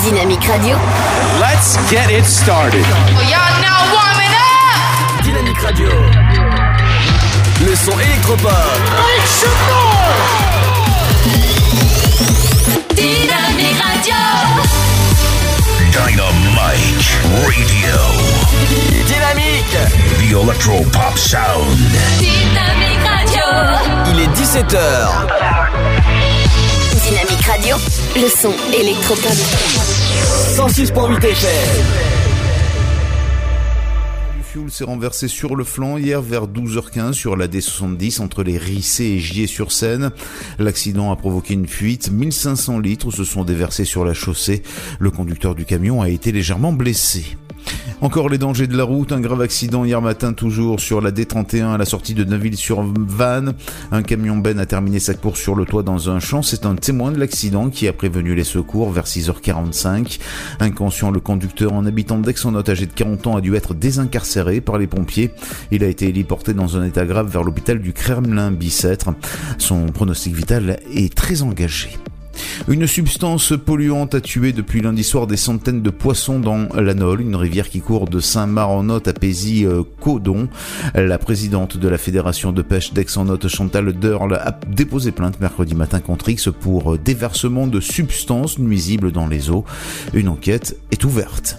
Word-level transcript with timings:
Dynamique 0.00 0.46
Radio. 0.46 0.76
Let's 1.40 1.76
get 1.90 2.10
it 2.10 2.24
started. 2.24 2.84
Y'all 3.30 3.60
now 3.62 3.80
warming 3.94 4.34
up. 4.36 5.24
Dynamique 5.24 5.60
Radio. 5.62 5.88
Le 7.64 7.74
son 7.74 7.98
électropop. 7.98 8.52
Dynamique 12.94 13.80
Radio. 13.80 14.20
Dynamite 15.92 17.08
Radio. 17.46 17.96
Dynamique. 19.06 19.78
The 20.18 20.32
Electro 20.42 20.84
Pop 20.92 21.16
Sound. 21.16 21.78
Dynamique 22.18 23.00
Radio. 23.08 23.44
Il 24.12 24.20
est 24.20 24.28
17h. 24.28 26.05
Radio. 27.46 27.76
Le 28.16 28.28
son 28.28 28.52
électropop. 28.74 29.32
106.8 30.56 31.24
FM. 31.24 31.84
Le 34.36 34.42
fuel 34.42 34.70
s'est 34.70 34.84
renversé 34.84 35.28
sur 35.28 35.54
le 35.54 35.62
flanc 35.62 35.96
hier 35.96 36.20
vers 36.20 36.48
12h15 36.48 37.12
sur 37.12 37.36
la 37.36 37.46
D70 37.46 38.20
entre 38.20 38.42
les 38.42 38.58
Rissés 38.58 39.04
et 39.04 39.18
Gier-sur-Seine. 39.20 40.10
L'accident 40.58 41.12
a 41.12 41.16
provoqué 41.16 41.54
une 41.54 41.68
fuite. 41.68 42.10
1500 42.10 42.80
litres 42.80 43.12
se 43.12 43.22
sont 43.22 43.44
déversés 43.44 43.84
sur 43.84 44.04
la 44.04 44.14
chaussée. 44.14 44.62
Le 44.98 45.10
conducteur 45.10 45.54
du 45.54 45.64
camion 45.64 46.02
a 46.02 46.08
été 46.08 46.32
légèrement 46.32 46.72
blessé. 46.72 47.36
Encore 48.02 48.28
les 48.28 48.36
dangers 48.36 48.66
de 48.66 48.76
la 48.76 48.84
route, 48.84 49.10
un 49.10 49.20
grave 49.20 49.40
accident 49.40 49.84
hier 49.84 50.02
matin 50.02 50.34
toujours 50.34 50.80
sur 50.80 51.00
la 51.00 51.10
D31 51.10 51.74
à 51.74 51.78
la 51.78 51.86
sortie 51.86 52.12
de 52.12 52.24
Neuville-sur-Vanne. 52.24 53.54
Un 53.90 54.02
camion 54.02 54.36
Ben 54.36 54.58
a 54.58 54.66
terminé 54.66 54.98
sa 54.98 55.14
course 55.14 55.40
sur 55.40 55.54
le 55.54 55.64
toit 55.64 55.82
dans 55.82 56.10
un 56.10 56.20
champ. 56.20 56.42
C'est 56.42 56.66
un 56.66 56.74
témoin 56.74 57.10
de 57.10 57.18
l'accident 57.18 57.70
qui 57.70 57.88
a 57.88 57.94
prévenu 57.94 58.34
les 58.34 58.44
secours 58.44 58.90
vers 58.90 59.06
6h45. 59.06 60.18
Inconscient, 60.60 61.10
le 61.10 61.20
conducteur, 61.20 61.72
un 61.72 61.86
habitant 61.86 62.18
d'Aix-en-Note 62.18 62.68
âgé 62.68 62.84
de 62.84 62.92
40 62.92 63.26
ans, 63.28 63.36
a 63.36 63.40
dû 63.40 63.54
être 63.56 63.72
désincarcéré 63.72 64.60
par 64.60 64.76
les 64.76 64.86
pompiers. 64.86 65.30
Il 65.70 65.82
a 65.82 65.88
été 65.88 66.08
héliporté 66.08 66.52
dans 66.52 66.76
un 66.76 66.84
état 66.84 67.06
grave 67.06 67.30
vers 67.30 67.44
l'hôpital 67.44 67.80
du 67.80 67.94
Kremlin-Bicêtre. 67.94 69.14
Son 69.56 69.86
pronostic 69.86 70.34
vital 70.34 70.80
est 70.94 71.14
très 71.14 71.40
engagé. 71.40 71.96
Une 72.68 72.86
substance 72.86 73.52
polluante 73.56 74.14
a 74.14 74.20
tué 74.20 74.52
depuis 74.52 74.80
lundi 74.80 75.04
soir 75.04 75.26
des 75.26 75.36
centaines 75.36 75.82
de 75.82 75.90
poissons 75.90 76.40
dans 76.40 76.68
la 76.74 76.94
Nole, 76.94 77.20
une 77.20 77.36
rivière 77.36 77.68
qui 77.68 77.80
court 77.80 78.08
de 78.08 78.20
Saint-Marc-en-Note 78.20 79.08
à 79.08 79.12
Paisy-Codon. 79.12 80.48
La 80.94 81.18
présidente 81.18 81.76
de 81.76 81.88
la 81.88 81.98
fédération 81.98 82.52
de 82.52 82.62
pêche 82.62 82.92
d'Aix-en-Note, 82.92 83.48
Chantal 83.48 83.92
Derle, 83.92 84.34
a 84.34 84.58
déposé 84.68 85.12
plainte 85.12 85.40
mercredi 85.40 85.74
matin 85.74 86.00
contre 86.00 86.28
X 86.28 86.48
pour 86.60 86.98
déversement 86.98 87.66
de 87.66 87.80
substances 87.80 88.58
nuisibles 88.58 89.12
dans 89.12 89.26
les 89.26 89.50
eaux. 89.50 89.64
Une 90.14 90.28
enquête 90.28 90.76
est 90.90 91.04
ouverte. 91.04 91.58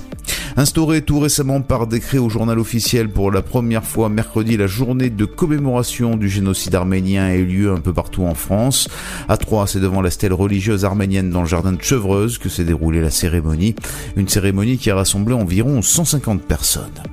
Instauré 0.55 1.01
tout 1.01 1.19
récemment 1.19 1.61
par 1.61 1.87
décret 1.87 2.17
au 2.17 2.29
journal 2.29 2.59
officiel 2.59 3.09
pour 3.09 3.31
la 3.31 3.41
première 3.41 3.83
fois 3.83 4.09
mercredi, 4.09 4.57
la 4.57 4.67
journée 4.67 5.09
de 5.09 5.25
commémoration 5.25 6.17
du 6.17 6.29
génocide 6.29 6.75
arménien 6.75 7.25
a 7.25 7.35
eu 7.35 7.45
lieu 7.45 7.71
un 7.71 7.79
peu 7.79 7.93
partout 7.93 8.23
en 8.23 8.33
France. 8.33 8.87
À 9.29 9.37
Troyes, 9.37 9.67
c'est 9.67 9.79
devant 9.79 10.01
la 10.01 10.11
stèle 10.11 10.33
religieuse 10.33 10.85
arménienne 10.85 11.29
dans 11.29 11.41
le 11.41 11.47
jardin 11.47 11.73
de 11.73 11.81
Chevreuse 11.81 12.37
que 12.37 12.49
s'est 12.49 12.63
déroulée 12.63 13.01
la 13.01 13.11
cérémonie. 13.11 13.75
Une 14.15 14.27
cérémonie 14.27 14.77
qui 14.77 14.89
a 14.89 14.95
rassemblé 14.95 15.33
environ 15.33 15.81
150 15.81 16.41
personnes. 16.41 17.03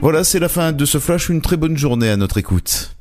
Voilà, 0.00 0.24
c'est 0.24 0.38
la 0.38 0.48
fin 0.48 0.72
de 0.72 0.84
ce 0.84 0.98
flash. 0.98 1.28
Une 1.28 1.40
très 1.40 1.56
bonne 1.56 1.76
journée 1.76 2.10
à 2.10 2.16
notre 2.16 2.38
écoute. 2.38 2.97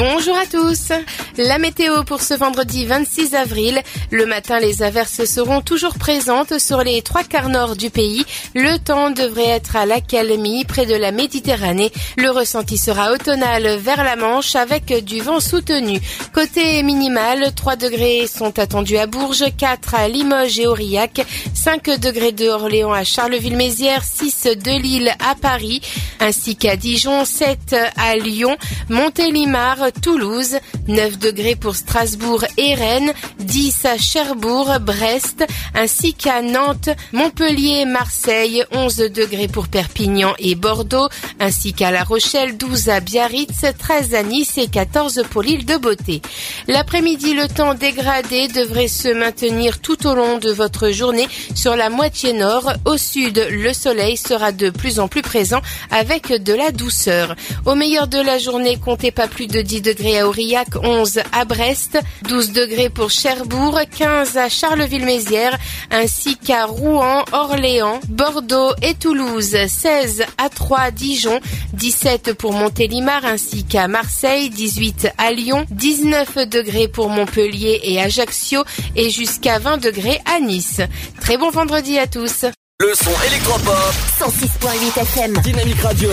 Bonjour 0.00 0.34
à 0.34 0.46
tous. 0.46 0.92
La 1.36 1.58
météo 1.58 2.04
pour 2.04 2.22
ce 2.22 2.32
vendredi 2.32 2.86
26 2.86 3.34
avril. 3.34 3.82
Le 4.10 4.24
matin, 4.24 4.58
les 4.58 4.82
averses 4.82 5.26
seront 5.26 5.60
toujours 5.60 5.98
présentes 5.98 6.58
sur 6.58 6.82
les 6.82 7.02
trois 7.02 7.22
quarts 7.22 7.50
nord 7.50 7.76
du 7.76 7.90
pays. 7.90 8.24
Le 8.54 8.78
temps 8.78 9.10
devrait 9.10 9.48
être 9.48 9.76
à 9.76 9.84
l'accalmie 9.84 10.64
près 10.64 10.86
de 10.86 10.94
la 10.94 11.12
Méditerranée. 11.12 11.92
Le 12.16 12.30
ressenti 12.30 12.78
sera 12.78 13.12
automnal 13.12 13.76
vers 13.76 14.02
la 14.02 14.16
Manche 14.16 14.56
avec 14.56 15.04
du 15.04 15.20
vent 15.20 15.38
soutenu. 15.38 16.00
Côté 16.32 16.82
minimal, 16.82 17.52
3 17.54 17.76
degrés 17.76 18.26
sont 18.26 18.58
attendus 18.58 18.96
à 18.96 19.06
Bourges, 19.06 19.44
4 19.54 19.96
à 19.96 20.08
Limoges 20.08 20.58
et 20.60 20.66
Aurillac, 20.66 21.26
5 21.52 22.00
degrés 22.00 22.32
de 22.32 22.48
Orléans 22.48 22.92
à 22.92 23.04
Charleville-Mézières, 23.04 24.04
6 24.04 24.48
de 24.64 24.80
Lille 24.80 25.12
à 25.18 25.34
Paris, 25.34 25.82
ainsi 26.20 26.56
qu'à 26.56 26.76
Dijon, 26.76 27.26
7 27.26 27.76
à 27.96 28.16
Lyon, 28.16 28.56
Montélimar, 28.88 29.89
Toulouse, 29.92 30.58
9 30.88 31.18
degrés 31.18 31.56
pour 31.56 31.76
Strasbourg 31.76 32.44
et 32.56 32.74
Rennes, 32.74 33.12
10 33.38 33.84
à 33.84 33.98
Cherbourg, 33.98 34.72
Brest, 34.80 35.44
ainsi 35.74 36.14
qu'à 36.14 36.42
Nantes, 36.42 36.90
Montpellier, 37.12 37.84
Marseille, 37.84 38.64
11 38.72 38.96
degrés 38.96 39.48
pour 39.48 39.68
Perpignan 39.68 40.34
et 40.38 40.54
Bordeaux, 40.54 41.08
ainsi 41.38 41.72
qu'à 41.72 41.90
La 41.90 42.04
Rochelle, 42.04 42.56
12 42.56 42.88
à 42.88 43.00
Biarritz, 43.00 43.64
13 43.78 44.14
à 44.14 44.22
Nice 44.22 44.58
et 44.58 44.68
14 44.68 45.24
pour 45.30 45.42
l'île 45.42 45.64
de 45.64 45.76
Beauté. 45.76 46.22
L'après-midi, 46.68 47.34
le 47.34 47.48
temps 47.48 47.74
dégradé 47.74 48.48
devrait 48.48 48.88
se 48.88 49.08
maintenir 49.08 49.80
tout 49.80 50.06
au 50.06 50.14
long 50.14 50.38
de 50.38 50.50
votre 50.50 50.90
journée 50.90 51.28
sur 51.54 51.76
la 51.76 51.90
moitié 51.90 52.32
nord. 52.32 52.72
Au 52.84 52.96
sud, 52.96 53.46
le 53.50 53.72
soleil 53.72 54.16
sera 54.16 54.52
de 54.52 54.70
plus 54.70 55.00
en 55.00 55.08
plus 55.08 55.22
présent 55.22 55.60
avec 55.90 56.32
de 56.32 56.52
la 56.52 56.70
douceur. 56.70 57.34
Au 57.66 57.74
meilleur 57.74 58.08
de 58.08 58.20
la 58.20 58.38
journée, 58.38 58.78
comptez 58.78 59.10
pas 59.10 59.28
plus 59.28 59.46
de 59.46 59.60
10 59.60 59.79
degrés 59.80 60.20
à 60.20 60.28
Aurillac, 60.28 60.68
11 60.82 61.20
à 61.32 61.44
Brest, 61.44 61.98
12 62.28 62.52
degrés 62.52 62.90
pour 62.90 63.10
Cherbourg, 63.10 63.78
15 63.96 64.36
à 64.36 64.48
Charleville-Mézières, 64.48 65.58
ainsi 65.90 66.36
qu'à 66.36 66.66
Rouen, 66.66 67.24
Orléans, 67.32 68.00
Bordeaux 68.08 68.72
et 68.82 68.94
Toulouse, 68.94 69.56
16 69.66 70.24
à 70.38 70.48
Troyes, 70.48 70.90
Dijon, 70.90 71.40
17 71.74 72.34
pour 72.34 72.52
Montélimar 72.52 73.24
ainsi 73.24 73.64
qu'à 73.64 73.88
Marseille, 73.88 74.50
18 74.50 75.08
à 75.18 75.32
Lyon, 75.32 75.66
19 75.70 76.48
degrés 76.48 76.88
pour 76.88 77.08
Montpellier 77.08 77.80
et 77.82 78.00
Ajaccio 78.00 78.64
et 78.96 79.10
jusqu'à 79.10 79.58
20 79.58 79.78
degrés 79.78 80.20
à 80.24 80.40
Nice. 80.40 80.80
Très 81.20 81.36
bon 81.36 81.50
vendredi 81.50 81.98
à 81.98 82.06
tous. 82.06 82.46
Le 82.80 82.94
son 82.94 83.12
électropop. 83.26 83.94
106.8 84.18 85.00
FM. 85.00 85.32
Dynamique 85.42 85.80
Radio. 85.82 86.10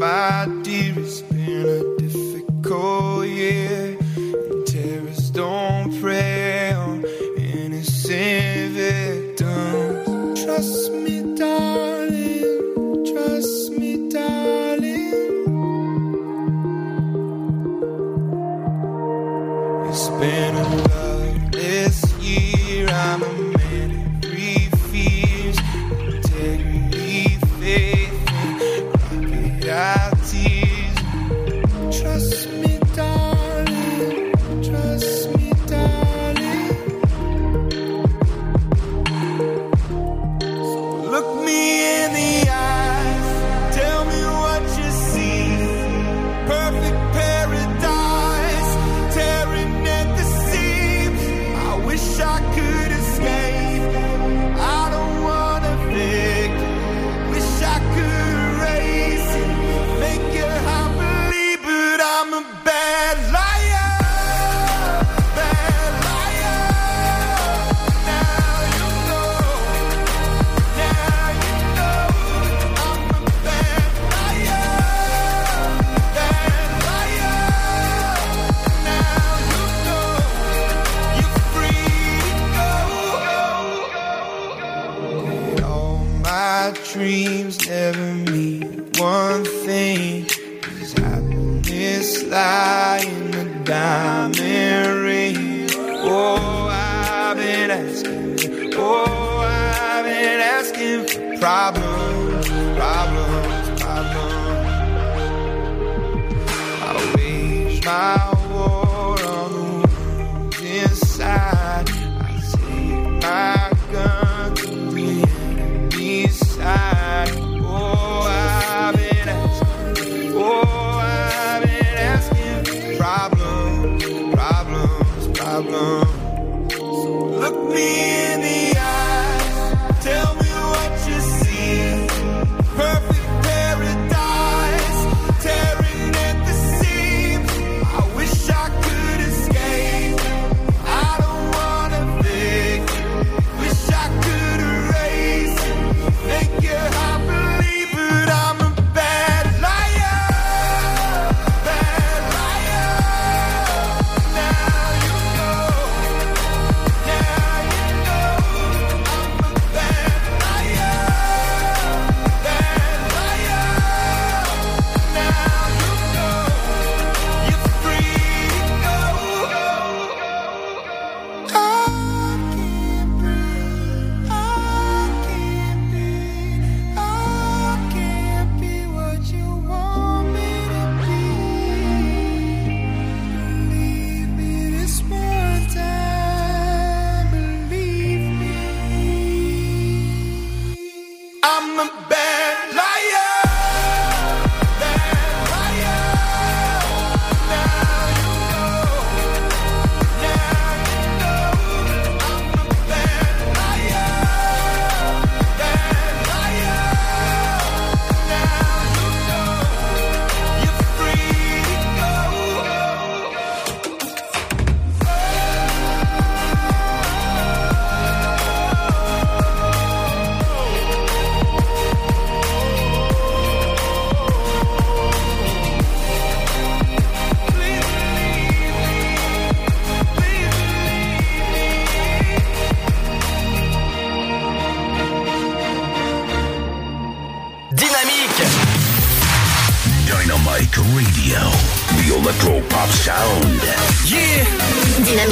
My 0.00 0.48
dear, 0.62 0.94
it's 0.98 1.20
been 1.20 1.66
a 1.68 1.96
difficult 1.98 3.26
year. 3.26 3.98
And 4.16 4.66
terrorists 4.66 5.28
don't 5.28 6.00
prey 6.00 6.72
on 6.72 7.04
innocent 7.36 8.72
victims. 8.72 10.42
Trust 10.42 10.90
me, 10.92 10.99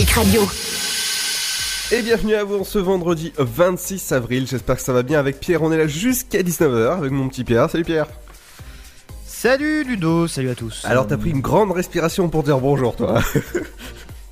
Dynamique 0.08 0.14
Radio. 0.14 0.42
Et 1.92 2.02
bienvenue 2.02 2.34
à 2.34 2.44
vous 2.44 2.56
en 2.60 2.64
ce 2.64 2.78
vendredi 2.78 3.32
26 3.38 4.12
avril. 4.12 4.46
J'espère 4.46 4.76
que 4.76 4.82
ça 4.82 4.92
va 4.92 5.02
bien 5.02 5.18
avec 5.18 5.40
Pierre. 5.40 5.62
On 5.62 5.72
est 5.72 5.76
là 5.76 5.86
jusqu'à 5.86 6.42
19h 6.42 6.98
avec 6.98 7.10
mon 7.10 7.28
petit 7.28 7.44
Pierre. 7.44 7.68
Salut 7.70 7.84
Pierre. 7.84 8.06
Salut 9.26 9.84
Ludo, 9.84 10.26
salut 10.26 10.50
à 10.50 10.54
tous. 10.54 10.84
Alors 10.84 11.06
t'as 11.06 11.16
pris 11.16 11.30
une 11.30 11.40
grande 11.40 11.72
respiration 11.72 12.28
pour 12.28 12.42
dire 12.42 12.58
bonjour 12.58 12.96
toi. 12.96 13.20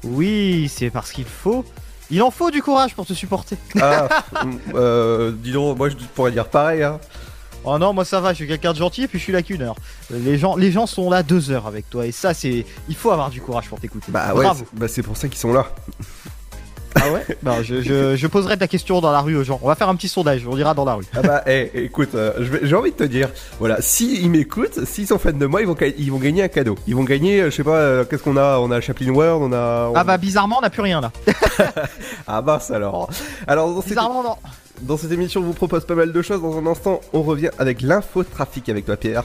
Oui, 0.04 0.70
c'est 0.72 0.90
parce 0.90 1.10
qu'il 1.10 1.24
faut. 1.24 1.64
Il 2.10 2.22
en 2.22 2.30
faut 2.30 2.52
du 2.52 2.62
courage 2.62 2.94
pour 2.94 3.06
te 3.06 3.12
supporter. 3.12 3.56
ah, 3.80 4.08
euh, 4.74 5.32
dis 5.32 5.50
donc, 5.50 5.76
moi 5.76 5.88
je 5.88 5.96
pourrais 6.14 6.30
dire 6.30 6.46
pareil. 6.48 6.84
Hein. 6.84 7.00
Oh 7.66 7.78
non, 7.78 7.92
moi 7.92 8.04
ça 8.04 8.20
va, 8.20 8.30
je 8.30 8.36
suis 8.36 8.46
quelqu'un 8.46 8.72
de 8.72 8.78
gentil 8.78 9.02
et 9.02 9.08
puis 9.08 9.18
je 9.18 9.24
suis 9.24 9.32
là 9.32 9.42
qu'une 9.42 9.62
heure. 9.62 9.74
Les 10.10 10.38
gens, 10.38 10.56
les 10.56 10.70
gens 10.70 10.86
sont 10.86 11.10
là 11.10 11.22
deux 11.22 11.50
heures 11.50 11.66
avec 11.66 11.90
toi 11.90 12.06
et 12.06 12.12
ça 12.12 12.32
c'est, 12.32 12.64
il 12.88 12.94
faut 12.94 13.10
avoir 13.10 13.28
du 13.30 13.40
courage 13.40 13.68
pour 13.68 13.80
t'écouter. 13.80 14.06
Bah 14.12 14.32
ouais, 14.34 14.44
Bravo. 14.44 14.64
c'est- 14.70 14.78
bah 14.78 14.86
c'est 14.88 15.02
pour 15.02 15.16
ça 15.16 15.28
qu'ils 15.28 15.38
sont 15.38 15.52
là. 15.52 15.66
Ah 16.98 17.10
ouais? 17.12 17.26
Bah, 17.42 17.62
je, 17.62 17.82
je, 17.82 18.16
je 18.16 18.26
poserai 18.26 18.56
ta 18.56 18.66
question 18.66 19.02
dans 19.02 19.12
la 19.12 19.20
rue 19.20 19.36
aux 19.36 19.44
gens. 19.44 19.58
On 19.62 19.68
va 19.68 19.74
faire 19.74 19.90
un 19.90 19.96
petit 19.96 20.08
sondage, 20.08 20.46
on 20.46 20.56
dira 20.56 20.72
dans 20.72 20.86
la 20.86 20.94
rue. 20.94 21.04
Ah 21.14 21.20
bah 21.20 21.42
eh, 21.46 21.70
écoute, 21.74 22.14
euh, 22.14 22.32
j'ai 22.62 22.74
envie 22.74 22.90
de 22.90 22.96
te 22.96 23.04
dire, 23.04 23.28
voilà, 23.58 23.82
si 23.82 24.18
ils 24.22 24.30
m'écoutent, 24.30 24.82
s'ils 24.86 25.06
sont 25.06 25.18
fans 25.18 25.32
de 25.32 25.44
moi, 25.44 25.60
ils 25.60 25.66
vont, 25.66 25.76
ils 25.98 26.10
vont 26.10 26.16
gagner 26.16 26.44
un 26.44 26.48
cadeau. 26.48 26.74
Ils 26.86 26.96
vont 26.96 27.04
gagner, 27.04 27.42
euh, 27.42 27.50
je 27.50 27.56
sais 27.56 27.64
pas, 27.64 27.74
euh, 27.76 28.04
qu'est-ce 28.06 28.22
qu'on 28.22 28.38
a? 28.38 28.58
On 28.60 28.70
a 28.70 28.80
Chaplin 28.80 29.10
World, 29.10 29.42
on 29.42 29.52
a... 29.54 29.88
on- 29.90 29.94
Ah 29.94 30.04
bah 30.04 30.16
bizarrement, 30.16 30.56
on 30.58 30.62
n'a 30.62 30.70
plus 30.70 30.80
rien 30.80 31.02
là. 31.02 31.12
Ah 32.26 32.40
mince 32.40 32.70
alors. 32.70 33.10
Alors 33.46 33.82
Bizarrement 33.84 34.22
non. 34.22 34.36
Dans 34.82 34.96
cette 34.96 35.12
émission, 35.12 35.40
on 35.40 35.44
vous 35.44 35.52
propose 35.52 35.84
pas 35.84 35.94
mal 35.94 36.12
de 36.12 36.22
choses. 36.22 36.42
Dans 36.42 36.58
un 36.58 36.66
instant, 36.66 37.00
on 37.12 37.22
revient 37.22 37.50
avec 37.58 37.82
l'infotrafic 37.82 38.68
avec 38.68 38.86
toi 38.86 38.96
Pierre. 38.96 39.24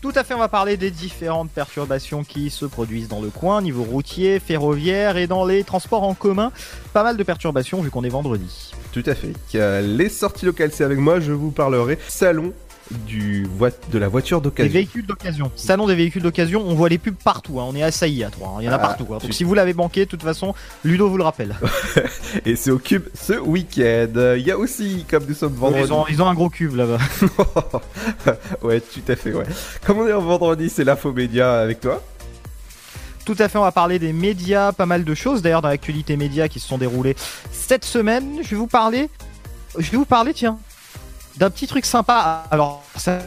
Tout 0.00 0.12
à 0.16 0.22
fait, 0.22 0.34
on 0.34 0.38
va 0.38 0.48
parler 0.48 0.76
des 0.76 0.90
différentes 0.90 1.50
perturbations 1.50 2.24
qui 2.24 2.50
se 2.50 2.66
produisent 2.66 3.08
dans 3.08 3.22
le 3.22 3.30
coin, 3.30 3.62
niveau 3.62 3.84
routier, 3.84 4.38
ferroviaire 4.38 5.16
et 5.16 5.26
dans 5.26 5.46
les 5.46 5.64
transports 5.64 6.02
en 6.02 6.12
commun. 6.12 6.52
Pas 6.92 7.02
mal 7.02 7.16
de 7.16 7.22
perturbations 7.22 7.80
vu 7.80 7.90
qu'on 7.90 8.04
est 8.04 8.10
vendredi. 8.10 8.72
Tout 8.92 9.02
à 9.06 9.14
fait. 9.14 9.32
Les 9.80 10.10
sorties 10.10 10.44
locales, 10.44 10.72
c'est 10.72 10.84
avec 10.84 10.98
moi. 10.98 11.20
Je 11.20 11.32
vous 11.32 11.50
parlerai 11.50 11.98
salon 12.06 12.52
du 12.90 13.46
de 13.90 13.98
la 13.98 14.08
voiture 14.08 14.40
Des 14.40 14.44
d'occasion. 14.44 14.72
véhicules 14.72 15.06
d'occasion. 15.06 15.50
Salon 15.56 15.86
des 15.86 15.94
véhicules 15.94 16.22
d'occasion, 16.22 16.62
on 16.66 16.74
voit 16.74 16.88
les 16.88 16.98
pubs 16.98 17.14
partout. 17.14 17.60
hein. 17.60 17.64
On 17.68 17.74
est 17.74 17.82
assaillis 17.82 18.24
à 18.24 18.30
trois. 18.30 18.48
hein. 18.48 18.56
Il 18.60 18.64
y 18.64 18.68
en 18.68 18.72
a 18.72 18.76
Ah, 18.76 18.78
partout. 18.78 19.06
hein. 19.14 19.18
Donc 19.22 19.32
si 19.32 19.42
vous 19.44 19.54
l'avez 19.54 19.72
manqué, 19.74 20.04
de 20.04 20.10
toute 20.10 20.22
façon, 20.22 20.54
Ludo 20.84 21.08
vous 21.08 21.16
le 21.16 21.24
rappelle. 21.24 21.56
Et 22.44 22.56
c'est 22.56 22.70
au 22.70 22.78
cube 22.78 23.04
ce 23.14 23.32
week-end. 23.34 24.34
Il 24.36 24.42
y 24.46 24.50
a 24.50 24.58
aussi, 24.58 25.04
comme 25.10 25.24
nous 25.26 25.34
sommes 25.34 25.54
vendredi. 25.54 25.84
Ils 25.86 25.92
ont, 25.92 26.06
ils 26.08 26.22
ont 26.22 26.26
un 26.28 26.34
gros 26.34 26.50
cube 26.50 26.74
là-bas. 26.74 26.98
ouais, 28.62 28.80
tout 28.80 29.00
à 29.08 29.16
fait, 29.16 29.32
ouais. 29.32 29.46
Comme 29.86 29.98
on 29.98 30.06
est 30.06 30.12
en 30.12 30.20
vendredi, 30.20 30.68
c'est 30.68 30.84
l'info 30.84 31.12
média 31.12 31.60
avec 31.60 31.80
toi. 31.80 32.02
Tout 33.24 33.36
à 33.38 33.48
fait, 33.48 33.56
on 33.56 33.62
va 33.62 33.72
parler 33.72 33.98
des 33.98 34.12
médias, 34.12 34.72
pas 34.72 34.84
mal 34.84 35.02
de 35.04 35.14
choses 35.14 35.40
d'ailleurs 35.40 35.62
dans 35.62 35.68
l'actualité 35.68 36.16
média 36.18 36.46
qui 36.48 36.60
se 36.60 36.68
sont 36.68 36.76
déroulées 36.76 37.16
cette 37.52 37.84
semaine. 37.86 38.40
Je 38.42 38.50
vais 38.50 38.56
vous 38.56 38.66
parler, 38.66 39.08
je 39.78 39.90
vais 39.90 39.96
vous 39.96 40.04
parler, 40.04 40.34
tiens, 40.34 40.58
d'un 41.36 41.50
petit 41.50 41.66
truc 41.66 41.84
sympa. 41.84 42.44
Alors, 42.50 42.82
ça, 42.96 43.20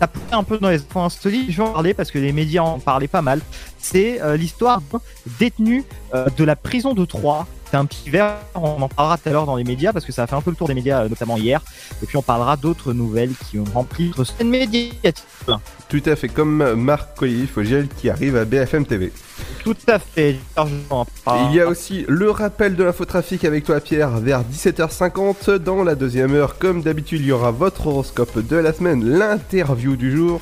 ça 0.00 0.06
plaît 0.06 0.22
un 0.32 0.44
peu 0.44 0.58
dans 0.58 0.70
les 0.70 0.78
points 0.78 1.06
insolites. 1.06 1.50
Je 1.50 1.56
vais 1.58 1.68
en 1.68 1.72
parler 1.72 1.94
parce 1.94 2.10
que 2.10 2.18
les 2.18 2.32
médias 2.32 2.62
en 2.62 2.78
parlaient 2.78 3.08
pas 3.08 3.22
mal. 3.22 3.40
C'est 3.78 4.20
euh, 4.20 4.36
l'histoire 4.36 4.80
d'un 4.80 5.00
détenu 5.38 5.84
euh, 6.14 6.26
de 6.36 6.44
la 6.44 6.56
prison 6.56 6.94
de 6.94 7.04
Troyes. 7.04 7.46
C'est 7.70 7.76
un 7.76 7.84
petit 7.84 8.10
verre, 8.10 8.34
on 8.56 8.82
en 8.82 8.88
parlera 8.88 9.16
tout 9.16 9.28
à 9.28 9.32
l'heure 9.32 9.46
dans 9.46 9.54
les 9.54 9.62
médias 9.62 9.92
parce 9.92 10.04
que 10.04 10.10
ça 10.10 10.24
a 10.24 10.26
fait 10.26 10.34
un 10.34 10.40
peu 10.40 10.50
le 10.50 10.56
tour 10.56 10.66
des 10.66 10.74
médias, 10.74 11.04
euh, 11.04 11.08
notamment 11.08 11.36
hier. 11.36 11.62
Et 12.02 12.06
puis 12.06 12.16
on 12.16 12.22
parlera 12.22 12.56
d'autres 12.56 12.92
nouvelles 12.92 13.30
qui 13.48 13.60
ont 13.60 13.64
rempli 13.72 14.08
notre 14.08 14.24
scène 14.24 14.48
médiatique. 14.48 15.24
Tout 15.88 16.02
à 16.04 16.16
fait, 16.16 16.28
comme 16.28 16.74
Marc 16.74 17.16
Collier 17.16 17.46
Fogiel 17.46 17.86
qui 17.86 18.10
arrive 18.10 18.36
à 18.36 18.44
BFM 18.44 18.86
TV. 18.86 19.12
Tout 19.62 19.76
à 19.86 20.00
fait. 20.00 20.36
Il 20.58 21.54
y 21.54 21.60
a 21.60 21.68
aussi 21.68 22.04
le 22.08 22.32
rappel 22.32 22.74
de 22.74 22.82
l'infotrafic 22.82 23.44
avec 23.44 23.62
toi 23.62 23.80
Pierre 23.80 24.18
vers 24.18 24.42
17h50. 24.42 25.58
Dans 25.58 25.84
la 25.84 25.94
deuxième 25.94 26.34
heure, 26.34 26.58
comme 26.58 26.82
d'habitude, 26.82 27.20
il 27.20 27.26
y 27.26 27.32
aura 27.32 27.52
votre 27.52 27.86
horoscope 27.86 28.44
de 28.44 28.56
la 28.56 28.72
semaine, 28.72 29.04
l'interview 29.04 29.94
du 29.94 30.10
jour. 30.10 30.40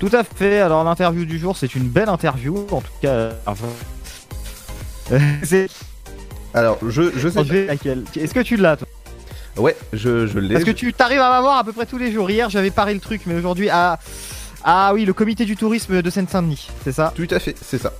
Tout 0.00 0.10
à 0.12 0.24
fait. 0.24 0.58
Alors 0.58 0.82
l'interview 0.82 1.24
du 1.24 1.38
jour, 1.38 1.56
c'est 1.56 1.76
une 1.76 1.88
belle 1.88 2.08
interview. 2.08 2.66
En 2.72 2.80
tout 2.80 2.90
cas, 3.00 3.10
euh, 3.10 3.32
c'est. 5.44 5.68
Alors, 6.54 6.78
je, 6.86 7.10
je 7.16 7.28
sais 7.28 7.66
laquelle 7.66 8.04
Est-ce 8.18 8.34
que 8.34 8.40
tu 8.40 8.56
l'as 8.56 8.76
toi 8.76 8.88
Ouais, 9.56 9.76
je, 9.92 10.26
je 10.26 10.38
l'ai. 10.38 10.54
Parce 10.54 10.64
que 10.64 10.70
tu 10.70 10.92
t'arrives 10.92 11.20
à 11.20 11.30
m'avoir 11.30 11.58
à 11.58 11.64
peu 11.64 11.72
près 11.72 11.86
tous 11.86 11.98
les 11.98 12.12
jours. 12.12 12.30
Hier, 12.30 12.48
j'avais 12.50 12.70
paré 12.70 12.94
le 12.94 13.00
truc, 13.00 13.22
mais 13.26 13.34
aujourd'hui, 13.34 13.68
ah, 13.70 13.98
ah 14.64 14.92
oui, 14.94 15.04
le 15.04 15.12
comité 15.12 15.44
du 15.44 15.56
tourisme 15.56 16.00
de 16.02 16.10
Seine-Saint-Denis, 16.10 16.68
c'est 16.84 16.92
ça 16.92 17.12
Tout 17.16 17.26
à 17.30 17.38
fait, 17.38 17.54
c'est 17.60 17.78
ça. 17.78 17.92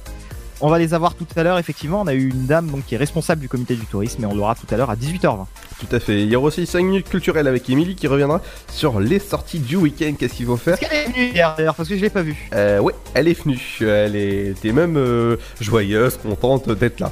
On 0.63 0.69
va 0.69 0.79
les 0.79 0.93
avoir 0.93 1.15
tout 1.15 1.27
à 1.37 1.43
l'heure, 1.43 1.59
effectivement. 1.59 2.03
On 2.03 2.07
a 2.07 2.13
eu 2.13 2.29
une 2.29 2.45
dame 2.47 2.67
donc, 2.67 2.85
qui 2.85 2.95
est 2.95 2.99
responsable 2.99 3.41
du 3.41 3.49
comité 3.49 3.75
du 3.77 3.87
tourisme 3.87 4.23
et 4.23 4.27
on 4.27 4.35
l'aura 4.35 4.55
tout 4.55 4.67
à 4.73 4.77
l'heure 4.77 4.91
à 4.91 4.95
18h20. 4.95 5.47
Tout 5.79 5.97
à 5.97 5.99
fait. 6.01 6.21
Il 6.23 6.29
y 6.29 6.37
aura 6.37 6.49
aussi 6.49 6.67
5 6.67 6.83
minutes 6.85 7.09
culturelles 7.09 7.49
avec 7.49 7.69
Émilie 7.71 7.95
qui 7.97 8.07
reviendra 8.07 8.43
sur 8.71 9.01
les 9.01 9.19
sorties 9.21 9.59
du 9.59 9.77
week-end. 9.77 10.13
Qu'est-ce 10.19 10.35
qu'il 10.35 10.45
faut 10.45 10.59
faire 10.59 10.75
Est-ce 10.75 10.83
qu'elle 10.83 10.99
est 10.99 11.07
venue 11.13 11.31
hier 11.33 11.55
d'ailleurs 11.57 11.75
Parce 11.75 11.89
que 11.89 11.97
je 11.97 12.03
l'ai 12.03 12.11
pas 12.11 12.21
vue. 12.21 12.37
euh, 12.53 12.79
Ouais, 12.79 12.93
elle 13.15 13.29
est 13.29 13.43
venue. 13.43 13.59
Elle 13.81 14.15
était 14.17 14.73
même 14.73 14.99
euh, 14.99 15.37
joyeuse, 15.63 16.19
contente 16.19 16.69
d'être 16.71 17.01
là. 17.01 17.11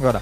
Voilà. 0.00 0.20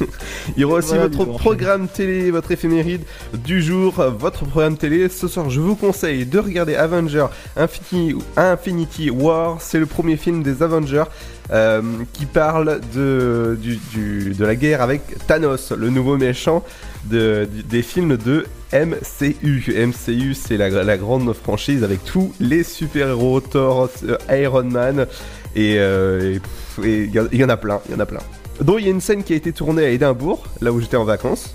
Il 0.56 0.60
y 0.62 0.64
aura 0.64 0.76
aussi 0.76 0.88
Voilà, 0.94 1.08
votre 1.08 1.24
programme 1.38 1.88
télé, 1.88 2.30
votre 2.30 2.50
éphéméride 2.52 3.02
du 3.44 3.60
jour, 3.62 4.00
euh, 4.00 4.08
votre 4.08 4.46
programme 4.46 4.78
télé. 4.78 5.10
Ce 5.10 5.28
soir, 5.28 5.50
je 5.50 5.60
vous 5.60 5.76
conseille 5.76 6.24
de 6.24 6.38
regarder 6.38 6.74
Avengers 6.74 7.26
Infinity, 7.56 8.16
Infinity 8.36 9.10
War. 9.10 9.58
C'est 9.60 9.78
le 9.78 9.84
premier 9.86 10.16
film 10.16 10.42
des 10.42 10.62
Avengers 10.62 11.04
euh, 11.52 11.82
qui 12.14 12.24
parle 12.24 12.80
de, 12.94 13.58
du- 13.60 13.78
du- 13.92 14.34
de 14.34 14.44
la 14.44 14.56
guerre 14.56 14.80
avec 14.80 15.02
Thanos, 15.26 15.72
le 15.72 15.90
nouveau 15.90 16.16
méchant 16.16 16.64
de, 17.04 17.46
du- 17.52 17.62
des 17.62 17.82
films 17.82 18.16
de 18.16 18.46
MCU. 18.72 19.64
MCU, 19.86 20.32
c'est 20.34 20.56
la, 20.56 20.70
la 20.70 20.96
grande 20.96 21.30
franchise 21.34 21.84
avec 21.84 22.02
tous 22.04 22.32
les 22.40 22.64
super-héros, 22.64 23.40
Thor, 23.40 23.90
euh, 24.08 24.16
Iron 24.42 24.64
Man, 24.64 25.06
et 25.54 25.76
euh, 25.78 26.38
il 26.82 27.14
y, 27.14 27.20
en- 27.20 27.26
il 27.32 27.38
y 27.38 27.44
en 27.44 27.48
a 27.48 27.56
plein, 27.56 27.80
il 27.88 27.92
y 27.92 27.94
en 27.94 28.00
a 28.00 28.06
plein. 28.06 28.20
Donc 28.60 28.76
il 28.80 28.84
y 28.84 28.88
a 28.88 28.90
une 28.92 29.00
scène 29.00 29.22
qui 29.24 29.32
a 29.32 29.36
été 29.36 29.52
tournée 29.52 29.84
à 29.84 29.88
Édimbourg, 29.90 30.44
là 30.60 30.72
où 30.72 30.80
j'étais 30.80 30.96
en 30.96 31.04
vacances. 31.04 31.54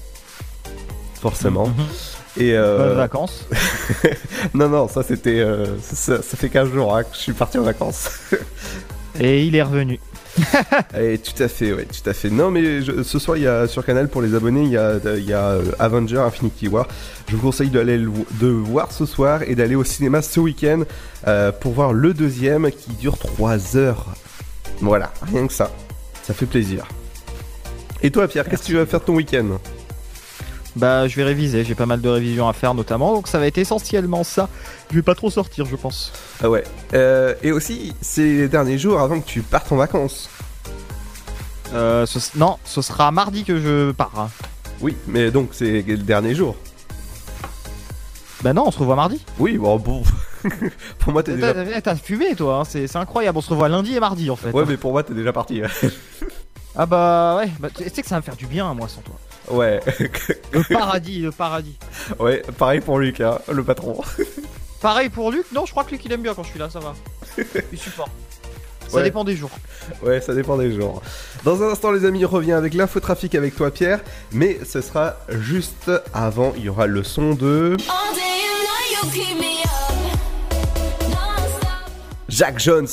Forcément. 1.22 1.68
Mhm. 1.68 1.74
Et 2.38 2.54
euh, 2.56 2.78
Bonnes 2.90 2.98
vacances. 2.98 3.46
non, 4.54 4.70
non, 4.70 4.88
ça 4.88 5.04
c'était. 5.04 5.40
euh, 5.40 5.66
ça, 5.82 6.22
ça 6.22 6.38
fait 6.38 6.50
15 6.50 6.70
jours 6.72 6.96
hein, 6.96 7.04
que 7.04 7.10
je 7.14 7.20
suis 7.20 7.34
parti 7.34 7.58
en 7.58 7.64
vacances. 7.64 8.10
Et 9.20 9.44
il 9.44 9.56
est 9.56 9.64
revenu. 9.64 10.00
Et 11.00 11.18
tout 11.18 11.42
à 11.44 11.48
fait, 11.48 11.74
ouais, 11.74 11.86
tout 11.86 12.10
à 12.10 12.14
fait. 12.14 12.30
Non, 12.30 12.52
mais 12.52 12.82
je- 12.82 13.04
ce 13.04 13.20
soir, 13.20 13.38
il 13.38 13.44
y 13.44 13.48
a 13.48 13.68
sur 13.68 13.86
Canal 13.86 14.08
pour 14.08 14.22
les 14.22 14.36
abonnés, 14.36 14.64
il 14.64 14.72
y 14.72 14.78
a, 14.78 14.98
il 15.18 15.24
y 15.26 15.34
a 15.34 15.50
euh, 15.52 15.64
Avenger 15.80 16.20
Infinity 16.20 16.68
War. 16.68 16.88
Je 17.28 17.36
vous 17.36 17.42
conseille 17.42 17.70
d'aller 17.70 17.98
le 17.98 18.12
de 18.40 18.48
voir 18.48 18.92
ce 18.92 19.06
soir 19.06 19.42
et 19.44 19.56
d'aller 19.56 19.76
au 19.76 19.84
cinéma 19.84 20.22
ce 20.22 20.40
week-end 20.40 20.84
euh, 21.28 21.52
pour 21.52 21.74
voir 21.74 21.94
le 21.94 22.14
deuxième 22.14 22.72
qui 22.72 22.92
dure 22.94 23.18
3 23.18 23.76
heures. 23.78 24.08
Voilà, 24.82 25.12
rien 25.32 25.46
que 25.48 25.54
ça. 25.54 25.72
Ça 26.24 26.34
fait 26.34 26.46
plaisir. 26.46 26.86
Et 28.02 28.12
toi, 28.12 28.28
Pierre, 28.28 28.48
qu'est-ce 28.48 28.62
que 28.62 28.68
tu 28.68 28.76
vas 28.76 28.86
faire 28.86 29.04
ton 29.04 29.16
week-end? 29.16 29.60
Bah, 30.80 31.08
je 31.10 31.16
vais 31.18 31.24
réviser. 31.24 31.66
J'ai 31.66 31.76
pas 31.76 31.86
mal 31.86 32.00
de 32.00 32.08
révisions 32.10 32.48
à 32.48 32.54
faire 32.54 32.74
notamment. 32.74 33.14
Donc 33.14 33.28
ça 33.28 33.38
va 33.38 33.48
être 33.48 33.58
essentiellement 33.58 34.24
ça. 34.24 34.48
Je 34.90 34.96
vais 34.96 35.02
pas 35.02 35.14
trop 35.16 35.30
sortir, 35.30 35.66
je 35.66 35.76
pense. 35.76 36.14
Ah 36.42 36.50
ouais. 36.50 36.64
Euh, 36.94 37.36
et 37.44 37.52
aussi, 37.52 37.94
ces 38.02 38.48
derniers 38.48 38.78
jours 38.78 39.00
avant 39.02 39.20
que 39.20 39.26
tu 39.28 39.42
partes 39.42 39.72
en 39.72 39.76
vacances. 39.76 40.30
Euh, 41.74 42.06
ce- 42.06 42.38
non, 42.38 42.58
ce 42.64 42.82
sera 42.82 43.12
mardi 43.12 43.44
que 43.44 43.60
je 43.60 43.92
pars. 43.92 44.30
Oui, 44.82 44.96
mais 45.08 45.30
donc 45.32 45.50
c'est 45.52 45.82
le 45.86 45.98
dernier 45.98 46.34
jour. 46.34 46.56
Bah 48.42 48.54
non, 48.54 48.64
on 48.68 48.72
se 48.72 48.80
revoit 48.80 48.96
mardi. 48.96 49.24
Oui, 49.38 49.58
bon, 49.58 49.78
bon. 49.78 50.02
pour 51.00 51.12
moi, 51.12 51.22
t'es 51.24 51.36
déjà. 51.36 51.82
T'as 51.82 51.96
fumé 51.96 52.34
toi, 52.36 52.60
hein, 52.62 52.64
c'est 52.64 52.88
c'est 52.88 52.98
incroyable. 52.98 53.38
On 53.38 53.42
se 53.42 53.50
revoit 53.50 53.68
lundi 53.68 53.96
et 53.96 54.00
mardi 54.00 54.30
en 54.30 54.38
fait. 54.38 54.52
Ouais, 54.52 54.64
mais 54.66 54.78
pour 54.78 54.94
moi, 54.94 55.04
t'es 55.04 55.14
déjà 55.14 55.34
parti. 55.34 55.62
Ah 56.78 56.86
bah 56.86 57.36
ouais, 57.38 57.50
bah, 57.60 57.68
tu 57.76 57.84
sais 57.84 58.02
que 58.02 58.08
ça 58.08 58.16
va 58.16 58.22
me 58.22 58.24
faire 58.24 58.38
du 58.38 58.46
bien 58.48 58.74
moi 58.74 58.88
sans 58.88 59.02
toi. 59.02 59.16
Ouais. 59.50 59.80
Le 60.52 60.64
paradis, 60.74 61.20
le 61.22 61.32
paradis. 61.32 61.78
ouais, 62.20 62.42
pareil 62.58 62.80
pour 62.82 63.00
Luc, 63.00 63.22
hein, 63.22 63.40
le 63.52 63.64
patron. 63.64 64.02
Pareil 64.82 65.10
pour 65.10 65.32
Luc, 65.32 65.46
non, 65.52 65.66
je 65.66 65.72
crois 65.72 65.84
que 65.84 65.92
Luc 65.92 66.04
il 66.06 66.12
aime 66.14 66.22
bien 66.22 66.34
quand 66.34 66.44
je 66.44 66.50
suis 66.50 66.60
là, 66.60 66.70
ça 66.70 66.80
va. 66.80 66.94
Il 67.72 67.78
supporte. 67.78 68.12
Ça 68.88 68.98
Ouais. 68.98 69.04
dépend 69.04 69.24
des 69.24 69.36
jours. 69.36 69.52
Ouais, 70.02 70.20
ça 70.20 70.34
dépend 70.34 70.58
des 70.58 70.72
jours. 70.74 71.02
Dans 71.44 71.62
un 71.62 71.68
instant, 71.70 71.92
les 71.92 72.06
amis, 72.06 72.26
on 72.26 72.30
revient 72.30 72.54
avec 72.54 72.74
l'infotrafic 72.74 73.36
avec 73.36 73.56
toi, 73.56 73.70
Pierre. 73.72 74.00
Mais 74.32 74.58
ce 74.66 74.82
sera 74.82 75.18
juste 75.30 75.92
avant. 76.14 76.54
Il 76.58 76.64
y 76.64 76.70
aura 76.70 76.88
le 76.88 77.04
son 77.04 77.34
de. 77.36 77.78
Jack 82.30 82.60
Jones. 82.60 82.88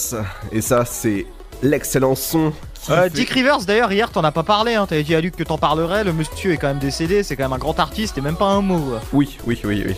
Et 0.53 0.61
ça, 0.61 0.85
c'est 0.85 1.27
l'excellent 1.63 2.15
son. 2.15 2.53
Euh, 2.90 3.09
Dick 3.09 3.31
Rivers 3.31 3.61
d'ailleurs 3.66 3.93
hier 3.93 4.11
t'en 4.11 4.23
as 4.25 4.33
pas 4.33 4.43
parlé, 4.43 4.75
hein. 4.75 4.87
t'avais 4.87 5.02
dit 5.02 5.14
à 5.14 5.21
Luc 5.21 5.37
que 5.37 5.43
t'en 5.43 5.59
parlerais, 5.59 6.05
le 6.05 6.12
monsieur 6.12 6.52
est 6.52 6.57
quand 6.57 6.69
même 6.69 6.78
décédé, 6.78 7.23
c'est 7.23 7.37
quand 7.37 7.45
même 7.45 7.52
un 7.52 7.59
grand 7.59 7.78
artiste 7.81 8.16
et 8.19 8.21
même 8.21 8.37
pas 8.37 8.47
un 8.47 8.61
mot. 8.61 8.95
Oui, 9.12 9.37
oui, 9.47 9.61
oui, 9.64 9.85
oui. 9.87 9.95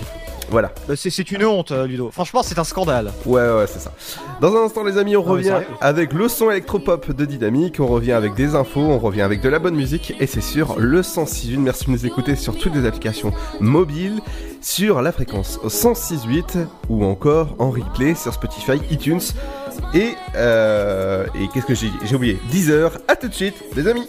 Voilà. 0.51 0.73
Bah, 0.89 0.95
c'est 0.97 1.11
c'est 1.11 1.31
une 1.31 1.45
honte 1.45 1.73
euh, 1.73 1.87
Ludo, 1.87 2.11
franchement 2.11 2.43
c'est 2.43 2.59
un 2.59 2.65
scandale. 2.65 3.13
Ouais, 3.27 3.43
ouais, 3.43 3.67
c'est 3.67 3.81
ça. 3.81 3.93
Dans 4.41 4.57
un 4.57 4.65
instant, 4.65 4.83
les 4.83 4.97
amis, 4.97 5.15
on 5.17 5.21
Non, 5.21 5.27
mais 5.27 5.33
revient 5.33 5.49
sérieux 5.49 5.67
avec 5.81 6.13
le 6.15 6.29
son 6.29 6.51
électropop 6.51 7.11
de 7.13 7.25
Dynamique. 7.27 7.81
On 7.81 7.87
revient 7.87 8.13
avec 8.13 8.35
des 8.35 8.55
infos, 8.55 8.81
on 8.81 8.99
revient 8.99 9.21
avec 9.23 9.43
de 9.43 9.49
la 9.51 9.59
bonne 9.59 9.75
musique. 9.75 10.15
Et 10.21 10.27
c'est 10.27 10.41
sur 10.41 10.79
le 10.79 11.03
106.8. 11.03 11.59
Merci 11.59 11.85
de 11.87 11.91
nous 11.91 12.07
écouter 12.07 12.35
sur 12.35 12.57
toutes 12.57 12.75
les 12.75 12.87
applications 12.87 13.33
mobiles, 13.61 14.21
sur 14.63 15.03
la 15.03 15.13
fréquence 15.13 15.59
106.8 15.67 16.67
ou 16.89 17.05
encore 17.05 17.55
en 17.59 17.71
replay 17.71 18.15
sur 18.15 18.33
Spotify, 18.33 18.81
iTunes. 18.91 19.21
Et, 19.95 20.15
euh, 20.37 21.27
et 21.35 21.49
qu'est-ce 21.49 21.67
que 21.67 21.75
J'ai 21.75 22.15
oublié. 22.15 22.39
10h. 22.53 22.93
À 23.09 23.17
tout 23.17 23.29
de 23.29 23.35
suite, 23.35 23.57
les 23.77 23.87
amis. 23.87 24.09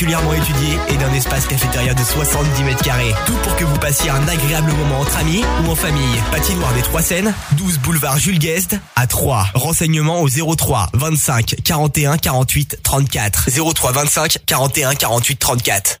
particulièrement 0.01 0.33
étudiée 0.33 0.79
et 0.89 0.97
d'un 0.97 1.13
espace 1.13 1.45
cafétéria 1.45 1.93
de 1.93 2.03
70 2.03 2.63
mètres 2.63 2.83
carrés. 2.83 3.13
Tout 3.27 3.35
pour 3.43 3.55
que 3.55 3.63
vous 3.63 3.77
passiez 3.77 4.09
un 4.09 4.27
agréable 4.27 4.71
moment 4.71 5.01
entre 5.01 5.15
amis 5.17 5.43
ou 5.63 5.69
en 5.69 5.75
famille. 5.75 6.17
Patinoire 6.31 6.73
des 6.73 6.81
Trois 6.81 7.03
Seines, 7.03 7.35
12 7.51 7.77
boulevard 7.77 8.17
Jules 8.17 8.39
Guest 8.39 8.77
à 8.95 9.05
3. 9.05 9.49
Renseignements 9.53 10.21
au 10.21 10.27
03 10.27 10.89
25 10.93 11.55
41 11.63 12.17
48 12.17 12.79
34. 12.81 13.49
03 13.73 13.91
25 13.91 14.37
41 14.47 14.95
48 14.95 15.37
34. 15.37 16.00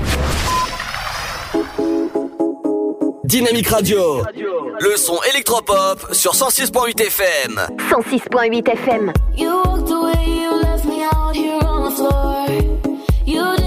Dynamique 3.31 3.69
Radio. 3.69 4.23
Le 4.81 4.97
son 4.97 5.17
électropop 5.33 6.13
sur 6.13 6.33
106.8 6.33 6.99
FM. 6.99 7.61
106.8 7.89 8.69
FM. 8.69 9.13
You 9.37 9.63
walked 9.63 9.89
away, 9.89 10.25
you 10.27 10.61
left 10.61 10.83
me 10.83 11.01
out 11.03 11.33
here 11.33 11.57
on 11.65 11.85
the 11.85 11.95
floor. 11.95 12.45
You 13.25 13.60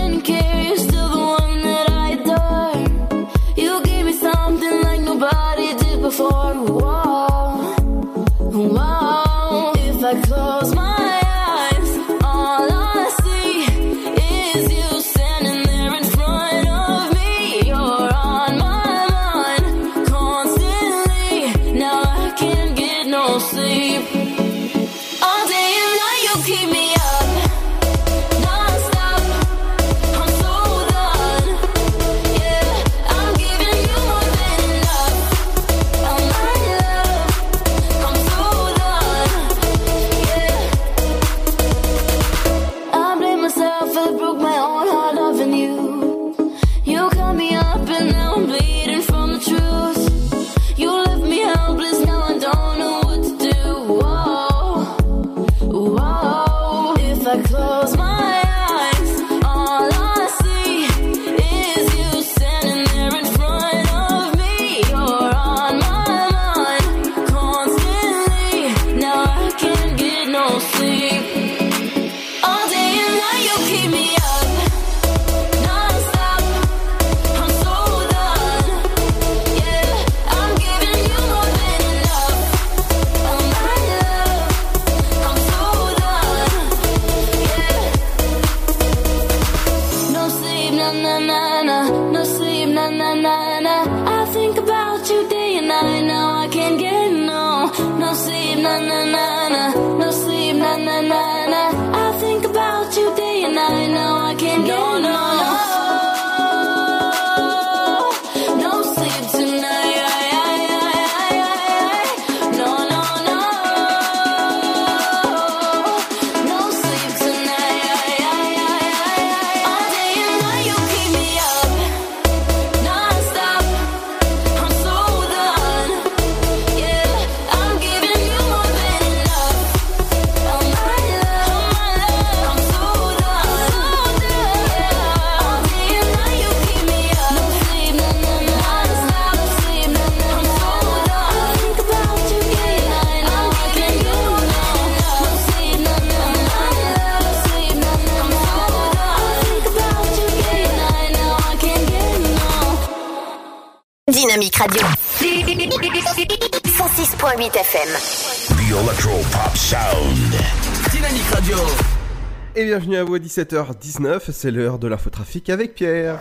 bienvenue 162.74 162.96
à 162.96 163.04
vous 163.04 163.14
à 163.14 163.18
17h19, 163.20 164.32
c'est 164.32 164.50
l'heure 164.50 164.80
de 164.80 164.88
l'infotrafic 164.88 165.48
avec 165.48 165.76
Pierre. 165.76 166.18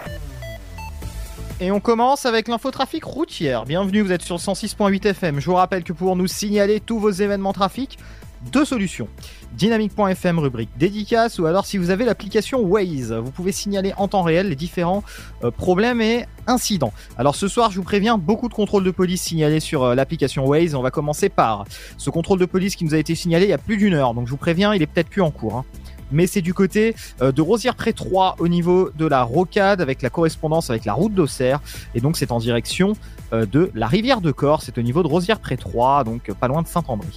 Et 1.60 1.72
on 1.72 1.80
commence 1.80 2.28
avec 2.28 2.48
l'infotrafic 2.48 3.04
routière. 3.06 3.66
Bienvenue, 3.66 4.02
vous 4.02 4.12
êtes 4.12 4.22
sur 4.22 4.36
106.8 4.36 5.08
FM. 5.08 5.40
Je 5.40 5.48
vous 5.48 5.56
rappelle 5.56 5.84
que 5.84 5.94
pour 5.94 6.16
nous 6.16 6.28
signaler 6.28 6.80
tous 6.80 7.00
vos 7.00 7.10
événements 7.10 7.54
trafic, 7.54 7.98
deux 8.52 8.66
solutions. 8.66 9.08
Dynamique.fm 9.54 10.38
rubrique 10.38 10.70
dédicace 10.78 11.40
ou 11.40 11.48
alors 11.48 11.66
si 11.66 11.80
vous 11.80 11.90
avez 11.90 12.06
l'application 12.06 12.60
Waze, 12.62 13.14
vous 13.14 13.32
pouvez 13.32 13.52
signaler 13.52 13.92
en 13.98 14.08
temps 14.08 14.22
réel 14.22 14.50
les 14.50 14.56
différents 14.56 15.04
euh, 15.44 15.50
problèmes 15.50 16.02
et 16.02 16.28
incidents. 16.46 16.94
Alors 17.18 17.34
ce 17.36 17.48
soir, 17.48 17.72
je 17.72 17.78
vous 17.78 17.84
préviens, 17.84 18.20
beaucoup 18.20 18.48
de 18.48 18.54
contrôles 18.54 18.84
de 18.84 18.92
police 18.92 19.24
signalés 19.24 19.60
sur 19.60 19.86
euh, 19.86 19.96
l'application 19.96 20.46
Waze. 20.46 20.76
On 20.76 20.84
va 20.84 20.92
commencer 20.92 21.30
par 21.30 21.66
ce 21.98 22.12
contrôle 22.12 22.38
de 22.38 22.46
police 22.46 22.76
qui 22.76 22.86
nous 22.86 22.94
a 22.94 23.00
été 23.00 23.16
signalé 23.16 23.48
il 23.48 23.50
y 23.50 23.54
a 23.54 23.58
plus 23.58 23.78
d'une 23.78 23.96
heure. 23.96 24.14
Donc 24.14 24.28
je 24.28 24.32
vous 24.32 24.38
préviens, 24.38 24.76
il 24.76 24.84
est 24.84 24.88
peut-être 24.88 25.10
plus 25.10 25.24
en 25.24 25.32
cours. 25.32 25.56
hein 25.56 25.66
mais 26.14 26.28
c'est 26.28 26.42
du 26.42 26.54
côté 26.54 26.96
euh, 27.22 27.32
de 27.32 27.42
Rosière-Pré 27.42 27.92
3 27.92 28.38
au 28.40 28.48
niveau 28.48 28.92
de 28.96 29.06
la 29.06 29.24
rocade 29.24 29.82
avec 29.82 30.02
la 30.02 30.10
correspondance 30.10 30.70
avec 30.70 30.86
la 30.86 30.94
route 30.94 31.14
d'Auxerre 31.14 31.60
et 31.96 32.00
donc 32.00 32.16
c'est 32.16 32.32
en 32.32 32.40
direction 32.40 32.94
euh, 33.34 33.46
de 33.46 33.72
la 33.74 33.88
rivière 33.88 34.22
de 34.22 34.32
Corse, 34.32 34.66
c'est 34.66 34.78
au 34.78 34.82
niveau 34.82 35.04
de 35.04 35.08
Rosière-Pré 35.08 35.58
3 35.58 36.06
donc 36.06 36.30
euh, 36.30 36.34
pas 36.34 36.48
loin 36.48 36.62
de 36.62 36.68
Saint-André. 36.68 37.08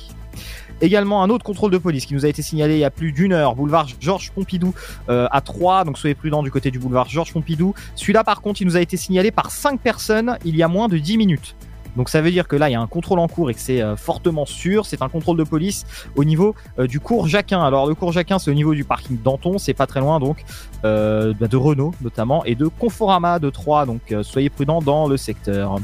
Également 0.83 1.23
un 1.23 1.31
autre 1.31 1.45
contrôle 1.45 1.71
de 1.71 1.79
police 1.79 2.05
qui 2.05 2.13
nous 2.13 2.27
a 2.27 2.29
été 2.29 2.43
signalé 2.43 2.75
il 2.75 2.81
y 2.81 2.85
a 2.85 2.91
plus 2.91 3.13
d'une 3.13 3.33
heure, 3.33 3.55
boulevard 3.55 3.89
Georges 3.99 4.31
Pompidou 4.33 4.75
à 5.09 5.41
3, 5.41 5.85
donc 5.85 5.97
soyez 5.97 6.15
prudents 6.15 6.43
du 6.43 6.51
côté 6.51 6.71
du 6.71 6.79
boulevard 6.79 7.09
Georges 7.09 7.33
Pompidou. 7.33 7.73
Celui-là 7.95 8.25
par 8.25 8.43
contre 8.43 8.61
il 8.61 8.67
nous 8.67 8.77
a 8.77 8.83
été 8.83 8.99
signalé 8.99 9.31
par 9.31 9.51
5 9.51 9.81
personnes 9.81 10.37
il 10.45 10.55
y 10.55 10.63
a 10.63 10.69
moins 10.69 10.89
de 10.89 10.99
10 10.99 11.17
minutes. 11.17 11.57
Donc 11.97 12.11
ça 12.11 12.21
veut 12.21 12.31
dire 12.31 12.47
que 12.47 12.57
là, 12.57 12.69
il 12.69 12.73
y 12.73 12.77
a 12.77 12.81
un 12.81 12.87
contrôle 12.87 13.19
en 13.19 13.29
cours 13.29 13.51
et 13.51 13.55
que 13.55 13.61
c'est 13.61 13.81
euh, 13.81 13.97
fortement 13.97 14.47
sûr. 14.47 14.87
C'est 14.87 15.03
un 15.03 15.09
contrôle 15.09 15.37
de 15.37 15.45
police 15.45 15.85
au 16.15 16.25
niveau 16.25 16.55
euh, 16.79 16.87
du 16.87 17.01
cours 17.01 17.27
Jacquin. 17.27 17.63
Alors 17.63 17.87
le 17.87 17.95
cours 17.95 18.13
Jacquin, 18.13 18.39
c'est 18.39 18.51
au 18.51 18.55
niveau 18.55 18.75
du 18.75 18.85
parking 18.85 19.19
Danton, 19.23 19.59
c'est 19.59 19.75
pas 19.75 19.87
très 19.87 20.01
loin 20.01 20.21
donc 20.21 20.45
euh, 20.85 21.33
bah, 21.39 21.49
de 21.49 21.57
Renault 21.57 21.95
notamment 22.03 22.45
et 22.45 22.55
de 22.55 22.67
Conforama 22.67 23.39
de 23.39 23.51
3. 23.51 23.87
Donc 23.87 24.15
soyez 24.23 24.51
prudents 24.51 24.81
dans 24.81 25.09
le 25.09 25.17
secteur. 25.17 25.79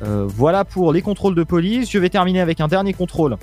Voilà 0.00 0.64
pour 0.64 0.92
les 0.92 1.02
contrôles 1.02 1.34
de 1.34 1.42
police. 1.42 1.90
Je 1.90 1.98
vais 1.98 2.08
terminer 2.08 2.40
avec 2.40 2.60
un 2.60 2.68
dernier 2.68 2.92
contrôle 2.92 3.36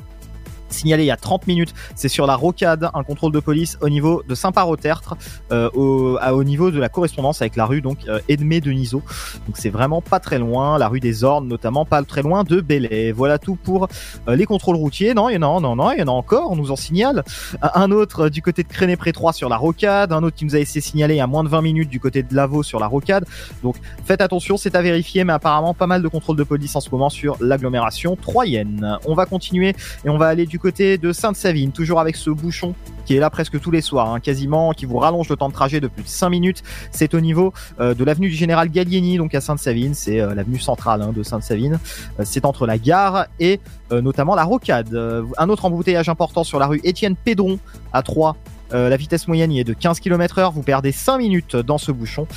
signalé 0.76 1.04
il 1.04 1.08
y 1.08 1.12
a 1.12 1.18
30 1.18 1.48
minutes, 1.48 1.74
c'est 1.96 2.08
sur 2.10 2.28
la 2.28 2.36
rocade, 2.36 2.90
un 2.94 3.04
contrôle 3.04 3.32
de 3.32 3.40
police 3.40 3.78
au 3.82 3.90
niveau 3.90 4.24
de 4.28 4.36
Saint-Par-au-Tertre, 4.36 5.16
euh, 5.52 5.70
au, 5.74 6.18
à- 6.22 6.34
au 6.34 6.44
niveau 6.44 6.72
de 6.72 6.80
la 6.80 6.90
correspondance 6.90 7.42
avec 7.42 7.56
la 7.56 7.66
rue 7.66 7.82
donc 7.82 8.00
euh, 8.08 8.20
Edmé 8.30 8.62
de 8.62 8.72
Niso. 8.72 9.02
Donc 9.48 9.56
c'est 9.58 9.70
vraiment 9.70 10.02
pas 10.02 10.20
très 10.20 10.40
loin, 10.40 10.78
la 10.78 10.88
rue 10.88 11.00
des 11.00 11.24
Ornes 11.24 11.48
notamment, 11.48 11.86
pas 11.86 12.04
très 12.04 12.22
loin 12.22 12.44
de 12.44 12.62
Bellay. 12.62 13.12
Voilà 13.12 13.38
tout 13.40 13.56
pour 13.56 13.88
euh, 14.28 14.36
les 14.36 14.46
contrôles 14.46 14.76
routiers. 14.76 15.14
Non, 15.14 15.30
il 15.30 15.34
y 15.36 15.38
en 15.38 15.58
a, 15.58 15.60
non, 15.62 15.76
non, 15.76 15.92
il 15.92 16.00
y 16.00 16.04
en 16.04 16.08
a 16.08 16.12
encore, 16.12 16.52
on 16.52 16.56
nous 16.56 16.72
en 16.72 16.76
signale. 16.76 17.24
Un 17.62 17.86
un 17.86 17.92
autre 17.92 18.26
euh, 18.26 18.30
du 18.30 18.42
côté 18.42 18.64
de 18.64 18.68
Créné-Pré 18.68 19.12
3 19.14 19.32
sur 19.34 19.48
la 19.48 19.58
rocade, 19.58 20.12
un 20.12 20.24
autre 20.24 20.36
qui 20.36 20.46
nous 20.46 20.56
a 20.56 20.60
il 20.60 21.16
y 21.16 21.20
a 21.22 21.28
moins 21.28 21.44
de 21.44 21.50
20 21.50 21.62
minutes 21.62 21.90
du 21.90 22.00
côté 22.00 22.24
de 22.24 22.34
Lavaux 22.36 22.64
sur 22.64 22.80
la 22.80 22.88
rocade. 22.88 23.26
Donc 23.64 23.76
faites 24.04 24.22
attention, 24.22 24.58
c'est 24.58 24.76
à 24.76 24.82
vérifier, 24.82 25.24
mais 25.24 25.34
apparemment 25.34 25.74
pas 25.74 25.88
mal 25.88 26.02
de 26.02 26.08
contrôles 26.08 26.36
de 26.36 26.44
police 26.44 26.76
en 26.76 26.82
ce 26.82 26.90
moment 26.90 27.10
sur 27.10 27.38
l'agglomération 27.40 28.16
troyenne. 28.16 28.98
On 29.06 29.14
va 29.14 29.26
continuer 29.26 29.76
et 30.04 30.10
on 30.10 30.18
va 30.18 30.28
aller 30.28 30.46
du 30.46 30.58
côté 30.60 30.65
de 30.72 31.12
Sainte-Savine, 31.12 31.72
toujours 31.72 32.00
avec 32.00 32.16
ce 32.16 32.30
bouchon 32.30 32.74
qui 33.06 33.16
est 33.16 33.20
là 33.20 33.30
presque 33.30 33.60
tous 33.60 33.70
les 33.70 33.82
soirs, 33.82 34.12
hein, 34.12 34.20
quasiment, 34.20 34.72
qui 34.72 34.86
vous 34.86 34.98
rallonge 34.98 35.30
le 35.30 35.36
temps 35.36 35.50
de 35.50 35.54
trajet 35.54 35.80
de 35.80 35.88
plus 35.88 36.04
de 36.04 36.08
5 36.08 36.30
minutes. 36.30 36.64
C'est 36.92 37.14
au 37.14 37.20
niveau 37.20 37.54
euh, 37.80 37.94
de 37.94 38.04
l'avenue 38.04 38.30
du 38.30 38.36
Général 38.36 38.70
Gallieni, 38.70 39.18
donc 39.18 39.36
à 39.36 39.42
Sainte-Savine, 39.42 39.94
c'est 39.94 40.20
euh, 40.20 40.34
l'avenue 40.34 40.60
centrale 40.60 41.04
hein, 41.04 41.12
de 41.16 41.22
Sainte-Savine. 41.22 41.80
Euh, 42.20 42.24
c'est 42.26 42.46
entre 42.46 42.66
la 42.66 42.78
gare 42.80 43.28
et 43.40 43.60
notamment 43.92 44.34
la 44.34 44.44
rocade. 44.44 44.96
Un 45.38 45.50
autre 45.50 45.66
embouteillage 45.66 46.10
important 46.10 46.44
sur 46.44 46.58
la 46.58 46.66
rue 46.66 46.82
Étienne 46.84 47.16
Pédron 47.16 47.60
à 47.94 48.02
3. 48.02 48.36
Euh, 48.74 48.90
la 48.90 48.98
vitesse 48.98 49.28
moyenne 49.28 49.52
y 49.52 49.60
est 49.60 49.64
de 49.64 49.74
15 49.74 50.00
km 50.00 50.40
heure. 50.40 50.52
Vous 50.52 50.64
perdez 50.64 50.92
5 50.92 51.18
minutes 51.18 51.56
dans 51.56 51.78
ce 51.78 51.92
bouchon 51.92 52.28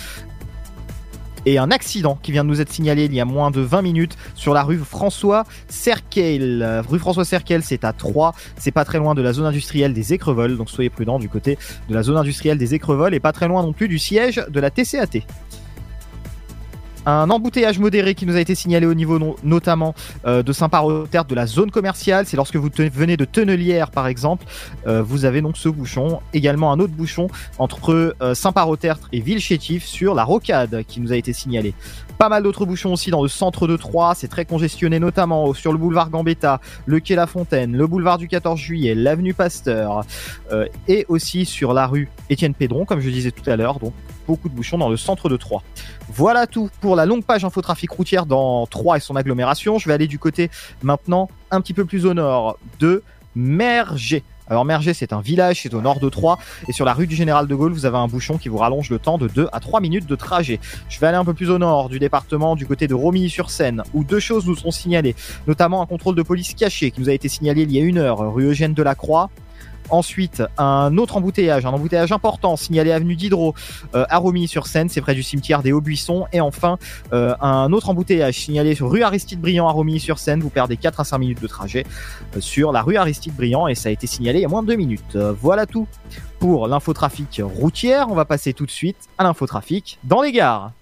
et 1.47 1.59
un 1.59 1.71
accident 1.71 2.19
qui 2.23 2.33
vient 2.33 2.45
de 2.45 2.49
nous 2.49 2.61
être 2.61 2.73
signalé 2.73 3.05
il 3.05 3.15
y 3.15 3.21
a 3.21 3.25
moins 3.25 3.51
de 3.51 3.61
20 3.61 3.83
minutes 3.83 4.17
sur 4.35 4.55
la 4.55 4.63
rue 4.63 4.79
François. 4.79 5.45
Euh, 6.17 6.83
Rue 6.89 6.99
François 6.99 7.25
Cerquel, 7.25 7.63
c'est 7.63 7.85
à 7.85 7.93
3, 7.93 8.35
c'est 8.57 8.71
pas 8.71 8.85
très 8.85 8.99
loin 8.99 9.15
de 9.15 9.23
la 9.23 9.33
zone 9.33 9.47
industrielle 9.47 9.93
des 9.93 10.13
Écrevols, 10.13 10.57
donc 10.57 10.71
soyez 10.71 10.91
prudents 10.91 11.19
du 11.19 11.29
côté 11.29 11.59
de 11.89 11.95
la 11.95 12.03
zone 12.03 12.17
industrielle 12.17 12.59
des 12.59 12.75
Écrevols 12.75 13.15
et 13.15 13.21
pas 13.21 13.33
très 13.33 13.49
loin 13.49 13.63
non 13.63 13.73
plus 13.73 13.89
du 13.89 13.99
siège 13.99 14.43
de 14.49 14.61
la 14.61 14.71
TCAT. 14.71 15.21
Un 17.11 17.31
embouteillage 17.31 17.79
modéré 17.79 18.15
qui 18.15 18.27
nous 18.27 18.37
a 18.37 18.41
été 18.41 18.55
signalé 18.55 18.85
au 18.85 18.93
niveau 18.93 19.19
no- 19.19 19.37
notamment 19.43 19.95
euh, 20.27 20.43
de 20.43 20.53
Saint-Par-au-Terre 20.53 21.25
de 21.25 21.35
la 21.35 21.47
zone 21.47 21.71
commerciale. 21.71 22.27
C'est 22.27 22.37
lorsque 22.37 22.57
vous 22.57 22.69
venez 22.93 23.17
de 23.17 23.25
Tonnelière 23.25 23.91
par 23.91 24.09
exemple, 24.09 24.45
euh, 24.87 25.01
vous 25.03 25.25
avez 25.25 25.41
donc 25.41 25.57
ce 25.57 25.71
bouchon. 25.71 26.21
Également 26.35 26.71
un 26.71 26.79
autre 26.81 26.93
bouchon 26.93 27.29
entre 27.59 28.15
euh, 28.21 28.35
Saint-Par-au-Tertre 28.35 29.09
et 29.15 29.21
Villechétif 29.21 29.87
sur 29.87 30.15
la 30.15 30.23
rocade 30.25 30.85
qui 30.87 31.01
nous 31.01 31.11
a 31.11 31.17
été 31.17 31.33
signalé. 31.33 31.73
Pas 32.19 32.29
mal 32.29 32.43
d'autres 32.43 32.67
bouchons 32.67 32.93
aussi 32.93 33.13
dans 33.13 33.23
le 33.23 33.29
centre 33.29 33.69
de 33.69 33.77
Troyes, 33.77 34.15
c'est 34.17 34.27
très 34.27 34.45
congestionné 34.45 34.99
notamment 34.99 35.55
sur 35.55 35.71
le 35.71 35.79
boulevard 35.79 36.11
Gambetta, 36.11 36.61
le 36.85 36.99
quai 36.99 37.15
La 37.15 37.29
Fontaine, 37.29 37.77
le 37.77 37.87
boulevard 37.87 38.19
du 38.19 38.27
14 38.27 38.59
juillet, 38.59 38.97
l'avenue 38.97 39.35
Pasteur 39.35 40.03
euh, 40.51 40.67
et 40.89 41.07
aussi 41.09 41.45
sur 41.45 41.73
la 41.73 41.87
rue 41.87 42.09
Étienne 42.29 42.55
Pédron 42.55 42.85
comme 42.85 42.99
je 42.99 43.09
disais 43.09 43.31
tout 43.31 43.49
à 43.49 43.55
l'heure. 43.55 43.79
Donc 43.79 43.93
beaucoup 44.27 44.49
de 44.49 44.55
bouchons 44.55 44.79
dans 44.79 44.89
le 44.89 44.97
centre 44.97 45.29
de 45.29 45.37
Troyes. 45.37 45.63
Voilà 46.09 46.49
tout 46.49 46.71
pour 46.81 46.97
la 46.97 47.07
longue 47.07 47.25
page 47.25 47.45
infotrafic 47.45 47.93
routière 47.93 48.27
dans 48.27 48.67
Troyes 48.67 48.97
et 48.97 49.01
son 49.01 49.15
agglomération. 49.15 49.79
Je 49.79 49.87
vais 49.87 49.95
aller 49.95 50.09
du 50.09 50.19
côté 50.19 50.51
maintenant 50.83 51.29
un 51.53 51.61
petit 51.61 51.73
peu 51.73 51.85
plus 51.85 52.05
au 52.05 52.15
nord 52.15 52.59
de 52.81 53.05
Merger. 53.37 54.25
Alors 54.51 54.65
Merger, 54.65 54.95
c'est 54.95 55.13
un 55.13 55.21
village, 55.21 55.63
c'est 55.63 55.75
au 55.75 55.83
nord 55.83 56.01
de 56.01 56.09
Troyes, 56.09 56.39
et 56.69 56.73
sur 56.73 56.85
la 56.85 56.95
rue 56.95 57.07
du 57.07 57.15
Général 57.15 57.47
de 57.47 57.55
Gaulle, 57.55 57.73
vous 57.73 57.85
avez 57.85 57.99
un 57.99 58.09
bouchon 58.09 58.39
qui 58.39 58.49
vous 58.49 58.57
rallonge 58.57 58.89
le 58.91 58.99
temps 58.99 59.19
de 59.19 59.29
2 59.29 59.49
à 59.53 59.61
3 59.61 59.81
minutes 59.81 60.07
de 60.07 60.17
trajet. 60.17 60.59
Je 60.89 60.99
vais 60.99 61.07
aller 61.07 61.17
un 61.17 61.25
peu 61.25 61.35
plus 61.35 61.51
au 61.51 61.59
nord 61.59 61.89
du 61.89 61.99
département, 61.99 62.57
du 62.57 62.67
côté 62.67 62.89
de 62.89 62.95
Romilly-sur-Seine, 62.95 63.83
où 63.93 64.05
deux 64.05 64.21
choses 64.21 64.47
nous 64.47 64.57
sont 64.57 64.71
signalées, 64.71 65.15
notamment 65.47 65.83
un 65.83 65.87
contrôle 65.87 66.15
de 66.15 66.23
police 66.23 66.55
caché 66.55 66.91
qui 66.91 67.01
nous 67.01 67.11
a 67.11 67.13
été 67.13 67.29
signalé 67.29 67.63
il 67.63 67.73
y 67.73 67.79
a 67.79 67.83
une 67.83 67.99
heure, 67.99 68.33
rue 68.33 68.45
Eugène 68.45 68.73
Delacroix, 68.73 69.31
Ensuite, 69.91 70.43
un 70.59 70.97
autre 70.99 71.17
embouteillage, 71.17 71.65
un 71.65 71.71
embouteillage 71.71 72.13
important 72.13 72.57
signalé 72.57 72.93
avenue 72.93 73.17
Diderot 73.17 73.55
euh, 73.95 74.05
à 74.09 74.19
Romilly-sur-Seine, 74.19 74.89
c'est 74.89 75.01
près 75.01 75.15
du 75.15 75.23
cimetière 75.23 75.63
des 75.63 75.73
Hauts-Buissons. 75.73 76.27
Et 76.33 76.41
enfin, 76.41 76.79
euh, 77.13 77.35
un 77.41 77.73
autre 77.73 77.89
embouteillage 77.89 78.35
signalé 78.35 78.75
sur 78.75 78.91
rue 78.91 79.03
Aristide 79.03 79.41
Briand 79.41 79.69
à 79.69 79.73
Romilly-sur-Seine. 79.73 80.41
Vous 80.41 80.51
perdez 80.51 80.77
4 80.77 81.01
à 81.01 81.05
5 81.05 81.19
minutes 81.19 81.41
de 81.41 81.47
trajet 81.47 81.85
euh, 82.37 82.41
sur 82.41 82.73
la 82.73 82.83
rue 82.83 82.97
Aristide 82.97 83.35
Briand 83.35 83.69
et 83.69 83.75
ça 83.75 83.89
a 83.89 83.93
été 83.93 84.07
signalé 84.07 84.41
il 84.41 84.43
y 84.43 84.47
a 84.47 84.49
moins 84.49 84.63
de 84.63 84.69
2 84.69 84.77
minutes. 84.77 85.17
Voilà 85.17 85.67
tout 85.67 85.87
pour 86.39 86.69
l'infotrafic 86.69 87.41
routière. 87.43 88.07
On 88.11 88.15
va 88.15 88.25
passer 88.25 88.53
tout 88.53 88.67
de 88.67 88.71
suite 88.71 89.09
à 89.17 89.25
l'infotrafic 89.25 89.99
dans 90.05 90.23
les 90.23 90.33
gares. 90.33 90.73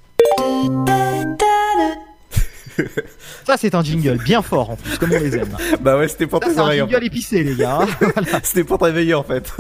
Ça, 3.45 3.57
c'est 3.57 3.75
un 3.75 3.83
jingle 3.83 4.19
bien 4.23 4.43
fort 4.43 4.71
en 4.71 4.77
plus, 4.77 4.99
comme 4.99 5.12
on 5.12 5.19
les 5.19 5.37
aime. 5.37 5.57
Bah 5.81 5.99
ouais, 5.99 6.09
c'était 6.09 6.27
pour 6.27 6.41
c'est 6.43 6.59
un 6.59 6.62
oreilles. 6.62 6.83
en 6.83 6.87
jingle 6.87 7.01
fait. 7.01 7.07
épicé, 7.07 7.45
les 7.45 7.55
gars. 7.55 7.81
hein. 7.83 8.23
C'était 8.43 8.65
pour 8.65 8.79
te 8.79 8.85
réveiller 8.85 9.15
en 9.15 9.23
fait. 9.23 9.53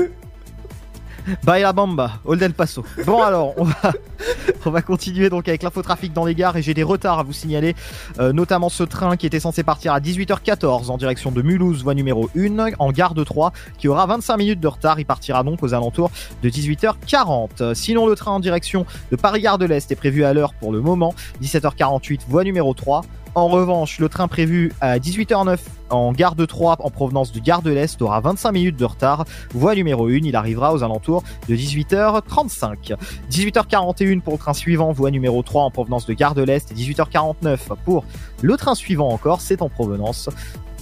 Bye 1.44 1.62
la 1.62 1.72
bamba, 1.72 2.12
Old 2.24 2.40
El 2.42 2.54
Paso. 2.54 2.84
Bon 3.04 3.22
alors, 3.22 3.54
on 3.56 3.64
va, 3.64 3.92
on 4.66 4.70
va 4.70 4.82
continuer 4.82 5.28
donc 5.28 5.48
avec 5.48 5.62
l'infotrafic 5.62 6.12
dans 6.12 6.24
les 6.24 6.34
gares 6.34 6.56
et 6.56 6.62
j'ai 6.62 6.74
des 6.74 6.82
retards 6.82 7.18
à 7.18 7.22
vous 7.22 7.32
signaler, 7.32 7.74
euh, 8.20 8.32
notamment 8.32 8.68
ce 8.68 8.82
train 8.84 9.16
qui 9.16 9.26
était 9.26 9.40
censé 9.40 9.62
partir 9.62 9.92
à 9.92 10.00
18h14 10.00 10.90
en 10.90 10.96
direction 10.96 11.32
de 11.32 11.42
Mulhouse, 11.42 11.82
voie 11.82 11.94
numéro 11.94 12.30
1, 12.36 12.74
en 12.78 12.92
gare 12.92 13.14
de 13.14 13.24
3, 13.24 13.52
qui 13.78 13.88
aura 13.88 14.06
25 14.06 14.36
minutes 14.36 14.60
de 14.60 14.68
retard. 14.68 15.00
Il 15.00 15.06
partira 15.06 15.42
donc 15.42 15.62
aux 15.62 15.74
alentours 15.74 16.10
de 16.42 16.50
18h40. 16.50 17.48
Euh, 17.60 17.74
Sinon, 17.74 18.06
le 18.06 18.14
train 18.14 18.32
en 18.32 18.40
direction 18.40 18.86
de 19.10 19.16
Paris-Gare 19.16 19.58
de 19.58 19.66
l'Est 19.66 19.90
est 19.90 19.96
prévu 19.96 20.24
à 20.24 20.32
l'heure 20.32 20.54
pour 20.54 20.72
le 20.72 20.80
moment, 20.80 21.14
17h48, 21.42 22.20
voie 22.28 22.44
numéro 22.44 22.72
3. 22.74 23.02
En 23.36 23.48
revanche, 23.48 23.98
le 23.98 24.08
train 24.08 24.28
prévu 24.28 24.72
à 24.80 24.98
18h09 24.98 25.58
en 25.90 26.12
gare 26.12 26.36
de 26.36 26.46
Troyes 26.46 26.78
en 26.78 26.88
provenance 26.88 27.32
de 27.32 27.38
gare 27.38 27.60
de 27.60 27.70
l'Est 27.70 28.00
aura 28.00 28.18
25 28.20 28.50
minutes 28.50 28.76
de 28.76 28.84
retard. 28.86 29.26
Voie 29.52 29.74
numéro 29.74 30.06
1, 30.06 30.20
il 30.24 30.34
arrivera 30.34 30.72
aux 30.72 30.82
alentours 30.82 31.22
de 31.46 31.54
18h35. 31.54 32.96
18h41 33.30 34.22
pour 34.22 34.32
le 34.32 34.38
train 34.38 34.54
suivant, 34.54 34.90
voie 34.90 35.10
numéro 35.10 35.42
3 35.42 35.64
en 35.64 35.70
provenance 35.70 36.06
de 36.06 36.14
gare 36.14 36.34
de 36.34 36.40
l'Est 36.40 36.72
et 36.72 36.74
18h49 36.74 37.58
pour 37.84 38.06
le 38.40 38.56
train 38.56 38.74
suivant 38.74 39.10
encore, 39.10 39.42
c'est 39.42 39.60
en 39.60 39.68
provenance 39.68 40.30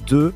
de 0.06 0.32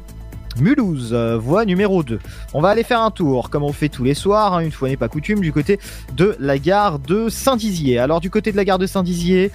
Mulhouse, 0.60 1.14
voie 1.14 1.64
numéro 1.64 2.02
2. 2.02 2.18
On 2.52 2.60
va 2.60 2.70
aller 2.70 2.82
faire 2.82 3.00
un 3.00 3.12
tour, 3.12 3.48
comme 3.48 3.62
on 3.62 3.72
fait 3.72 3.88
tous 3.88 4.02
les 4.02 4.14
soirs, 4.14 4.54
hein, 4.54 4.60
une 4.60 4.72
fois 4.72 4.88
n'est 4.88 4.96
pas 4.96 5.08
coutume, 5.08 5.40
du 5.40 5.52
côté 5.52 5.78
de 6.16 6.36
la 6.40 6.58
gare 6.58 6.98
de 6.98 7.28
Saint-Dizier. 7.28 7.98
Alors 7.98 8.20
du 8.20 8.28
côté 8.28 8.50
de 8.50 8.56
la 8.56 8.64
gare 8.64 8.78
de 8.78 8.86
Saint-Dizier, 8.86 9.52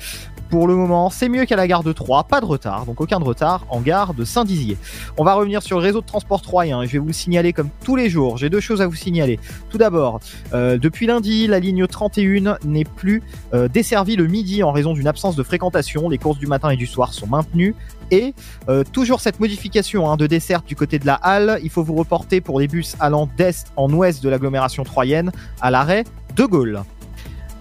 pour 0.54 0.68
le 0.68 0.76
moment, 0.76 1.10
c'est 1.10 1.30
mieux 1.30 1.46
qu'à 1.46 1.56
la 1.56 1.68
gare 1.68 1.82
de 1.82 1.92
Troyes, 1.94 2.26
pas 2.26 2.40
de 2.40 2.46
retard, 2.46 2.86
donc 2.86 3.02
aucun 3.02 3.18
retard 3.18 3.66
en 3.72 3.82
gare 3.82 4.14
de 4.14 4.24
Saint-Dizier. 4.24 4.78
On 5.18 5.24
va 5.24 5.34
revenir 5.34 5.64
sur 5.64 5.80
le 5.80 5.84
réseau 5.84 6.00
de 6.00 6.06
transport 6.06 6.44
troyen, 6.44 6.84
et 6.84 6.86
je 6.86 6.92
vais 6.92 7.00
vous 7.00 7.08
le 7.08 7.12
signaler 7.12 7.54
comme 7.54 7.70
tous 7.84 7.96
les 7.96 8.08
jours. 8.08 8.38
J'ai 8.38 8.52
deux 8.52 8.60
choses 8.60 8.80
à 8.80 8.86
vous 8.86 8.94
signaler. 8.94 9.40
Tout 9.72 9.80
d'abord, 9.80 10.20
euh, 10.54 10.78
depuis 10.78 11.08
lundi, 11.08 11.48
la 11.48 11.60
ligne 11.60 11.88
31 11.88 12.60
n'est 12.66 12.84
plus 12.84 13.24
euh, 13.56 13.68
desservie 13.68 14.16
le 14.16 14.28
midi 14.28 14.62
en 14.62 14.72
raison 14.72 14.94
d'une 14.94 15.08
absence 15.08 15.36
de 15.36 15.42
fréquentation. 15.42 16.08
Les 16.08 16.20
courses 16.20 16.38
du 16.38 16.46
matin 16.46 16.70
et 16.70 16.78
du 16.78 16.86
soir 16.86 17.16
sont 17.16 17.26
maintenues. 17.26 17.74
Et 18.12 18.36
euh, 18.70 18.84
toujours 18.84 19.22
cette 19.22 19.40
modification 19.40 20.08
hein, 20.12 20.18
de 20.18 20.28
desserte 20.28 20.68
du 20.68 20.76
côté 20.76 21.00
de 21.00 21.08
la 21.08 21.16
halle, 21.16 21.60
il 21.64 21.72
faut 21.72 21.82
vous 21.82 21.96
reporter 21.96 22.42
pour 22.42 22.60
les 22.60 22.68
bus 22.68 22.96
allant 23.00 23.28
d'est 23.38 23.74
en 23.76 23.92
ouest 23.92 24.22
de 24.22 24.30
l'agglomération 24.30 24.84
troyenne 24.84 25.32
à 25.62 25.72
l'arrêt 25.72 26.04
de 26.36 26.46
Gaulle. 26.46 26.84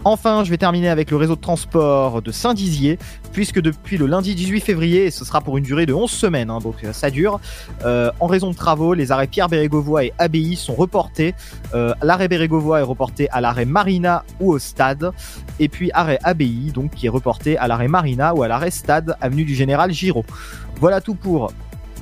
Enfin, 0.05 0.43
je 0.43 0.51
vais 0.51 0.57
terminer 0.57 0.88
avec 0.88 1.12
le 1.12 1.17
réseau 1.17 1.37
de 1.37 1.41
transport 1.41 2.23
de 2.23 2.33
Saint-Dizier, 2.33 2.99
puisque 3.33 3.61
depuis 3.61 3.99
le 3.99 4.07
lundi 4.07 4.35
18 4.35 4.61
février, 4.61 5.05
et 5.05 5.11
ce 5.12 5.25
sera 5.25 5.41
pour 5.41 5.59
une 5.59 5.65
durée 5.65 5.87
de 5.87 5.95
11 5.95 6.11
semaines, 6.11 6.51
hein, 6.51 6.59
donc 6.59 6.83
euh, 6.83 6.93
ça 6.93 7.09
dure, 7.09 7.38
euh, 7.85 8.11
en 8.19 8.27
raison 8.27 8.51
de 8.51 8.57
travaux, 8.57 8.95
les 8.95 9.12
arrêts 9.12 9.29
Pierre 9.29 9.49
Bérégovoy 9.49 10.07
et 10.07 10.12
Abbaye 10.19 10.57
sont 10.57 10.75
reportés. 10.75 11.37
Euh, 11.75 11.95
l'arrêt 12.03 12.27
Bérégovoy 12.27 12.81
est 12.81 12.85
reporté 12.85 13.31
à 13.31 13.41
l'arrêt 13.41 13.65
Marina 13.65 14.25
ou 14.41 14.53
au 14.53 14.59
stade, 14.59 15.12
et 15.61 15.69
puis 15.69 15.93
arrêt 15.95 16.19
Abbaye, 16.25 16.73
donc 16.75 16.91
qui 16.91 17.07
est 17.07 17.11
reporté 17.11 17.57
à 17.57 17.69
l'arrêt 17.69 17.87
Marina 17.88 18.35
ou 18.35 18.43
à 18.43 18.49
l'arrêt 18.49 18.73
stade, 18.73 19.17
avenue 19.21 19.45
du 19.45 19.55
Général 19.55 19.93
Giraud. 19.93 20.25
Voilà 20.81 21.01
tout 21.01 21.15
pour 21.15 21.53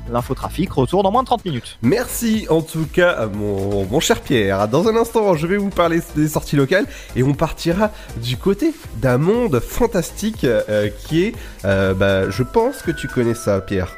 l'infotrafic, 0.09 0.73
retour 0.73 1.03
dans 1.03 1.13
moins 1.13 1.23
de 1.23 1.27
30 1.27 1.45
minutes. 1.45 1.79
Merci 1.83 2.47
en 2.49 2.63
tout 2.63 2.87
cas 2.93 3.11
à 3.11 3.27
mon, 3.27 3.85
mon 3.87 4.01
cher 4.01 4.21
Pierre. 4.21 4.69
Dans 4.69 4.89
un 4.89 4.97
instant, 4.97 5.35
je 5.35 5.47
vais 5.47 5.57
vous 5.57 5.71
parler 5.71 6.01
des 6.17 6.29
sorties 6.29 6.57
locales 6.57 6.87
et 7.17 7.23
on 7.23 7.35
partira 7.35 7.91
du 8.17 8.37
côté 8.37 8.73
d'un 8.97 9.19
monde 9.19 9.61
fantastique 9.61 10.45
euh, 10.45 10.89
qui 11.07 11.25
est, 11.25 11.35
euh, 11.65 11.95
bah, 11.95 12.31
je 12.31 12.43
pense 12.43 12.83
que 12.83 12.91
tu 12.91 13.09
connais 13.09 13.35
ça, 13.35 13.61
Pierre. 13.61 13.97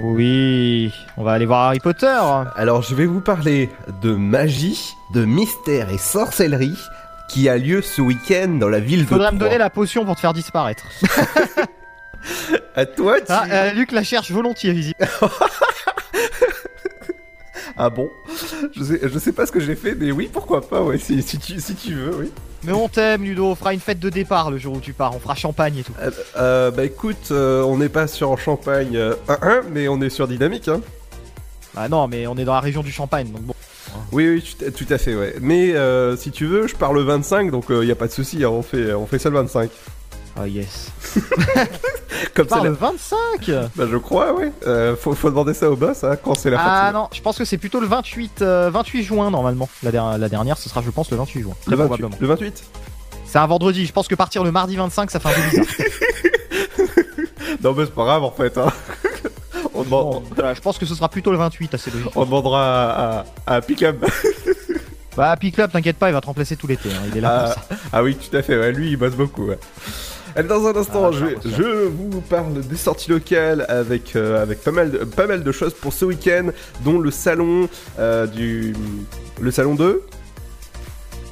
Oui, 0.00 0.92
on 1.18 1.22
va 1.22 1.32
aller 1.32 1.44
voir 1.44 1.66
Harry 1.66 1.78
Potter. 1.78 2.18
Alors, 2.56 2.82
je 2.82 2.94
vais 2.94 3.04
vous 3.04 3.20
parler 3.20 3.68
de 4.02 4.14
magie, 4.14 4.94
de 5.12 5.24
mystère 5.26 5.90
et 5.90 5.98
sorcellerie 5.98 6.78
qui 7.28 7.48
a 7.48 7.58
lieu 7.58 7.82
ce 7.82 8.00
week-end 8.00 8.56
dans 8.58 8.68
la 8.68 8.80
ville 8.80 9.02
de 9.02 9.08
Faudrait 9.08 9.32
me 9.32 9.38
donner 9.38 9.58
la 9.58 9.70
potion 9.70 10.04
pour 10.04 10.14
te 10.16 10.20
faire 10.20 10.32
disparaître. 10.32 10.84
À 12.74 12.86
toi, 12.86 13.20
tu... 13.20 13.26
Ah, 13.28 13.44
euh, 13.50 13.72
Luc 13.72 13.92
la 13.92 14.02
cherche 14.02 14.30
volontiers, 14.30 14.72
visiblement. 14.72 15.10
Ah 17.76 17.90
bon? 17.90 18.10
Je 18.76 18.84
sais, 18.84 19.00
je 19.02 19.18
sais 19.18 19.32
pas 19.32 19.46
ce 19.46 19.52
que 19.52 19.60
j'ai 19.60 19.74
fait, 19.74 19.94
mais 19.94 20.12
oui, 20.12 20.28
pourquoi 20.32 20.60
pas, 20.60 20.82
ouais, 20.82 20.98
si, 20.98 21.22
si, 21.22 21.38
tu, 21.38 21.60
si 21.60 21.74
tu 21.74 21.94
veux, 21.94 22.14
oui. 22.14 22.32
Mais 22.64 22.72
on 22.72 22.88
t'aime, 22.88 23.24
Ludo. 23.24 23.46
On 23.46 23.54
fera 23.54 23.74
une 23.74 23.80
fête 23.80 23.98
de 23.98 24.08
départ 24.08 24.50
le 24.50 24.58
jour 24.58 24.76
où 24.76 24.80
tu 24.80 24.92
pars. 24.92 25.14
On 25.16 25.18
fera 25.18 25.34
champagne 25.34 25.78
et 25.78 25.82
tout. 25.82 25.92
Euh, 26.00 26.10
euh, 26.36 26.70
bah 26.70 26.84
écoute, 26.84 27.30
euh, 27.30 27.62
on 27.62 27.78
n'est 27.78 27.88
pas 27.88 28.06
sur 28.06 28.38
Champagne 28.38 28.96
euh, 28.96 29.14
1-1, 29.28 29.62
mais 29.72 29.88
on 29.88 30.00
est 30.00 30.10
sur 30.10 30.28
Dynamique, 30.28 30.68
hein. 30.68 30.80
Ah 31.76 31.88
non, 31.88 32.06
mais 32.06 32.26
on 32.26 32.36
est 32.36 32.44
dans 32.44 32.54
la 32.54 32.60
région 32.60 32.82
du 32.82 32.92
Champagne, 32.92 33.28
donc 33.32 33.42
bon. 33.42 33.54
Oui, 34.12 34.28
oui, 34.28 34.70
tout, 34.70 34.86
à 34.90 34.98
fait, 34.98 35.14
ouais. 35.14 35.34
Mais 35.40 35.74
si 36.16 36.30
tu 36.30 36.46
veux, 36.46 36.66
je 36.66 36.76
pars 36.76 36.92
le 36.92 37.02
25, 37.02 37.50
donc 37.50 37.64
il 37.68 37.84
y 37.84 37.90
a 37.90 37.96
pas 37.96 38.06
de 38.06 38.12
souci, 38.12 38.44
hein, 38.44 38.48
on, 38.48 38.62
fait, 38.62 38.92
on 38.92 39.06
fait 39.06 39.18
ça 39.18 39.28
le 39.28 39.36
25. 39.36 39.70
Ah 40.36 40.46
yes. 40.48 40.88
Comme 42.34 42.46
c'est 42.48 42.56
le 42.62 42.70
la- 42.70 42.70
25 42.70 43.50
Bah 43.76 43.84
je 43.90 43.96
crois, 43.98 44.32
ouais. 44.32 44.50
Euh, 44.66 44.96
faut, 44.96 45.14
faut 45.14 45.28
demander 45.28 45.52
ça 45.54 45.70
au 45.70 45.76
boss, 45.76 46.04
hein, 46.04 46.16
quand 46.22 46.34
c'est 46.34 46.50
la 46.50 46.58
Ah 46.60 46.84
fête. 46.86 46.94
non, 46.94 47.08
je 47.12 47.20
pense 47.20 47.36
que 47.36 47.44
c'est 47.44 47.58
plutôt 47.58 47.80
le 47.80 47.86
28, 47.86 48.40
euh, 48.42 48.70
28 48.72 49.02
juin 49.02 49.30
normalement. 49.30 49.68
La, 49.82 49.90
der- 49.90 50.16
la 50.18 50.28
dernière, 50.28 50.56
ce 50.56 50.68
sera, 50.70 50.80
je 50.82 50.90
pense, 50.90 51.10
le 51.10 51.16
28 51.18 51.42
juin. 51.42 51.54
Très 51.62 51.72
le, 51.72 51.76
28, 51.76 51.86
probablement. 51.88 52.16
le 52.20 52.26
28 52.26 52.64
C'est 53.26 53.38
un 53.38 53.46
vendredi. 53.46 53.84
Je 53.86 53.92
pense 53.92 54.08
que 54.08 54.14
partir 54.14 54.42
le 54.44 54.52
mardi 54.52 54.76
25, 54.76 55.10
ça 55.10 55.20
fait 55.20 55.28
un 55.28 55.32
peu 55.32 55.50
bizarre. 55.50 55.66
Non, 57.62 57.74
mais 57.74 57.84
c'est 57.84 57.94
pas 57.94 58.04
grave 58.04 58.24
en 58.24 58.30
fait, 58.30 58.56
hein. 58.58 58.72
on, 59.74 59.82
demande- 59.82 60.04
Bon, 60.14 60.22
voilà, 60.34 60.54
je 60.54 60.60
pense 60.60 60.78
que 60.78 60.86
ce 60.86 60.94
sera 60.94 61.08
plutôt 61.08 61.30
le 61.30 61.36
28, 61.38 61.74
assez 61.74 61.90
logique. 61.90 62.10
on 62.16 62.24
demandera 62.24 62.90
à, 62.90 63.24
à, 63.46 63.54
à 63.56 63.60
Pickup. 63.60 63.98
Bah, 65.16 65.36
Club, 65.36 65.70
t'inquiète 65.70 65.98
pas, 65.98 66.08
il 66.08 66.12
va 66.12 66.20
te 66.22 66.26
remplacer 66.26 66.56
tout 66.56 66.66
l'été. 66.66 66.88
hein, 66.90 67.02
Il 67.12 67.18
est 67.18 67.20
là 67.20 67.44
Ah, 67.46 67.52
pour 67.54 67.62
ça. 67.62 67.82
ah 67.92 68.02
oui, 68.02 68.16
tout 68.16 68.34
à 68.36 68.42
fait, 68.42 68.58
ouais, 68.58 68.72
lui 68.72 68.90
il 68.92 68.96
bosse 68.96 69.12
beaucoup. 69.14 69.46
Ouais. 69.48 69.58
Allez, 70.36 70.48
dans 70.48 70.66
un 70.66 70.74
instant, 70.76 71.06
Ah, 71.08 71.12
je, 71.12 71.24
vais- 71.24 71.36
j'ai 71.44 71.50
je 71.56 71.62
vous 71.88 72.20
parle 72.22 72.60
des 72.60 72.76
sorties 72.76 73.10
locales 73.10 73.66
avec, 73.68 74.16
euh, 74.16 74.42
avec 74.42 74.62
pas, 74.62 74.70
mal 74.70 74.90
de, 74.90 74.98
pas 74.98 75.26
mal 75.26 75.42
de 75.42 75.52
choses 75.52 75.74
pour 75.74 75.92
ce 75.92 76.04
week-end, 76.04 76.46
dont 76.84 76.98
le 76.98 77.10
salon 77.10 77.68
euh, 77.98 78.26
du. 78.26 78.74
Le 79.40 79.50
salon 79.50 79.74
2 79.74 80.02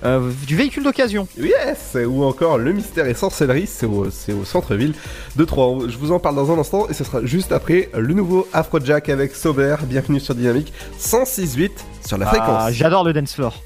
Euh, 0.03 0.31
du 0.47 0.57
véhicule 0.57 0.83
d'occasion. 0.83 1.29
Yes 1.39 1.95
Ou 2.07 2.25
encore 2.25 2.57
le 2.57 2.73
mystère 2.73 3.07
et 3.07 3.13
sorcellerie, 3.13 3.67
c'est 3.67 3.85
au, 3.85 4.09
c'est 4.11 4.33
au 4.33 4.45
centre-ville 4.47 4.95
de 5.37 5.45
Troyes. 5.45 5.89
Je 5.89 5.99
vous 5.99 6.11
en 6.11 6.19
parle 6.19 6.37
dans 6.37 6.51
un 6.51 6.59
instant 6.59 6.87
et 6.89 6.95
ce 6.95 7.05
sera 7.05 7.23
juste 7.25 7.53
après 7.53 7.91
le 7.95 8.15
nouveau 8.15 8.49
Afrojack 8.55 9.11
avec 9.11 9.35
Sauber. 9.37 9.77
Bienvenue 9.85 10.19
sur 10.19 10.35
Dynamique 10.35 10.73
106.8 10.99 11.71
sur 12.07 12.17
la 12.17 12.27
Ah, 12.27 12.31
fréquence. 12.31 12.73
J'adore 12.73 13.05
le 13.05 13.13
dance 13.13 13.35
floor. 13.35 13.63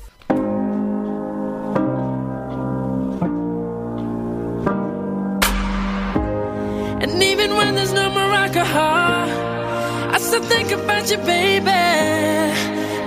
And 7.14 7.22
even 7.22 7.54
when 7.54 7.76
there's 7.76 7.92
no 7.92 8.10
more 8.10 8.32
alcohol, 8.44 9.28
I 10.14 10.18
still 10.18 10.42
think 10.42 10.72
about 10.72 11.08
you, 11.12 11.18
baby. 11.18 11.70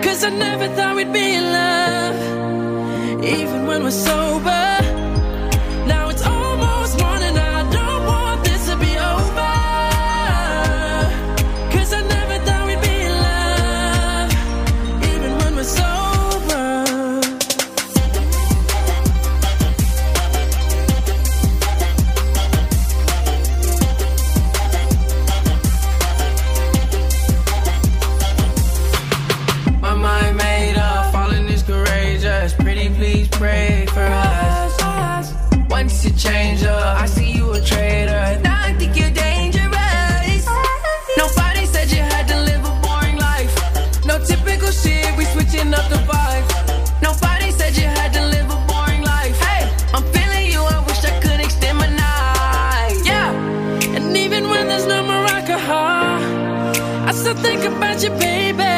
Cause 0.01 0.23
I 0.23 0.29
never 0.29 0.69
thought 0.75 0.95
we'd 0.95 1.11
be 1.11 1.35
in 1.35 1.43
love, 1.43 2.15
even 3.21 3.65
when 3.67 3.83
we're 3.83 3.91
sober. 3.91 4.96
changer. 36.27 36.79
I 37.03 37.05
see 37.05 37.29
you 37.37 37.45
a 37.53 37.61
traitor. 37.61 38.23
Now 38.43 38.69
I 38.69 38.73
think 38.79 38.91
you're 38.99 39.15
dangerous. 39.27 40.43
Nobody 41.21 41.63
said 41.73 41.87
you 41.95 42.03
had 42.13 42.25
to 42.31 42.37
live 42.49 42.63
a 42.71 42.73
boring 42.85 43.17
life. 43.29 43.53
No 44.09 44.15
typical 44.31 44.71
shit, 44.81 45.09
we 45.17 45.23
switching 45.33 45.69
up 45.79 45.87
the 45.93 46.01
vibe. 46.11 46.47
Nobody 47.07 47.49
said 47.59 47.71
you 47.79 47.87
had 47.99 48.11
to 48.17 48.23
live 48.35 48.47
a 48.57 48.59
boring 48.71 49.03
life. 49.15 49.37
Hey, 49.47 49.63
I'm 49.95 50.05
feeling 50.15 50.45
you, 50.53 50.61
I 50.75 50.77
wish 50.87 51.01
I 51.11 51.13
could 51.23 51.39
extend 51.47 51.77
my 51.83 51.89
night. 52.07 52.97
Yeah, 53.11 53.95
and 53.95 54.05
even 54.25 54.43
when 54.51 54.63
there's 54.69 54.87
no 54.93 54.99
Morocco, 55.11 55.57
I 57.09 57.11
still 57.19 57.37
think 57.47 57.61
about 57.71 57.97
you, 58.03 58.11
baby. 58.25 58.75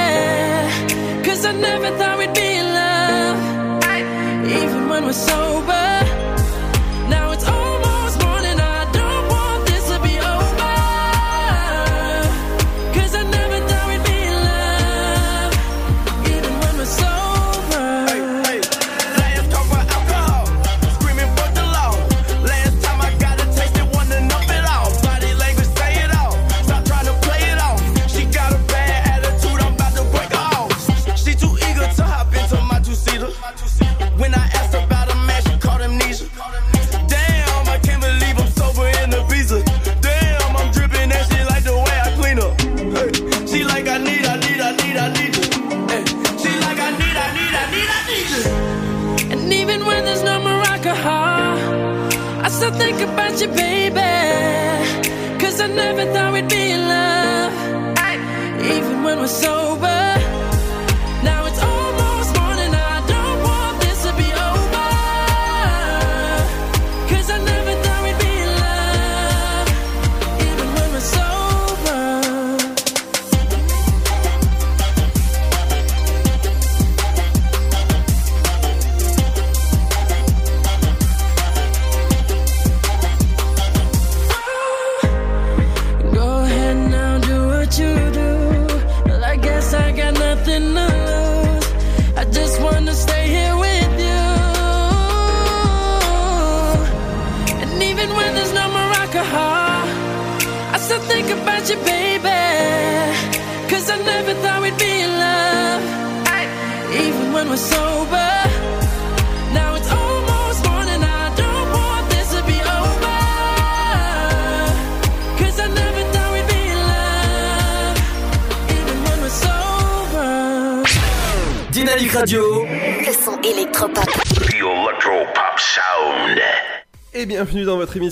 Cause 1.25 1.41
I 1.51 1.53
never 1.67 1.89
thought 1.97 2.15
we'd 2.19 2.33
be 2.33 2.49
in 2.61 2.67
love. 2.81 3.37
Even 4.61 4.81
when 4.89 5.01
we're 5.07 5.21
sober. 5.29 5.78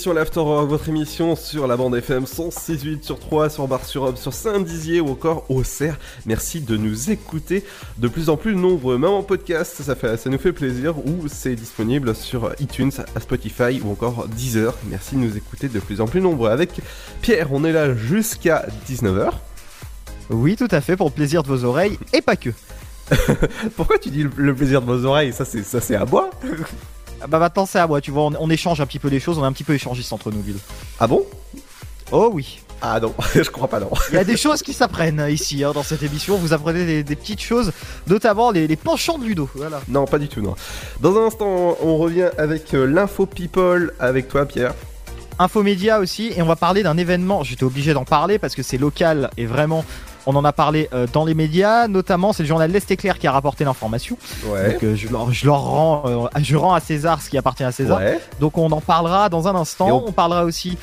Émission 0.08 0.14
l'After 0.14 0.68
votre 0.68 0.88
émission 0.88 1.36
sur 1.36 1.68
la 1.68 1.76
bande 1.76 1.94
FM 1.94 2.24
106.8 2.24 3.04
sur 3.04 3.20
3, 3.20 3.50
sur 3.50 3.68
Bar 3.68 3.84
sur 3.84 4.04
Homme, 4.04 4.16
sur 4.16 4.34
Saint-Dizier 4.34 5.02
ou 5.02 5.10
encore 5.10 5.44
au 5.50 5.66
Cerf. 5.66 5.98
Merci 6.26 6.62
de 6.62 6.78
nous 6.78 7.12
écouter 7.12 7.66
de 7.98 8.08
plus 8.08 8.30
en 8.30 8.38
plus 8.38 8.56
nombreux, 8.56 8.98
même 8.98 9.10
en 9.10 9.24
podcast, 9.24 9.82
ça, 9.82 9.96
fait, 9.96 10.16
ça 10.16 10.30
nous 10.30 10.38
fait 10.38 10.54
plaisir, 10.54 10.98
ou 11.06 11.28
c'est 11.28 11.56
disponible 11.56 12.16
sur 12.16 12.54
iTunes, 12.60 12.92
à 13.16 13.20
Spotify 13.20 13.82
ou 13.84 13.92
encore 13.92 14.30
Deezer. 14.30 14.74
Merci 14.86 15.16
de 15.16 15.22
nous 15.22 15.36
écouter 15.36 15.68
de 15.68 15.80
plus 15.80 16.00
en 16.00 16.06
plus 16.06 16.22
nombreux. 16.22 16.52
Avec 16.52 16.80
Pierre, 17.22 17.52
on 17.52 17.66
est 17.66 17.74
là 17.74 17.94
jusqu'à 17.94 18.66
19h. 18.90 19.32
Oui, 20.30 20.56
tout 20.56 20.70
à 20.72 20.80
fait, 20.80 20.96
pour 20.96 21.08
le 21.08 21.14
plaisir 21.14 21.44
de 21.44 21.50
vos 21.50 21.66
oreilles, 21.66 22.00
et 22.14 22.22
pas 22.22 22.38
que. 22.38 22.52
Pourquoi 23.76 23.98
tu 23.98 24.10
dis 24.10 24.24
le, 24.38 24.56
plaisir 24.56 24.82
de 24.82 24.86
vos 24.86 25.06
oreilles? 25.06 25.34
Ça 25.34 25.44
c'est 25.44 25.96
à 25.96 26.06
moi 26.06 26.30
Bah 27.28 27.40
maintenant 27.40 27.66
c'est 27.66 27.80
à 27.80 27.88
moi, 27.88 28.02
tu 28.02 28.12
vois, 28.12 28.24
on, 28.24 28.34
on 28.40 28.50
échange 28.50 28.82
un 28.82 28.86
petit 28.86 29.00
peu 29.00 29.08
les 29.08 29.20
choses, 29.20 29.38
on 29.38 29.44
est 29.44 29.48
un 29.48 29.54
petit 29.54 29.64
peu 29.64 29.74
échangistes 29.74 30.14
entre 30.14 30.32
nous, 30.32 30.42
Ludo. 30.44 30.60
Ah 31.00 31.08
bon? 31.08 31.26
Oh 32.12 32.30
oui. 32.34 32.60
Ah 32.82 33.00
non, 33.00 33.14
je 33.36 33.50
crois 33.50 33.68
pas 33.68 33.80
non. 33.80 33.90
Il 34.12 34.16
y 34.16 34.20
a 34.20 34.24
des 34.24 34.38
choses 34.38 34.62
qui 34.62 34.72
s'apprennent 34.74 35.26
ici, 35.30 35.64
hein, 35.64 35.72
dans 35.74 35.84
cette 35.84 36.04
émission, 36.04 36.38
vous 36.38 36.54
apprenez 36.54 36.86
des, 36.86 37.04
des 37.04 37.16
petites 37.16 37.42
choses, 37.42 37.72
notamment 38.08 38.52
les, 38.52 38.68
les 38.68 38.76
penchants 38.76 39.18
de 39.18 39.26
Ludo, 39.26 39.50
voilà. 39.56 39.82
Non, 39.88 40.06
pas 40.06 40.20
du 40.20 40.28
tout, 40.28 40.42
non. 40.42 40.56
Dans 41.02 41.18
un 41.18 41.26
instant, 41.26 41.76
on 41.82 41.98
revient 41.98 42.30
avec 42.38 42.74
euh, 42.74 42.86
l'info 42.86 43.26
people 43.26 43.94
avec 44.00 44.28
toi, 44.28 44.46
Pierre. 44.46 44.74
Infomédia 45.40 46.00
aussi, 46.00 46.32
et 46.36 46.42
on 46.42 46.46
va 46.46 46.56
parler 46.56 46.84
d'un 46.84 46.98
événement, 46.98 47.44
j'étais 47.44 47.64
obligé 47.64 47.94
d'en 47.94 48.06
parler 48.06 48.40
parce 48.40 48.56
que 48.56 48.64
c'est 48.64 48.78
local 48.78 49.30
et 49.38 49.46
vraiment 49.46 49.84
on 50.28 50.36
en 50.36 50.46
a 50.46 50.54
parlé 50.54 50.90
euh, 50.94 51.08
dans 51.12 51.26
les 51.26 51.34
médias, 51.34 51.88
notamment 51.88 52.34
c'est 52.34 52.44
le 52.44 52.48
journal 52.48 52.70
L'Est 52.70 52.92
Éclair 52.92 53.18
qui 53.18 53.26
a 53.26 53.32
rapporté 53.32 53.64
l'information. 53.64 54.18
Ouais. 54.46 54.74
Donc 54.74 54.84
euh, 54.84 54.96
je, 54.96 55.08
leur, 55.10 55.32
je 55.34 55.46
leur 55.48 55.62
rends, 55.62 56.04
euh, 56.06 56.40
je 56.44 56.56
rends 56.56 56.74
à 56.76 56.80
César 56.80 57.22
ce 57.22 57.30
qui 57.30 57.38
appartient 57.38 57.64
à 57.64 57.72
César. 57.72 57.98
Ouais. 58.00 58.20
Donc 58.40 58.58
on 58.60 58.70
en 58.72 58.82
parlera 58.82 59.30
dans 59.30 59.48
un 59.48 59.56
instant. 59.56 59.88
On... 60.04 60.10
on- 60.10 60.12
parlera 60.12 60.44
aussi 60.46 60.78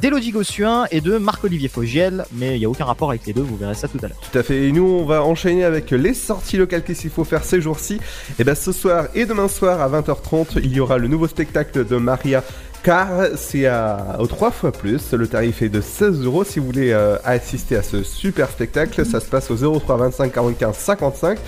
d'Élodie 0.00 0.30
Gossuin 0.30 0.84
et 0.92 1.00
de 1.00 1.18
Marc-Olivier 1.18 1.66
Fogiel, 1.68 2.24
mais 2.32 2.54
il 2.54 2.60
n'y 2.60 2.64
a 2.64 2.68
aucun 2.68 2.84
rapport 2.84 3.08
avec 3.10 3.26
les 3.26 3.32
deux, 3.32 3.42
vous 3.42 3.56
verrez 3.56 3.74
ça 3.74 3.88
tout 3.88 3.98
à 4.04 4.06
l'heure. 4.06 4.16
Tout 4.30 4.38
à 4.38 4.42
fait. 4.44 4.68
Et 4.68 4.72
nous, 4.72 4.84
on 4.86 5.04
va 5.04 5.24
enchaîner 5.24 5.64
avec 5.64 5.90
les 5.90 6.14
sorties 6.14 6.56
locales. 6.58 6.84
Qu'est-ce 6.84 7.00
qu'il 7.00 7.10
faut 7.10 7.24
faire 7.24 7.42
ces 7.42 7.60
jours-ci? 7.60 7.98
Et 8.38 8.44
ben, 8.44 8.54
ce 8.54 8.70
soir 8.70 9.06
et 9.16 9.26
demain 9.26 9.48
soir 9.48 9.80
à 9.80 9.88
20h30, 9.88 10.58
il 10.62 10.72
y 10.72 10.78
aura 10.78 10.98
le 10.98 11.08
nouveau 11.08 11.26
spectacle 11.26 11.84
de 11.84 11.96
Maria. 11.96 12.44
Car 12.84 13.08
c'est 13.36 13.64
à, 13.64 14.16
aux 14.18 14.26
3 14.26 14.50
fois 14.50 14.70
plus. 14.70 15.14
Le 15.14 15.26
tarif 15.26 15.62
est 15.62 15.70
de 15.70 15.80
16 15.80 16.26
euros. 16.26 16.44
Si 16.44 16.58
vous 16.58 16.66
voulez 16.66 16.92
euh, 16.92 17.16
assister 17.24 17.76
à 17.76 17.82
ce 17.82 18.02
super 18.02 18.50
spectacle, 18.50 19.06
ça 19.06 19.20
se 19.20 19.26
passe 19.26 19.50
au 19.50 19.80
03 19.80 19.96
25 19.96 20.30
45 20.30 20.74
55 20.74 21.38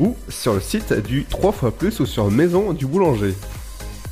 ou 0.00 0.16
sur 0.28 0.52
le 0.52 0.60
site 0.60 0.92
du 0.92 1.24
3 1.26 1.52
fois 1.52 1.70
plus 1.70 2.00
ou 2.00 2.06
sur 2.06 2.28
Maison 2.28 2.72
du 2.72 2.86
Boulanger. 2.86 3.34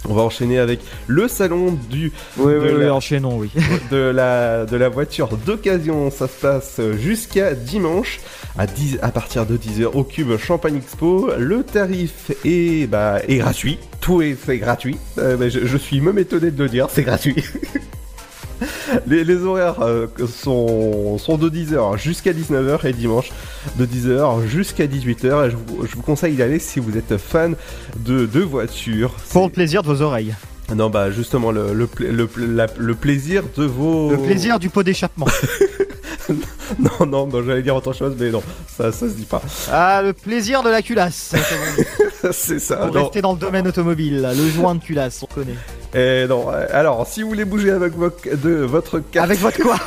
On 0.09 0.15
va 0.15 0.23
enchaîner 0.23 0.59
avec 0.59 0.81
le 1.07 1.27
salon 1.29 1.77
du 1.91 2.13
Oui, 2.37 2.53
de 2.53 2.59
oui, 2.59 2.69
oui, 2.77 2.85
la- 2.85 2.95
enchaînons, 2.95 3.37
oui. 3.39 3.51
de 3.91 3.97
la, 3.97 4.65
de 4.65 4.77
la 4.77 4.89
voiture 4.89 5.29
d'occasion. 5.45 6.11
Ça 6.11 6.29
se 6.29 6.41
passe 6.41 6.81
jusqu'à 6.99 7.55
dimanche 7.55 8.21
à, 8.57 8.67
10, 8.67 8.99
à 9.03 9.11
partir 9.11 9.45
de 9.45 9.57
10h 9.57 9.87
au 9.87 10.05
Cube 10.05 10.37
Champagne 10.39 10.77
Expo. 10.77 11.31
Le 11.39 11.63
tarif 11.65 12.31
est, 12.45 12.87
bah, 12.89 13.19
est 13.27 13.39
gratuit. 13.39 13.79
Tout 14.01 14.23
est, 14.23 14.37
c'est 14.47 14.59
gratuit. 14.59 14.97
Euh, 15.19 15.37
bah, 15.37 15.49
je, 15.49 15.67
je 15.67 15.77
suis 15.77 16.01
même 16.01 16.19
étonné 16.19 16.51
de 16.53 16.63
le 16.63 16.69
dire, 16.69 16.87
c'est 16.91 17.03
gratuit. 17.03 17.43
Les, 19.07 19.25
les 19.25 19.37
horaires 19.45 19.81
euh, 19.83 20.07
sont, 20.33 21.19
sont 21.19 21.37
de 21.37 21.49
10h 21.51 21.99
jusqu'à 21.99 22.33
19h 22.33 22.87
et 22.87 22.93
dimanche 22.93 23.31
de 23.77 23.85
10h 23.87 24.47
jusqu'à 24.47 24.87
18h. 24.87 25.47
Et 25.47 25.51
je, 25.51 25.57
vous, 25.57 25.87
je 25.87 25.95
vous 25.97 26.03
conseille 26.03 26.35
d'y 26.35 26.43
aller 26.43 26.59
si 26.59 26.81
vous 26.81 26.97
êtes 26.97 27.17
fan 27.19 27.55
de, 27.99 28.27
de 28.27 28.41
voitures. 28.41 29.13
Pour 29.33 29.47
le 29.47 29.53
plaisir 29.53 29.83
de 29.83 29.89
vos 29.89 30.03
oreilles. 30.03 30.35
Non, 30.75 30.91
bah 30.91 31.11
justement, 31.11 31.51
le, 31.51 31.73
le, 31.73 31.87
pla- 31.87 32.11
le, 32.11 32.27
pla- 32.27 32.47
la- 32.47 32.67
le 32.77 32.95
plaisir 32.95 33.43
de 33.57 33.65
vos. 33.65 34.11
Le 34.11 34.19
plaisir 34.19 34.59
du 34.59 34.69
pot 34.69 34.83
d'échappement. 34.83 35.27
Non, 36.79 37.07
non, 37.07 37.27
non 37.27 37.43
j'allais 37.43 37.63
dire 37.63 37.75
autre 37.75 37.95
chose, 37.95 38.15
mais 38.19 38.31
non, 38.31 38.43
ça, 38.77 38.93
ça 38.93 39.09
se 39.09 39.15
dit 39.15 39.25
pas. 39.25 39.41
ah, 39.73 40.03
le 40.03 40.13
plaisir 40.13 40.63
de 40.63 40.69
la 40.69 40.83
culasse. 40.83 41.35
C'est 42.33 42.59
ça. 42.59 42.77
Pour 42.77 42.95
non. 42.95 43.03
rester 43.05 43.23
dans 43.23 43.33
le 43.33 43.39
domaine 43.39 43.67
automobile, 43.67 44.21
là, 44.21 44.35
le 44.35 44.47
joint 44.51 44.75
de 44.75 44.83
culasse, 44.83 45.23
on 45.23 45.27
connaît. 45.35 45.55
Eh, 45.95 46.27
non. 46.29 46.51
euh, 46.53 46.67
Alors, 46.73 47.07
si 47.07 47.23
vous 47.23 47.29
voulez 47.29 47.45
bouger 47.45 47.71
avec 47.71 47.95
vo- 47.95 48.11
de 48.25 48.51
votre 48.65 48.99
carte. 49.01 49.25
Avec 49.31 49.39
votre 49.41 49.61
quoi? 49.63 49.77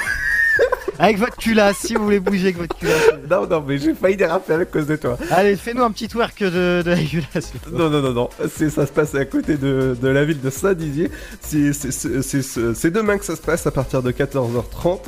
Avec 1.00 1.18
votre 1.18 1.38
culasse, 1.38 1.78
si 1.78 1.96
vous 1.96 2.04
voulez 2.04 2.20
bouger 2.20 2.44
avec 2.50 2.58
votre 2.60 2.78
culasse. 2.78 3.10
Non, 3.28 3.48
non, 3.48 3.64
mais 3.66 3.80
j'ai 3.80 3.96
failli 3.96 4.16
déraper 4.18 4.54
avec 4.54 4.70
cause 4.70 4.86
de 4.86 4.96
toi. 4.98 5.18
Allez, 5.32 5.56
fais-nous 5.56 5.82
un 5.82 5.90
petit 5.90 6.08
twerk 6.08 6.44
de, 6.44 6.84
de 6.86 6.90
la 6.92 6.98
culasse. 6.98 7.54
Non, 7.72 7.90
non, 7.90 8.02
non, 8.02 8.12
non. 8.14 8.30
C'est, 8.56 8.70
ça 8.70 8.86
se 8.86 8.92
passe 8.92 9.16
à 9.16 9.26
côté 9.26 9.58
de, 9.58 9.98
de 10.00 10.08
la 10.10 10.26
ville 10.26 10.40
de 10.42 10.50
Saint-Dizier. 10.52 11.10
C'est 11.42 12.92
demain 12.92 13.18
que 13.18 13.26
ça 13.26 13.36
se 13.36 13.42
passe 13.42 13.66
à 13.66 13.72
partir 13.72 14.04
de 14.04 14.12
14h30. 14.12 15.00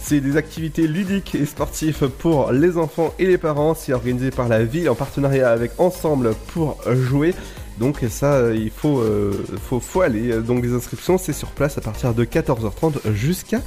C'est 0.00 0.20
des 0.20 0.36
activités 0.38 0.86
ludiques 0.86 1.34
et 1.34 1.44
sportives 1.44 2.08
pour 2.18 2.50
les 2.52 2.78
enfants 2.78 3.12
et 3.18 3.26
les 3.26 3.38
parents. 3.38 3.74
C'est 3.74 3.92
organisé 3.92 4.30
par 4.30 4.48
la 4.48 4.64
ville 4.64 4.88
en 4.88 4.94
partenariat 4.94 5.50
avec 5.50 5.72
Ensemble 5.78 6.34
pour 6.54 6.78
jouer. 6.86 7.34
Donc 7.78 8.00
ça, 8.10 8.34
euh, 8.34 8.54
il 8.56 8.70
faut, 8.70 9.00
euh, 9.00 9.32
faut, 9.68 9.80
faut 9.80 10.02
aller. 10.02 10.40
Donc 10.40 10.62
les 10.64 10.72
inscriptions, 10.72 11.18
c'est 11.18 11.32
sur 11.32 11.48
place 11.48 11.78
à 11.78 11.80
partir 11.80 12.14
de 12.14 12.24
14h30 12.24 13.12
jusqu'à 13.12 13.60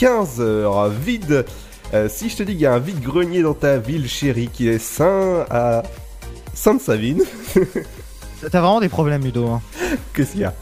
15h. 0.00 0.90
Vide. 0.90 1.44
Euh, 1.94 2.08
si 2.08 2.28
je 2.30 2.36
te 2.36 2.42
dis 2.42 2.52
qu'il 2.52 2.62
y 2.62 2.66
a 2.66 2.72
un 2.72 2.78
vide-grenier 2.78 3.42
dans 3.42 3.54
ta 3.54 3.78
ville 3.78 4.08
chérie 4.08 4.48
qui 4.52 4.66
est 4.68 4.78
saint 4.78 5.44
à 5.50 5.82
Sainte-Savine, 6.54 7.22
T'as 8.40 8.60
vraiment 8.60 8.80
des 8.80 8.88
problèmes, 8.88 9.22
Ludo. 9.22 9.46
Hein. 9.48 9.62
Qu'est-ce 10.14 10.32
qu'il 10.32 10.40
y 10.40 10.44
a? 10.44 10.52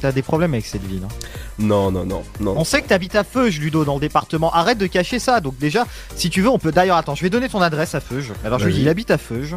T'as 0.00 0.10
des 0.10 0.22
problèmes 0.22 0.52
avec 0.54 0.66
cette 0.66 0.82
ville. 0.84 1.02
hein. 1.04 1.14
Non, 1.60 1.92
non, 1.92 2.04
non, 2.04 2.22
non. 2.40 2.54
On 2.56 2.64
sait 2.64 2.82
que 2.82 2.88
t'habites 2.88 3.14
à 3.14 3.22
Feuge, 3.22 3.60
Ludo, 3.60 3.84
dans 3.84 3.94
le 3.94 4.00
département. 4.00 4.52
Arrête 4.52 4.78
de 4.78 4.86
cacher 4.88 5.18
ça. 5.20 5.40
Donc 5.40 5.56
déjà, 5.58 5.86
si 6.16 6.28
tu 6.30 6.40
veux, 6.42 6.48
on 6.48 6.58
peut. 6.58 6.72
D'ailleurs, 6.72 6.96
attends, 6.96 7.14
je 7.14 7.22
vais 7.22 7.30
donner 7.30 7.48
ton 7.48 7.60
adresse 7.60 7.94
à 7.94 8.00
Feuge. 8.00 8.32
Alors, 8.44 8.58
je 8.58 8.66
lui 8.66 8.72
dis, 8.74 8.80
il 8.80 8.88
habite 8.88 9.10
à 9.12 9.18
Feuge, 9.18 9.54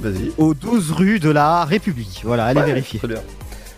Vas-y. 0.00 0.32
au 0.38 0.54
12 0.54 0.92
rue 0.92 1.18
de 1.18 1.30
la 1.30 1.64
République. 1.64 2.22
Voilà, 2.24 2.46
allez 2.46 2.60
Ouais, 2.60 2.66
vérifier. 2.66 2.98
Très 2.98 3.08
bien. 3.08 3.22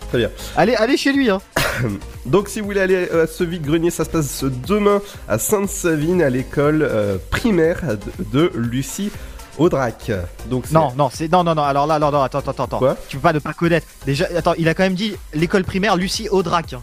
Très 0.09 0.17
bien. 0.17 0.29
Allez, 0.57 0.75
allez 0.75 0.97
chez 0.97 1.13
lui. 1.13 1.29
Hein. 1.29 1.39
Donc 2.25 2.49
si 2.49 2.59
vous 2.59 2.65
voulez 2.65 2.81
aller 2.81 3.07
euh, 3.13 3.23
à 3.23 3.27
ce 3.27 3.43
vide-grenier, 3.43 3.91
ça 3.91 4.05
se 4.05 4.09
passe 4.09 4.43
demain 4.43 5.01
à 5.27 5.37
Sainte-Savine, 5.37 6.21
à 6.23 6.29
l'école 6.29 6.81
euh, 6.81 7.17
primaire 7.29 7.81
de, 7.83 8.39
de 8.39 8.51
Lucie 8.55 9.11
Audrac. 9.59 10.11
Donc 10.49 10.71
Non, 10.71 10.93
non, 10.97 11.09
c'est 11.13 11.31
non, 11.31 11.43
non, 11.43 11.53
non. 11.53 11.63
Alors 11.63 11.85
là, 11.85 11.99
non, 11.99 12.11
non, 12.11 12.21
attends, 12.23 12.39
attends, 12.39 12.63
attends. 12.63 12.79
Quoi? 12.79 12.97
Tu 13.07 13.17
peux 13.17 13.21
pas 13.21 13.33
ne 13.33 13.39
pas 13.39 13.53
connaître. 13.53 13.85
Déjà, 14.05 14.25
attends, 14.35 14.53
il 14.57 14.67
a 14.67 14.73
quand 14.73 14.83
même 14.83 14.93
dit 14.95 15.15
l'école 15.33 15.63
primaire 15.63 15.95
Lucie 15.95 16.27
Audrac. 16.29 16.75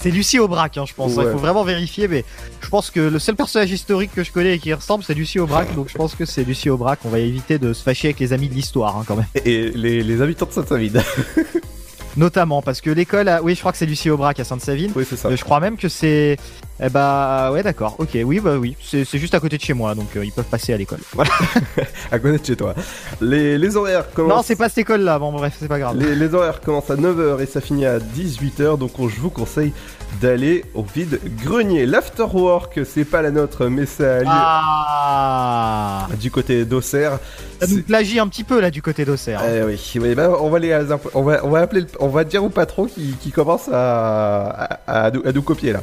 C'est 0.00 0.10
Lucie 0.10 0.38
Aubrac, 0.38 0.78
hein, 0.78 0.84
je 0.86 0.94
pense. 0.94 1.12
Il 1.12 1.30
faut 1.30 1.38
vraiment 1.38 1.64
vérifier, 1.64 2.06
mais 2.06 2.24
je 2.60 2.68
pense 2.68 2.90
que 2.90 3.00
le 3.00 3.18
seul 3.18 3.34
personnage 3.34 3.70
historique 3.70 4.12
que 4.14 4.22
je 4.22 4.30
connais 4.30 4.54
et 4.54 4.58
qui 4.58 4.72
ressemble, 4.72 5.02
c'est 5.02 5.14
Lucie 5.14 5.40
Aubrac. 5.40 5.74
donc 5.74 5.88
je 5.88 5.94
pense 5.94 6.14
que 6.14 6.24
c'est 6.24 6.44
Lucie 6.44 6.70
Aubrac. 6.70 7.00
On 7.04 7.08
va 7.08 7.18
éviter 7.18 7.58
de 7.58 7.72
se 7.72 7.82
fâcher 7.82 8.08
avec 8.08 8.20
les 8.20 8.32
amis 8.32 8.48
de 8.48 8.54
l'histoire, 8.54 8.96
hein, 8.96 9.04
quand 9.06 9.16
même. 9.16 9.26
Et 9.44 9.70
les, 9.70 10.02
les 10.02 10.22
habitants 10.22 10.46
de 10.46 10.52
Sainte-Savine. 10.52 11.02
Notamment 12.16 12.62
parce 12.62 12.80
que 12.80 12.90
l'école, 12.90 13.28
a- 13.28 13.42
oui, 13.42 13.54
je 13.54 13.60
crois 13.60 13.72
que 13.72 13.78
c'est 13.78 13.86
Lucie 13.86 14.10
Aubrac 14.10 14.38
à 14.40 14.44
Sainte-Savine. 14.44 14.90
oui, 14.96 15.04
c'est 15.08 15.16
ça. 15.16 15.28
Euh, 15.28 15.36
Je 15.36 15.44
crois 15.44 15.60
même 15.60 15.76
que 15.76 15.88
c'est. 15.88 16.36
Eh 16.80 16.88
bah, 16.90 17.50
ouais, 17.52 17.62
d'accord. 17.62 17.96
Ok, 17.98 18.16
oui, 18.24 18.38
bah 18.40 18.56
oui. 18.56 18.76
C'est 18.82 19.04
c'est 19.04 19.18
juste 19.18 19.34
à 19.34 19.40
côté 19.40 19.56
de 19.56 19.62
chez 19.62 19.74
moi, 19.74 19.94
donc 19.96 20.16
euh, 20.16 20.24
ils 20.24 20.30
peuvent 20.32 20.44
passer 20.44 20.72
à 20.72 20.76
l'école. 20.76 21.00
Voilà. 21.12 21.30
à 22.12 22.18
côté 22.18 22.38
de 22.38 22.44
chez 22.46 22.56
toi. 22.56 22.74
Les, 23.20 23.58
les 23.58 23.76
horaires 23.76 24.10
commencent. 24.12 24.36
Non, 24.36 24.42
c'est 24.42 24.56
pas 24.56 24.68
cette 24.68 24.78
école-là. 24.78 25.18
Bon, 25.18 25.32
bref, 25.32 25.56
c'est 25.58 25.68
pas 25.68 25.78
grave. 25.78 25.96
Les, 25.98 26.14
les 26.14 26.34
horaires 26.34 26.60
commencent 26.60 26.90
à 26.90 26.96
9h 26.96 27.40
et 27.42 27.46
ça 27.46 27.60
finit 27.60 27.84
à 27.86 27.98
18h, 27.98 28.78
donc 28.78 28.98
on- 28.98 29.08
je 29.08 29.18
vous 29.20 29.30
conseille 29.30 29.72
d'aller 30.20 30.64
au 30.74 30.82
vide 30.82 31.20
grenier. 31.44 31.86
L'afterwork, 31.86 32.80
c'est 32.84 33.04
pas 33.04 33.22
la 33.22 33.30
nôtre, 33.30 33.66
mais 33.66 33.86
ça 33.86 34.16
a 34.16 34.18
lieu 34.20 34.26
Ah 34.28 36.06
du 36.20 36.30
côté 36.30 36.64
d'Auxerre. 36.64 37.18
Ça 37.60 37.66
nous 37.68 37.82
plagie 37.82 38.18
un 38.18 38.28
petit 38.28 38.44
peu 38.44 38.60
là 38.60 38.70
du 38.70 38.82
côté 38.82 39.04
d'Auxerre. 39.04 39.40
Eh 39.48 39.62
oui, 39.64 39.80
oui, 40.00 40.14
bah, 40.14 40.30
on 40.40 40.50
va 40.50 40.58
les, 40.58 40.76
on 41.14 41.22
va, 41.22 41.44
on 41.44 41.50
va 41.50 41.60
appeler, 41.60 41.82
le- 41.82 41.86
on 42.00 42.08
va 42.08 42.24
dire 42.24 42.42
au 42.44 42.48
patron 42.48 42.86
qui, 42.86 43.14
qui 43.20 43.30
commence 43.30 43.68
à, 43.72 44.48
à, 44.86 45.04
à 45.06 45.10
nous, 45.10 45.22
à 45.24 45.32
nous 45.32 45.42
copier 45.42 45.72
là. 45.72 45.80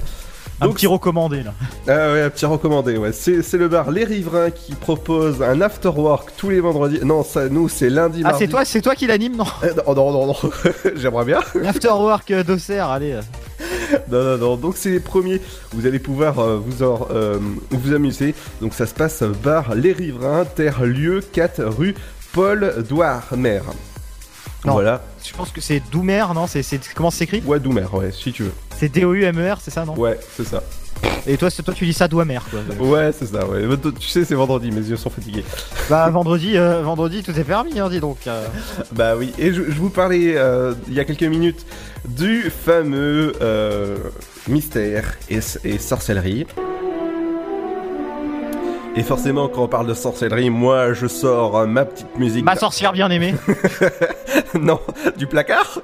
un 0.62 0.70
petit 0.70 0.88
recommandé 0.88 1.44
là. 1.44 1.54
Ah 1.88 2.12
ouais, 2.14 2.22
un 2.24 2.30
petit 2.30 2.46
recommandé, 2.46 2.98
ouais. 2.98 3.12
C'est, 3.12 3.42
le 3.54 3.68
bar 3.68 3.92
Les 3.92 4.04
Riverains 4.06 4.52
qui 4.52 4.74
propose 4.74 5.42
un 5.44 5.60
afterwork 5.62 6.32
tous 6.38 6.50
les 6.50 6.60
vendredis. 6.62 7.00
Non, 7.04 7.24
ça, 7.24 7.50
nous, 7.50 7.68
c'est 7.70 7.90
lundi, 7.90 8.22
Ah, 8.26 8.34
c'est 8.38 8.48
toi, 8.48 8.64
c'est 8.66 8.82
toi 8.82 8.96
qui 8.96 9.08
l'anime, 9.08 9.36
non? 9.38 9.46
Eh, 9.64 9.68
non, 9.88 9.94
non, 9.96 10.12
non, 10.12 10.28
non. 10.28 10.36
J'aimerais 10.96 11.26
bien. 11.26 11.40
L'afterwork 11.56 12.32
euh, 12.32 12.44
d'Auxerre, 12.44 12.90
allez. 12.90 13.20
Non, 14.12 14.24
non, 14.24 14.38
non. 14.38 14.56
Donc, 14.58 14.76
c'est 14.78 14.90
les 14.90 15.00
premiers. 15.00 15.42
Vous 15.72 15.86
allez 15.86 16.00
pouvoir 16.00 16.40
euh, 16.40 16.58
vous, 16.64 16.84
en- 16.84 17.08
euh, 17.12 17.40
vous 17.72 17.94
amuser. 17.94 18.34
Donc, 18.62 18.74
ça 18.74 18.86
se 18.86 18.94
passe 18.94 19.24
bar 19.24 19.76
Les 19.76 19.94
Riverains, 19.94 20.46
terre-lieu, 20.46 21.22
4 21.32 21.64
rue 21.64 21.96
Paul 22.34 22.84
Douarmer. 22.90 23.62
Non. 24.66 24.74
Voilà. 24.74 25.04
Je 25.24 25.32
pense 25.34 25.52
que 25.52 25.62
c'est 25.62 25.82
Doumer, 25.92 26.26
non? 26.34 26.48
C'est, 26.48 26.64
c'est 26.64 26.80
Comment 26.94 27.12
c'est 27.12 27.24
écrit 27.26 27.42
Ouais, 27.46 27.60
Doumer, 27.60 27.86
ouais, 27.94 28.12
si 28.12 28.32
tu 28.34 28.44
veux. 28.44 28.52
C'est 28.78 28.90
D-O-U-M-E-R, 28.90 29.60
c'est 29.62 29.72
ça, 29.72 29.86
non? 29.86 29.96
Ouais, 29.98 30.20
c'est 30.36 30.46
ça. 30.46 30.64
Et 31.28 31.38
toi, 31.38 31.50
c'est- 31.50 31.64
toi, 31.64 31.74
tu 31.74 31.86
dis 31.86 31.94
ça 31.94 32.08
Doumer, 32.08 32.38
quoi. 32.52 32.60
Ouais, 32.86 33.12
c'est 33.12 33.26
ça, 33.26 33.48
ouais. 33.48 33.62
Tu 34.00 34.08
sais, 34.08 34.24
c'est 34.26 34.36
vendredi, 34.36 34.70
mes 34.72 34.82
yeux 34.82 34.96
sont 34.96 35.10
fatigués. 35.10 35.44
bah, 35.90 36.08
vendredi, 36.12 36.56
euh, 36.58 36.82
vendredi, 36.84 37.24
tout 37.24 37.38
est 37.38 37.44
permis, 37.44 37.80
hein, 37.80 37.90
dis 37.90 38.00
donc. 38.00 38.18
euh. 38.28 38.46
Bah 38.92 39.16
oui, 39.18 39.34
et 39.40 39.52
je, 39.52 39.64
je 39.64 39.80
vous 39.80 39.90
parlais 39.90 40.34
euh, 40.38 40.74
il 40.88 40.94
y 40.94 41.00
a 41.00 41.06
quelques 41.06 41.24
minutes 41.24 41.66
du 42.08 42.52
fameux 42.52 43.34
mystère 44.48 45.16
et, 45.30 45.40
et 45.64 45.78
sorcellerie. 45.80 46.46
Et 48.98 49.04
forcément, 49.04 49.50
quand 49.50 49.64
on 49.64 49.68
parle 49.68 49.88
de 49.88 49.94
sorcellerie, 49.94 50.50
moi 50.50 50.94
je 50.94 51.08
sors 51.08 51.68
ma 51.68 51.84
petite 51.86 52.18
musique. 52.18 52.46
Ma 52.46 52.56
sorcière 52.56 52.94
bien 52.94 53.10
aimée. 53.10 53.34
non, 54.60 54.80
du 55.18 55.28
placard 55.28 55.80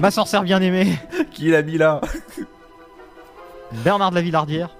Ma 0.00 0.10
sorcière 0.10 0.42
bien 0.42 0.60
aimée. 0.60 0.98
Qui 1.32 1.48
l'a 1.50 1.62
mis 1.62 1.78
là? 1.78 2.00
Bernard 3.84 4.10
de 4.10 4.16
la 4.16 4.22
Villardière. 4.22 4.70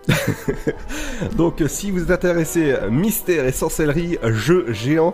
Donc, 1.36 1.60
euh, 1.60 1.68
si 1.68 1.90
vous 1.90 2.02
êtes 2.02 2.10
intéressé 2.10 2.72
euh, 2.72 2.90
mystère 2.90 3.46
et 3.46 3.52
sorcellerie, 3.52 4.18
jeu 4.24 4.66
géant 4.72 5.12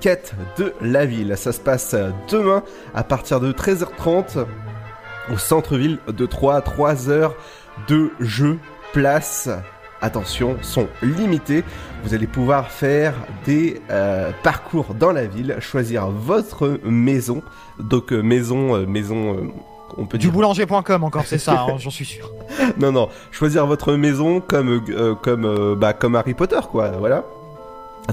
quête 0.00 0.34
de 0.58 0.74
la 0.80 1.06
ville. 1.06 1.34
Ça 1.36 1.52
se 1.52 1.60
passe 1.60 1.94
euh, 1.94 2.10
demain 2.30 2.64
à 2.94 3.04
partir 3.04 3.40
de 3.40 3.52
13h30 3.52 4.44
au 5.32 5.38
centre-ville 5.38 5.98
de 6.08 6.26
3 6.26 6.60
3 6.62 7.08
heures 7.08 7.36
de 7.88 8.10
jeu. 8.20 8.58
Place, 8.92 9.48
attention, 10.00 10.56
sont 10.62 10.88
limitées. 11.00 11.62
Vous 12.02 12.14
allez 12.14 12.26
pouvoir 12.26 12.72
faire 12.72 13.14
des 13.44 13.80
parcours 14.42 14.94
dans 14.94 15.12
la 15.12 15.26
ville, 15.26 15.58
choisir 15.60 16.08
votre 16.08 16.80
maison. 16.82 17.40
Donc, 17.78 18.10
maison, 18.10 18.84
maison. 18.88 19.52
On 19.98 20.06
peut 20.06 20.18
Du 20.18 20.30
boulanger.com 20.30 21.04
encore, 21.04 21.24
c'est 21.26 21.38
ça, 21.38 21.62
hein, 21.68 21.76
j'en 21.78 21.90
suis 21.90 22.04
sûr. 22.04 22.30
non, 22.78 22.92
non, 22.92 23.08
choisir 23.30 23.66
votre 23.66 23.94
maison 23.94 24.40
comme, 24.40 24.82
euh, 24.90 25.14
comme, 25.14 25.44
euh, 25.44 25.74
bah, 25.76 25.92
comme 25.92 26.16
Harry 26.16 26.34
Potter, 26.34 26.60
quoi, 26.70 26.90
voilà. 26.98 27.24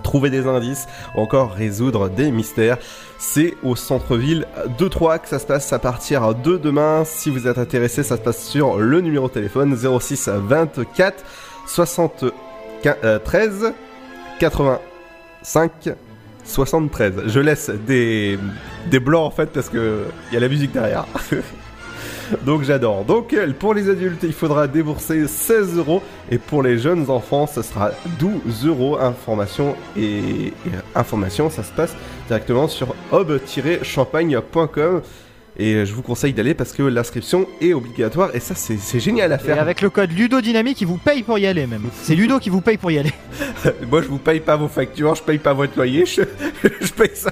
Trouver 0.04 0.30
des 0.30 0.46
indices 0.46 0.86
ou 1.16 1.22
encore 1.22 1.54
résoudre 1.54 2.10
des 2.10 2.30
mystères. 2.30 2.78
C'est 3.18 3.56
au 3.64 3.76
centre-ville 3.76 4.46
de 4.78 4.88
Troyes 4.88 5.18
que 5.18 5.28
ça 5.28 5.40
se 5.40 5.48
passe 5.48 5.74
à 5.74 5.80
partir 5.80 6.36
de 6.36 6.58
demain. 6.58 7.04
Si 7.04 7.32
vous 7.32 7.48
êtes 7.48 7.58
intéressé, 7.58 8.04
ça 8.04 8.18
se 8.18 8.22
passe 8.22 8.44
sur 8.44 8.78
le 8.78 9.02
numéro 9.02 9.28
de 9.28 9.34
téléphone 9.34 9.76
06 9.76 10.30
24 10.30 11.24
73 11.66 13.74
85 14.40 15.72
73. 16.44 17.14
Je 17.26 17.40
laisse 17.40 17.70
des, 17.70 18.38
des 18.92 19.00
blancs 19.00 19.26
en 19.26 19.32
fait 19.32 19.48
parce 19.48 19.70
que 19.70 20.06
il 20.30 20.36
y 20.36 20.38
a 20.38 20.40
la 20.40 20.50
musique 20.50 20.74
derrière. 20.74 21.06
Donc 22.46 22.64
j'adore. 22.64 23.04
Donc 23.06 23.34
euh, 23.34 23.52
pour 23.58 23.74
les 23.74 23.90
adultes, 23.90 24.24
il 24.24 24.34
faudra 24.34 24.68
débourser 24.68 25.28
16 25.28 25.78
euros 25.78 26.02
et 26.30 26.38
pour 26.38 26.62
les 26.64 26.78
jeunes 26.78 27.10
enfants, 27.10 27.48
ce 27.48 27.62
sera 27.62 27.92
12 28.20 28.66
euros. 28.66 28.98
Information 29.00 29.76
et, 29.98 30.54
information, 30.96 31.50
ça 31.50 31.64
se 31.64 31.72
passe 31.72 31.96
directement 32.28 32.68
sur 32.68 32.96
hob-champagne.com 33.12 35.02
et 35.58 35.74
euh, 35.74 35.86
je 35.86 35.94
vous 35.94 36.02
conseille 36.02 36.34
d'aller 36.34 36.54
parce 36.54 36.72
que 36.72 36.84
l'inscription 36.84 37.48
est 37.62 37.74
obligatoire 37.74 38.36
et 38.36 38.40
ça 38.40 38.54
c'est 38.56 39.00
génial 39.00 39.32
à 39.32 39.36
Et 39.36 39.40
faire. 39.40 39.60
avec 39.60 39.82
le 39.82 39.90
code 39.90 40.12
Ludo 40.12 40.40
Dynamique, 40.42 40.80
il 40.82 40.88
vous 40.88 40.98
paye 40.98 41.24
pour 41.24 41.38
y 41.40 41.48
aller 41.48 41.66
même. 41.68 41.84
C'est 42.04 42.16
Ludo 42.16 42.40
qui 42.40 42.50
vous 42.50 42.62
paye 42.62 42.78
pour 42.78 42.92
y 42.92 42.98
aller. 43.00 43.12
Moi 43.90 44.02
je 44.02 44.08
vous 44.08 44.18
paye 44.20 44.40
pas 44.40 44.56
vos 44.56 44.68
factures, 44.68 45.16
je 45.16 45.24
paye 45.24 45.38
pas 45.40 45.54
votre 45.54 45.76
loyer, 45.76 46.06
je, 46.06 46.22
je 46.82 46.92
paye 46.94 47.12
ça. 47.16 47.32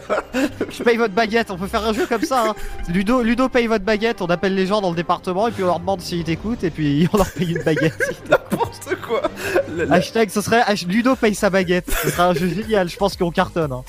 Je 0.69 0.83
paye 0.83 0.97
votre 0.97 1.13
baguette, 1.13 1.51
on 1.51 1.57
peut 1.57 1.67
faire 1.67 1.85
un 1.85 1.93
jeu 1.93 2.05
comme 2.07 2.23
ça. 2.23 2.49
hein. 2.49 2.55
Ludo, 2.89 3.21
Ludo 3.21 3.49
paye 3.49 3.67
votre 3.67 3.85
baguette, 3.85 4.21
on 4.21 4.27
appelle 4.27 4.55
les 4.55 4.65
gens 4.65 4.81
dans 4.81 4.89
le 4.89 4.95
département 4.95 5.47
et 5.47 5.51
puis 5.51 5.63
on 5.63 5.67
leur 5.67 5.79
demande 5.79 6.01
s'ils 6.01 6.23
t'écoutent 6.23 6.63
et 6.63 6.69
puis 6.71 7.07
on 7.13 7.17
leur 7.17 7.29
paye 7.31 7.51
une 7.53 7.63
baguette. 7.63 7.97
N'importe 8.29 8.95
quoi. 9.05 9.21
Hashtag, 9.91 10.29
ce 10.29 10.41
serait 10.41 10.63
Ludo 10.87 11.15
paye 11.15 11.35
sa 11.35 11.49
baguette. 11.49 11.89
Ce 12.03 12.09
sera 12.09 12.27
un 12.29 12.33
jeu 12.33 12.47
génial, 12.47 12.89
je 12.89 12.97
pense 12.97 13.15
qu'on 13.15 13.31
cartonne. 13.31 13.71
hein. 13.71 13.83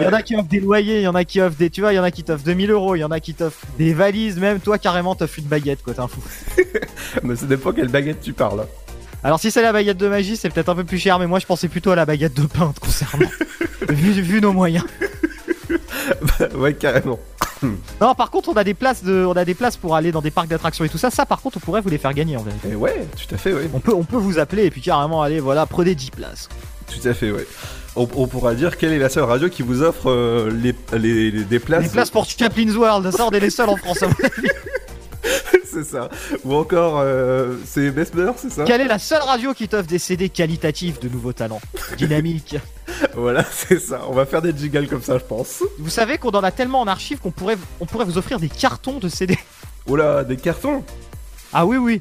Il 0.00 0.04
y 0.04 0.08
en 0.08 0.12
a 0.12 0.22
qui 0.22 0.36
offrent 0.36 0.48
des 0.48 0.60
loyers, 0.60 0.98
il 0.98 1.02
y 1.02 1.08
en 1.08 1.14
a 1.14 1.24
qui 1.24 1.40
offrent 1.40 1.56
des. 1.56 1.70
Tu 1.70 1.80
vois, 1.80 1.92
il 1.92 1.96
y 1.96 1.98
en 1.98 2.04
a 2.04 2.10
qui 2.10 2.24
t'offrent 2.24 2.44
2000 2.44 2.70
euros, 2.70 2.96
il 2.96 3.00
y 3.00 3.04
en 3.04 3.10
a 3.10 3.20
qui 3.20 3.34
t'offrent 3.34 3.66
des 3.78 3.94
valises, 3.94 4.38
même 4.38 4.60
toi 4.60 4.78
carrément 4.78 5.14
t'offres 5.14 5.38
une 5.38 5.46
baguette 5.46 5.82
quoi, 5.82 5.94
t'es 5.94 6.00
un 6.00 6.08
fou. 6.08 6.20
Mais 7.22 7.36
ça 7.36 7.46
dépend 7.46 7.72
quelle 7.72 7.88
baguette 7.88 8.20
tu 8.20 8.32
parles. 8.32 8.66
Alors 9.24 9.40
si 9.40 9.50
c'est 9.50 9.62
la 9.62 9.72
baguette 9.72 9.96
de 9.96 10.08
magie, 10.08 10.36
c'est 10.36 10.50
peut-être 10.50 10.68
un 10.68 10.74
peu 10.74 10.84
plus 10.84 10.98
cher, 10.98 11.18
mais 11.18 11.26
moi 11.26 11.40
je 11.40 11.46
pensais 11.46 11.68
plutôt 11.68 11.90
à 11.90 11.96
la 11.96 12.06
baguette 12.06 12.34
de 12.34 12.46
peintre 12.46 12.80
concernant. 12.80 13.28
vu, 13.88 14.12
vu 14.12 14.40
nos 14.40 14.52
moyens. 14.52 14.84
ouais, 16.54 16.74
carrément. 16.74 17.18
Non, 18.00 18.14
par 18.14 18.30
contre, 18.30 18.50
on 18.50 18.52
a 18.52 18.64
des 18.64 18.74
places 18.74 19.02
de, 19.02 19.24
on 19.24 19.32
a 19.32 19.44
des 19.44 19.54
places 19.54 19.78
pour 19.78 19.96
aller 19.96 20.12
dans 20.12 20.20
des 20.20 20.30
parcs 20.30 20.46
d'attractions 20.46 20.84
et 20.84 20.90
tout 20.90 20.98
ça. 20.98 21.10
Ça, 21.10 21.24
par 21.24 21.40
contre, 21.40 21.56
on 21.56 21.60
pourrait 21.60 21.80
vous 21.80 21.88
les 21.88 21.98
faire 21.98 22.12
gagner 22.12 22.36
en 22.36 22.42
vérité. 22.42 22.68
Et 22.68 22.74
ouais, 22.74 23.06
tout 23.16 23.34
à 23.34 23.38
fait, 23.38 23.52
oui. 23.52 23.62
On 23.72 23.80
peut, 23.80 23.94
on 23.94 24.04
peut 24.04 24.18
vous 24.18 24.38
appeler 24.38 24.66
et 24.66 24.70
puis 24.70 24.82
carrément 24.82 25.22
aller, 25.22 25.40
voilà, 25.40 25.64
prenez 25.64 25.94
10 25.94 26.10
places. 26.10 26.48
Tout 26.88 27.08
à 27.08 27.14
fait, 27.14 27.30
ouais. 27.30 27.46
On, 27.96 28.08
on 28.14 28.26
pourra 28.26 28.54
dire 28.54 28.76
quelle 28.76 28.92
est 28.92 28.98
la 28.98 29.08
seule 29.08 29.24
radio 29.24 29.48
qui 29.48 29.62
vous 29.62 29.82
offre 29.82 30.10
euh, 30.10 30.50
les, 30.50 30.74
les, 30.98 31.30
les- 31.30 31.44
des 31.44 31.58
places. 31.58 31.84
Des 31.84 31.88
places 31.90 32.10
pour 32.10 32.24
Chaplin's 32.26 32.76
World, 32.76 33.10
ça 33.10 33.26
on 33.26 33.30
est 33.30 33.40
les 33.40 33.50
seuls 33.50 33.68
en 33.70 33.76
France. 33.76 34.02
à 34.02 34.08
mon 34.08 34.14
avis. 34.22 34.48
c'est 35.64 35.84
ça. 35.84 36.08
Ou 36.44 36.54
encore, 36.54 37.00
euh, 37.00 37.54
c'est 37.66 37.90
Besmer, 37.90 38.30
c'est 38.36 38.50
ça? 38.52 38.64
Quelle 38.64 38.80
est 38.82 38.86
la 38.88 38.98
seule 38.98 39.22
radio 39.22 39.52
qui 39.54 39.66
t'offre 39.68 39.88
des 39.88 39.98
CD 39.98 40.28
qualitatifs 40.28 41.00
de 41.00 41.08
nouveaux 41.08 41.32
talents? 41.32 41.60
Dynamique. 41.96 42.56
Voilà, 43.14 43.44
c'est 43.50 43.78
ça. 43.80 44.02
On 44.08 44.12
va 44.14 44.24
faire 44.24 44.40
des 44.40 44.54
jingles 44.56 44.86
comme 44.88 45.02
ça, 45.02 45.18
je 45.18 45.24
pense. 45.24 45.62
Vous 45.78 45.90
savez 45.90 46.16
qu'on 46.16 46.30
en 46.30 46.42
a 46.42 46.50
tellement 46.50 46.80
en 46.80 46.86
archive 46.86 47.18
qu'on 47.18 47.30
pourrait, 47.30 47.56
on 47.80 47.84
pourrait 47.84 48.04
vous 48.06 48.16
offrir 48.16 48.38
des 48.38 48.48
cartons 48.48 48.98
de 49.00 49.08
CD. 49.08 49.36
Oh 49.86 49.96
là, 49.96 50.22
des 50.24 50.36
cartons? 50.36 50.82
Ah 51.52 51.66
oui, 51.66 51.76
oui. 51.76 52.00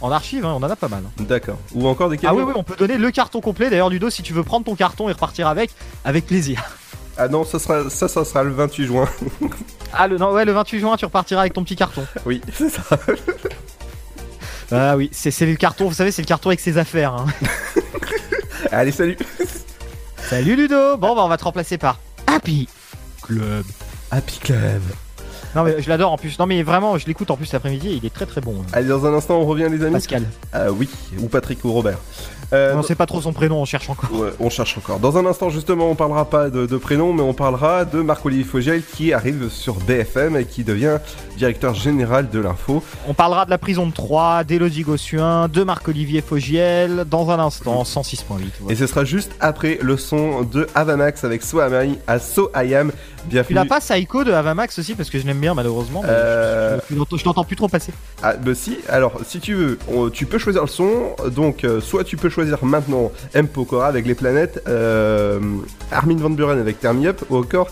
En 0.00 0.10
archive, 0.10 0.44
hein, 0.44 0.52
on 0.54 0.62
en 0.62 0.70
a 0.70 0.76
pas 0.76 0.88
mal. 0.88 1.02
D'accord. 1.18 1.58
Ou 1.74 1.86
encore 1.88 2.10
des 2.10 2.16
Ah 2.18 2.22
cartons 2.22 2.38
oui, 2.38 2.44
oui, 2.48 2.52
on 2.54 2.62
peut 2.62 2.76
donner 2.76 2.98
le 2.98 3.10
carton 3.10 3.40
complet. 3.40 3.70
D'ailleurs, 3.70 3.88
Ludo, 3.88 4.10
si 4.10 4.22
tu 4.22 4.32
veux 4.34 4.42
prendre 4.42 4.64
ton 4.66 4.74
carton 4.76 5.08
et 5.08 5.12
repartir 5.12 5.48
avec, 5.48 5.70
avec 6.04 6.26
plaisir. 6.26 6.62
Ah 7.16 7.28
non, 7.28 7.44
ça 7.44 7.58
sera, 7.58 7.88
ça, 7.88 8.08
ça 8.08 8.24
sera 8.26 8.42
le 8.44 8.50
28 8.52 8.86
juin. 8.86 9.08
Ah, 9.94 10.06
le, 10.06 10.18
non, 10.18 10.32
ouais, 10.32 10.44
le 10.44 10.52
28 10.52 10.80
juin, 10.80 10.96
tu 10.98 11.06
repartiras 11.06 11.40
avec 11.40 11.54
ton 11.54 11.64
petit 11.64 11.76
carton. 11.76 12.06
oui, 12.26 12.42
c'est 12.52 12.68
ça. 12.68 12.82
Ah 14.70 14.96
oui, 14.96 15.08
c'est 15.12 15.30
c'est 15.30 15.46
le 15.46 15.54
carton, 15.54 15.86
vous 15.88 15.94
savez, 15.94 16.10
c'est 16.10 16.22
le 16.22 16.26
carton 16.26 16.50
avec 16.50 16.60
ses 16.60 16.76
affaires. 16.76 17.14
hein. 17.14 17.26
Allez, 18.72 18.90
salut. 18.92 19.16
Salut 20.28 20.56
Ludo 20.56 20.96
Bon, 20.96 21.14
bah, 21.14 21.22
on 21.24 21.28
va 21.28 21.36
te 21.38 21.44
remplacer 21.44 21.78
par 21.78 21.98
Happy 22.26 22.68
Club. 23.22 23.64
Happy 24.10 24.38
Club. 24.40 24.82
Non, 25.56 25.64
mais 25.64 25.80
je 25.80 25.88
l'adore 25.88 26.12
en 26.12 26.18
plus. 26.18 26.38
Non, 26.38 26.46
mais 26.46 26.62
vraiment, 26.62 26.98
je 26.98 27.06
l'écoute 27.06 27.30
en 27.30 27.36
plus 27.36 27.50
l'après-midi, 27.52 27.98
il 28.00 28.06
est 28.06 28.12
très 28.14 28.26
très 28.26 28.40
bon. 28.42 28.56
Allez, 28.74 28.88
dans 28.88 29.06
un 29.06 29.14
instant, 29.14 29.36
on 29.40 29.46
revient, 29.46 29.68
les 29.70 29.82
amis. 29.82 29.92
Pascal. 29.94 30.24
Ah 30.52 30.70
oui, 30.70 30.88
ou 31.18 31.26
Patrick 31.28 31.64
ou 31.64 31.72
Robert. 31.72 31.98
Euh, 32.52 32.74
on 32.76 32.82
sait 32.82 32.94
pas 32.94 33.06
trop 33.06 33.20
son 33.20 33.32
prénom, 33.32 33.60
on 33.60 33.64
cherche 33.64 33.90
encore. 33.90 34.12
Ouais, 34.12 34.28
on 34.38 34.50
cherche 34.50 34.78
encore. 34.78 35.00
Dans 35.00 35.16
un 35.18 35.26
instant, 35.26 35.50
justement, 35.50 35.90
on 35.90 35.96
parlera 35.96 36.26
pas 36.30 36.48
de, 36.48 36.66
de 36.66 36.76
prénom, 36.76 37.12
mais 37.12 37.22
on 37.22 37.34
parlera 37.34 37.84
de 37.84 38.00
Marc-Olivier 38.02 38.44
Fogiel 38.44 38.82
qui 38.84 39.12
arrive 39.12 39.48
sur 39.50 39.74
BFM 39.74 40.36
et 40.36 40.44
qui 40.44 40.62
devient 40.62 40.98
directeur 41.38 41.74
général 41.74 42.30
de 42.30 42.38
l'info. 42.38 42.84
On 43.08 43.14
parlera 43.14 43.46
de 43.46 43.50
la 43.50 43.58
prison 43.58 43.86
de 43.88 43.92
Troyes, 43.92 44.44
d'Élodie 44.44 44.82
Gossuin, 44.82 45.48
de 45.48 45.64
Marc-Olivier 45.64 46.20
Fogiel, 46.20 47.04
dans 47.10 47.30
un 47.30 47.38
instant, 47.40 47.82
106.8. 47.82 48.24
voilà. 48.60 48.72
Et 48.72 48.76
ce 48.76 48.86
sera 48.86 49.04
juste 49.04 49.32
après 49.40 49.78
le 49.82 49.96
son 49.96 50.42
de 50.42 50.68
Avamax 50.76 51.24
avec 51.24 51.42
So 51.42 51.58
Am 51.58 51.72
I, 51.90 51.98
à 52.06 52.20
So 52.20 52.50
I 52.54 52.74
Am. 52.76 52.92
Tu 52.92 53.30
Bienvenue. 53.30 53.54
l'as 53.56 53.64
pas 53.64 53.80
Psycho 53.80 54.22
de 54.22 54.30
Avamax 54.30 54.78
aussi 54.78 54.94
parce 54.94 55.10
que 55.10 55.18
je 55.18 55.26
l'aime 55.26 55.40
bien 55.40 55.45
malheureusement. 55.54 56.00
mais 56.02 56.08
Euh, 56.10 56.78
je- 56.88 56.94
je 56.94 56.98
l'entends- 56.98 57.16
je 57.16 57.24
l'entends 57.24 57.44
plus 57.44 57.56
trop 57.56 57.68
passer. 57.68 57.92
Ah, 58.22 58.34
bah 58.34 58.54
si, 58.54 58.78
alors 58.88 59.20
si 59.26 59.40
tu 59.40 59.54
veux, 59.54 59.78
on- 59.92 60.10
tu 60.10 60.26
peux 60.26 60.38
choisir 60.38 60.62
le 60.62 60.68
son. 60.68 61.14
Donc, 61.34 61.64
euh, 61.64 61.80
soit 61.80 62.04
tu 62.04 62.16
peux 62.16 62.28
choisir 62.28 62.64
maintenant 62.64 63.10
M. 63.34 63.48
Pokora 63.48 63.86
avec 63.86 64.06
les 64.06 64.14
planètes, 64.14 64.62
euh, 64.68 65.40
Armin 65.92 66.16
Van 66.16 66.30
Buren 66.30 66.58
avec 66.58 66.80
Turn 66.80 66.98
Me 66.98 67.08
Up, 67.08 67.22
ou 67.30 67.36
encore 67.38 67.68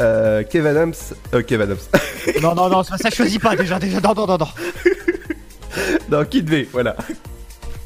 euh, 0.00 0.42
Kev 0.44 0.66
Adams. 0.68 0.94
Euh, 1.34 1.42
Kev 1.42 1.62
Adams. 1.62 1.78
Non, 2.42 2.54
non, 2.54 2.68
non, 2.68 2.82
ça, 2.82 2.96
ça 2.98 3.10
choisit 3.10 3.40
pas 3.42 3.56
déjà, 3.56 3.78
déjà, 3.78 4.00
non, 4.00 4.12
non, 4.14 4.26
non, 4.26 4.36
non. 4.38 4.48
non, 6.10 6.24
Kid 6.24 6.48
V, 6.48 6.68
voilà. 6.72 6.94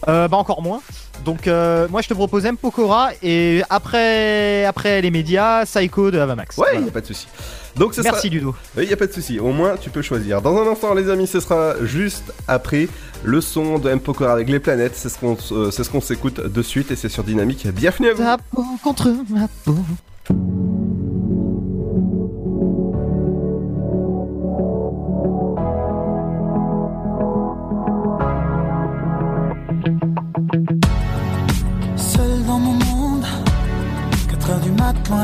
Euh, 0.08 0.26
bah 0.28 0.36
encore 0.36 0.62
moins. 0.62 0.80
Donc 1.24 1.46
euh, 1.46 1.86
moi 1.88 2.02
je 2.02 2.08
te 2.08 2.14
propose 2.14 2.44
M. 2.44 2.56
Pokora 2.56 3.10
et 3.22 3.62
après, 3.70 4.64
après 4.64 5.00
les 5.00 5.10
médias, 5.10 5.64
Psycho 5.64 6.10
de 6.10 6.18
Avamax. 6.18 6.56
Ouais, 6.58 6.66
Voilà. 6.72 6.86
y 6.86 6.88
a 6.88 6.92
pas 6.92 7.00
de 7.00 7.06
souci. 7.06 7.26
Donc, 7.74 7.94
ce 7.94 8.02
Merci 8.02 8.26
sera... 8.28 8.34
Ludo. 8.34 8.54
Oui, 8.76 8.84
y 8.86 8.92
a 8.92 8.96
pas 8.98 9.06
de 9.06 9.12
souci. 9.12 9.38
Au 9.40 9.50
moins, 9.50 9.76
tu 9.78 9.88
peux 9.88 10.02
choisir. 10.02 10.42
Dans 10.42 10.54
un 10.60 10.70
instant, 10.70 10.92
les 10.92 11.08
amis, 11.08 11.26
ce 11.26 11.40
sera 11.40 11.74
juste 11.82 12.30
après 12.46 12.86
le 13.24 13.40
son 13.40 13.78
de 13.78 13.88
M. 13.88 13.98
Pokora 13.98 14.32
avec 14.34 14.50
les 14.50 14.58
planètes. 14.58 14.92
C'est 14.94 15.08
ce 15.08 15.18
qu'on 15.18 15.38
euh, 15.52 15.70
c'est 15.70 15.82
ce 15.82 15.88
qu'on 15.88 16.02
s'écoute 16.02 16.38
de 16.40 16.62
suite 16.62 16.90
et 16.90 16.96
c'est 16.96 17.08
sur 17.08 17.24
Dynamique. 17.24 17.66
Bienvenue 17.68 18.10
à 18.10 18.12
vous. 18.14 18.22
Ta 18.22 18.36
peau 18.36 18.64
contre 18.82 19.14
ma 19.30 19.48
peau. 19.64 19.76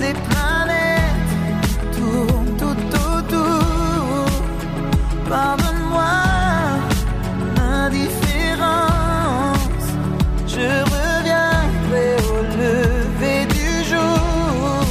les 0.00 0.14
planètes 0.28 1.32
tournent 1.96 2.56
tout 2.62 2.82
autour. 3.12 4.26
Pardonne-moi 5.28 6.14
l'indifférence, 7.56 9.88
je 10.46 10.68
reviendrai 10.94 12.08
au 12.32 12.34
lever 12.60 13.40
du 13.56 13.68
jour. 13.90 14.84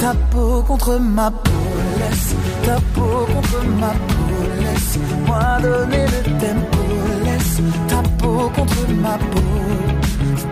Ta 0.00 0.12
peau 0.30 0.54
contre 0.66 0.94
ma 0.98 1.28
peau, 1.30 1.66
laisse 2.00 2.32
ta 2.64 2.76
peau 2.94 3.16
contre 3.34 3.58
ma 3.80 3.92
peau, 4.08 4.34
laisse-moi 4.64 5.44
donner 5.62 6.06
le 6.14 6.20
tempo, 6.44 6.82
laisse 7.24 7.58
ta 7.88 8.00
peau 8.18 8.40
contre 8.56 8.82
ma 9.04 9.14
peau, 9.30 9.52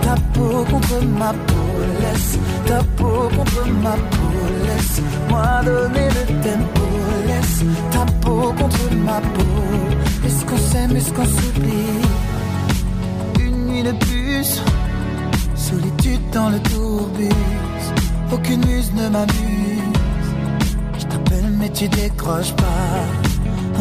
ta 0.02 0.14
peau 0.32 0.64
contre 0.70 1.04
ma 1.18 1.32
peau, 1.32 1.70
laisse 2.00 2.38
ta 2.66 2.82
peau 2.96 3.28
contre 3.36 3.66
ma 3.82 3.92
peau, 3.92 4.32
laisse-moi 4.66 5.62
donner 5.64 6.08
le 6.16 6.24
tempo, 6.46 6.86
laisse 7.26 7.64
ta 7.90 8.04
peau 8.22 8.52
contre 8.58 8.94
ma 9.06 9.20
peau. 9.20 10.26
Est-ce 10.26 10.44
qu'on 10.44 10.58
s'aime, 10.58 10.96
est-ce 10.96 11.12
qu'on 11.12 11.24
s'oublie? 11.24 12.02
Une 13.40 13.66
nuit 13.66 13.82
de 13.82 13.92
plus, 13.92 14.62
solitude 15.54 16.20
dans 16.32 16.50
le 16.50 16.60
tourbus, 16.60 17.28
aucune 18.32 18.64
muse 18.66 18.92
ne 18.94 19.08
m'amuse. 19.08 19.98
Je 20.98 21.04
t'appelle 21.04 21.50
mais 21.58 21.70
tu 21.70 21.88
décroches 21.88 22.52
pas. 22.52 23.04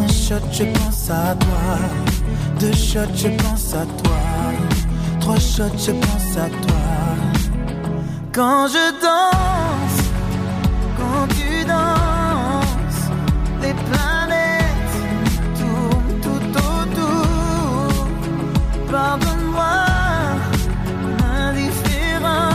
Un 0.03 0.07
shot, 0.07 0.45
je 0.51 0.63
pense 0.63 1.09
à 1.09 1.35
toi. 1.35 1.77
Deux 2.59 2.73
shots, 2.73 3.15
je 3.15 3.29
pense 3.43 3.73
à 3.73 3.85
toi. 4.01 4.26
Trois 5.27 5.39
shots, 5.39 5.77
je 5.77 5.91
pense 5.91 6.37
à 6.37 6.47
toi. 6.47 6.83
Quand 8.31 8.67
je 8.69 8.85
danse, 9.01 9.99
quand 10.97 11.27
tu 11.35 11.65
danses, 11.65 13.03
les 13.61 13.73
planètes 13.89 14.95
tournent 15.59 16.17
tout 16.21 16.47
autour. 16.79 18.05
Pardonne-moi 18.89 19.75
l'indifférence. 21.19 22.47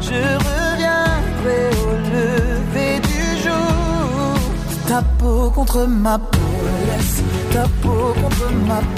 Je 0.00 0.20
reviendrai 0.46 1.62
au 1.82 1.94
lever 2.14 2.94
du 3.10 3.22
jour. 3.42 4.38
Ta 4.86 5.00
peau 5.18 5.50
contre 5.50 5.80
ma 5.88 6.16
peau, 6.16 6.52
laisse 6.86 7.22
ta 7.52 7.64
peau 7.82 8.14
contre 8.22 8.46
ma 8.68 8.80
peau, 8.94 8.97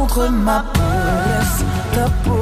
Contre 0.00 0.28
ma 0.30 0.64
peau, 0.72 0.82
laisse 1.28 1.64
ta 1.94 2.06
peau 2.24 2.39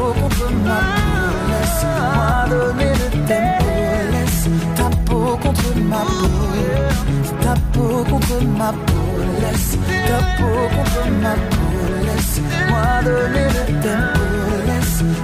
contre 8.29 8.45
ma 8.59 8.73
peau, 8.73 9.17
laisse 9.41 9.79
ta 10.07 10.19
peau 10.37 10.69
contre 10.77 11.11
ma 11.23 11.35
peau, 11.51 11.79
laisse-moi 12.07 13.03
donner 13.05 13.49
le 13.57 13.65
tempo, 13.83 14.25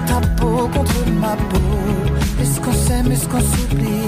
ta 0.07 0.21
peau 0.37 0.69
contre 0.69 1.11
ma 1.21 1.37
peau. 1.37 2.41
Est-ce 2.41 2.61
qu'on 2.61 2.73
s'aime, 2.73 3.13
est-ce 3.13 3.29
qu'on 3.29 3.41
s'oublie? 3.41 4.01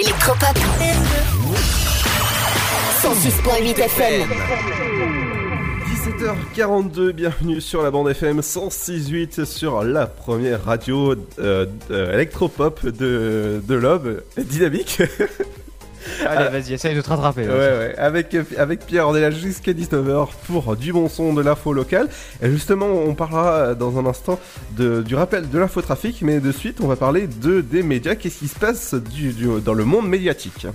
Électropop. 0.00 1.07
106.8 3.18 3.80
FM. 3.80 4.28
17h42, 6.56 7.10
bienvenue 7.10 7.60
sur 7.60 7.82
la 7.82 7.90
bande 7.90 8.08
FM 8.10 8.38
106.8 8.40 9.44
sur 9.44 9.82
la 9.82 10.06
première 10.06 10.64
radio 10.64 11.16
euh, 11.40 11.66
euh, 11.90 12.14
électropop 12.14 12.86
de, 12.86 13.60
de 13.66 13.74
l'Aube, 13.74 14.22
dynamique. 14.36 15.02
Allez, 16.24 16.48
vas-y, 16.60 16.74
essaye 16.74 16.94
de 16.94 17.00
te 17.00 17.08
rattraper. 17.08 17.42
Ouais, 17.42 17.48
ouais. 17.48 17.94
Avec, 17.98 18.36
avec 18.56 18.86
Pierre, 18.86 19.08
on 19.08 19.16
est 19.16 19.20
là 19.20 19.32
jusqu'à 19.32 19.72
19h 19.72 20.28
pour 20.46 20.76
du 20.76 20.92
bon 20.92 21.08
son, 21.08 21.34
de 21.34 21.42
l'info 21.42 21.72
locale. 21.72 22.08
Et 22.40 22.48
justement, 22.48 22.86
on 22.86 23.14
parlera 23.14 23.74
dans 23.74 23.98
un 23.98 24.06
instant 24.06 24.38
de, 24.76 25.02
du 25.02 25.16
rappel 25.16 25.48
de 25.50 25.58
l'infotrafic, 25.58 26.22
mais 26.22 26.38
de 26.38 26.52
suite, 26.52 26.78
on 26.80 26.86
va 26.86 26.94
parler 26.94 27.26
de, 27.26 27.62
des 27.62 27.82
médias. 27.82 28.14
Qu'est-ce 28.14 28.38
qui 28.38 28.48
se 28.48 28.58
passe 28.58 28.94
du, 28.94 29.32
du- 29.32 29.60
dans 29.64 29.74
le 29.74 29.84
monde 29.84 30.08
médiatique? 30.08 30.68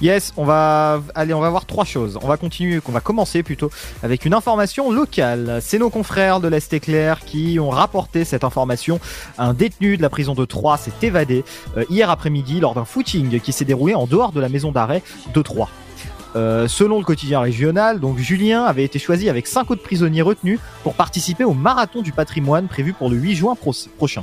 Yes, 0.00 0.32
on 0.36 0.44
va 0.44 1.02
allez, 1.16 1.34
on 1.34 1.40
va 1.40 1.50
voir 1.50 1.66
trois 1.66 1.84
choses. 1.84 2.18
On 2.22 2.28
va 2.28 2.36
continuer, 2.36 2.80
on 2.86 2.92
va 2.92 3.00
commencer 3.00 3.42
plutôt 3.42 3.68
avec 4.04 4.24
une 4.24 4.32
information 4.32 4.92
locale. 4.92 5.58
C'est 5.60 5.78
nos 5.78 5.90
confrères 5.90 6.38
de 6.38 6.46
l'Est 6.46 6.72
éclair 6.72 7.20
qui 7.24 7.58
ont 7.58 7.70
rapporté 7.70 8.24
cette 8.24 8.44
information. 8.44 9.00
Un 9.38 9.54
détenu 9.54 9.96
de 9.96 10.02
la 10.02 10.08
prison 10.08 10.34
de 10.34 10.44
Troyes 10.44 10.76
s'est 10.76 10.92
évadé 11.02 11.44
euh, 11.76 11.84
hier 11.90 12.10
après-midi 12.10 12.60
lors 12.60 12.74
d'un 12.74 12.84
footing 12.84 13.40
qui 13.40 13.50
s'est 13.52 13.64
déroulé 13.64 13.94
en 13.96 14.06
dehors 14.06 14.30
de 14.30 14.40
la 14.40 14.48
maison 14.48 14.70
d'arrêt 14.70 15.02
de 15.34 15.42
Troyes. 15.42 15.68
Euh, 16.36 16.68
selon 16.68 16.98
le 16.98 17.04
quotidien 17.04 17.40
régional, 17.40 17.98
donc 17.98 18.18
Julien 18.18 18.64
avait 18.64 18.84
été 18.84 18.98
choisi 19.00 19.28
avec 19.28 19.46
cinq 19.48 19.70
autres 19.72 19.82
prisonniers 19.82 20.22
retenus 20.22 20.60
pour 20.84 20.94
participer 20.94 21.42
au 21.42 21.54
marathon 21.54 22.02
du 22.02 22.12
patrimoine 22.12 22.68
prévu 22.68 22.92
pour 22.92 23.08
le 23.10 23.16
8 23.16 23.34
juin 23.34 23.54
pro- 23.56 23.72
prochain. 23.96 24.22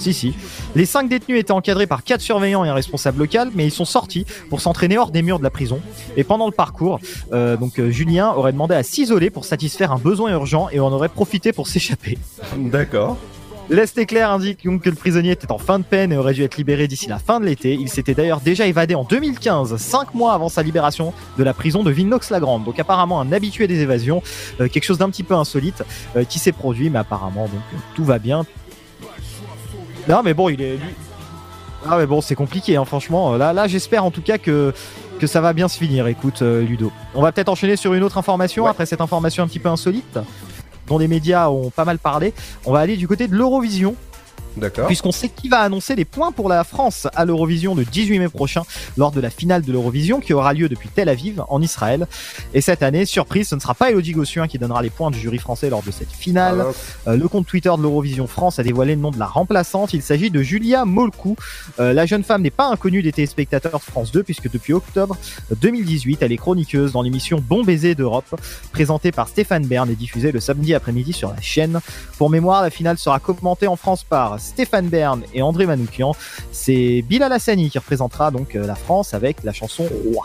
Si, 0.00 0.14
si. 0.14 0.34
Les 0.74 0.86
cinq 0.86 1.10
détenus 1.10 1.38
étaient 1.38 1.52
encadrés 1.52 1.86
par 1.86 2.04
quatre 2.04 2.22
surveillants 2.22 2.64
et 2.64 2.70
un 2.70 2.74
responsable 2.74 3.18
local, 3.18 3.50
mais 3.54 3.66
ils 3.66 3.70
sont 3.70 3.84
sortis 3.84 4.24
pour 4.48 4.62
s'entraîner 4.62 4.96
hors 4.96 5.10
des 5.10 5.20
murs 5.20 5.38
de 5.38 5.44
la 5.44 5.50
prison. 5.50 5.80
Et 6.16 6.24
pendant 6.24 6.46
le 6.46 6.52
parcours, 6.52 7.00
euh, 7.34 7.58
donc 7.58 7.78
euh, 7.78 7.90
Julien 7.90 8.32
aurait 8.32 8.52
demandé 8.52 8.74
à 8.74 8.82
s'isoler 8.82 9.28
pour 9.28 9.44
satisfaire 9.44 9.92
un 9.92 9.98
besoin 9.98 10.32
urgent 10.32 10.68
et 10.72 10.80
en 10.80 10.90
aurait 10.90 11.10
profité 11.10 11.52
pour 11.52 11.68
s'échapper. 11.68 12.16
D'accord. 12.56 13.18
L'Est 13.70 13.96
éclair 13.98 14.32
indique 14.32 14.64
donc 14.64 14.82
que 14.82 14.90
le 14.90 14.96
prisonnier 14.96 15.30
était 15.30 15.52
en 15.52 15.58
fin 15.58 15.78
de 15.78 15.84
peine 15.84 16.12
et 16.12 16.16
aurait 16.16 16.34
dû 16.34 16.42
être 16.42 16.56
libéré 16.56 16.88
d'ici 16.88 17.08
la 17.08 17.20
fin 17.20 17.38
de 17.38 17.44
l'été. 17.44 17.74
Il 17.74 17.88
s'était 17.88 18.14
d'ailleurs 18.14 18.40
déjà 18.40 18.66
évadé 18.66 18.96
en 18.96 19.04
2015, 19.04 19.76
cinq 19.76 20.12
mois 20.12 20.32
avant 20.32 20.48
sa 20.48 20.64
libération 20.64 21.12
de 21.38 21.44
la 21.44 21.54
prison 21.54 21.84
de 21.84 21.90
Villeneuve-la-Grande. 21.92 22.64
Donc 22.64 22.80
apparemment 22.80 23.20
un 23.20 23.30
habitué 23.30 23.68
des 23.68 23.78
évasions, 23.78 24.24
euh, 24.60 24.66
quelque 24.66 24.82
chose 24.82 24.98
d'un 24.98 25.08
petit 25.08 25.22
peu 25.22 25.34
insolite 25.34 25.84
euh, 26.16 26.24
qui 26.24 26.40
s'est 26.40 26.50
produit, 26.50 26.90
mais 26.90 26.98
apparemment 26.98 27.44
donc 27.44 27.60
tout 27.94 28.04
va 28.04 28.18
bien. 28.18 28.44
Non 30.10 30.22
mais 30.24 30.34
bon, 30.34 30.48
il 30.48 30.60
est 30.60 30.76
lui. 30.76 30.94
Ah 31.88 31.96
mais 31.96 32.06
bon, 32.06 32.20
c'est 32.20 32.34
compliqué, 32.34 32.76
hein, 32.76 32.84
franchement. 32.84 33.36
Là, 33.36 33.52
là, 33.52 33.68
j'espère 33.68 34.04
en 34.04 34.10
tout 34.10 34.22
cas 34.22 34.38
que 34.38 34.74
que 35.20 35.26
ça 35.26 35.40
va 35.40 35.52
bien 35.52 35.68
se 35.68 35.78
finir. 35.78 36.06
Écoute, 36.08 36.42
euh, 36.42 36.62
Ludo. 36.62 36.90
On 37.14 37.22
va 37.22 37.30
peut-être 37.30 37.50
enchaîner 37.50 37.76
sur 37.76 37.94
une 37.94 38.02
autre 38.02 38.18
information 38.18 38.66
après 38.66 38.86
cette 38.86 39.00
information 39.00 39.44
un 39.44 39.46
petit 39.46 39.58
peu 39.60 39.68
insolite 39.68 40.18
dont 40.88 40.98
les 40.98 41.06
médias 41.06 41.48
ont 41.48 41.70
pas 41.70 41.84
mal 41.84 41.98
parlé. 41.98 42.34
On 42.66 42.72
va 42.72 42.80
aller 42.80 42.96
du 42.96 43.06
côté 43.06 43.28
de 43.28 43.36
l'Eurovision. 43.36 43.94
D'accord. 44.56 44.86
Puisqu'on 44.86 45.12
sait 45.12 45.28
qui 45.28 45.48
va 45.48 45.60
annoncer 45.60 45.94
les 45.94 46.04
points 46.04 46.32
pour 46.32 46.48
la 46.48 46.64
France 46.64 47.08
à 47.14 47.24
l'Eurovision 47.24 47.74
le 47.74 47.84
18 47.84 48.18
mai 48.18 48.28
prochain 48.28 48.62
lors 48.96 49.10
de 49.10 49.20
la 49.20 49.30
finale 49.30 49.62
de 49.62 49.72
l'Eurovision 49.72 50.20
qui 50.20 50.32
aura 50.32 50.52
lieu 50.52 50.68
depuis 50.68 50.88
Tel 50.88 51.08
Aviv 51.08 51.42
en 51.48 51.62
Israël. 51.62 52.06
Et 52.54 52.60
cette 52.60 52.82
année, 52.82 53.04
surprise, 53.04 53.48
ce 53.48 53.54
ne 53.54 53.60
sera 53.60 53.74
pas 53.74 53.90
Elodie 53.90 54.12
Gossuin 54.12 54.48
qui 54.48 54.58
donnera 54.58 54.82
les 54.82 54.90
points 54.90 55.10
du 55.10 55.18
jury 55.18 55.38
français 55.38 55.70
lors 55.70 55.82
de 55.82 55.90
cette 55.90 56.12
finale. 56.12 56.64
Euh, 57.06 57.16
le 57.16 57.28
compte 57.28 57.46
Twitter 57.46 57.70
de 57.76 57.82
l'Eurovision 57.82 58.26
France 58.26 58.58
a 58.58 58.62
dévoilé 58.62 58.94
le 58.94 59.00
nom 59.00 59.10
de 59.10 59.18
la 59.18 59.26
remplaçante. 59.26 59.94
Il 59.94 60.02
s'agit 60.02 60.30
de 60.30 60.42
Julia 60.42 60.84
Molkou. 60.84 61.36
Euh, 61.78 61.92
la 61.92 62.06
jeune 62.06 62.24
femme 62.24 62.42
n'est 62.42 62.50
pas 62.50 62.68
inconnue 62.68 63.02
des 63.02 63.12
téléspectateurs 63.12 63.78
de 63.78 63.84
France 63.90 64.12
2 64.12 64.22
puisque 64.22 64.50
depuis 64.50 64.72
octobre 64.72 65.16
2018, 65.60 66.22
elle 66.22 66.32
est 66.32 66.36
chroniqueuse 66.36 66.92
dans 66.92 67.02
l'émission 67.02 67.42
Bon 67.46 67.64
baiser 67.64 67.94
d'Europe 67.94 68.40
présentée 68.72 69.12
par 69.12 69.28
Stéphane 69.28 69.66
Bern 69.66 69.88
et 69.90 69.94
diffusée 69.94 70.32
le 70.32 70.40
samedi 70.40 70.74
après-midi 70.74 71.12
sur 71.12 71.30
la 71.30 71.40
chaîne. 71.40 71.80
Pour 72.18 72.30
mémoire, 72.30 72.62
la 72.62 72.70
finale 72.70 72.98
sera 72.98 73.18
commentée 73.18 73.66
en 73.66 73.76
France 73.76 74.04
par 74.04 74.29
Stéphane 74.38 74.88
Bern 74.88 75.22
et 75.34 75.42
André 75.42 75.66
Manoukian. 75.66 76.14
C'est 76.52 77.02
Bilal 77.08 77.32
Hassani 77.32 77.70
qui 77.70 77.78
représentera 77.78 78.30
donc 78.30 78.56
euh, 78.56 78.66
la 78.66 78.74
France 78.74 79.14
avec 79.14 79.42
la 79.44 79.52
chanson 79.52 79.84
Roi. 79.84 80.24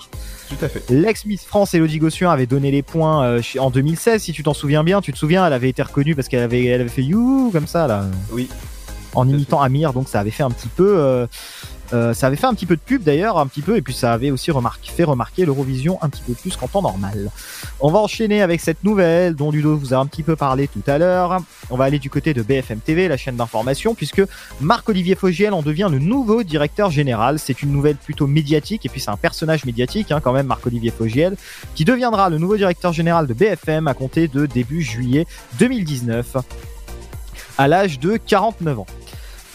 Tout 0.49 0.63
à 0.63 0.69
fait. 0.69 0.83
L'ex-Miss 0.89 1.43
France 1.43 1.73
Elodie 1.73 1.97
Gossuin 1.97 2.31
avait 2.31 2.45
donné 2.45 2.69
les 2.71 2.83
points 2.83 3.23
euh, 3.25 3.41
en 3.59 3.71
2016, 3.71 4.21
si 4.21 4.31
tu 4.31 4.43
t'en 4.43 4.53
souviens 4.53 4.83
bien. 4.83 5.01
Tu 5.01 5.11
te 5.11 5.17
souviens, 5.17 5.45
elle 5.45 5.53
avait 5.53 5.69
été 5.69 5.81
reconnue 5.81 6.15
parce 6.15 6.27
qu'elle 6.27 6.43
avait, 6.43 6.63
elle 6.65 6.81
avait 6.81 6.89
fait 6.89 7.03
you 7.03 7.49
comme 7.51 7.67
ça 7.67 7.87
là. 7.87 8.05
Oui. 8.31 8.47
En 9.15 9.27
imitant 9.29 9.61
Amir, 9.61 9.93
donc 9.93 10.09
ça 10.09 10.19
avait 10.19 10.29
fait 10.31 10.43
un 10.43 10.51
petit 10.51 10.67
peu. 10.67 10.97
euh, 10.99 11.25
euh, 11.93 12.13
ça 12.13 12.27
avait 12.27 12.35
fait 12.35 12.47
un 12.47 12.53
petit 12.53 12.65
peu 12.65 12.75
de 12.75 12.81
pub 12.81 13.03
d'ailleurs, 13.03 13.37
un 13.37 13.47
petit 13.47 13.61
peu, 13.61 13.77
et 13.77 13.81
puis 13.81 13.93
ça 13.93 14.13
avait 14.13 14.31
aussi 14.31 14.51
fait 14.83 15.03
remarquer 15.03 15.45
l'Eurovision 15.45 15.97
un 16.01 16.09
petit 16.09 16.23
peu 16.25 16.33
plus 16.33 16.55
qu'en 16.55 16.67
temps 16.67 16.81
normal. 16.81 17.31
On 17.79 17.91
va 17.91 17.99
enchaîner 17.99 18.41
avec 18.41 18.61
cette 18.61 18.83
nouvelle 18.83 19.35
dont 19.35 19.51
Ludo 19.51 19.75
vous 19.77 19.93
a 19.93 19.97
un 19.97 20.05
petit 20.05 20.23
peu 20.23 20.35
parlé 20.35 20.67
tout 20.67 20.83
à 20.87 20.97
l'heure. 20.97 21.39
On 21.69 21.77
va 21.77 21.85
aller 21.85 21.99
du 21.99 22.09
côté 22.09 22.33
de 22.33 22.41
BFM 22.41 22.79
TV, 22.79 23.07
la 23.07 23.17
chaîne 23.17 23.35
d'information, 23.35 23.95
puisque 23.95 24.23
Marc-Olivier 24.61 25.15
Fogiel 25.15 25.53
en 25.53 25.61
devient 25.61 25.89
le 25.91 25.99
nouveau 25.99 26.43
directeur 26.43 26.89
général. 26.89 27.39
C'est 27.39 27.61
une 27.61 27.71
nouvelle 27.71 27.97
plutôt 27.97 28.27
médiatique, 28.27 28.85
et 28.85 28.89
puis 28.89 29.01
c'est 29.01 29.11
un 29.11 29.17
personnage 29.17 29.65
médiatique 29.65 30.11
hein, 30.11 30.21
quand 30.21 30.33
même, 30.33 30.47
Marc-Olivier 30.47 30.91
Fogiel, 30.91 31.35
qui 31.75 31.85
deviendra 31.85 32.29
le 32.29 32.37
nouveau 32.37 32.57
directeur 32.57 32.93
général 32.93 33.27
de 33.27 33.33
BFM 33.33 33.87
à 33.87 33.93
compter 33.93 34.27
de 34.27 34.45
début 34.45 34.81
juillet 34.81 35.27
2019, 35.59 36.37
à 37.57 37.67
l'âge 37.67 37.99
de 37.99 38.17
49 38.17 38.79
ans. 38.79 38.87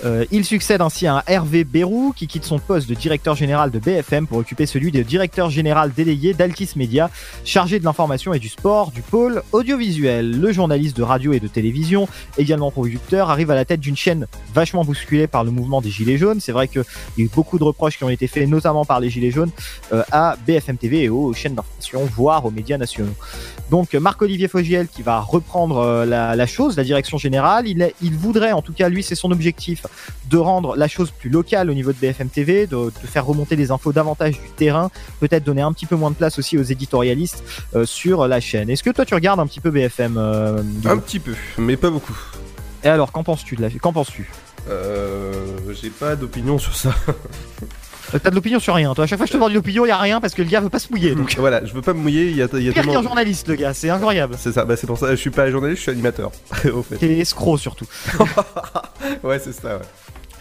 Euh, 0.04 0.24
il 0.30 0.44
succède 0.44 0.80
ainsi 0.80 1.06
à 1.06 1.22
Hervé 1.26 1.64
Bérou 1.64 2.12
qui 2.16 2.26
quitte 2.26 2.44
son 2.44 2.58
poste 2.58 2.88
de 2.88 2.94
directeur 2.94 3.34
général 3.34 3.70
de 3.70 3.78
BFM 3.78 4.26
pour 4.26 4.38
occuper 4.38 4.66
celui 4.66 4.90
de 4.90 5.02
directeur 5.02 5.50
général 5.50 5.92
délégué 5.92 6.32
d'Altis 6.32 6.70
Media, 6.76 7.10
chargé 7.44 7.78
de 7.78 7.84
l'information 7.84 8.32
et 8.32 8.38
du 8.38 8.48
sport 8.48 8.92
du 8.92 9.02
pôle 9.02 9.42
audiovisuel. 9.52 10.40
Le 10.40 10.52
journaliste 10.52 10.96
de 10.96 11.02
radio 11.02 11.32
et 11.32 11.40
de 11.40 11.48
télévision, 11.48 12.08
également 12.38 12.70
producteur, 12.70 13.30
arrive 13.30 13.50
à 13.50 13.54
la 13.54 13.64
tête 13.64 13.80
d'une 13.80 13.96
chaîne 13.96 14.26
vachement 14.54 14.84
bousculée 14.84 15.26
par 15.26 15.44
le 15.44 15.50
mouvement 15.50 15.80
des 15.80 15.90
Gilets 15.90 16.18
jaunes. 16.18 16.40
C'est 16.40 16.52
vrai 16.52 16.68
qu'il 16.68 16.82
y 17.18 17.22
a 17.22 17.24
eu 17.24 17.30
beaucoup 17.34 17.58
de 17.58 17.64
reproches 17.64 17.98
qui 17.98 18.04
ont 18.04 18.10
été 18.10 18.26
faits, 18.26 18.48
notamment 18.48 18.84
par 18.84 19.00
les 19.00 19.10
Gilets 19.10 19.30
jaunes, 19.30 19.50
euh, 19.92 20.02
à 20.12 20.36
BFM 20.46 20.78
TV 20.78 21.04
et 21.04 21.08
aux 21.08 21.32
chaînes 21.34 21.54
d'information, 21.54 22.04
voire 22.06 22.46
aux 22.46 22.50
médias 22.50 22.78
nationaux. 22.78 23.14
Donc 23.70 23.94
Marc-Olivier 23.94 24.48
Fogiel 24.48 24.88
qui 24.88 25.02
va 25.02 25.20
reprendre 25.20 25.78
euh, 25.78 26.04
la, 26.04 26.46
chose, 26.46 26.76
la 26.76 26.84
direction 26.84 27.18
générale. 27.18 27.66
Il 27.68 28.14
voudrait, 28.14 28.52
en 28.52 28.62
tout 28.62 28.72
cas 28.72 28.88
lui 28.88 29.02
c'est 29.02 29.14
son 29.14 29.30
objectif, 29.30 29.86
de 30.28 30.38
rendre 30.38 30.76
la 30.76 30.88
chose 30.88 31.10
plus 31.10 31.30
locale 31.30 31.70
au 31.70 31.74
niveau 31.74 31.92
de 31.92 31.98
BFM 31.98 32.28
TV, 32.28 32.66
de, 32.66 32.76
de 32.76 33.06
faire 33.06 33.26
remonter 33.26 33.56
les 33.56 33.70
infos 33.70 33.92
davantage 33.92 34.40
du 34.40 34.48
terrain, 34.56 34.90
peut-être 35.20 35.44
donner 35.44 35.62
un 35.62 35.72
petit 35.72 35.86
peu 35.86 35.96
moins 35.96 36.10
de 36.10 36.16
place 36.16 36.38
aussi 36.38 36.58
aux 36.58 36.62
éditorialistes 36.62 37.42
euh, 37.74 37.84
sur 37.84 38.26
la 38.28 38.40
chaîne. 38.40 38.70
Est-ce 38.70 38.82
que 38.82 38.90
toi 38.90 39.04
tu 39.04 39.14
regardes 39.14 39.40
un 39.40 39.46
petit 39.46 39.60
peu 39.60 39.70
BFM 39.70 40.16
euh, 40.16 40.62
Un 40.84 40.98
petit 40.98 41.18
peu, 41.18 41.34
mais 41.58 41.76
pas 41.76 41.90
beaucoup. 41.90 42.16
Et 42.82 42.88
alors 42.88 43.12
qu'en 43.12 43.22
penses-tu 43.22 43.56
de 43.56 43.62
la... 43.62 43.70
Qu'en 43.70 43.92
penses-tu? 43.92 44.30
Euh, 44.68 45.32
j'ai 45.72 45.90
pas 45.90 46.16
d'opinion 46.16 46.58
sur 46.58 46.74
ça. 46.76 46.94
Euh, 48.14 48.18
T'as 48.22 48.30
de 48.30 48.34
l'opinion 48.34 48.58
sur 48.58 48.74
rien. 48.74 48.94
Toi 48.94 49.04
à 49.04 49.06
chaque 49.06 49.18
fois 49.18 49.26
que 49.26 49.28
je 49.28 49.32
te 49.32 49.36
demande 49.36 49.50
de 49.50 49.56
l'opinion, 49.56 49.86
il 49.86 49.90
a 49.90 49.98
rien 49.98 50.20
parce 50.20 50.34
que 50.34 50.42
le 50.42 50.48
gars 50.48 50.60
veut 50.60 50.68
pas 50.68 50.78
se 50.78 50.90
mouiller. 50.90 51.14
Donc 51.14 51.34
voilà, 51.38 51.64
je 51.64 51.72
veux 51.72 51.82
pas 51.82 51.94
me 51.94 52.00
mouiller, 52.00 52.30
il 52.30 52.36
y 52.36 52.42
a, 52.42 52.48
y 52.58 52.68
a 52.68 52.72
tellement... 52.72 53.02
journaliste 53.02 53.48
le 53.48 53.54
gars, 53.56 53.74
c'est 53.74 53.90
incroyable. 53.90 54.36
C'est 54.38 54.52
ça, 54.52 54.64
bah 54.64 54.76
c'est 54.76 54.86
pour 54.86 54.98
ça, 54.98 55.10
je 55.10 55.16
suis 55.16 55.30
pas 55.30 55.50
journaliste, 55.50 55.78
je 55.78 55.82
suis 55.82 55.92
animateur, 55.92 56.32
au 56.72 56.82
fait. 56.82 56.96
T'es 56.96 57.18
escroc 57.18 57.58
surtout. 57.58 57.86
ouais, 59.22 59.38
c'est 59.38 59.52
ça, 59.52 59.76
ouais. 59.76 59.82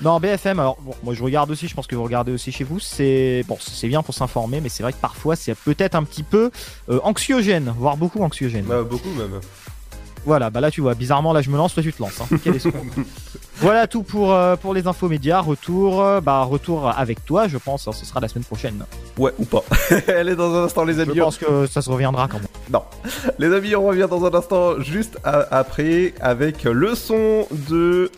Non, 0.02 0.18
BFM, 0.20 0.60
alors 0.60 0.78
bon, 0.80 0.94
moi 1.04 1.14
je 1.14 1.22
regarde 1.22 1.52
aussi, 1.52 1.68
je 1.68 1.76
pense 1.76 1.86
que 1.86 1.96
vous 1.96 2.04
regardez 2.04 2.32
aussi 2.32 2.54
chez 2.54 2.64
vous, 2.64 2.80
c'est 2.80 3.44
bon, 3.48 3.58
c'est 3.60 3.88
bien 3.88 4.02
pour 4.02 4.14
s'informer, 4.14 4.62
mais 4.62 4.70
c'est 4.70 4.82
vrai 4.82 4.94
que 4.94 4.98
parfois 4.98 5.36
c'est 5.36 5.54
peut-être 5.56 5.96
un 5.96 6.04
petit 6.04 6.24
peu 6.24 6.52
euh, 6.90 7.00
anxiogène, 7.04 7.74
voire 7.78 7.98
beaucoup 7.98 8.24
anxiogène. 8.24 8.64
Bah, 8.64 8.84
beaucoup 8.84 9.10
même. 9.10 9.42
Voilà, 10.26 10.50
bah 10.50 10.60
là 10.62 10.70
tu 10.72 10.82
vois, 10.82 10.94
bizarrement 10.96 11.34
là 11.34 11.42
je 11.42 11.50
me 11.50 11.58
lance, 11.58 11.74
toi 11.74 11.84
tu 11.84 11.92
te 11.94 12.02
lances. 12.02 12.20
Hein. 12.22 12.38
Quel 12.44 12.56
voilà 13.58 13.88
tout 13.88 14.04
pour, 14.04 14.34
euh, 14.34 14.56
pour 14.56 14.74
les 14.74 14.88
infos 14.88 15.10
médias, 15.10 15.40
retour, 15.40 16.02
euh, 16.02 16.22
bah 16.22 16.44
retour 16.44 16.88
avec 16.90 17.26
toi, 17.26 17.48
je 17.48 17.58
pense, 17.58 17.88
hein, 17.88 17.92
ce 17.92 18.06
sera 18.06 18.20
la 18.20 18.28
semaine 18.28 18.44
prochaine. 18.46 18.84
Ouais, 19.18 19.32
ou 19.40 19.46
pas. 19.46 19.64
Elle 20.08 20.30
est 20.30 20.36
dans 20.36 20.54
un 20.56 20.64
instant, 20.66 20.84
les 20.86 20.94
Je 20.94 21.02
amis. 21.02 21.20
pense 21.20 21.38
que 21.38 21.66
ça 21.68 21.82
se 21.82 21.90
reviendra 21.90 22.28
quand 22.28 22.38
même. 22.40 22.48
Non. 22.72 22.84
Les 23.38 23.52
amis, 23.54 23.76
on 23.76 23.86
revient 23.88 24.08
dans 24.10 24.24
un 24.26 24.34
instant, 24.34 24.80
juste 24.80 25.18
à- 25.24 25.48
après, 25.58 26.14
avec 26.22 26.64
le 26.64 26.96
son 26.96 27.48
de. 27.52 28.12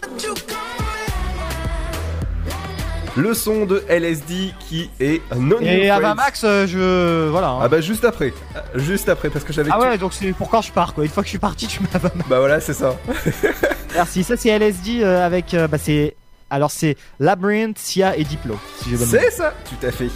Le 3.17 3.33
son 3.33 3.65
de 3.65 3.83
LSD 3.89 4.53
qui 4.59 4.89
est 4.99 5.21
non 5.35 5.57
Et 5.59 5.89
Avamax, 5.89 6.43
euh, 6.45 6.65
je. 6.67 7.27
Voilà. 7.29 7.49
hein. 7.49 7.59
Ah 7.63 7.67
bah 7.67 7.81
juste 7.81 8.05
après, 8.05 8.33
juste 8.75 9.09
après 9.09 9.29
parce 9.29 9.43
que 9.43 9.51
j'avais. 9.51 9.69
Ah 9.73 9.79
ouais, 9.79 9.97
donc 9.97 10.13
c'est 10.13 10.31
pour 10.31 10.49
quand 10.49 10.61
je 10.61 10.71
pars 10.71 10.93
quoi. 10.93 11.03
Une 11.03 11.09
fois 11.09 11.21
que 11.23 11.27
je 11.27 11.31
suis 11.31 11.39
parti, 11.39 11.67
tu 11.67 11.81
mets 11.81 11.89
Avamax. 11.93 12.29
Bah 12.29 12.39
voilà, 12.39 12.61
c'est 12.61 12.73
ça. 12.73 12.95
Merci, 13.93 14.23
ça 14.23 14.37
c'est 14.37 14.49
LSD 14.49 15.01
euh, 15.03 15.25
avec. 15.25 15.53
euh, 15.53 15.67
bah 15.67 15.77
c'est 15.77 16.15
Alors 16.49 16.71
c'est 16.71 16.95
Labyrinth, 17.19 17.77
Sia 17.77 18.15
et 18.15 18.23
Diplo. 18.23 18.57
Si 18.81 18.89
j'ai 18.91 18.97
bonne 18.97 19.07
C'est 19.07 19.31
ça, 19.31 19.53
tout 19.65 19.85
à 19.85 19.91
fait. 19.91 20.09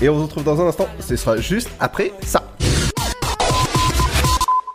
Et 0.00 0.08
on 0.08 0.16
se 0.16 0.22
retrouve 0.22 0.44
dans 0.44 0.58
un 0.62 0.68
instant, 0.68 0.88
ce 1.00 1.14
sera 1.16 1.36
juste 1.36 1.68
après 1.78 2.12
ça. 2.22 2.44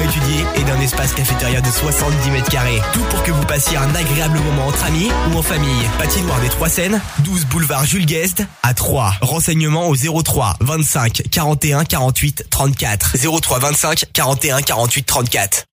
étudiée 0.00 0.44
et 0.56 0.64
d'un 0.64 0.78
espace 0.80 1.14
cafétéria 1.14 1.60
de 1.60 1.66
70 1.66 2.30
mètres 2.30 2.50
carrés. 2.50 2.80
Tout 2.92 3.02
pour 3.10 3.22
que 3.22 3.30
vous 3.30 3.44
passiez 3.46 3.78
un 3.78 3.94
agréable 3.94 4.38
moment 4.40 4.66
entre 4.66 4.84
amis 4.84 5.10
ou 5.32 5.38
en 5.38 5.42
famille. 5.42 5.88
Patinoire 5.98 6.40
des 6.40 6.48
Trois 6.50 6.68
Seines, 6.68 7.00
12 7.20 7.46
boulevard 7.46 7.84
Jules 7.84 8.06
Guest 8.06 8.42
à 8.62 8.74
3. 8.74 9.14
Renseignements 9.22 9.88
au 9.88 9.96
03 9.96 10.56
25 10.60 11.22
41 11.30 11.84
48 11.84 12.46
34. 12.50 13.16
03 13.40 13.58
25 13.58 14.04
41 14.12 14.62
48 14.62 15.02
34. 15.04 15.69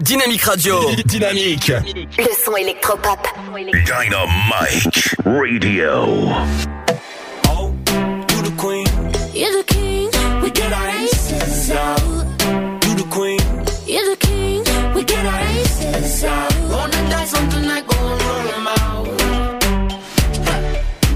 Dynamique 0.00 0.42
Radio. 0.44 0.90
Dynamique. 1.04 1.68
Le 2.18 2.34
son 2.44 2.56
électropop. 2.56 3.18
Dynamite 3.84 5.14
Radio. 5.24 6.28
Oh, 7.48 7.72
you 8.30 8.42
the 8.42 8.50
queen, 8.56 8.86
You're 9.34 9.52
the 9.52 9.64
king, 9.66 10.10
we 10.42 10.50
get 10.50 10.72
our 10.72 10.88
aces 11.02 11.70
out. 11.72 12.00
you 12.86 12.94
the 12.96 13.04
queen. 13.10 13.40
You're 13.86 14.04
the 14.10 14.16
king, 14.18 14.64
we 14.94 15.04
get 15.04 15.24
our 15.26 15.40
aces 15.58 16.24
out. 16.24 16.52
Wanna 16.70 17.10
die 17.10 17.24
something 17.26 17.66
like 17.68 17.86
go 17.86 17.96
and 17.98 18.22
roll 18.22 18.48
'em 18.54 18.68
out. 18.68 19.06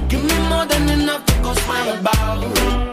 Give 0.08 0.22
me 0.22 0.48
more 0.48 0.66
than 0.66 0.88
enough 1.00 1.24
to 1.26 1.34
go 1.42 1.54
smile 1.54 1.98
about. 1.98 2.83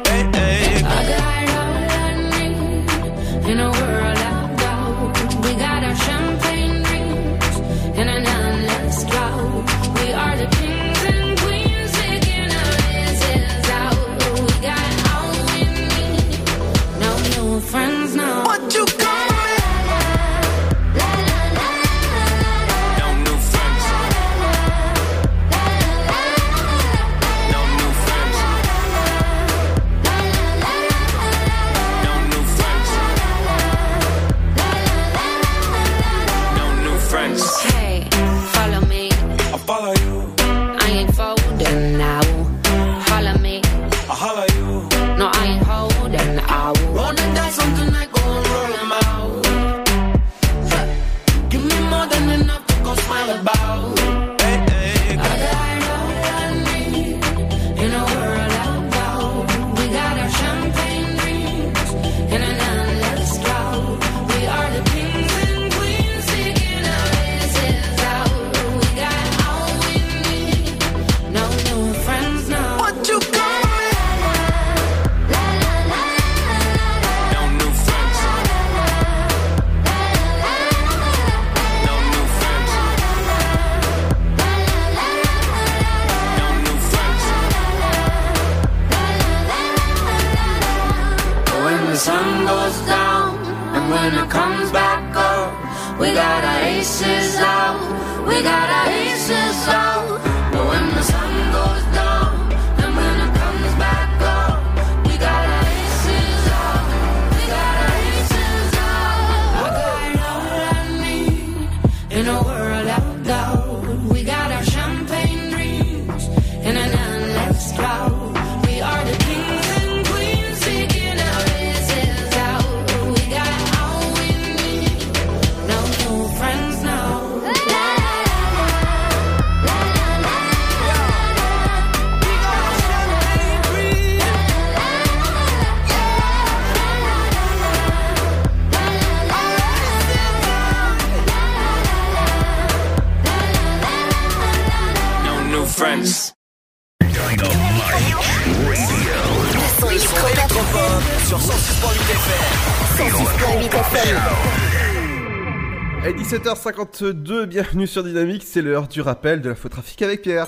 8h52, 156.62 157.45
bienvenue 157.45 157.88
sur 157.88 158.03
Dynamique, 158.03 158.43
c'est 158.45 158.62
l'heure 158.62 158.88
du 158.88 159.01
rappel 159.01 159.41
de 159.41 159.49
la 159.49 159.55
faux 159.55 159.68
trafic 159.68 159.99
avec 160.03 160.22
Pierre. 160.22 160.47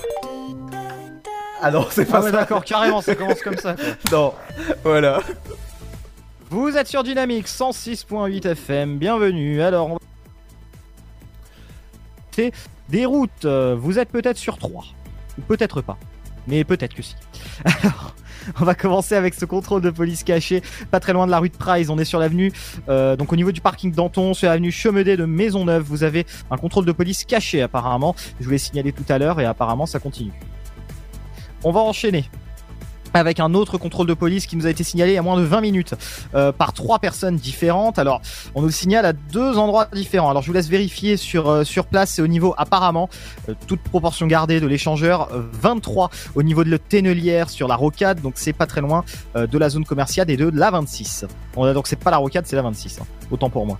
Ah 1.60 1.72
non, 1.72 1.86
c'est 1.90 2.04
pas 2.04 2.18
ah 2.18 2.22
ça. 2.22 2.30
d'accord, 2.30 2.64
carrément, 2.64 3.00
ça 3.00 3.16
commence 3.16 3.42
comme 3.42 3.56
ça. 3.56 3.74
Non, 4.12 4.32
voilà. 4.84 5.20
Vous 6.50 6.76
êtes 6.76 6.86
sur 6.86 7.02
Dynamique 7.02 7.48
106.8 7.48 8.46
FM, 8.46 8.98
bienvenue. 8.98 9.60
Alors, 9.60 9.90
on 9.90 9.94
va. 12.36 12.50
Des 12.88 13.06
routes, 13.06 13.44
euh, 13.44 13.74
vous 13.76 13.98
êtes 13.98 14.10
peut-être 14.10 14.38
sur 14.38 14.56
3, 14.56 14.84
peut-être 15.48 15.82
pas, 15.82 15.98
mais 16.46 16.62
peut-être 16.62 16.94
que 16.94 17.02
si. 17.02 17.16
Alors, 17.64 18.13
on 18.60 18.64
va 18.64 18.74
commencer 18.74 19.14
avec 19.14 19.34
ce 19.34 19.44
contrôle 19.44 19.82
de 19.82 19.90
police 19.90 20.24
caché, 20.24 20.62
pas 20.90 21.00
très 21.00 21.12
loin 21.12 21.26
de 21.26 21.30
la 21.30 21.38
rue 21.38 21.48
de 21.48 21.56
Price. 21.56 21.88
On 21.88 21.98
est 21.98 22.04
sur 22.04 22.18
l'avenue, 22.18 22.52
euh, 22.88 23.16
donc 23.16 23.32
au 23.32 23.36
niveau 23.36 23.52
du 23.52 23.60
parking 23.60 23.92
Danton, 23.92 24.34
sur 24.34 24.48
l'avenue 24.48 24.72
Chemedet 24.72 25.16
de 25.16 25.24
Maisonneuve. 25.24 25.84
Vous 25.84 26.02
avez 26.02 26.26
un 26.50 26.56
contrôle 26.56 26.84
de 26.84 26.92
police 26.92 27.24
caché 27.24 27.62
apparemment. 27.62 28.14
Je 28.40 28.44
vous 28.44 28.50
l'ai 28.50 28.58
signalé 28.58 28.92
tout 28.92 29.04
à 29.08 29.18
l'heure 29.18 29.40
et 29.40 29.44
apparemment 29.44 29.86
ça 29.86 29.98
continue. 29.98 30.32
On 31.62 31.72
va 31.72 31.80
enchaîner 31.80 32.24
avec 33.14 33.40
un 33.40 33.54
autre 33.54 33.78
contrôle 33.78 34.06
de 34.06 34.14
police 34.14 34.46
qui 34.46 34.56
nous 34.56 34.66
a 34.66 34.70
été 34.70 34.84
signalé 34.84 35.16
a 35.16 35.22
moins 35.22 35.36
de 35.36 35.42
20 35.44 35.60
minutes 35.60 35.94
euh, 36.34 36.52
par 36.52 36.72
trois 36.72 36.98
personnes 36.98 37.36
différentes. 37.36 37.98
Alors, 37.98 38.20
on 38.54 38.60
nous 38.60 38.66
le 38.66 38.72
signale 38.72 39.06
à 39.06 39.12
deux 39.12 39.56
endroits 39.58 39.88
différents. 39.92 40.30
Alors, 40.30 40.42
je 40.42 40.48
vous 40.48 40.52
laisse 40.52 40.68
vérifier 40.68 41.16
sur 41.16 41.48
euh, 41.48 41.64
sur 41.64 41.86
place. 41.86 42.10
C'est 42.10 42.22
au 42.22 42.26
niveau 42.26 42.54
apparemment 42.58 43.08
euh, 43.48 43.54
toute 43.66 43.80
proportion 43.80 44.26
gardée 44.26 44.60
de 44.60 44.66
l'échangeur 44.66 45.28
euh, 45.32 45.42
23 45.52 46.10
au 46.34 46.42
niveau 46.42 46.64
de 46.64 46.70
la 46.70 46.78
Ténelière 46.78 47.50
sur 47.50 47.68
la 47.68 47.76
Rocade. 47.76 48.20
Donc, 48.20 48.34
c'est 48.36 48.52
pas 48.52 48.66
très 48.66 48.80
loin 48.80 49.04
euh, 49.36 49.46
de 49.46 49.58
la 49.58 49.68
zone 49.68 49.84
commerciale 49.84 50.30
et 50.30 50.36
de 50.36 50.50
la 50.52 50.70
26. 50.70 51.26
On 51.56 51.64
a 51.64 51.72
donc 51.72 51.86
c'est 51.86 51.96
pas 51.96 52.10
la 52.10 52.16
Rocade, 52.18 52.46
c'est 52.46 52.56
la 52.56 52.62
26. 52.62 53.00
hein. 53.00 53.06
Autant 53.30 53.48
pour 53.50 53.66
moi. 53.66 53.78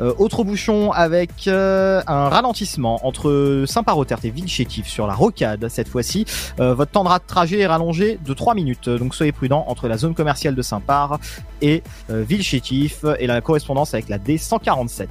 Euh, 0.00 0.14
autre 0.18 0.44
bouchon 0.44 0.92
avec 0.92 1.30
euh, 1.48 2.00
un 2.06 2.28
ralentissement 2.28 3.04
entre 3.06 3.64
Saint-Parotert 3.66 4.18
et 4.24 4.30
Villechétif 4.30 4.86
sur 4.86 5.06
la 5.06 5.14
rocade 5.14 5.68
cette 5.68 5.88
fois-ci. 5.88 6.24
Euh, 6.60 6.74
votre 6.74 6.92
temps 6.92 7.04
de 7.04 7.08
ra- 7.08 7.18
trajet 7.20 7.58
est 7.60 7.66
rallongé 7.66 8.18
de 8.24 8.32
3 8.34 8.54
minutes, 8.54 8.88
donc 8.88 9.14
soyez 9.14 9.32
prudent 9.32 9.64
entre 9.68 9.88
la 9.88 9.96
zone 9.98 10.14
commerciale 10.14 10.54
de 10.54 10.62
Saint-Par 10.62 11.18
et 11.62 11.82
euh, 12.10 12.22
Villechétif 12.22 13.04
et 13.18 13.26
la 13.26 13.40
correspondance 13.40 13.94
avec 13.94 14.08
la 14.08 14.18
D147. 14.18 15.06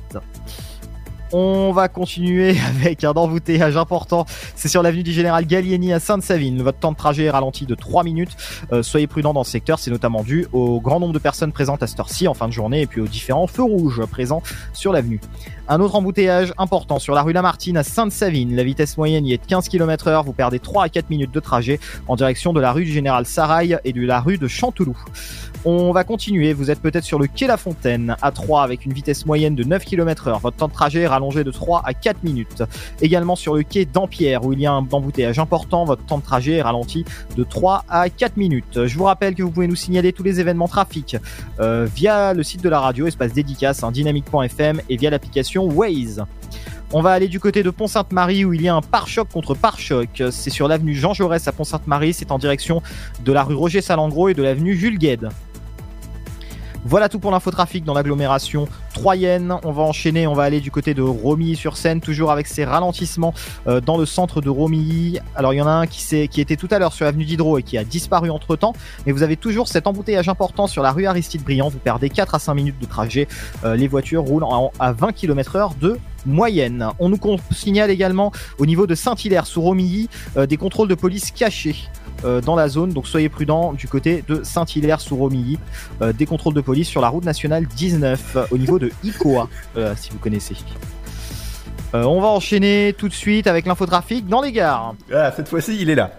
On 1.33 1.73
va 1.73 1.89
continuer 1.89 2.55
avec 2.69 3.03
un 3.03 3.11
embouteillage 3.11 3.75
important. 3.75 4.25
C'est 4.55 4.69
sur 4.69 4.81
l'avenue 4.81 5.03
du 5.03 5.11
Général 5.11 5.45
Gallieni 5.45 5.91
à 5.91 5.99
Sainte-Savine. 5.99 6.61
Votre 6.61 6.79
temps 6.79 6.93
de 6.93 6.97
trajet 6.97 7.25
est 7.25 7.29
ralenti 7.29 7.65
de 7.65 7.75
3 7.75 8.05
minutes. 8.05 8.37
Euh, 8.71 8.81
soyez 8.81 9.07
prudent 9.07 9.33
dans 9.33 9.43
ce 9.43 9.51
secteur. 9.51 9.79
C'est 9.79 9.91
notamment 9.91 10.23
dû 10.23 10.47
au 10.53 10.79
grand 10.79 11.01
nombre 11.01 11.13
de 11.13 11.19
personnes 11.19 11.51
présentes 11.51 11.83
à 11.83 11.87
cette 11.87 11.99
heure-ci 11.99 12.29
en 12.29 12.33
fin 12.33 12.47
de 12.47 12.53
journée 12.53 12.81
et 12.81 12.87
puis 12.87 13.01
aux 13.01 13.07
différents 13.07 13.47
feux 13.47 13.63
rouges 13.63 14.05
présents 14.05 14.41
sur 14.71 14.93
l'avenue. 14.93 15.19
Un 15.67 15.81
autre 15.81 15.95
embouteillage 15.95 16.53
important 16.57 16.97
sur 16.97 17.13
la 17.13 17.23
rue 17.23 17.33
Lamartine 17.33 17.75
à 17.75 17.83
Sainte-Savine. 17.83 18.55
La 18.55 18.63
vitesse 18.63 18.97
moyenne 18.97 19.25
y 19.25 19.33
est 19.33 19.37
de 19.37 19.45
15 19.45 19.67
km 19.67 20.07
heure. 20.07 20.23
Vous 20.23 20.31
perdez 20.31 20.59
3 20.59 20.85
à 20.85 20.89
4 20.89 21.09
minutes 21.09 21.31
de 21.31 21.39
trajet 21.41 21.81
en 22.07 22.15
direction 22.15 22.53
de 22.53 22.61
la 22.61 22.71
rue 22.71 22.85
du 22.85 22.91
Général 22.91 23.25
Sarail 23.25 23.79
et 23.83 23.91
de 23.91 24.05
la 24.05 24.21
rue 24.21 24.37
de 24.37 24.47
Chanteloup. 24.47 24.97
On 25.65 25.91
va 25.91 26.03
continuer. 26.03 26.53
Vous 26.53 26.71
êtes 26.71 26.81
peut-être 26.81 27.03
sur 27.03 27.19
le 27.19 27.27
quai 27.27 27.47
La 27.47 27.57
Fontaine 27.57 28.15
à 28.21 28.31
3 28.31 28.63
avec 28.63 28.85
une 28.85 28.93
vitesse 28.93 29.25
moyenne 29.25 29.55
de 29.55 29.63
9 29.63 29.83
km 29.83 30.27
heure. 30.27 30.39
Votre 30.39 30.57
temps 30.57 30.67
de 30.67 30.73
trajet 30.73 31.01
est 31.01 31.07
rallongé 31.07 31.43
de 31.43 31.51
3 31.51 31.81
à 31.83 31.93
4 31.93 32.23
minutes. 32.23 32.63
Également 33.01 33.35
sur 33.35 33.55
le 33.55 33.63
quai 33.63 33.85
d'Ampierre 33.85 34.45
où 34.45 34.53
il 34.53 34.61
y 34.61 34.65
a 34.65 34.71
un 34.71 34.87
embouteillage 34.91 35.39
important. 35.39 35.83
Votre 35.83 36.05
temps 36.05 36.19
de 36.19 36.23
trajet 36.23 36.53
est 36.53 36.61
ralenti 36.61 37.05
de 37.35 37.43
3 37.43 37.85
à 37.89 38.09
4 38.09 38.37
minutes. 38.37 38.85
Je 38.85 38.97
vous 38.97 39.05
rappelle 39.05 39.35
que 39.35 39.43
vous 39.43 39.51
pouvez 39.51 39.67
nous 39.67 39.75
signaler 39.75 40.13
tous 40.13 40.23
les 40.23 40.39
événements 40.39 40.67
trafic 40.67 41.17
euh, 41.59 41.87
via 41.93 42.33
le 42.33 42.43
site 42.43 42.61
de 42.63 42.69
la 42.69 42.79
radio, 42.79 43.07
espace 43.07 43.33
dédicace, 43.33 43.83
hein, 43.83 43.91
dynamique.fm 43.91 44.81
et 44.89 44.97
via 44.97 45.09
l'application 45.09 45.65
Waze. 45.65 46.23
On 46.93 47.01
va 47.01 47.11
aller 47.11 47.27
du 47.27 47.41
côté 47.41 47.63
de 47.63 47.69
Pont-Sainte-Marie 47.69 48.45
où 48.45 48.53
il 48.53 48.61
y 48.61 48.69
a 48.69 48.75
un 48.75 48.81
pare-choc 48.81 49.27
contre 49.27 49.53
pare-choc. 49.55 50.23
C'est 50.31 50.49
sur 50.49 50.69
l'avenue 50.69 50.95
Jean 50.95 51.13
Jaurès 51.13 51.45
à 51.45 51.51
Pont-Sainte-Marie. 51.51 52.13
C'est 52.13 52.31
en 52.31 52.37
direction 52.37 52.81
de 53.25 53.33
la 53.33 53.43
rue 53.43 53.55
Roger 53.55 53.81
Salengro 53.81 54.29
et 54.29 54.33
de 54.33 54.41
l'avenue 54.41 54.73
Jules 54.73 54.97
Gued. 54.97 55.27
Voilà 56.87 57.09
tout 57.09 57.19
pour 57.19 57.31
l'infotrafic 57.31 57.83
dans 57.83 57.93
l'agglomération 57.93 58.65
troyenne. 58.97 59.53
On 59.63 59.71
va 59.71 59.83
enchaîner, 59.83 60.25
on 60.25 60.33
va 60.33 60.43
aller 60.43 60.59
du 60.59 60.71
côté 60.71 60.95
de 60.95 61.03
Romilly-sur-Seine, 61.03 62.01
toujours 62.01 62.31
avec 62.31 62.47
ces 62.47 62.65
ralentissements 62.65 63.31
euh, 63.67 63.79
dans 63.79 63.95
le 63.95 64.07
centre 64.07 64.41
de 64.41 64.49
Romilly. 64.49 65.19
Alors 65.35 65.53
il 65.53 65.57
y 65.57 65.61
en 65.61 65.67
a 65.67 65.71
un 65.71 65.85
qui, 65.85 66.41
était 66.41 66.55
tout 66.55 66.67
à 66.71 66.79
l'heure 66.79 66.93
sur 66.93 67.05
l'avenue 67.05 67.23
Diderot 67.23 67.59
et 67.59 67.63
qui 67.63 67.77
a 67.77 67.83
disparu 67.83 68.31
entre 68.31 68.55
temps, 68.55 68.73
mais 69.05 69.11
vous 69.11 69.21
avez 69.21 69.37
toujours 69.37 69.67
cet 69.67 69.85
embouteillage 69.85 70.29
important 70.29 70.65
sur 70.65 70.81
la 70.81 70.91
rue 70.91 71.05
Aristide 71.05 71.43
Briand. 71.43 71.69
Vous 71.69 71.77
perdez 71.77 72.09
4 72.09 72.33
à 72.33 72.39
5 72.39 72.55
minutes 72.55 72.79
de 72.81 72.87
trajet. 72.87 73.27
Euh, 73.63 73.75
les 73.75 73.87
voitures 73.87 74.23
roulent 74.23 74.43
en- 74.43 74.71
à 74.79 74.93
20 74.93 75.11
km 75.11 75.55
heure 75.57 75.75
de 75.79 75.99
moyenne. 76.25 76.87
On 76.97 77.09
nous 77.09 77.19
signale 77.51 77.91
également 77.91 78.31
au 78.57 78.65
niveau 78.65 78.87
de 78.87 78.95
Saint-Hilaire 78.95 79.45
sous 79.45 79.61
Romilly 79.61 80.09
euh, 80.37 80.47
des 80.47 80.57
contrôles 80.57 80.87
de 80.87 80.95
police 80.95 81.29
cachés 81.29 81.75
dans 82.45 82.55
la 82.55 82.67
zone, 82.67 82.93
donc 82.93 83.05
soyez 83.05 83.29
prudents 83.29 83.73
du 83.73 83.87
côté 83.87 84.23
de 84.27 84.41
Saint-Hilaire 84.41 84.99
sous 84.99 85.15
Romilly. 85.15 85.59
Des 86.17 86.25
contrôles 86.25 86.55
de 86.55 86.61
police 86.61 86.87
sur 86.87 86.99
la 86.99 87.09
route 87.09 87.23
nationale 87.23 87.67
19 87.67 88.35
euh, 88.35 88.45
au 88.51 88.57
niveau 88.57 88.79
de 88.79 88.86
Icoa, 89.03 89.49
euh, 89.75 89.93
si 89.97 90.09
vous 90.11 90.17
connaissez. 90.17 90.55
Euh, 91.93 92.03
on 92.03 92.19
va 92.19 92.27
enchaîner 92.27 92.93
tout 92.97 93.07
de 93.07 93.13
suite 93.13 93.47
avec 93.47 93.65
l'infotrafic 93.65 94.27
dans 94.27 94.41
les 94.41 94.51
gares. 94.51 94.95
Ah, 95.13 95.31
cette 95.35 95.47
fois-ci, 95.47 95.77
il 95.79 95.89
est 95.89 95.95
là. 95.95 96.11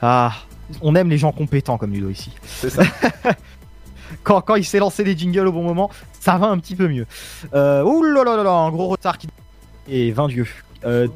Ah, 0.00 0.32
on 0.80 0.94
aime 0.94 1.08
les 1.08 1.18
gens 1.18 1.32
compétents 1.32 1.78
comme 1.78 1.92
Ludo 1.92 2.10
ici. 2.10 2.30
C'est 2.44 2.70
ça. 2.70 2.82
quand, 4.22 4.40
quand 4.42 4.56
il 4.56 4.64
s'est 4.64 4.78
lancé 4.78 5.04
les 5.04 5.16
jingles 5.16 5.46
au 5.46 5.52
bon 5.52 5.62
moment, 5.62 5.90
ça 6.20 6.36
va 6.36 6.48
un 6.48 6.58
petit 6.58 6.76
peu 6.76 6.88
mieux. 6.88 7.06
Euh, 7.54 7.82
ouh 7.82 8.02
là 8.02 8.24
là 8.24 8.42
là 8.42 8.50
un 8.50 8.70
gros 8.70 8.88
retard 8.88 9.18
qui. 9.18 9.28
Et 9.88 10.12
20 10.12 10.28
dieux. 10.28 10.46
Euh, 10.84 11.08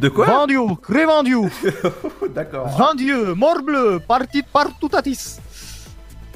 de 0.00 0.08
quoi 0.08 0.26
20 0.26 0.46
dieux, 0.46 0.60
crévendieux. 0.82 1.50
D'accord. 2.34 2.68
20 2.68 2.94
dieux, 2.96 3.34
morbleu, 3.34 4.00
parti 4.00 4.42
partutatis. 4.42 5.38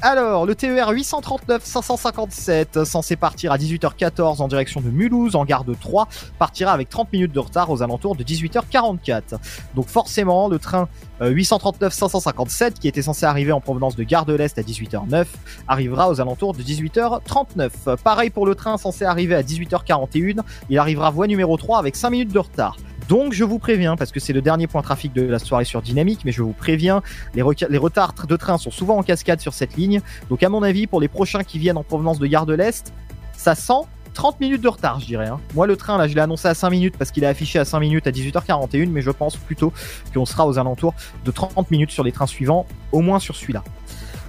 Alors, 0.03 0.45
le 0.45 0.55
TER 0.55 0.91
839 0.91 1.65
557, 1.65 2.85
censé 2.85 3.17
partir 3.17 3.53
à 3.53 3.57
18h14 3.57 4.43
en 4.43 4.49
direction 4.49 4.81
de 4.81 4.91
Mulhouse, 4.91 5.35
en 5.35 5.45
gare 5.45 5.65
de 5.65 5.73
3, 5.73 6.09
partira 6.39 6.73
avec 6.73 6.91
30 6.91 7.13
minutes 7.13 7.33
de 7.33 7.39
retard 7.39 7.71
aux 7.71 7.83
alentours 7.83 8.15
de 8.15 8.23
18h44. 8.23 9.39
Donc 9.75 9.89
forcément, 9.89 10.49
le 10.49 10.59
train 10.59 10.89
euh, 11.23 11.31
839 11.31 11.93
557, 11.93 12.79
qui 12.81 12.89
était 12.89 13.03
censé 13.03 13.25
arriver 13.25 13.53
en 13.53 13.61
provenance 13.61 13.97
de 13.97 14.03
Gare 14.03 14.27
de 14.27 14.35
l'Est 14.35 14.59
à 14.59 14.63
18h09, 14.63 15.27
arrivera 15.69 16.11
aux 16.11 16.21
alentours 16.21 16.53
de 16.53 16.63
18h39. 16.63 17.97
Pareil 18.03 18.31
pour 18.31 18.47
le 18.47 18.55
train 18.55 18.77
censé 18.77 19.05
arriver 19.05 19.35
à 19.35 19.43
18h41, 19.43 20.41
il 20.69 20.79
arrivera 20.79 21.11
voie 21.11 21.27
numéro 21.27 21.57
3 21.57 21.79
avec 21.79 21.97
5 21.97 22.11
minutes 22.11 22.33
de 22.33 22.39
retard. 22.41 22.77
Donc 23.09 23.33
je 23.33 23.45
vous 23.45 23.59
préviens, 23.59 23.97
parce 23.97 24.13
que 24.13 24.21
c'est 24.21 24.33
le 24.33 24.41
dernier 24.41 24.67
point 24.67 24.83
trafic 24.83 25.13
de 25.13 25.23
la 25.23 25.39
soirée 25.39 25.65
sur 25.65 25.83
Dynamique, 25.83 26.21
mais 26.25 26.33
je 26.33 26.43
vous 26.43 26.53
préviens, 26.53 27.03
les, 27.35 27.43
retards 27.43 28.15
de 28.27 28.37
train 28.37 28.57
sont 28.57 28.71
souvent 28.71 28.97
en 28.97 29.03
cascade 29.03 29.41
sur 29.41 29.53
cette 29.53 29.77
ligne. 29.77 30.01
Donc 30.31 30.43
à 30.43 30.49
mon 30.49 30.63
avis, 30.63 30.87
pour 30.87 31.01
les 31.01 31.09
prochains 31.09 31.45
qui 31.45 31.59
viennent 31.59 31.77
en 31.77 31.83
provenance 31.83 32.19
de 32.19 32.27
Gare 32.27 32.47
de 32.47 32.55
l'Est, 32.55 32.93
ça 33.37 33.55
sent 33.55 33.73
30 34.15 34.41
minutes 34.41 34.63
de 34.63 34.69
retard, 34.69 35.01
je 35.01 35.07
dirais. 35.07 35.27
hein. 35.27 35.41
Moi, 35.55 35.67
le 35.67 35.77
train, 35.77 35.99
là, 35.99 36.07
je 36.07 36.15
l'ai 36.15 36.21
annoncé 36.21 36.47
à 36.49 36.55
5 36.55 36.71
minutes 36.71 36.97
parce 36.97 37.11
qu'il 37.11 37.25
est 37.25 37.27
affiché 37.27 37.59
à 37.59 37.65
5 37.65 37.81
minutes 37.81 38.07
à 38.07 38.11
18h41, 38.13 38.89
mais 38.89 39.03
je 39.03 39.11
pense 39.11 39.37
plutôt 39.37 39.73
qu'on 40.15 40.25
sera 40.25 40.47
aux 40.47 40.59
alentours 40.59 40.95
de 41.25 41.31
30 41.31 41.71
minutes 41.71 41.91
sur 41.91 42.05
les 42.05 42.13
trains 42.13 42.29
suivants, 42.29 42.65
au 42.93 43.01
moins 43.01 43.19
sur 43.19 43.35
celui-là. 43.35 43.65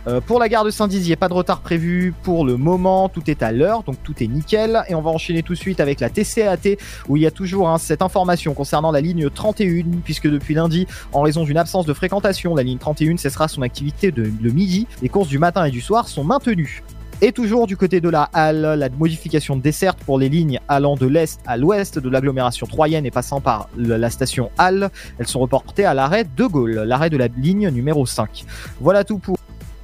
Euh, 0.08 0.22
pour 0.22 0.40
la 0.40 0.50
gare 0.50 0.64
de 0.64 0.70
Saint-Dizier, 0.70 1.16
pas 1.16 1.30
de 1.30 1.34
retard 1.34 1.62
prévu 1.62 2.14
pour 2.24 2.46
le 2.46 2.58
moment, 2.58 3.10
tout 3.10 3.24
est 3.28 3.42
à 3.42 3.52
l'heure, 3.52 3.84
donc 3.84 3.98
tout 4.04 4.14
est 4.22 4.28
nickel. 4.28 4.84
Et 4.88 4.96
on 4.96 5.02
va 5.02 5.10
enchaîner 5.10 5.42
tout 5.42 5.54
de 5.54 5.58
suite 5.58 5.80
avec 5.80 6.00
la 6.00 6.10
TCAT, 6.10 6.78
où 7.08 7.18
il 7.18 7.24
y 7.24 7.26
a 7.26 7.32
toujours 7.32 7.70
hein, 7.70 7.78
cette 7.78 8.02
information 8.02 8.54
concernant 8.54 8.92
la 8.92 9.02
ligne 9.02 9.30
31, 9.30 9.86
puisque 10.04 10.30
depuis 10.30 10.54
lundi, 10.54 10.88
en 11.12 11.22
raison 11.22 11.44
d'une 11.44 11.58
absence 11.58 11.86
de 11.86 11.94
fréquentation, 11.94 12.56
la 12.56 12.64
ligne 12.64 12.78
31 12.78 13.18
cessera 13.18 13.48
son 13.48 13.62
activité 13.62 14.12
de 14.12 14.50
midi. 14.52 14.88
Les 15.02 15.10
courses 15.10 15.30
du 15.30 15.40
matin 15.40 15.66
et 15.66 15.72
du 15.72 15.82
soir 15.82 16.08
sont 16.08 16.24
maintenues. 16.24 16.84
Et 17.22 17.32
toujours 17.32 17.66
du 17.66 17.78
côté 17.78 18.02
de 18.02 18.10
la 18.10 18.24
halle, 18.34 18.78
la 18.78 18.90
modification 18.90 19.56
de 19.56 19.62
desserte 19.62 19.98
pour 20.00 20.20
les 20.20 20.28
lignes 20.28 20.60
allant 20.68 20.96
de 20.96 21.08
l'est 21.08 21.40
à 21.48 21.56
l'ouest 21.56 21.98
de 21.98 22.10
l'agglomération 22.10 22.68
troyenne 22.68 23.06
et 23.06 23.12
passant 23.12 23.40
par 23.40 23.70
la 23.78 24.10
station 24.10 24.52
Halle, 24.58 24.90
elles 25.18 25.28
sont 25.28 25.40
reportées 25.40 25.86
à 25.86 25.94
l'arrêt 25.94 26.26
de 26.26 26.46
Gaulle, 26.46 26.84
l'arrêt 26.86 27.10
de 27.10 27.16
la 27.16 27.28
ligne 27.28 27.70
numéro 27.70 28.06
5. 28.06 28.44
Voilà 28.82 29.06
tout 29.06 29.18
pour 29.18 29.38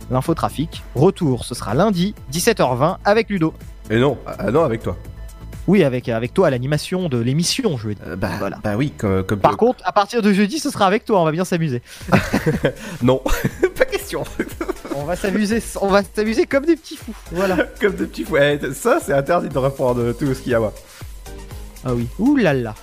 l'infotrafic. 0.10 0.84
Retour, 0.96 1.46
ce 1.46 1.56
sera 1.56 1.74
lundi, 1.74 2.16
17h20 2.32 2.98
avec 3.06 3.30
Ludo. 3.30 3.54
Et 3.90 4.00
non, 4.00 4.18
ah 4.26 4.52
non, 4.52 4.64
avec 4.64 4.84
toi. 4.84 4.98
Oui, 5.68 5.84
avec, 5.84 6.10
avec 6.10 6.34
toi 6.34 6.48
à 6.48 6.50
l'animation 6.50 7.08
de 7.08 7.20
l'émission, 7.20 7.78
je 7.78 7.90
veux 7.90 7.96
dire. 7.96 8.18
bah, 8.18 8.30
bah 8.64 8.76
oui, 8.76 8.92
comme, 8.98 9.24
comme 9.24 9.40
Par 9.40 9.58
contre, 9.58 9.82
à 9.86 9.92
partir 9.92 10.22
de 10.22 10.34
jeudi, 10.34 10.60
ce 10.60 10.72
sera 10.72 10.88
avec 10.88 11.06
toi, 11.06 11.22
on 11.22 11.26
va 11.26 11.32
bien 11.32 11.46
s'amuser. 11.46 11.82
non, 13.04 13.22
pas 13.78 13.86
question. 13.86 14.24
on 14.96 15.04
va 15.04 15.16
s'amuser, 15.16 15.62
on 15.80 15.88
va 15.88 16.02
s'amuser 16.04 16.46
comme 16.46 16.66
des 16.66 16.76
petits 16.76 16.98
fous. 16.98 17.14
Voilà. 17.32 17.58
comme 17.80 17.94
des 17.96 18.06
petits 18.06 18.24
fous. 18.24 18.38
Eh, 18.38 18.60
ça, 18.74 19.00
c'est 19.02 19.14
interdit 19.14 19.50
de 19.50 19.58
répondre 19.58 20.14
tout 20.14 20.34
ce 20.34 20.42
qu'il 20.42 20.52
y 20.52 20.56
a 20.56 20.58
à 20.58 20.62
voir. 20.62 20.74
Ah 21.86 21.94
oui. 21.94 22.08
Ouh 22.18 22.38
là 22.38 22.54
là. 22.54 22.74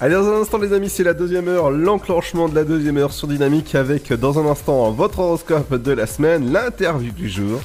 Allez, 0.00 0.14
dans 0.14 0.28
un 0.28 0.40
instant, 0.40 0.56
les 0.58 0.72
amis, 0.72 0.88
c'est 0.88 1.02
la 1.04 1.12
deuxième 1.12 1.48
heure, 1.48 1.70
l'enclenchement 1.70 2.48
de 2.48 2.54
la 2.54 2.64
deuxième 2.64 2.96
heure 2.96 3.12
sur 3.12 3.28
Dynamique 3.28 3.74
avec, 3.74 4.10
dans 4.14 4.38
un 4.38 4.46
instant, 4.50 4.90
votre 4.92 5.18
horoscope 5.18 5.74
de 5.74 5.92
la 5.92 6.06
semaine, 6.06 6.50
l'interview 6.52 7.12
du 7.12 7.28
jour. 7.28 7.60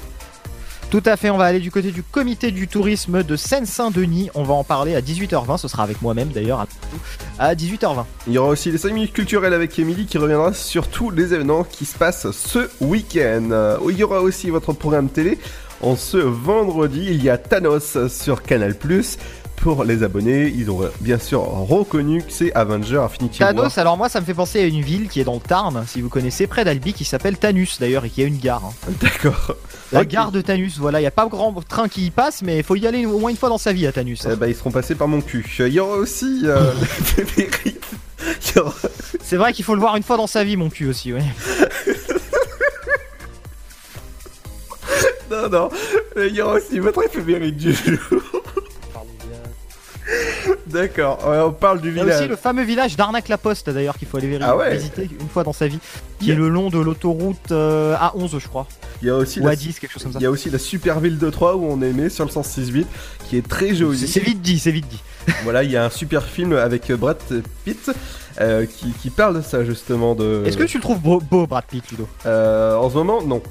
Tout 0.91 1.01
à 1.05 1.15
fait, 1.15 1.29
on 1.29 1.37
va 1.37 1.45
aller 1.45 1.59
du 1.61 1.71
côté 1.71 1.91
du 1.91 2.03
comité 2.03 2.51
du 2.51 2.67
tourisme 2.67 3.23
de 3.23 3.35
Seine-Saint-Denis. 3.37 4.29
On 4.35 4.43
va 4.43 4.53
en 4.53 4.63
parler 4.65 4.95
à 4.95 5.01
18h20, 5.01 5.57
ce 5.57 5.67
sera 5.69 5.83
avec 5.83 6.01
moi-même 6.01 6.27
d'ailleurs, 6.27 6.59
à- 6.59 6.67
à 7.39 7.55
18h20. 7.55 8.05
Il 8.27 8.33
y 8.33 8.37
aura 8.37 8.49
aussi 8.49 8.69
les 8.69 8.77
5 8.77 8.93
minutes 8.93 9.13
culturelles 9.13 9.53
avec 9.53 9.77
Émilie 9.79 10.05
qui 10.05 10.17
reviendra 10.17 10.53
sur 10.53 10.87
tous 10.89 11.09
les 11.11 11.33
événements 11.33 11.63
qui 11.63 11.85
se 11.85 11.97
passent 11.97 12.29
ce 12.31 12.69
week-end. 12.81 13.49
Euh, 13.51 13.77
Il 13.89 13.97
y 13.97 14.03
aura 14.03 14.21
aussi 14.21 14.49
votre 14.49 14.73
programme 14.73 15.07
télé. 15.09 15.39
En 15.81 15.95
ce 15.95 16.17
vendredi, 16.17 17.05
il 17.09 17.23
y 17.23 17.29
a 17.29 17.37
Thanos 17.37 17.97
sur 18.09 18.41
Canal+. 18.43 18.75
Pour 19.57 19.83
les 19.83 20.03
abonnés, 20.03 20.47
ils 20.55 20.69
ont 20.69 20.81
bien 21.01 21.17
sûr 21.17 21.41
reconnu 21.41 22.21
que 22.21 22.31
c'est 22.31 22.53
Avenger 22.53 22.97
Infinity 22.99 23.41
War. 23.41 23.53
Thanos, 23.53 23.77
alors 23.77 23.97
moi 23.97 24.09
ça 24.09 24.19
me 24.21 24.25
fait 24.25 24.33
penser 24.33 24.59
à 24.61 24.65
une 24.65 24.81
ville 24.81 25.07
qui 25.09 25.19
est 25.19 25.23
dans 25.23 25.33
le 25.35 25.39
Tarn, 25.39 25.83
si 25.87 26.01
vous 26.01 26.09
connaissez, 26.09 26.45
près 26.47 26.63
d'Albi, 26.63 26.93
qui 26.93 27.03
s'appelle 27.05 27.37
Tanus 27.37 27.79
d'ailleurs, 27.79 28.05
et 28.05 28.09
qui 28.09 28.21
a 28.21 28.25
une 28.25 28.37
gare. 28.37 28.63
hein. 28.65 28.91
D'accord. 29.01 29.55
La 29.91 30.03
gare 30.05 30.31
de 30.31 30.41
Tanus, 30.41 30.77
voilà, 30.77 30.99
il 30.99 31.03
n'y 31.03 31.07
a 31.07 31.11
pas 31.11 31.25
grand 31.27 31.53
train 31.67 31.87
qui 31.87 32.07
y 32.07 32.11
passe, 32.11 32.41
mais 32.41 32.57
il 32.57 32.63
faut 32.63 32.75
y 32.75 32.85
aller 32.85 33.05
au 33.05 33.17
moins 33.19 33.29
une 33.31 33.37
fois 33.37 33.49
dans 33.49 33.57
sa 33.57 33.71
vie 33.73 33.87
à 33.87 33.91
Tanus. 33.91 34.25
hein. 34.25 34.31
Eh 34.33 34.35
ben, 34.35 34.47
ils 34.47 34.55
seront 34.55 34.71
passés 34.71 34.95
par 34.95 35.07
mon 35.07 35.21
cul. 35.21 35.45
Il 35.59 35.67
y 35.73 35.79
aura 35.79 35.97
aussi 35.97 36.41
euh, 36.45 36.71
aura- 38.57 38.73
C'est 39.23 39.37
vrai 39.37 39.53
qu'il 39.53 39.63
faut 39.65 39.73
le 39.75 39.79
voir 39.81 39.95
une 39.95 40.03
fois 40.03 40.17
dans 40.17 40.27
sa 40.27 40.43
vie, 40.43 40.57
mon 40.57 40.69
cul 40.69 40.87
aussi, 40.87 41.13
ouais. 41.13 41.23
Non, 45.31 45.49
non, 45.49 45.69
il 46.17 46.35
y 46.35 46.41
aura 46.41 46.53
aussi 46.55 46.77
votre 46.79 47.03
éphéméride 47.03 47.57
du 47.57 47.73
jour. 47.73 48.34
D'accord, 50.67 51.19
on 51.25 51.51
parle 51.51 51.81
du 51.81 51.89
Il 51.89 51.95
y 51.97 51.99
a 51.99 52.03
village. 52.03 52.19
aussi 52.21 52.27
le 52.29 52.35
fameux 52.35 52.63
village 52.63 52.95
d'Arnaque-la-Poste 52.95 53.69
d'ailleurs 53.69 53.97
qu'il 53.97 54.07
faut 54.07 54.17
aller 54.17 54.27
vérifier, 54.27 54.51
Ah 54.51 54.57
ouais. 54.57 54.75
visiter 54.75 55.09
une 55.19 55.29
fois 55.29 55.43
dans 55.43 55.53
sa 55.53 55.67
vie, 55.67 55.79
qui 56.19 56.31
est 56.31 56.35
le 56.35 56.49
long 56.49 56.69
de 56.69 56.79
l'autoroute 56.79 57.51
euh, 57.51 57.95
A11 57.95 58.39
je 58.39 58.47
crois. 58.47 58.67
Il 59.01 59.07
y 59.07 59.11
a 59.11 59.15
aussi 59.15 59.39
Ou 59.39 59.45
la, 59.45 59.51
à 59.51 59.55
10, 59.55 59.79
quelque 59.79 59.91
chose 59.91 60.03
comme 60.03 60.11
ça. 60.13 60.19
Il 60.19 60.23
y 60.23 60.25
a 60.25 60.31
aussi 60.31 60.49
la 60.49 60.59
super 60.59 60.99
ville 60.99 61.17
de 61.17 61.29
Troyes 61.29 61.55
où 61.55 61.65
on 61.65 61.81
est 61.81 61.91
né 61.93 62.09
sur 62.09 62.25
le 62.25 62.31
106.8 62.31 62.85
qui 63.29 63.37
est 63.37 63.47
très 63.47 63.73
jolie. 63.75 63.97
C'est- 63.97 64.07
c'est 64.07 64.19
vite 64.19 64.41
dit, 64.41 64.59
c'est 64.59 64.71
vite 64.71 64.87
dit. 64.87 65.01
Voilà, 65.43 65.63
il 65.63 65.71
y 65.71 65.77
a 65.77 65.85
un 65.85 65.89
super 65.89 66.23
film 66.23 66.53
avec 66.53 66.91
Brad 66.91 67.17
Pitt 67.63 67.91
euh, 68.39 68.65
qui, 68.65 68.91
qui 69.01 69.09
parle 69.09 69.37
de 69.37 69.41
ça 69.41 69.63
justement 69.65 70.13
de. 70.15 70.43
Est-ce 70.45 70.57
que 70.57 70.63
tu 70.63 70.77
le 70.77 70.83
trouves 70.83 70.99
beau, 70.99 71.19
beau, 71.19 71.47
Brad 71.47 71.63
Pitt, 71.65 71.89
Ludo? 71.91 72.07
Euh, 72.25 72.75
en 72.75 72.89
ce 72.89 72.95
moment, 72.95 73.21
non. 73.23 73.41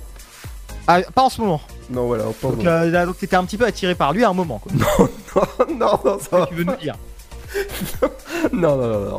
Ah, 0.86 1.00
pas 1.14 1.22
en 1.22 1.30
ce 1.30 1.40
moment. 1.40 1.60
Non, 1.90 2.06
voilà, 2.06 2.24
pas 2.24 2.30
en 2.30 2.34
ce 2.34 2.42
Donc, 2.42 2.56
moment. 2.58 2.70
euh, 2.70 2.90
là, 2.90 3.06
donc 3.06 3.18
t'étais 3.18 3.36
un 3.36 3.44
petit 3.44 3.56
peu 3.56 3.64
attiré 3.66 3.94
par 3.94 4.12
lui 4.12 4.22
à 4.24 4.28
un 4.30 4.34
moment 4.34 4.58
quoi. 4.58 4.72
non, 5.70 5.98
non, 6.04 6.18
ça 6.18 6.38
va. 6.38 6.46
Tu 6.46 6.54
veux 6.54 6.64
nous 6.64 6.76
dire 6.76 6.94
Non, 8.52 8.76
non, 8.76 8.88
non, 8.88 9.00
non. 9.12 9.18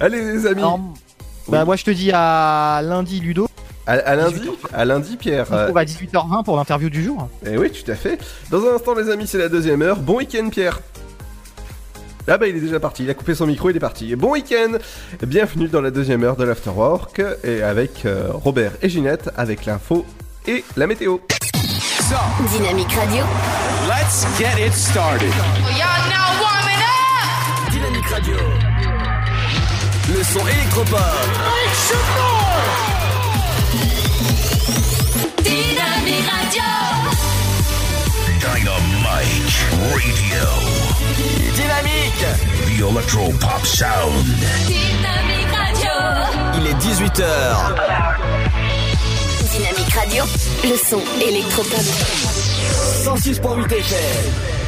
Allez, 0.00 0.20
les 0.22 0.46
amis. 0.46 0.60
Alors, 0.60 0.80
Bah 1.48 1.64
moi 1.64 1.76
je 1.76 1.84
te 1.84 1.90
dis 1.90 2.10
à 2.12 2.80
lundi 2.82 3.20
Ludo. 3.20 3.48
À, 3.86 3.92
à 3.94 4.14
lundi, 4.14 4.48
à 4.72 4.84
lundi, 4.84 5.16
Pierre. 5.16 5.46
On 5.50 5.52
se 5.54 5.58
retrouve 5.60 5.78
à 5.78 5.84
18h20 5.84 6.44
pour 6.44 6.56
l'interview 6.56 6.90
du 6.90 7.02
jour. 7.02 7.28
Eh 7.44 7.56
oui, 7.58 7.70
tout 7.72 7.90
à 7.90 7.94
fait. 7.96 8.18
Dans 8.50 8.64
un 8.66 8.74
instant, 8.76 8.94
les 8.94 9.10
amis, 9.10 9.26
c'est 9.26 9.38
la 9.38 9.48
deuxième 9.48 9.82
heure. 9.82 9.98
Bon 9.98 10.16
week-end, 10.18 10.48
Pierre. 10.50 10.80
Ah 12.28 12.38
bah 12.38 12.46
il 12.46 12.54
est 12.56 12.60
déjà 12.60 12.78
parti, 12.78 13.02
il 13.02 13.10
a 13.10 13.14
coupé 13.14 13.34
son 13.34 13.46
micro, 13.46 13.70
il 13.70 13.76
est 13.76 13.80
parti. 13.80 14.14
Bon 14.14 14.32
week-end 14.32 14.72
Bienvenue 15.26 15.66
dans 15.66 15.80
la 15.80 15.90
deuxième 15.90 16.22
heure 16.22 16.36
de 16.36 16.44
l'Afterwork 16.44 17.20
et 17.42 17.62
avec 17.62 18.04
euh, 18.04 18.28
Robert 18.32 18.72
et 18.82 18.88
Ginette 18.88 19.30
avec 19.36 19.64
l'info 19.64 20.04
et 20.46 20.64
la 20.76 20.86
météo. 20.86 21.18
Dynamique 22.50 22.92
Radio. 22.92 23.24
Let's 23.86 24.26
get 24.38 24.58
it 24.58 24.72
started. 24.72 25.32
Y'all 25.76 26.08
now 26.08 26.40
warming 26.40 26.82
up. 26.82 27.70
Dynamique 27.70 28.06
Radio. 28.06 28.36
Le 30.12 30.24
son 30.24 30.46
électropop. 30.46 31.00
Dynamique 35.44 36.28
Radio. 36.28 36.62
Dynamite 38.40 39.56
Radio. 39.92 40.44
Dynamique. 41.54 42.26
The 42.66 42.82
Electro 42.88 43.30
Pop 43.38 43.64
Sound. 43.64 44.24
Dynamique 44.66 45.52
Radio. 45.54 45.92
Il 46.58 46.66
est 46.66 46.74
18h. 46.74 48.49
Dynamique 49.50 49.92
Radio. 49.94 50.24
Le 50.62 50.76
son 50.76 51.00
électropop. 51.20 51.80
106.8 53.04 53.72
FM. 53.72 54.59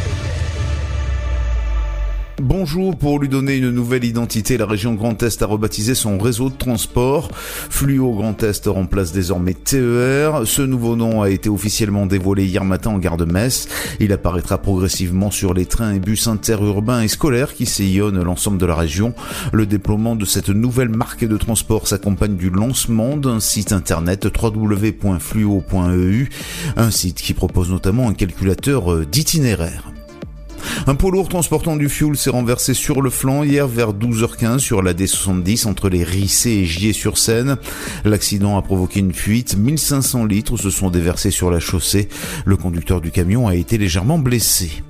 Bonjour, 2.41 2.97
pour 2.97 3.19
lui 3.19 3.29
donner 3.29 3.57
une 3.57 3.71
nouvelle 3.71 4.05
identité, 4.05 4.57
la 4.57 4.65
région 4.65 4.95
Grand 4.95 5.23
Est 5.23 5.43
a 5.43 5.47
rebaptisé 5.47 5.95
son 5.95 6.17
réseau 6.19 6.49
de 6.49 6.57
transport. 6.57 7.29
Fluo 7.35 8.15
Grand 8.15 8.43
Est 8.43 8.67
remplace 8.67 9.13
désormais 9.13 9.53
TER. 9.53 10.47
Ce 10.47 10.63
nouveau 10.63 10.97
nom 10.97 11.21
a 11.21 11.29
été 11.29 11.51
officiellement 11.51 12.07
dévoilé 12.07 12.47
hier 12.47 12.65
matin 12.65 12.91
en 12.91 12.99
gare 12.99 13.19
de 13.19 13.27
Metz. 13.27 13.69
Il 14.01 14.15
apparaîtra 14.15 14.57
progressivement 14.59 15.31
sur 15.31 15.53
les 15.53 15.67
trains 15.67 15.93
et 15.93 16.01
bus 16.01 16.27
interurbains 16.27 17.03
et 17.03 17.09
scolaires 17.09 17.53
qui 17.55 17.67
sillonnent 17.67 18.23
l'ensemble 18.23 18.57
de 18.57 18.67
la 18.67 18.77
région. 18.77 19.15
Le 19.53 19.67
déploiement 19.67 20.17
de 20.17 20.25
cette 20.25 20.49
nouvelle 20.49 20.89
marque 20.89 21.27
de 21.27 21.37
transport 21.37 21.87
s'accompagne 21.87 22.37
du 22.37 22.49
lancement 22.49 23.19
d'un 23.19 23.41
site 23.41 23.73
internet 23.73 24.27
www.fluo.eu, 24.43 26.29
un 26.77 26.91
site 26.91 27.21
qui 27.21 27.35
propose 27.35 27.71
notamment 27.71 28.09
un 28.09 28.15
calculateur 28.15 28.91
euh, 28.91 29.05
d'itinéraire. 29.05 29.93
Un 30.87 30.95
poids 30.95 31.11
lourd 31.11 31.29
transportant 31.29 31.77
du 31.77 31.89
fuel 31.89 32.17
s'est 32.17 32.31
renversé 32.31 32.75
sur 32.75 33.03
le 33.03 33.11
flanc 33.11 33.43
hier 33.43 33.67
vers 33.67 33.93
12h15 33.93 34.59
sur 34.59 34.83
la 34.83 34.95
D70 34.95 35.67
entre 35.67 35.89
les 35.89 36.05
Rissé 36.05 36.51
et 36.51 36.65
Gier-sur-Seine. 36.65 37.57
L'accident 38.05 38.57
a 38.57 38.63
provoqué 38.63 39.01
une 39.01 39.13
fuite. 39.13 39.57
1500 39.57 40.25
litres 40.25 40.57
se 40.57 40.71
sont 40.71 40.91
déversés 40.91 41.31
sur 41.31 41.51
la 41.51 41.61
chaussée. 41.61 42.09
Le 42.45 42.57
conducteur 42.57 43.01
du 43.01 43.11
camion 43.11 43.49
a 43.49 43.55
été 43.55 43.79
légèrement 43.79 44.19
blessé. 44.19 44.83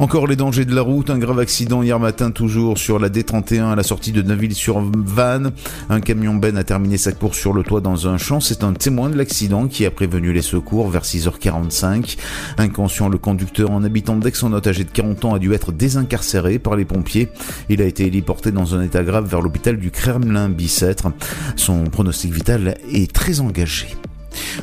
Encore 0.00 0.26
les 0.26 0.34
dangers 0.34 0.64
de 0.64 0.74
la 0.74 0.82
route, 0.82 1.08
un 1.08 1.18
grave 1.18 1.38
accident 1.38 1.82
hier 1.82 2.00
matin 2.00 2.32
toujours 2.32 2.78
sur 2.78 2.98
la 2.98 3.08
D31 3.08 3.72
à 3.72 3.76
la 3.76 3.84
sortie 3.84 4.10
de 4.10 4.22
Neuville-sur-Vanne. 4.22 5.52
Un 5.88 6.00
camion 6.00 6.34
Ben 6.34 6.56
a 6.56 6.64
terminé 6.64 6.98
sa 6.98 7.12
course 7.12 7.38
sur 7.38 7.52
le 7.52 7.62
toit 7.62 7.80
dans 7.80 8.08
un 8.08 8.18
champ. 8.18 8.40
C'est 8.40 8.64
un 8.64 8.72
témoin 8.72 9.08
de 9.08 9.16
l'accident 9.16 9.68
qui 9.68 9.86
a 9.86 9.92
prévenu 9.92 10.32
les 10.32 10.42
secours 10.42 10.88
vers 10.88 11.04
6h45. 11.04 12.16
Inconscient, 12.58 13.08
le 13.08 13.18
conducteur, 13.18 13.70
un 13.70 13.84
habitant 13.84 14.16
d'Aix-en-Note 14.16 14.66
âgé 14.66 14.82
de 14.82 14.90
40 14.90 15.24
ans, 15.26 15.34
a 15.34 15.38
dû 15.38 15.52
être 15.54 15.70
désincarcéré 15.70 16.58
par 16.58 16.74
les 16.74 16.84
pompiers. 16.84 17.28
Il 17.68 17.80
a 17.80 17.84
été 17.84 18.06
héliporté 18.06 18.50
dans 18.50 18.74
un 18.74 18.82
état 18.82 19.04
grave 19.04 19.28
vers 19.28 19.42
l'hôpital 19.42 19.76
du 19.76 19.92
Kremlin-Bicêtre. 19.92 21.12
Son 21.54 21.84
pronostic 21.84 22.32
vital 22.32 22.76
est 22.92 23.12
très 23.12 23.40
engagé. 23.40 23.86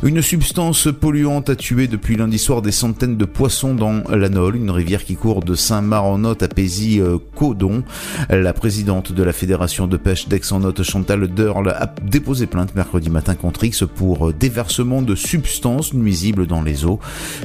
Une 0.04 0.22
substance 0.22 0.88
polluante 0.92 1.50
a 1.50 1.56
tué 1.56 1.88
depuis 1.88 2.16
lundi 2.16 2.40
soir 2.40 2.62
des 2.62 2.72
centaines 2.72 3.18
de 3.18 3.26
poissons 3.26 3.76
dans 3.76 4.04
la 4.10 4.30
Nole, 4.30 4.56
une 4.56 4.72
rivière 4.72 5.04
qui 5.04 5.16
court 5.16 5.44
de 5.44 5.56
Saint-Marc-en-Note 5.56 6.44
à 6.44 6.48
Paisy-Codon. 6.48 7.84
La 8.30 8.54
présidente 8.54 9.12
de 9.12 9.24
la 9.24 9.34
fédération 9.34 9.88
de 9.88 9.98
pêche 9.98 10.28
d'Aix-en-Note, 10.28 10.84
Chantal 10.84 11.28
Derle, 11.34 11.70
a 11.70 11.94
déposé 12.04 12.48
plainte 12.48 12.76
mercredi 12.76 13.10
matin 13.10 13.36
contre 13.36 13.64
X 13.64 13.84
pour 13.96 14.34
déversement 14.34 15.02
de 15.02 15.16
substances 15.16 15.94
nuisibles 15.94 16.48
dans 16.48 16.62
les 16.62 16.86
eaux. 16.86 17.00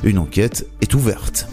Une 0.05 0.19
enquête 0.19 0.67
est 0.81 0.95
ouverte. 0.95 1.49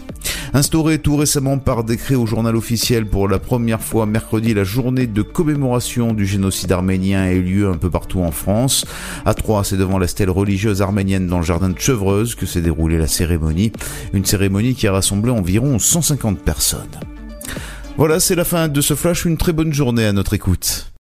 Instauré 0.52 0.98
tout 0.98 1.16
récemment 1.16 1.58
par 1.58 1.84
décret 1.84 2.14
au 2.14 2.26
journal 2.26 2.56
officiel 2.56 3.06
pour 3.06 3.28
la 3.28 3.38
première 3.38 3.80
fois 3.80 4.06
mercredi, 4.06 4.54
la 4.54 4.64
journée 4.64 5.06
de 5.06 5.22
commémoration 5.22 6.12
du 6.12 6.26
génocide 6.26 6.72
arménien 6.72 7.22
a 7.22 7.32
eu 7.32 7.42
lieu 7.42 7.68
un 7.68 7.76
peu 7.76 7.90
partout 7.90 8.20
en 8.20 8.30
France. 8.30 8.84
À 9.24 9.34
Troyes, 9.34 9.64
c'est 9.64 9.76
devant 9.76 9.98
la 9.98 10.06
stèle 10.06 10.30
religieuse 10.30 10.82
arménienne 10.82 11.26
dans 11.26 11.38
le 11.38 11.44
jardin 11.44 11.70
de 11.70 11.78
Chevreuse 11.78 12.34
que 12.34 12.46
s'est 12.46 12.62
déroulée 12.62 12.98
la 12.98 13.08
cérémonie. 13.08 13.72
Une 14.12 14.24
cérémonie 14.24 14.74
qui 14.74 14.86
a 14.86 14.92
rassemblé 14.92 15.30
environ 15.30 15.78
150 15.78 16.38
personnes. 16.38 17.00
Voilà, 17.96 18.20
c'est 18.20 18.34
la 18.34 18.44
fin 18.44 18.68
de 18.68 18.80
ce 18.80 18.94
flash. 18.94 19.24
Une 19.24 19.36
très 19.36 19.52
bonne 19.52 19.72
journée 19.72 20.06
à 20.06 20.12
notre 20.12 20.34
écoute. 20.34 20.93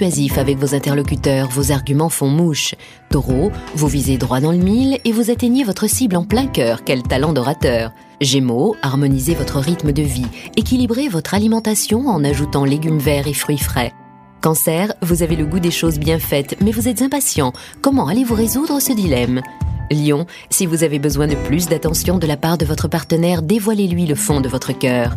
avec 0.03 0.57
vos 0.57 0.75
interlocuteurs, 0.75 1.49
vos 1.49 1.73
arguments 1.73 2.09
font 2.09 2.29
mouche. 2.29 2.75
Taureau, 3.11 3.51
vous 3.75 3.89
visez 3.89 4.17
droit 4.17 4.41
dans 4.41 4.53
le 4.53 4.59
mille 4.59 4.99
et 5.05 5.13
vous 5.13 5.31
atteignez 5.31 5.63
votre 5.63 5.89
cible 5.89 6.17
en 6.17 6.25
plein 6.25 6.47
cœur, 6.47 6.85
quel 6.85 7.03
talent 7.03 7.35
d'orateur. 7.35 7.93
Gémeaux, 8.21 8.77
harmonisez 8.83 9.35
votre 9.35 9.59
rythme 9.59 9.93
de 9.93 10.03
vie, 10.03 10.27
équilibrez 10.57 11.09
votre 11.09 11.35
alimentation 11.35 12.09
en 12.09 12.25
ajoutant 12.25 12.65
légumes 12.65 12.99
verts 12.99 13.29
et 13.29 13.35
fruits 13.35 13.59
frais. 13.59 13.93
Cancer, 14.41 14.95
vous 15.03 15.23
avez 15.23 15.37
le 15.37 15.45
goût 15.45 15.61
des 15.61 15.71
choses 15.71 15.99
bien 15.99 16.19
faites, 16.19 16.57
mais 16.63 16.73
vous 16.73 16.89
êtes 16.89 17.03
impatient. 17.03 17.53
Comment 17.83 18.09
allez-vous 18.09 18.35
résoudre 18.35 18.81
ce 18.81 18.95
dilemme? 18.95 19.43
Lion, 19.91 20.27
si 20.49 20.65
vous 20.65 20.83
avez 20.83 20.99
besoin 20.99 21.27
de 21.27 21.35
plus 21.35 21.67
d'attention 21.67 22.17
de 22.19 22.27
la 22.27 22.39
part 22.39 22.57
de 22.57 22.65
votre 22.65 22.89
partenaire, 22.89 23.43
dévoilez-lui 23.43 24.07
le 24.07 24.15
fond 24.15 24.41
de 24.41 24.49
votre 24.49 24.73
cœur. 24.73 25.17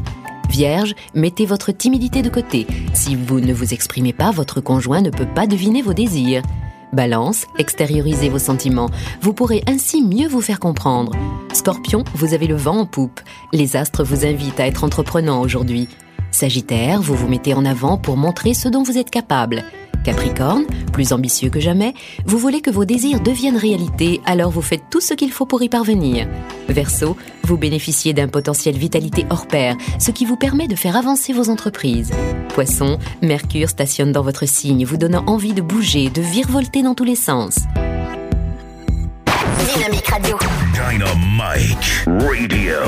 Vierge, 0.53 0.93
mettez 1.15 1.47
votre 1.47 1.71
timidité 1.71 2.21
de 2.21 2.29
côté. 2.29 2.67
Si 2.93 3.15
vous 3.15 3.39
ne 3.39 3.51
vous 3.51 3.73
exprimez 3.73 4.13
pas, 4.13 4.29
votre 4.29 4.61
conjoint 4.61 5.01
ne 5.01 5.09
peut 5.09 5.25
pas 5.25 5.47
deviner 5.47 5.81
vos 5.81 5.95
désirs. 5.95 6.43
Balance, 6.93 7.47
extériorisez 7.57 8.29
vos 8.29 8.37
sentiments. 8.37 8.91
Vous 9.19 9.33
pourrez 9.33 9.63
ainsi 9.65 10.03
mieux 10.03 10.27
vous 10.27 10.41
faire 10.41 10.59
comprendre. 10.59 11.13
Scorpion, 11.53 12.03
vous 12.13 12.35
avez 12.35 12.45
le 12.45 12.55
vent 12.55 12.77
en 12.77 12.85
poupe. 12.85 13.19
Les 13.51 13.75
astres 13.75 14.03
vous 14.03 14.27
invitent 14.27 14.59
à 14.59 14.67
être 14.67 14.83
entreprenant 14.83 15.41
aujourd'hui. 15.41 15.89
Sagittaire, 16.29 17.01
vous 17.01 17.15
vous 17.15 17.27
mettez 17.27 17.55
en 17.55 17.65
avant 17.65 17.97
pour 17.97 18.15
montrer 18.15 18.53
ce 18.53 18.69
dont 18.69 18.83
vous 18.83 18.99
êtes 18.99 19.09
capable. 19.09 19.63
Capricorne, 20.03 20.65
plus 20.91 21.13
ambitieux 21.13 21.49
que 21.49 21.59
jamais, 21.59 21.93
vous 22.25 22.37
voulez 22.37 22.61
que 22.61 22.69
vos 22.69 22.85
désirs 22.85 23.21
deviennent 23.21 23.57
réalité, 23.57 24.21
alors 24.25 24.51
vous 24.51 24.61
faites 24.61 24.83
tout 24.89 25.01
ce 25.01 25.13
qu'il 25.13 25.31
faut 25.31 25.45
pour 25.45 25.63
y 25.63 25.69
parvenir. 25.69 26.27
Verseau, 26.67 27.17
vous 27.43 27.57
bénéficiez 27.57 28.13
d'un 28.13 28.27
potentiel 28.27 28.77
vitalité 28.77 29.25
hors 29.29 29.47
pair, 29.47 29.75
ce 29.99 30.11
qui 30.11 30.25
vous 30.25 30.37
permet 30.37 30.67
de 30.67 30.75
faire 30.75 30.97
avancer 30.97 31.33
vos 31.33 31.49
entreprises. 31.49 32.11
Poisson, 32.49 32.99
Mercure 33.21 33.69
stationne 33.69 34.11
dans 34.11 34.21
votre 34.21 34.47
signe, 34.47 34.85
vous 34.85 34.97
donnant 34.97 35.23
envie 35.25 35.53
de 35.53 35.61
bouger, 35.61 36.09
de 36.09 36.21
virevolter 36.21 36.83
dans 36.83 36.95
tous 36.95 37.05
les 37.05 37.15
sens. 37.15 37.59
Dynamique 39.73 40.07
Radio. 40.07 40.37
Dynamite 40.73 42.05
Radio. 42.05 42.79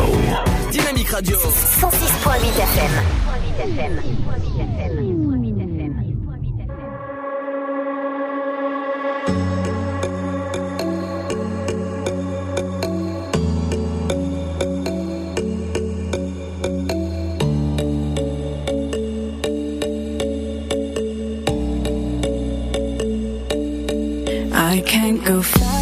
Dynamique 0.71 1.09
Radio. 1.09 1.37
106.8 1.37 2.59
FM. 2.59 2.91
I 24.75 24.81
can't 24.81 25.23
go 25.23 25.41
fast 25.41 25.74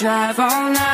drive 0.00 0.40
all 0.40 0.70
night. 0.72 0.89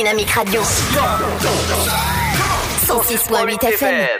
Dynamique 0.00 0.32
Radio. 0.32 0.62
106.8 2.86 3.68
FM. 3.68 4.19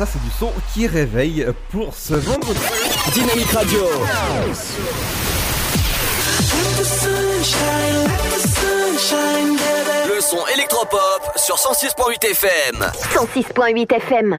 Ça, 0.00 0.06
c'est 0.06 0.22
du 0.22 0.30
son 0.30 0.50
qui 0.72 0.86
réveille 0.86 1.46
pour 1.70 1.94
ce 1.94 2.14
vendredi. 2.14 2.58
Dynamique 3.12 3.50
Radio. 3.52 3.84
Le 10.06 10.20
son 10.22 10.46
électropop 10.54 11.32
sur 11.36 11.56
106.8 11.56 12.30
FM. 12.30 12.90
106.8 13.12 13.94
FM. 13.96 14.36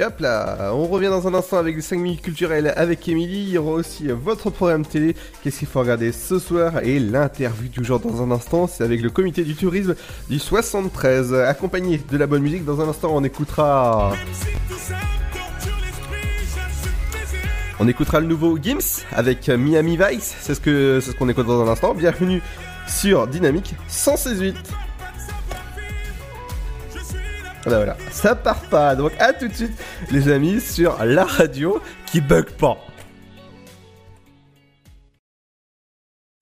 Et 0.00 0.02
hop 0.02 0.18
là, 0.18 0.72
on 0.72 0.88
revient 0.88 1.06
dans 1.06 1.28
un 1.28 1.34
instant 1.34 1.56
avec 1.56 1.76
les 1.76 1.82
5 1.82 2.00
minutes 2.00 2.22
culturelles 2.22 2.72
avec 2.76 3.06
Émilie. 3.08 3.44
Il 3.44 3.50
y 3.50 3.58
aura 3.58 3.72
aussi 3.72 4.08
votre 4.08 4.50
programme 4.50 4.84
télé. 4.84 5.14
Qu'est-ce 5.42 5.60
qu'il 5.60 5.68
faut 5.68 5.78
regarder 5.78 6.10
ce 6.10 6.40
soir 6.40 6.82
Et 6.82 6.98
l'interview 6.98 7.68
du 7.68 7.84
jour 7.84 8.00
dans 8.00 8.20
un 8.20 8.32
instant, 8.32 8.66
c'est 8.66 8.82
avec 8.82 9.00
le 9.02 9.10
comité 9.10 9.44
du 9.44 9.54
tourisme 9.54 9.94
du 10.28 10.40
73. 10.40 11.34
Accompagné 11.34 11.98
de 12.10 12.16
la 12.16 12.26
bonne 12.26 12.42
musique, 12.42 12.64
dans 12.64 12.80
un 12.80 12.88
instant, 12.88 13.10
on 13.12 13.22
écoutera. 13.22 14.14
On 17.78 17.86
écoutera 17.86 18.18
le 18.18 18.26
nouveau 18.26 18.58
Gims 18.60 19.04
avec 19.12 19.48
Miami 19.48 19.96
Vice. 19.96 20.34
C'est 20.40 20.56
ce 20.56 20.60
que 20.60 20.98
c'est 21.00 21.12
ce 21.12 21.16
qu'on 21.16 21.28
écoute 21.28 21.46
dans 21.46 21.62
un 21.64 21.68
instant. 21.68 21.94
Bienvenue 21.94 22.42
sur 22.88 23.28
Dynamique 23.28 23.76
168. 23.86 24.56
Voilà, 27.64 27.78
voilà, 27.78 27.96
ça 28.10 28.34
part 28.34 28.60
pas. 28.62 28.94
Donc 28.94 29.12
à 29.18 29.32
tout 29.32 29.48
de 29.48 29.54
suite, 29.54 29.72
les 30.10 30.28
amis, 30.28 30.60
sur 30.60 31.02
la 31.02 31.24
radio 31.24 31.80
qui 32.06 32.20
bug 32.20 32.50
pas. 32.50 32.76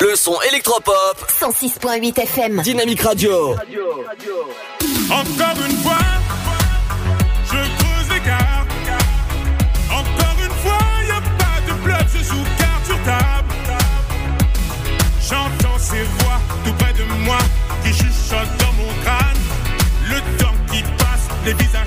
Le 0.00 0.14
son 0.14 0.36
électropop. 0.50 1.16
106.8 1.40 2.20
FM. 2.20 2.60
Dynamique 2.62 3.00
Radio. 3.00 3.52
Encore 5.10 5.64
une 5.66 5.76
fois, 5.78 6.04
je 7.46 7.50
creuse 7.52 8.10
l'écart. 8.12 8.66
Encore 9.90 10.36
une 10.44 10.54
fois, 10.62 10.78
y 11.06 11.10
a 11.10 11.20
pas 11.38 11.60
de 11.66 11.72
bluff, 11.82 12.12
je 12.12 12.22
joue 12.24 12.44
carte 12.58 12.84
sur 12.84 13.02
table. 13.04 13.54
J'entends 15.28 15.78
ces 15.78 16.02
voix 16.02 16.40
tout 16.64 16.72
près 16.74 16.92
de 16.92 17.04
moi 17.24 17.38
qui 17.82 17.92
chuchotent 17.92 18.56
dans 18.58 18.72
mon 18.74 18.92
crâne. 19.02 19.40
Le 20.10 20.20
temps 20.38 20.54
qui 20.70 20.82
passe, 20.82 21.26
les 21.46 21.54
visages 21.54 21.85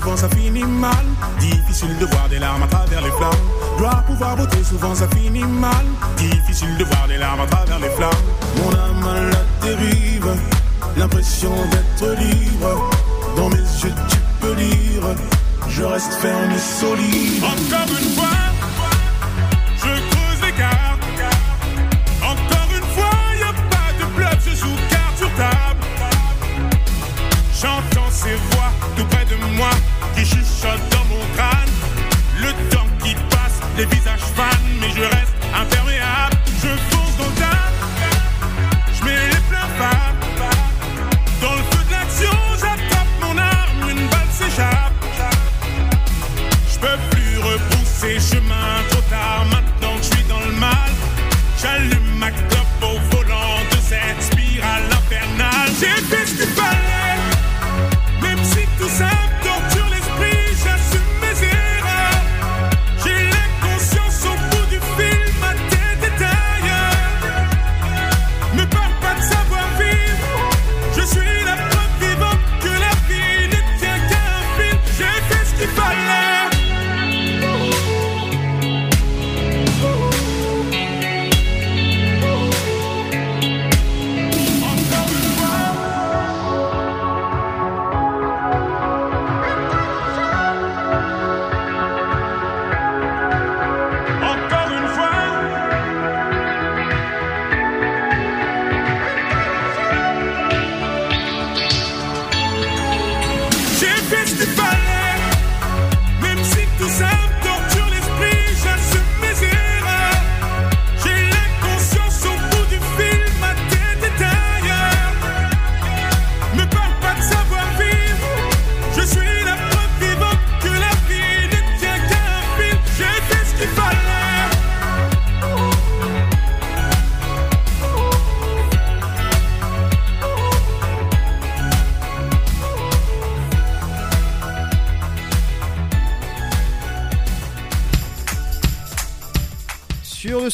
souvent 0.00 0.16
ça 0.16 0.28
finit 0.30 0.64
mal. 0.64 1.04
Difficile 1.40 1.96
de 1.98 2.06
voir 2.06 2.28
des 2.28 2.38
larmes 2.38 2.62
à 2.62 2.66
travers 2.66 3.02
les 3.02 3.10
flammes. 3.10 3.42
Gloire, 3.76 4.04
pouvoir, 4.04 4.36
beauté, 4.36 4.62
souvent 4.62 4.94
ça 4.94 5.08
finit 5.08 5.44
mal. 5.44 5.86
Difficile 6.16 6.76
de 6.78 6.84
voir 6.84 7.08
des 7.08 7.16
larmes 7.16 7.40
à 7.40 7.46
travers 7.46 7.78
les 7.80 7.90
flammes. 7.90 8.22
Mon 8.58 8.70
âme 8.70 9.06
à 9.08 9.20
la 9.32 9.66
dérive, 9.66 10.30
l'impression 10.96 11.52
d'être 11.72 12.18
libre. 12.20 12.90
Dans 13.36 13.48
mes 13.48 13.56
yeux 13.56 13.94
tu 14.08 14.18
peux 14.40 14.54
lire, 14.54 15.04
je 15.68 15.82
reste 15.82 16.12
ferme 16.14 16.52
et 16.52 16.58
solide. 16.58 17.42
Encore 17.44 17.90
une 18.00 18.10
fois, 18.16 18.38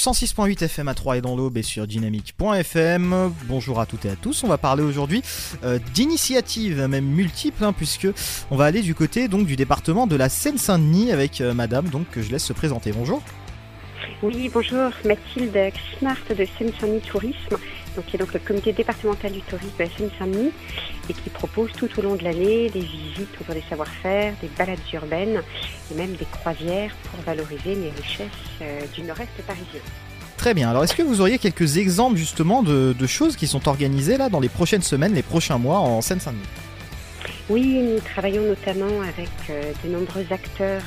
106.8 0.04 0.62
FM 0.62 0.88
à 0.88 0.94
3 0.94 1.16
et 1.16 1.20
dans 1.22 1.34
l'Aube 1.34 1.56
et 1.56 1.62
sur 1.62 1.86
dynamique.fm. 1.86 3.32
Bonjour 3.44 3.80
à 3.80 3.86
toutes 3.86 4.04
et 4.04 4.10
à 4.10 4.16
tous. 4.16 4.44
On 4.44 4.48
va 4.48 4.58
parler 4.58 4.82
aujourd'hui 4.82 5.22
euh, 5.64 5.78
d'initiatives, 5.94 6.78
même 6.86 7.06
multiples, 7.06 7.64
hein, 7.64 7.72
puisque 7.72 8.08
on 8.50 8.56
va 8.56 8.66
aller 8.66 8.82
du 8.82 8.94
côté 8.94 9.28
donc 9.28 9.46
du 9.46 9.56
département 9.56 10.06
de 10.06 10.14
la 10.14 10.28
Seine-Saint-Denis 10.28 11.10
avec 11.10 11.40
euh, 11.40 11.54
Madame, 11.54 11.88
donc 11.88 12.10
que 12.10 12.20
je 12.20 12.30
laisse 12.30 12.44
se 12.44 12.52
présenter. 12.52 12.92
Bonjour. 12.92 13.22
Oui, 14.22 14.50
bonjour, 14.52 14.90
Mathilde 15.06 15.72
Smart 15.98 16.18
de 16.28 16.46
Seine-Saint-Denis 16.58 17.00
Tourisme, 17.00 17.56
donc, 17.96 18.06
qui 18.06 18.16
est 18.16 18.18
donc 18.18 18.32
le 18.32 18.40
comité 18.40 18.72
départemental 18.72 19.32
du 19.32 19.40
tourisme 19.42 19.72
de 19.78 19.84
la 19.84 19.90
Seine-Saint-Denis 19.90 20.52
et 21.08 21.12
qui 21.12 21.30
propose 21.30 21.72
tout 21.72 21.88
au 21.98 22.02
long 22.02 22.16
de 22.16 22.24
l'année 22.24 22.70
des 22.70 22.80
visites 22.80 23.28
autour 23.40 23.54
des 23.54 23.62
savoir-faire, 23.68 24.34
des 24.40 24.48
balades 24.58 24.78
urbaines 24.92 25.42
et 25.90 25.94
même 25.94 26.12
des 26.12 26.26
croisières 26.26 26.94
pour 27.10 27.20
valoriser 27.24 27.74
les 27.74 27.90
richesses 27.90 28.28
euh, 28.62 28.80
du 28.94 29.02
nord-est 29.02 29.30
parisien. 29.46 29.80
Très 30.36 30.54
bien. 30.54 30.70
Alors, 30.70 30.84
est-ce 30.84 30.94
que 30.94 31.02
vous 31.02 31.20
auriez 31.20 31.38
quelques 31.38 31.78
exemples 31.78 32.16
justement 32.16 32.62
de, 32.62 32.94
de 32.98 33.06
choses 33.06 33.36
qui 33.36 33.46
sont 33.46 33.68
organisées 33.68 34.16
là 34.16 34.28
dans 34.28 34.40
les 34.40 34.48
prochaines 34.48 34.82
semaines, 34.82 35.14
les 35.14 35.22
prochains 35.22 35.58
mois 35.58 35.78
en 35.78 36.00
Seine-Saint-Denis? 36.00 36.42
Oui, 37.50 37.78
nous 37.82 38.00
travaillons 38.00 38.42
notamment 38.42 39.02
avec 39.02 39.30
euh, 39.50 39.72
de 39.84 39.90
nombreux 39.90 40.24
acteurs 40.30 40.82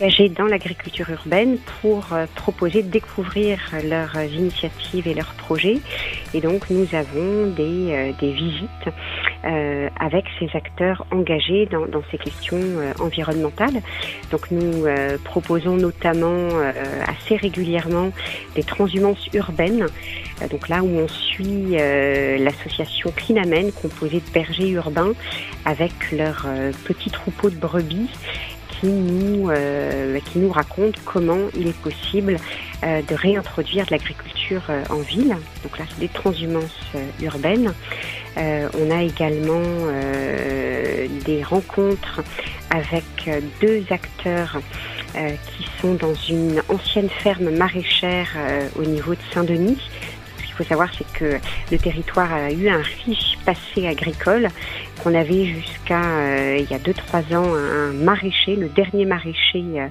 engagés 0.00 0.28
dans 0.28 0.46
l'agriculture 0.46 1.08
urbaine 1.10 1.58
pour 1.80 2.12
euh, 2.12 2.26
proposer 2.34 2.82
découvrir 2.82 3.58
leurs 3.84 4.16
initiatives 4.22 5.06
et 5.06 5.14
leurs 5.14 5.34
projets. 5.34 5.78
Et 6.32 6.40
donc 6.40 6.70
nous 6.70 6.86
avons 6.94 7.48
des, 7.50 7.92
euh, 7.92 8.12
des 8.20 8.32
visites 8.32 8.68
euh, 9.44 9.88
avec 9.98 10.24
ces 10.38 10.48
acteurs 10.54 11.06
engagés 11.10 11.66
dans, 11.66 11.86
dans 11.86 12.02
ces 12.10 12.18
questions 12.18 12.60
environnementales. 12.98 13.82
Donc 14.30 14.50
nous 14.50 14.86
proposons 15.24 15.76
notamment 15.76 16.48
assez 17.06 17.36
régulièrement 17.36 18.10
des 18.54 18.62
transhumances 18.62 19.28
urbaines. 19.34 19.86
Donc 20.50 20.68
là 20.68 20.82
où 20.82 20.88
on 20.88 21.08
suit 21.08 21.76
l'association 22.38 23.12
Clinamen 23.14 23.70
composée 23.72 24.20
de 24.20 24.32
bergers 24.32 24.70
urbains 24.70 25.12
avec 25.64 25.92
leurs 26.12 26.46
petits 26.84 27.10
troupeaux 27.10 27.50
de 27.50 27.56
brebis 27.56 28.08
qui 28.84 28.90
nous, 28.90 29.48
euh, 29.50 30.18
qui 30.20 30.38
nous 30.38 30.50
raconte 30.50 30.96
comment 31.04 31.38
il 31.56 31.68
est 31.68 31.80
possible 31.80 32.36
euh, 32.82 33.00
de 33.00 33.14
réintroduire 33.14 33.86
de 33.86 33.92
l'agriculture 33.92 34.62
euh, 34.68 34.82
en 34.90 34.98
ville. 34.98 35.36
Donc 35.62 35.78
là, 35.78 35.86
c'est 35.88 36.00
des 36.00 36.08
transhumances 36.08 36.92
urbaines. 37.22 37.72
On 38.36 38.90
a 38.90 39.02
également 39.04 39.62
des 41.24 41.42
rencontres 41.44 42.20
avec 42.68 43.04
deux 43.60 43.84
acteurs 43.90 44.58
qui 45.14 45.66
sont 45.80 45.94
dans 45.94 46.14
une 46.28 46.60
ancienne 46.68 47.08
ferme 47.08 47.50
maraîchère 47.50 48.28
au 48.76 48.82
niveau 48.82 49.12
de 49.14 49.20
Saint-Denis. 49.32 49.78
Qu'il 50.54 50.64
faut 50.64 50.68
savoir, 50.68 50.88
c'est 50.96 51.12
que 51.12 51.40
le 51.72 51.78
territoire 51.78 52.32
a 52.32 52.52
eu 52.52 52.68
un 52.68 52.82
riche 53.06 53.36
passé 53.44 53.88
agricole, 53.88 54.48
qu'on 55.02 55.12
avait 55.14 55.46
jusqu'à 55.46 56.02
euh, 56.02 56.58
il 56.60 56.70
y 56.70 56.74
a 56.74 56.78
2-3 56.78 57.36
ans 57.36 57.54
un 57.54 57.92
maraîcher, 57.92 58.54
le 58.54 58.68
dernier 58.68 59.04
maraîcher 59.04 59.64
euh, 59.76 59.88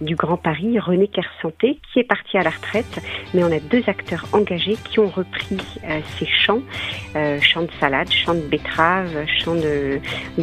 du 0.00 0.16
Grand 0.16 0.36
Paris, 0.36 0.78
René 0.78 1.08
Kersanté, 1.08 1.78
qui 1.92 2.00
est 2.00 2.04
parti 2.04 2.38
à 2.38 2.42
la 2.42 2.50
retraite. 2.50 3.00
Mais 3.34 3.44
on 3.44 3.52
a 3.52 3.60
deux 3.60 3.82
acteurs 3.86 4.24
engagés 4.32 4.76
qui 4.88 4.98
ont 4.98 5.08
repris 5.08 5.58
euh, 5.84 6.00
ces 6.18 6.26
champs, 6.26 6.62
euh, 7.16 7.40
champs 7.40 7.62
de 7.62 7.70
salade, 7.78 8.10
champs 8.10 8.34
de 8.34 8.40
betteraves, 8.40 9.26
champs 9.42 9.54
de, 9.54 10.00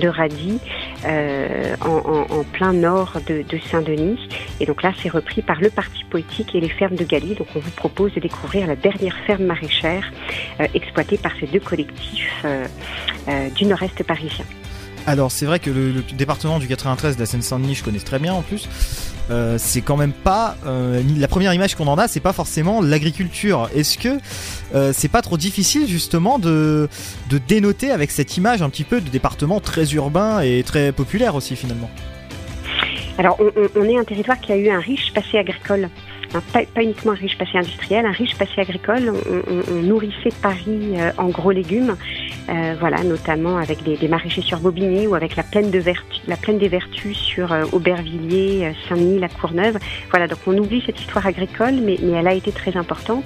radis, 0.08 0.60
euh, 1.06 1.76
en, 1.82 2.44
plein 2.44 2.74
nord 2.74 3.18
de, 3.28 3.44
de 3.44 3.58
Saint-Denis. 3.58 4.30
Et 4.60 4.66
donc 4.66 4.84
là, 4.84 4.92
c'est 5.02 5.10
repris 5.10 5.42
par 5.42 5.60
le 5.60 5.70
Parti 5.70 6.04
politique 6.06 6.54
et 6.56 6.60
les 6.60 6.70
fermes 6.70 6.96
de 6.96 7.04
Galie. 7.04 7.36
Donc 7.36 7.48
on 7.56 7.60
vous 7.60 7.72
propose 7.72 8.14
de 8.14 8.20
découvrir 8.20 8.68
la 8.68 8.76
dernière 8.76 9.18
ferme 9.26 9.44
maraîchère 9.44 10.12
exploitée 10.74 11.18
par 11.18 11.32
ces 11.40 11.48
deux 11.48 11.60
collectifs 11.60 12.46
du 13.56 13.66
nord-est 13.66 14.04
parisien. 14.04 14.46
Alors 15.06 15.32
c'est 15.32 15.46
vrai 15.46 15.60
que 15.60 15.70
le, 15.70 15.92
le 15.92 16.02
département 16.02 16.60
du 16.60 16.68
93 16.68 17.16
de 17.16 17.22
la 17.22 17.26
Seine-Saint-Denis, 17.26 17.76
je 17.76 17.84
connais 17.84 18.00
très 18.00 18.20
bien 18.20 18.34
en 18.34 18.42
plus. 18.42 18.68
Euh, 19.30 19.58
c'est 19.58 19.82
quand 19.82 19.98
même 19.98 20.14
pas 20.14 20.56
euh, 20.66 21.02
la 21.18 21.28
première 21.28 21.54
image 21.54 21.76
qu'on 21.76 21.88
en 21.88 21.98
a, 21.98 22.08
c'est 22.08 22.20
pas 22.20 22.34
forcément 22.34 22.82
l'agriculture. 22.82 23.70
Est-ce 23.76 23.98
que 23.98 24.20
euh, 24.74 24.92
c'est 24.94 25.10
pas 25.10 25.22
trop 25.22 25.38
difficile 25.38 25.88
justement 25.88 26.40
de 26.40 26.88
dénoter 27.48 27.92
avec 27.92 28.12
cette 28.12 28.38
image 28.38 28.62
un 28.62 28.70
petit 28.70 28.84
peu 28.84 29.02
de 29.02 29.10
département 29.10 29.60
très 29.60 29.94
urbain 29.94 30.42
et 30.42 30.64
très 30.64 30.92
populaire 30.92 31.36
aussi 31.36 31.56
finalement? 31.56 31.90
Alors, 33.18 33.40
on 33.76 33.84
est 33.84 33.98
un 33.98 34.04
territoire 34.04 34.40
qui 34.40 34.52
a 34.52 34.58
eu 34.58 34.70
un 34.70 34.80
riche 34.80 35.12
passé 35.12 35.40
agricole. 35.40 35.90
Pas, 36.34 36.62
pas 36.74 36.82
uniquement 36.84 37.14
un 37.14 37.16
riche 37.16 37.38
passé 37.38 37.58
industriel, 37.58 38.06
un 38.06 38.12
riche 38.12 38.36
passé 38.38 38.60
agricole. 38.60 39.14
On, 39.30 39.36
on- 39.54 39.64
on 39.72 39.82
nourrissait 39.82 40.30
Paris 40.42 40.94
euh, 40.98 41.12
en 41.18 41.30
gros 41.30 41.52
légumes. 41.52 41.96
euh, 42.50 42.76
voilà, 42.80 43.04
notamment 43.04 43.58
avec 43.58 43.84
des, 43.84 43.96
des 43.98 44.08
maraîchers 44.08 44.42
sur 44.42 44.60
Bobigny 44.60 45.08
ou 45.08 45.16
avec 45.16 45.36
la 45.36 45.44
plaine 45.44 45.72
de 45.72 45.80
Vertu, 45.80 46.20
la 46.28 46.38
plaine 46.38 46.58
des 46.60 46.68
Vertus 46.68 47.18
sur 47.18 47.52
euh, 47.52 47.66
Aubervilliers, 47.72 48.68
euh, 48.68 48.72
Saint-Denis, 48.88 49.20
la 49.20 49.30
Courneuve. 49.30 49.78
Voilà, 50.12 50.28
donc 50.28 50.40
on 50.48 50.58
oublie 50.58 50.84
cette 50.86 51.00
histoire 51.00 51.26
agricole, 51.26 51.76
mais, 51.82 51.98
mais 52.02 52.18
elle 52.20 52.28
a 52.28 52.34
été 52.34 52.52
très 52.52 52.76
importante. 52.78 53.26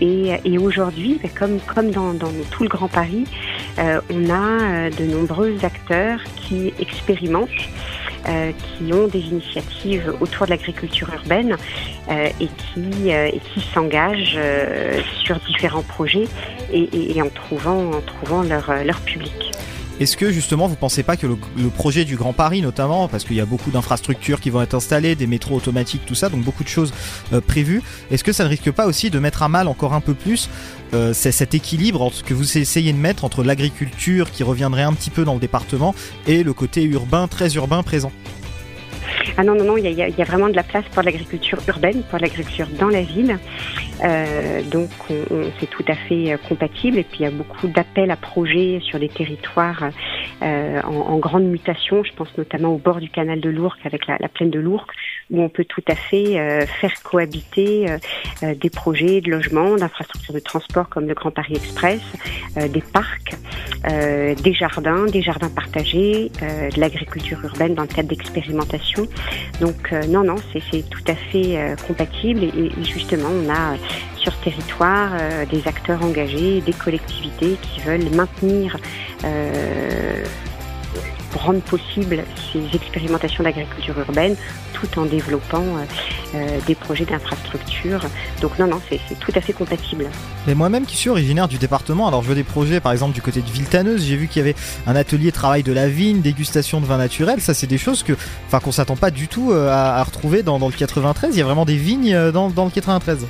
Et, 0.00 0.32
et 0.44 0.58
aujourd'hui, 0.58 1.20
ben, 1.22 1.30
comme, 1.38 1.60
comme 1.60 1.90
dans, 1.92 2.12
dans 2.14 2.32
tout 2.50 2.64
le 2.64 2.68
Grand 2.68 2.88
Paris, 2.88 3.24
euh, 3.78 4.00
on 4.12 4.30
a 4.30 4.62
euh, 4.62 4.90
de 4.90 5.04
nombreux 5.04 5.56
acteurs 5.64 6.18
qui 6.36 6.72
expérimentent, 6.80 7.48
euh, 8.28 8.52
qui 8.52 8.92
ont 8.92 9.08
des 9.08 9.20
initiatives 9.20 10.14
autour 10.20 10.46
de 10.46 10.50
l'agriculture 10.50 11.12
urbaine 11.12 11.56
euh, 12.08 12.28
et 12.40 12.46
qui, 12.46 13.12
euh, 13.12 13.26
et 13.26 13.40
qui 13.40 13.60
s'engagent 13.74 14.38
sur 15.24 15.36
différents 15.40 15.82
projets 15.82 16.28
et, 16.72 17.20
en 17.20 17.28
trouvant, 17.28 17.90
leur 18.42 19.00
public. 19.00 19.52
Est-ce 20.00 20.16
que 20.16 20.32
justement 20.32 20.66
vous 20.66 20.76
pensez 20.76 21.02
pas 21.02 21.16
que 21.16 21.26
le, 21.26 21.36
projet 21.68 22.04
du 22.04 22.16
Grand 22.16 22.32
Paris 22.32 22.60
notamment, 22.60 23.08
parce 23.08 23.24
qu'il 23.24 23.36
y 23.36 23.40
a 23.40 23.46
beaucoup 23.46 23.70
d'infrastructures 23.70 24.40
qui 24.40 24.50
vont 24.50 24.62
être 24.62 24.74
installées, 24.74 25.14
des 25.14 25.26
métros 25.26 25.56
automatiques, 25.56 26.02
tout 26.06 26.14
ça, 26.14 26.28
donc 26.28 26.42
beaucoup 26.42 26.64
de 26.64 26.68
choses 26.68 26.92
euh, 27.32 27.40
prévues, 27.40 27.82
est-ce 28.10 28.24
que 28.24 28.32
ça 28.32 28.44
ne 28.44 28.48
risque 28.48 28.70
pas 28.70 28.86
aussi 28.86 29.10
de 29.10 29.18
mettre 29.18 29.42
à 29.42 29.48
mal 29.48 29.68
encore 29.68 29.94
un 29.94 30.00
peu 30.00 30.14
plus 30.14 30.48
euh, 30.94 31.12
cet 31.12 31.54
équilibre 31.54 32.02
entre 32.02 32.22
que 32.24 32.34
vous 32.34 32.58
essayez 32.58 32.92
de 32.92 32.98
mettre 32.98 33.24
entre 33.24 33.42
l'agriculture 33.42 34.30
qui 34.30 34.42
reviendrait 34.42 34.82
un 34.82 34.92
petit 34.92 35.10
peu 35.10 35.24
dans 35.24 35.34
le 35.34 35.40
département 35.40 35.94
et 36.26 36.42
le 36.42 36.52
côté 36.52 36.82
urbain, 36.82 37.28
très 37.28 37.54
urbain 37.54 37.82
présent? 37.82 38.12
Ah 39.36 39.44
non, 39.44 39.54
non, 39.54 39.64
non, 39.64 39.76
il 39.76 39.86
y 39.86 39.92
y 39.94 40.02
a- 40.02 40.24
vraiment 40.24 40.48
de 40.48 40.56
la 40.56 40.62
place 40.62 40.84
pour 40.92 41.02
l'agriculture 41.02 41.58
urbaine, 41.68 42.02
pour 42.10 42.18
l'agriculture 42.18 42.66
dans 42.78 42.88
la 42.88 43.02
ville. 43.02 43.38
Euh, 44.04 44.62
donc, 44.70 44.90
on, 45.10 45.14
on- 45.34 45.50
c'est 45.60 45.68
tout 45.70 45.84
à 45.88 45.94
fait 45.94 46.32
euh, 46.32 46.36
compatible. 46.48 46.98
Et 46.98 47.02
puis, 47.04 47.18
il 47.20 47.22
y 47.22 47.26
a 47.26 47.30
beaucoup 47.30 47.68
d'appels 47.68 48.10
à 48.10 48.16
projets 48.16 48.80
sur 48.82 48.98
des 48.98 49.08
territoires 49.08 49.84
euh, 50.42 50.80
en, 50.82 51.12
en 51.12 51.18
grande 51.18 51.44
mutation. 51.44 52.02
Je 52.04 52.12
pense 52.12 52.28
notamment 52.36 52.70
au 52.74 52.78
bord 52.78 53.00
du 53.00 53.08
canal 53.08 53.40
de 53.40 53.48
l'Ourcq, 53.50 53.78
avec 53.84 54.06
la, 54.06 54.16
la 54.20 54.28
plaine 54.28 54.50
de 54.50 54.58
l'Ourcq, 54.60 54.88
où 55.30 55.40
on 55.42 55.48
peut 55.48 55.64
tout 55.64 55.84
à 55.88 55.94
fait 55.94 56.38
euh, 56.38 56.66
faire 56.66 56.92
cohabiter 57.02 57.88
euh, 57.90 57.98
euh, 58.42 58.54
des 58.54 58.70
projets 58.70 59.20
de 59.20 59.30
logement, 59.30 59.76
d'infrastructures 59.76 60.34
de 60.34 60.40
transport 60.40 60.88
comme 60.88 61.06
le 61.06 61.14
Grand 61.14 61.30
Paris 61.30 61.54
Express, 61.56 62.00
des 62.56 62.82
parcs, 62.82 63.34
des 63.88 64.52
jardins, 64.54 65.06
des 65.06 65.22
jardins 65.22 65.48
partagés, 65.48 66.30
de 66.40 66.80
l'agriculture 66.80 67.38
urbaine 67.44 67.74
dans 67.74 67.82
le 67.82 67.88
cadre 67.88 68.08
d'expérimentation. 68.08 69.06
Donc 69.60 69.92
euh, 69.92 70.02
non, 70.06 70.24
non, 70.24 70.36
c'est 70.52 70.88
tout 70.88 71.04
à 71.06 71.14
fait 71.14 71.56
euh, 71.56 71.76
compatible 71.86 72.44
et, 72.44 72.70
justement, 72.82 73.28
on 73.30 73.48
a 73.48 73.72
euh, 73.72 73.76
sur 74.16 74.32
ce 74.32 74.44
territoire 74.44 75.10
des 75.50 75.66
acteurs 75.66 76.02
engagés, 76.04 76.60
des 76.60 76.72
collectivités 76.72 77.56
qui 77.60 77.80
veulent 77.80 78.08
maintenir 78.14 78.76
euh, 81.34 81.38
rendre 81.38 81.60
possible 81.60 82.24
ces 82.52 82.76
expérimentations 82.76 83.44
d'agriculture 83.44 83.98
urbaine 83.98 84.36
tout 84.82 84.98
en 84.98 85.04
développant 85.04 85.62
euh, 85.62 85.84
euh, 86.34 86.58
des 86.66 86.74
projets 86.74 87.04
d'infrastructure. 87.04 88.00
Donc 88.40 88.58
non, 88.58 88.66
non, 88.66 88.80
c'est 88.88 89.18
tout 89.18 89.32
à 89.34 89.40
fait 89.40 89.52
compatible. 89.52 90.06
Mais 90.46 90.54
moi-même 90.54 90.86
qui 90.86 90.96
suis 90.96 91.10
originaire 91.10 91.48
du 91.48 91.58
département, 91.58 92.08
alors 92.08 92.22
je 92.22 92.28
veux 92.28 92.34
des 92.34 92.44
projets 92.44 92.80
par 92.80 92.92
exemple 92.92 93.14
du 93.14 93.22
côté 93.22 93.40
de 93.40 93.50
Villetaneuse, 93.50 94.04
j'ai 94.04 94.16
vu 94.16 94.28
qu'il 94.28 94.40
y 94.40 94.42
avait 94.44 94.56
un 94.86 94.96
atelier 94.96 95.32
travail 95.32 95.62
de 95.62 95.72
la 95.72 95.88
vigne, 95.88 96.20
dégustation 96.20 96.80
de 96.80 96.86
vin 96.86 96.98
naturel, 96.98 97.40
ça 97.40 97.54
c'est 97.54 97.66
des 97.66 97.78
choses 97.78 98.02
que, 98.02 98.14
enfin 98.46 98.60
qu'on 98.60 98.72
s'attend 98.72 98.96
pas 98.96 99.10
du 99.10 99.28
tout 99.28 99.52
euh, 99.52 99.68
à, 99.70 100.02
retrouver 100.02 100.42
dans, 100.42 100.58
le 100.58 100.72
93, 100.72 101.34
il 101.34 101.38
y 101.38 101.42
a 101.42 101.44
vraiment 101.44 101.64
des 101.64 101.76
vignes 101.76 102.30
dans 102.32 102.48
le 102.48 102.70
93. 102.70 103.26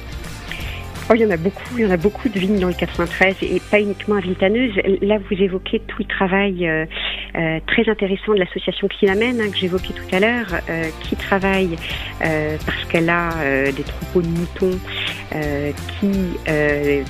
Oh, 1.11 1.15
il 1.15 1.21
y 1.21 1.27
en 1.27 1.31
a 1.31 1.37
beaucoup, 1.37 1.77
il 1.77 1.83
y 1.83 1.87
en 1.87 1.91
a 1.91 1.97
beaucoup 1.97 2.29
de 2.29 2.39
vignes 2.39 2.61
dans 2.61 2.69
le 2.69 2.75
93 2.75 3.37
et 3.43 3.61
pas 3.71 3.81
uniquement 3.81 4.17
à 4.17 4.21
Villetaneuse. 4.21 4.73
Là, 5.01 5.19
vous 5.19 5.43
évoquez 5.43 5.81
tout 5.81 5.97
le 5.99 6.05
travail 6.05 6.67
euh, 6.67 6.87
euh, 7.35 7.59
très 7.67 7.89
intéressant 7.89 8.35
de 8.35 8.39
l'association 8.39 8.87
Clinamène 8.87 9.41
hein, 9.41 9.51
que 9.51 9.57
j'évoquais 9.59 9.95
tout 9.95 10.15
à 10.15 10.21
l'heure, 10.21 10.61
euh, 10.71 10.85
qui 11.03 11.17
travaille 11.17 11.77
euh, 12.25 12.57
parce 12.65 12.85
qu'elle 12.85 13.11
a 13.11 13.31
euh, 13.39 13.73
des 13.73 13.83
troupeaux 13.83 14.23
de 14.23 14.29
moutons 14.29 14.79
euh, 15.35 15.73
qui, 15.99 16.13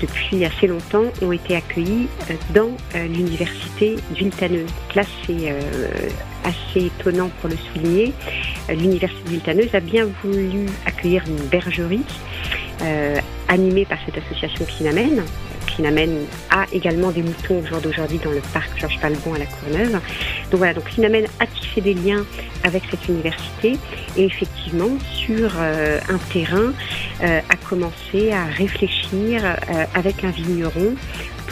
depuis 0.00 0.44
assez 0.44 0.66
longtemps, 0.66 1.04
ont 1.20 1.32
été 1.32 1.56
accueillis 1.56 2.08
dans 2.54 2.70
l'université 2.94 3.96
Villetaneuse. 4.14 4.70
Là, 4.94 5.02
c'est 5.26 5.54
assez 6.44 6.86
étonnant 6.86 7.30
pour 7.40 7.50
le 7.50 7.56
souligner. 7.56 8.12
L'université 8.68 9.22
de 9.24 9.28
Villetaneuse 9.30 9.74
a 9.74 9.80
bien 9.80 10.06
voulu 10.22 10.66
accueillir 10.86 11.24
une 11.26 11.48
bergerie 11.48 12.04
euh, 12.82 13.16
animée 13.48 13.84
par 13.84 13.98
cette 14.04 14.18
association 14.18 14.64
Clinamène. 14.64 15.22
Clinamène 15.66 16.26
a 16.50 16.66
également 16.72 17.10
des 17.10 17.22
moutons 17.22 17.60
au 17.60 17.66
jour 17.66 17.80
d'aujourd'hui 17.80 18.18
dans 18.18 18.30
le 18.30 18.42
parc 18.52 18.78
Georges 18.78 18.98
Palbon 19.00 19.34
à 19.34 19.38
la 19.38 19.46
Courneuve. 19.46 19.92
Donc 19.92 20.58
voilà, 20.58 20.74
donc 20.74 20.84
a 20.88 21.46
tissé 21.46 21.80
des 21.80 21.94
liens 21.94 22.24
avec 22.64 22.82
cette 22.90 23.08
université 23.08 23.78
et 24.16 24.24
effectivement 24.24 24.90
sur 25.14 25.50
euh, 25.58 25.98
un 26.08 26.18
terrain 26.32 26.72
euh, 27.22 27.40
a 27.48 27.56
commencé 27.68 28.32
à 28.32 28.44
réfléchir 28.44 29.44
euh, 29.44 29.84
avec 29.94 30.24
un 30.24 30.30
vigneron 30.30 30.94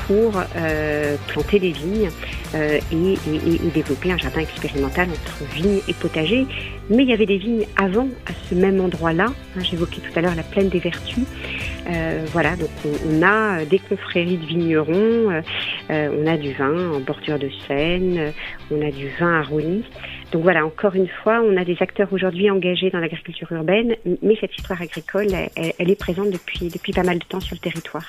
pour 0.06 0.32
euh, 0.56 1.16
planter 1.28 1.58
des 1.58 1.72
vignes 1.72 2.10
euh, 2.54 2.78
et, 2.92 3.70
développer 3.72 4.12
un 4.12 4.18
jardin 4.18 4.40
expérimental 4.40 5.08
entre 5.10 5.44
vignes 5.54 5.80
et 5.88 5.94
potagers. 5.94 6.46
Mais 6.88 7.04
il 7.04 7.08
y 7.08 7.12
avait 7.12 7.26
des 7.26 7.38
vignes 7.38 7.66
avant 7.76 8.08
à 8.26 8.32
ce 8.48 8.54
même 8.54 8.80
endroit-là. 8.80 9.26
Hein, 9.26 9.60
J'évoquais 9.62 10.00
tout 10.00 10.18
à 10.18 10.22
l'heure 10.22 10.34
la 10.34 10.42
plaine 10.42 10.68
des 10.68 10.80
Vertus. 10.80 11.24
Euh, 11.88 12.24
voilà, 12.32 12.56
donc 12.56 12.68
on, 12.84 13.22
a 13.22 13.64
des 13.64 13.78
confréries 13.78 14.36
de 14.36 14.46
vignerons, 14.46 15.42
on 15.88 16.26
a 16.26 16.36
du 16.36 16.52
vin 16.52 16.92
en 16.92 17.00
bordure 17.00 17.38
de 17.38 17.48
Seine, 17.66 18.32
on 18.70 18.86
a 18.86 18.90
du 18.90 19.08
vin 19.18 19.40
à 19.40 19.42
Rony. 19.42 19.84
Donc 20.32 20.42
voilà, 20.42 20.64
encore 20.64 20.94
une 20.94 21.08
fois, 21.08 21.42
on 21.44 21.56
a 21.56 21.64
des 21.64 21.76
acteurs 21.80 22.12
aujourd'hui 22.12 22.50
engagés 22.50 22.90
dans 22.90 23.00
l'agriculture 23.00 23.50
urbaine, 23.50 23.96
mais 24.22 24.36
cette 24.40 24.54
histoire 24.56 24.80
agricole, 24.80 25.26
elle, 25.56 25.72
elle 25.78 25.90
est 25.90 25.98
présente 25.98 26.30
depuis, 26.30 26.68
depuis 26.68 26.92
pas 26.92 27.02
mal 27.02 27.18
de 27.18 27.24
temps 27.24 27.40
sur 27.40 27.54
le 27.54 27.60
territoire. 27.60 28.08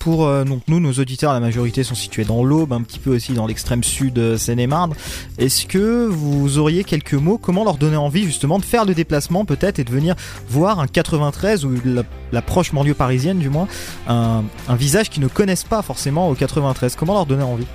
Pour 0.00 0.26
euh, 0.26 0.44
nous, 0.66 0.80
nos 0.80 0.92
auditeurs, 0.94 1.34
la 1.34 1.40
majorité 1.40 1.84
sont 1.84 1.94
situés 1.94 2.24
dans 2.24 2.42
l'Aube, 2.42 2.72
un 2.72 2.80
petit 2.80 2.98
peu 2.98 3.14
aussi 3.14 3.34
dans 3.34 3.46
l'extrême 3.46 3.84
sud 3.84 4.18
euh, 4.18 4.38
Seine-et-Marne. 4.38 4.94
Est-ce 5.36 5.66
que 5.66 6.06
vous 6.06 6.56
auriez 6.56 6.84
quelques 6.84 7.12
mots 7.12 7.36
Comment 7.36 7.64
leur 7.64 7.76
donner 7.76 7.98
envie 7.98 8.24
justement 8.24 8.58
de 8.58 8.64
faire 8.64 8.86
le 8.86 8.94
déplacement 8.94 9.44
peut-être 9.44 9.78
et 9.78 9.84
de 9.84 9.90
venir 9.90 10.14
voir 10.48 10.80
un 10.80 10.86
93 10.86 11.66
ou 11.66 11.74
la, 11.84 12.02
la 12.32 12.40
proche 12.40 12.72
banlieue 12.72 12.94
parisienne 12.94 13.38
du 13.40 13.50
moins, 13.50 13.68
un, 14.08 14.42
un 14.68 14.74
visage 14.74 15.10
qu'ils 15.10 15.22
ne 15.22 15.28
connaissent 15.28 15.64
pas 15.64 15.82
forcément 15.82 16.30
au 16.30 16.34
93 16.34 16.96
Comment 16.96 17.12
leur 17.12 17.26
donner 17.26 17.42
envie? 17.42 17.66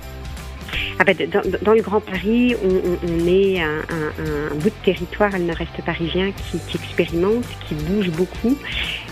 Ah 0.98 1.04
ben, 1.04 1.16
dans, 1.30 1.42
dans 1.62 1.72
le 1.72 1.82
Grand 1.82 2.00
Paris, 2.00 2.54
on, 2.64 3.26
est 3.26 3.60
un, 3.60 3.66
un- 3.68 4.50
un 4.50 4.54
bout 4.54 4.70
de 4.70 4.74
territoire 4.84 5.30
le 5.32 5.44
nord-est 5.44 5.82
parisien 5.84 6.32
qui, 6.32 6.58
qui 6.68 6.76
expérimente, 6.78 7.44
qui 7.68 7.74
bouge 7.74 8.10
beaucoup, 8.10 8.56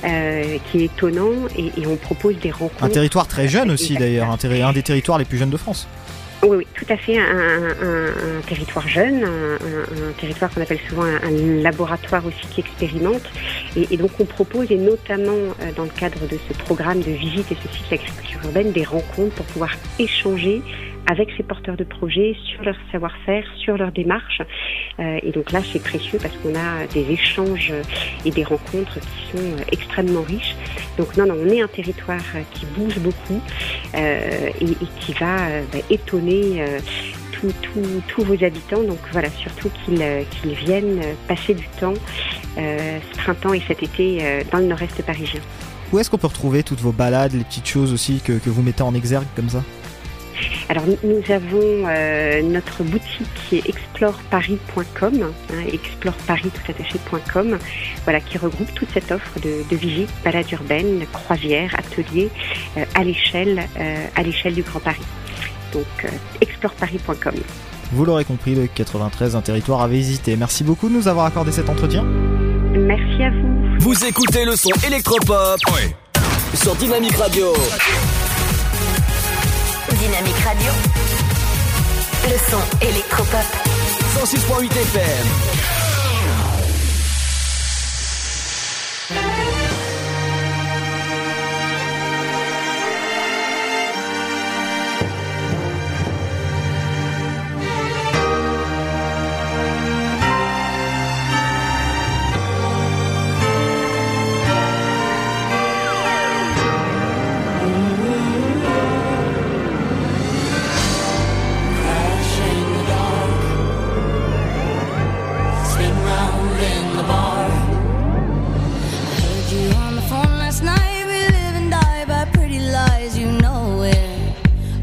euh, 0.04 0.56
qui 0.70 0.82
est 0.82 0.84
étonnant 0.86 1.32
et, 1.56 1.66
et 1.80 1.86
on 1.86 1.96
propose 1.96 2.38
des 2.38 2.50
rencontres. 2.50 2.84
Un 2.84 2.88
territoire 2.88 3.26
très 3.28 3.48
jeune 3.48 3.70
aussi 3.70 3.94
d'ailleurs, 3.96 4.30
un, 4.30 4.72
des 4.72 4.82
territoires 4.82 5.18
les 5.18 5.24
plus 5.24 5.38
jeunes 5.38 5.50
de 5.50 5.56
France. 5.56 5.86
Oui, 6.42 6.58
oui, 6.58 6.66
tout 6.74 6.84
à 6.90 6.96
fait. 6.98 7.16
Un, 7.18 7.22
un- 7.22 7.86
un- 7.88 8.38
un 8.38 8.40
territoire 8.46 8.86
jeune, 8.86 9.24
un, 9.24 10.12
territoire 10.20 10.50
qu'on 10.52 10.60
appelle 10.60 10.80
souvent 10.88 11.04
un, 11.04 11.30
laboratoire 11.62 12.24
aussi 12.26 12.46
qui 12.50 12.60
expérimente. 12.60 13.22
Et, 13.76 13.86
et 13.94 13.96
donc 13.96 14.10
on 14.20 14.24
propose, 14.26 14.70
et 14.70 14.76
notamment 14.76 15.32
euh, 15.32 15.72
dans 15.74 15.84
le 15.84 15.90
cadre 15.90 16.20
de 16.30 16.36
ce 16.48 16.54
programme 16.58 17.00
de 17.00 17.12
visite 17.12 17.50
et 17.50 17.56
ce 17.56 17.74
cycle 17.74 17.94
agriculture 17.94 18.40
urbaine, 18.44 18.72
des 18.72 18.84
rencontres 18.84 19.34
pour 19.36 19.46
pouvoir 19.46 19.70
échanger 19.98 20.60
avec 21.06 21.31
ces 21.36 21.43
porteurs 21.43 21.76
de 21.76 21.85
projets 21.85 22.36
sur 22.44 22.62
leur 22.62 22.76
savoir-faire, 22.90 23.44
sur 23.56 23.76
leur 23.76 23.93
démarche. 23.93 24.43
Euh, 24.98 25.18
et 25.22 25.32
donc 25.32 25.52
là, 25.52 25.60
c'est 25.72 25.82
précieux 25.82 26.18
parce 26.20 26.35
qu'on 26.39 26.55
a 26.55 26.86
des 26.93 27.10
échanges 27.10 27.72
et 28.24 28.31
des 28.31 28.44
rencontres 28.44 29.01
qui 29.01 29.36
sont 29.36 29.44
euh, 29.44 29.64
extrêmement 29.72 30.22
riches. 30.22 30.56
Donc 30.98 31.16
non, 31.16 31.26
non, 31.26 31.36
on 31.43 31.48
est 31.48 31.60
un 31.60 31.68
territoire 31.68 32.22
euh, 32.35 32.43
qui 32.52 32.66
bouge 32.66 32.98
beaucoup 32.98 33.40
et, 33.94 34.52
qui 35.01 35.12
va 35.14 35.36
bah, 35.72 35.78
étonner 35.90 36.64
tous 38.10 38.24
vos 38.24 38.44
habitants. 38.44 38.82
Donc 38.82 38.98
voilà, 39.12 39.28
surtout 39.31 39.70
qu'ils 39.85 40.02
qu'ils 40.31 40.55
viennent 40.55 41.01
passer 41.28 41.55
du 41.55 41.66
temps 41.81 41.94
ce 42.56 43.16
printemps 43.18 43.52
et 43.52 43.60
cet 43.60 43.82
été 43.82 44.43
dans 44.51 44.59
le 44.59 44.66
nord-est 44.66 45.02
parisien. 45.05 45.40
Où 45.93 45.98
est-ce 45.98 46.10
qu'on 46.10 46.18
peut 46.18 46.26
retrouver 46.26 46.62
toutes 46.62 46.81
vos 46.81 46.93
balades, 46.93 47.32
les 47.32 47.44
petites 47.44 47.68
choses 47.68 47.93
aussi 47.93 48.20
que 48.20 48.48
vous 48.48 48.62
mettez 48.62 48.82
en 48.82 48.94
exergue 48.94 49.26
comme 49.36 49.48
ça? 49.48 49.62
Alors 50.69 50.85
nous, 51.02 51.23
avons 51.32 51.86
euh, 51.89 52.43
notre 52.43 52.82
boutique 52.82 53.28
qui 53.48 53.56
est 53.56 53.69
exploreparis.com, 53.69 55.23
hein, 55.23 55.55
exploreparis.com, 55.73 57.59
voilà, 58.05 58.20
qui 58.20 58.39
regroupe 58.39 58.73
toute 58.74 58.90
cette 58.93 59.11
offre 59.12 59.40
de, 59.40 59.65
de 59.69 59.77
visites, 59.77 60.11
balades 60.24 60.51
urbaines, 60.52 61.05
croisières, 61.12 61.74
ateliers 61.78 62.31
euh, 62.77 62.85
à 62.94 63.05
l'échelle 63.05 63.65
euh, 63.78 64.06
à 64.16 64.23
l'échelle 64.23 64.55
du 64.55 64.62
Grand 64.62 64.81
Paris. 64.81 65.02
Donc 65.73 65.85
euh, 66.05 66.09
exploreparis.com. 66.40 67.35
Vous 67.93 68.05
l'aurez 68.05 68.24
compris, 68.24 68.55
le 68.55 68.66
93, 68.66 69.36
un 69.36 69.40
territoire 69.43 69.82
à 69.82 69.89
visiter. 69.89 70.36
Merci 70.36 70.65
beaucoup 70.65 70.89
de 70.89 70.94
nous 70.94 71.09
avoir 71.09 71.27
accordé 71.27 71.52
cet 71.52 71.69
entretien. 71.69 72.05
Merci 72.74 73.23
à 73.23 73.31
vous. 73.31 73.78
Vous 73.81 74.05
écoutez 74.05 74.44
le 74.44 74.56
son 74.56 74.70
électropop 74.86 75.61
sur 76.55 76.74
Dynamique 76.77 77.16
Radio. 77.16 77.52
Dynamique 79.93 80.39
Radio. 80.44 80.73
Le 82.24 82.39
son 82.51 82.62
électropop. 82.81 83.47
106.8 84.16 84.70
FM. 84.70 85.27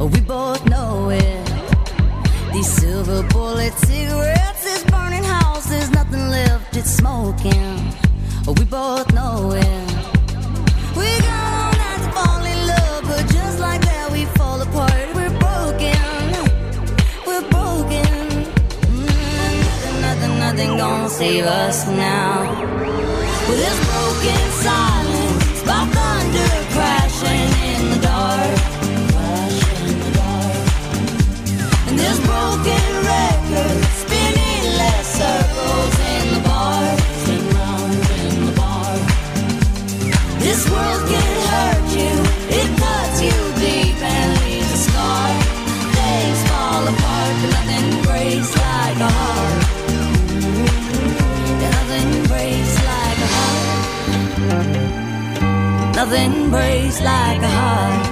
We 0.07 0.19
both 0.22 0.65
know 0.65 1.10
it. 1.10 1.45
These 2.53 2.72
silver 2.72 3.22
bullet 3.30 3.73
cigarettes, 3.73 4.64
this 4.64 4.84
burning 4.86 5.23
house, 5.23 5.68
there's 5.68 5.91
nothing 5.91 6.28
left. 6.30 6.76
It's 6.76 6.90
smoking. 6.90 7.94
We 8.48 8.65
both 8.65 9.14
know 9.14 9.52
it. 9.52 9.88
We 10.98 11.07
got 11.28 11.49
all 11.60 11.73
night 11.84 12.02
to 12.03 12.11
fall 12.18 12.44
in 12.44 12.60
love, 12.68 13.03
but 13.03 13.23
just 13.32 13.60
like 13.60 13.82
that, 13.82 14.11
we 14.11 14.26
fall 14.38 14.60
apart. 14.61 15.07
We're 15.14 15.36
broken. 15.45 16.02
We're 17.28 17.48
broken. 17.49 18.11
Nothing, 19.06 20.02
nothing, 20.02 20.40
nothing 20.40 20.78
gonna 20.78 21.10
save 21.10 21.45
us 21.45 21.88
now. 21.88 22.49
With 23.48 23.60
this 23.65 23.80
broken 23.90 24.44
silence, 24.65 25.61
by 25.64 25.86
thunder 25.95 26.52
crashing 26.73 27.52
in 27.69 27.90
the 27.91 27.99
dark. 28.02 28.10
Breaks 56.52 56.99
like 57.02 57.41
a 57.41 57.48
heart. 57.48 58.07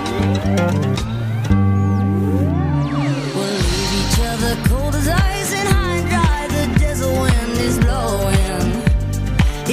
We'll 3.36 3.57
leave 3.68 3.94
each 4.02 4.18
other 4.32 4.53
cold 4.70 4.95
as 4.95 5.10
ice 5.10 5.52
and 5.60 5.68
high 5.68 6.02
dry. 6.11 6.48
The 6.56 6.80
desert 6.80 7.11
wind 7.22 7.57
is 7.68 7.78
blowing, 7.80 8.68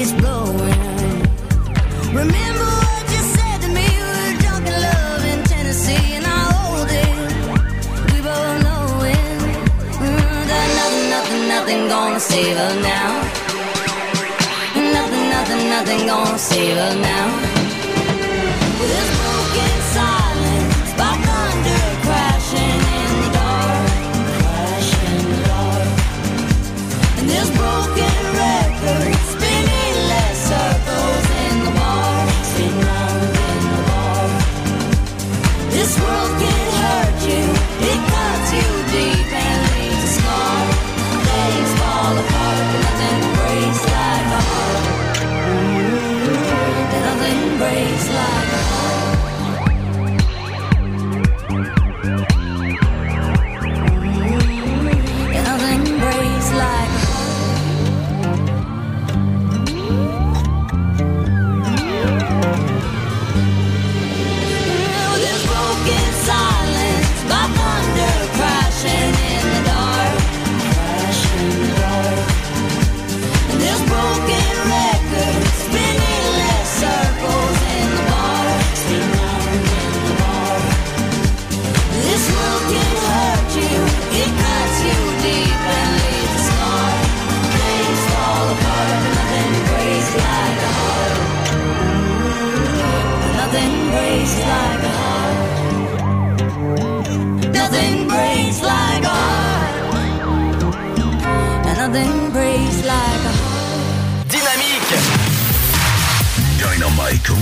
it's 0.00 0.12
blowing. 0.20 0.82
Remember 2.12 2.68
what 2.82 3.04
you 3.14 3.22
said 3.36 3.58
to 3.62 3.68
me? 3.68 3.86
We 3.86 4.10
were 4.18 4.34
drunk 4.42 4.66
in 4.66 4.76
love 4.88 5.24
in 5.32 5.38
Tennessee, 5.44 6.14
and 6.18 6.26
I 6.26 6.40
hold 6.58 6.90
it. 6.90 7.16
We 8.10 8.18
both 8.28 8.56
know 8.66 8.86
it. 9.14 9.38
Mm, 10.02 10.42
nothing, 10.50 11.08
nothing, 11.14 11.48
nothing 11.54 11.88
gonna 11.88 12.18
save 12.18 12.56
us 12.56 12.74
now. 12.82 13.10
Nothing, 14.96 15.24
nothing, 15.30 15.62
nothing 15.70 16.06
gonna 16.08 16.38
save 16.38 16.76
us 16.76 16.96
now. 16.96 17.45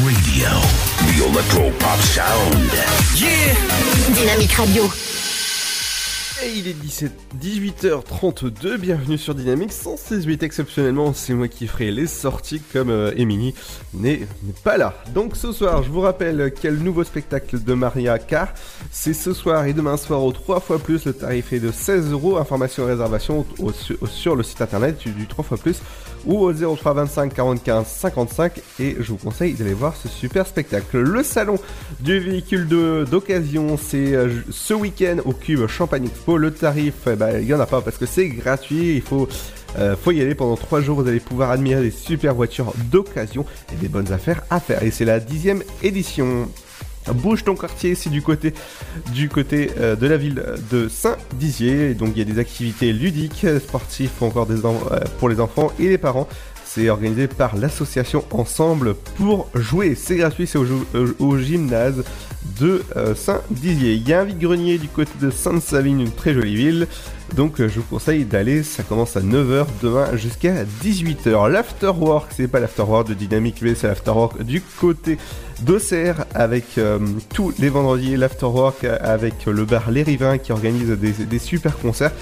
Radio. 0.03 0.49
The 1.07 1.31
Electro 1.31 1.71
Pop 1.79 2.01
Sound. 2.01 2.71
Yeah 3.17 3.55
Dynamique 4.13 4.53
Radio. 4.53 4.83
Et 6.45 6.51
il 6.59 6.67
est 6.69 6.73
17, 6.75 7.13
18h32, 7.41 8.77
bienvenue 8.77 9.17
sur 9.17 9.37
Dynamique 9.37 9.73
168 9.73 10.43
exceptionnellement, 10.43 11.15
c'est 11.15 11.33
moi 11.33 11.47
qui 11.47 11.69
ferai 11.69 11.93
les 11.93 12.09
sorties 12.09 12.61
comme 12.73 12.91
euh, 12.91 13.13
Emily 13.17 13.55
n'est 13.95 14.27
n'est 14.43 14.53
pas 14.65 14.77
là. 14.77 14.95
Donc 15.15 15.37
ce 15.37 15.53
soir, 15.53 15.85
je 15.85 15.91
vous 15.91 16.01
rappelle 16.01 16.53
quel 16.61 16.77
nouveau 16.79 17.05
spectacle 17.05 17.63
de 17.63 17.75
Maria 17.75 18.19
Car, 18.19 18.49
c'est 18.91 19.15
ce 19.15 19.33
soir 19.33 19.65
et 19.67 19.73
demain 19.75 19.97
soir 19.97 20.25
au 20.25 20.33
3 20.33 20.59
fois 20.61 20.79
plus, 20.81 21.05
le 21.05 21.13
tarif 21.13 21.53
est 21.53 21.61
de 21.61 21.71
16 21.71 22.11
euros, 22.11 22.37
information 22.37 22.83
et 22.89 22.91
réservation 22.91 23.47
au- 23.61 23.73
au- 24.01 24.07
sur 24.07 24.35
le 24.35 24.43
site 24.43 24.61
internet 24.61 24.99
du, 24.99 25.11
du 25.13 25.27
3 25.29 25.45
fois 25.45 25.57
plus 25.57 25.77
ou 26.27 26.39
au 26.39 26.53
03 26.53 26.95
25 26.95 27.35
45 27.35 27.87
55 27.87 28.61
et 28.81 28.97
je 28.99 29.13
vous 29.13 29.17
conseille 29.17 29.55
d'aller 29.55 29.75
voir 29.75 29.95
ce 29.97 30.09
super 30.09 30.47
spectacle. 30.47 30.99
Le 30.99 31.23
salon 31.23 31.59
du 32.01 32.19
véhicule 32.19 32.67
d'occasion, 32.67 33.77
c'est 33.77 34.15
euh, 34.15 34.31
ce 34.51 34.75
week-end 34.75 35.19
au 35.25 35.33
Cube 35.33 35.67
Champagne 35.67 36.07
Expo. 36.07 36.37
Le 36.37 36.53
tarif, 36.53 36.95
eh 37.07 37.17
ben, 37.17 37.39
il 37.41 37.47
y 37.47 37.55
en 37.55 37.61
a 37.61 37.67
pas 37.67 37.81
parce 37.81 37.99
que 37.99 38.07
c'est 38.07 38.29
gratuit. 38.29 38.97
Il 38.97 39.03
faut 39.03 39.29
euh, 39.79 39.97
faut 39.97 40.13
y 40.13 40.21
aller 40.21 40.35
pendant 40.35 40.57
3 40.57 40.81
jours. 40.81 41.01
Vous 41.01 41.09
allez 41.09 41.21
pouvoir 41.21 41.51
admirer 41.51 41.83
des 41.83 41.91
super 41.91 42.35
voitures 42.35 42.73
d'occasion 42.91 43.45
et 43.73 43.77
des 43.77 43.89
bonnes 43.89 44.13
affaires 44.13 44.43
à 44.51 44.61
faire. 44.61 44.83
Et 44.83 44.91
c'est 44.91 45.05
la 45.05 45.21
dixième 45.21 45.63
édition. 45.83 46.49
Bouge 47.13 47.45
ton 47.45 47.55
quartier, 47.55 47.95
c'est 47.95 48.11
du 48.11 48.23
côté 48.23 48.55
du 49.13 49.29
côté 49.29 49.71
euh, 49.79 49.95
de 49.95 50.07
la 50.07 50.17
ville 50.17 50.43
de 50.71 50.89
Saint-Dizier. 50.89 51.95
Donc 51.95 52.13
il 52.15 52.19
y 52.19 52.23
a 52.23 52.25
des 52.25 52.39
activités 52.39 52.93
ludiques, 52.93 53.47
sportives 53.61 54.11
ou 54.21 54.25
encore 54.25 54.47
des 54.47 54.65
euh, 54.65 55.01
pour 55.19 55.29
les 55.29 55.41
enfants 55.41 55.71
et 55.79 55.89
les 55.89 55.99
parents. 55.99 56.29
C'est 56.75 56.91
organisé 56.91 57.29
par 57.29 57.57
l'association 57.57 58.25
Ensemble 58.33 58.95
pour 59.17 59.49
jouer. 59.55 59.95
C'est 59.95 60.17
gratuit, 60.17 60.49
c'est 60.49 60.59
au, 60.59 60.65
euh, 60.95 61.39
gymnase 61.39 62.03
de 62.59 62.83
euh, 62.97 63.15
Saint-Dizier. 63.15 63.95
Il 63.95 64.09
y 64.09 64.13
a 64.13 64.23
un 64.23 64.25
vide-grenier 64.25 64.79
du 64.79 64.89
côté 64.89 65.13
de 65.21 65.31
Sainte-Savine, 65.31 66.01
une 66.01 66.11
très 66.11 66.35
jolie 66.35 66.57
ville. 66.57 66.89
Donc 67.37 67.61
euh, 67.61 67.69
je 67.69 67.77
vous 67.77 67.87
conseille 67.89 68.25
d'aller, 68.25 68.65
ça 68.65 68.83
commence 68.83 69.17
à 69.17 69.21
9h 69.21 69.67
demain 69.83 70.17
jusqu'à 70.17 70.65
18h. 70.83 71.49
L'afterwork, 71.49 72.33
c'est 72.35 72.49
pas 72.49 72.59
l'afterwork 72.59 73.09
de 73.09 73.15
Dynamic 73.15 73.63
V, 73.63 73.77
c'est 73.77 73.87
l'afterwork 73.87 74.43
du 74.43 74.61
côté 74.61 75.17
d'Auxerre 75.63 76.27
avec 76.35 76.79
euh, 76.79 76.99
tous 77.33 77.55
les 77.59 77.69
vendredis 77.69 78.17
l'afterwork 78.17 78.85
avec 78.85 79.47
le 79.47 79.65
bar 79.65 79.91
Les 79.91 80.03
Rivins 80.03 80.39
qui 80.39 80.53
organise 80.53 80.91
des, 80.91 81.39
super 81.39 81.79
concerts 81.79 82.13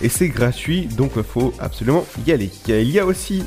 et 0.00 0.08
c'est 0.08 0.28
gratuit 0.28 0.86
donc 0.86 1.12
il 1.16 1.22
faut 1.22 1.52
absolument 1.58 2.06
y 2.26 2.32
aller. 2.32 2.50
Il 2.68 2.90
y 2.90 2.98
a 2.98 3.06
aussi 3.06 3.44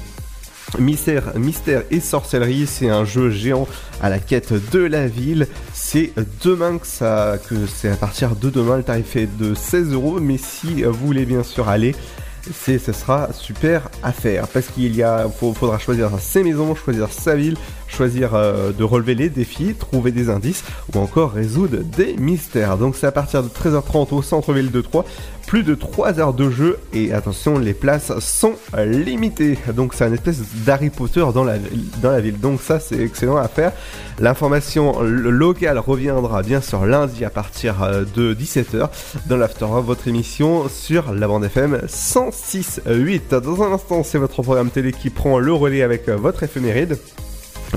Mystère, 0.80 1.38
Mystère 1.38 1.84
et 1.92 2.00
sorcellerie, 2.00 2.66
c'est 2.66 2.90
un 2.90 3.04
jeu 3.04 3.30
géant 3.30 3.68
à 4.02 4.10
la 4.10 4.20
quête 4.20 4.54
de 4.72 4.80
la 4.80 5.08
ville. 5.08 5.48
C'est 5.74 6.14
demain 6.44 6.78
que 6.78 6.88
ça, 6.88 7.38
c'est 7.68 7.90
à 7.90 7.96
partir 7.96 8.36
de 8.36 8.50
demain. 8.50 8.78
Le 8.78 8.84
tarif 8.84 9.16
est 9.16 9.28
de 9.38 9.54
16 9.54 9.94
euros, 9.94 10.20
mais 10.22 10.38
si 10.38 10.84
vous 10.84 10.94
voulez 10.94 11.26
bien 11.26 11.44
sûr 11.44 11.68
aller, 11.68 11.94
c'est, 12.54 12.80
ce 12.80 12.92
sera 12.92 13.30
super 13.34 13.90
à 14.02 14.12
faire 14.12 14.48
parce 14.48 14.68
qu'il 14.68 14.96
y 14.96 15.04
a, 15.04 15.28
faudra 15.30 15.78
choisir 15.78 16.10
ses 16.20 16.44
maisons, 16.44 16.74
choisir 16.76 17.12
sa 17.12 17.36
ville, 17.36 17.58
choisir 17.92 18.34
euh, 18.36 18.72
de 18.72 18.84
relever 18.84 19.16
les 19.16 19.30
défis, 19.30 19.74
trouver 19.76 20.12
des 20.12 20.30
indices 20.30 20.64
ou 20.94 21.00
encore 21.00 21.32
résoudre 21.32 21.78
des 21.80 22.16
mystères. 22.18 22.78
Donc 22.78 22.96
c'est 22.96 23.08
à 23.08 23.12
partir 23.12 23.44
de 23.44 23.50
13h30 23.50 24.14
au 24.14 24.22
centre-ville 24.22 24.72
de 24.72 24.82
Troyes. 24.82 25.06
Plus 25.48 25.64
de 25.64 25.76
3 25.76 26.20
heures 26.20 26.34
de 26.34 26.50
jeu 26.50 26.78
et 26.94 27.12
attention, 27.12 27.58
les 27.60 27.74
places 27.74 28.18
sont 28.20 28.54
limitées. 28.78 29.58
Donc 29.76 29.94
c'est 29.94 30.06
un 30.06 30.14
espèce 30.14 30.38
d'Harry 30.66 30.90
Potter 30.90 31.26
dans 31.34 31.44
la, 31.44 31.58
ville. 32.22 32.40
Donc 32.40 32.62
ça 32.62 32.80
c'est 32.80 33.00
excellent 33.00 33.38
à 33.38 33.48
faire. 33.48 33.74
L'information 34.20 35.02
lo- 35.02 35.32
locale 35.32 35.78
reviendra 35.80 36.42
bien 36.44 36.62
sûr 36.62 36.86
lundi 36.86 37.26
à 37.26 37.30
partir 37.30 37.84
euh, 37.84 38.06
de 38.16 38.34
17h 38.34 38.90
dans 39.28 39.38
l'After 39.38 39.66
votre 39.84 40.08
émission 40.08 40.70
sur 40.70 41.12
la 41.12 41.28
bande 41.28 41.44
FM 41.46 41.82
106.8. 41.88 43.40
Dans 43.42 43.64
un 43.64 43.74
instant, 43.74 44.04
c'est 44.04 44.18
votre 44.20 44.42
programme 44.44 44.70
télé 44.70 44.92
qui 44.94 45.10
prend 45.10 45.40
le 45.40 45.54
relais 45.54 45.82
avec 45.82 46.08
euh, 46.08 46.16
votre 46.16 46.44
éphéméride. 46.44 46.98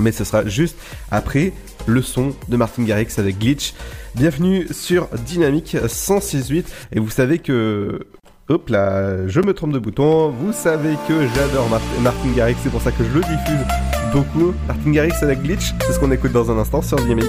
Mais 0.01 0.11
ce 0.11 0.23
sera 0.23 0.45
juste 0.45 0.77
après 1.11 1.53
le 1.87 2.01
son 2.01 2.33
de 2.49 2.57
Martin 2.57 2.83
Garrix 2.83 3.07
avec 3.17 3.39
Glitch. 3.39 3.73
Bienvenue 4.15 4.67
sur 4.71 5.07
Dynamique 5.25 5.75
106.8 5.75 6.65
et 6.93 6.99
vous 6.99 7.09
savez 7.09 7.39
que... 7.39 7.99
Hop 8.47 8.69
là, 8.69 9.27
je 9.27 9.39
me 9.41 9.53
trompe 9.55 9.71
de 9.73 9.79
bouton. 9.79 10.29
Vous 10.29 10.53
savez 10.53 10.93
que 11.07 11.13
j'adore 11.35 11.67
Mar- 11.67 11.81
Martin 12.01 12.29
Garrix, 12.35 12.55
c'est 12.61 12.69
pour 12.69 12.81
ça 12.81 12.91
que 12.91 13.03
je 13.03 13.09
le 13.09 13.21
diffuse 13.21 13.65
beaucoup. 14.13 14.53
Martin 14.67 14.91
Garrix 14.91 15.13
avec 15.23 15.41
Glitch, 15.41 15.73
c'est 15.81 15.93
ce 15.93 15.99
qu'on 15.99 16.11
écoute 16.11 16.31
dans 16.31 16.51
un 16.51 16.59
instant 16.59 16.83
sur 16.83 16.97
Dynamique. 16.97 17.25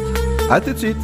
A 0.51 0.61
tout 0.61 0.75
de 0.75 0.79
suite 0.79 0.97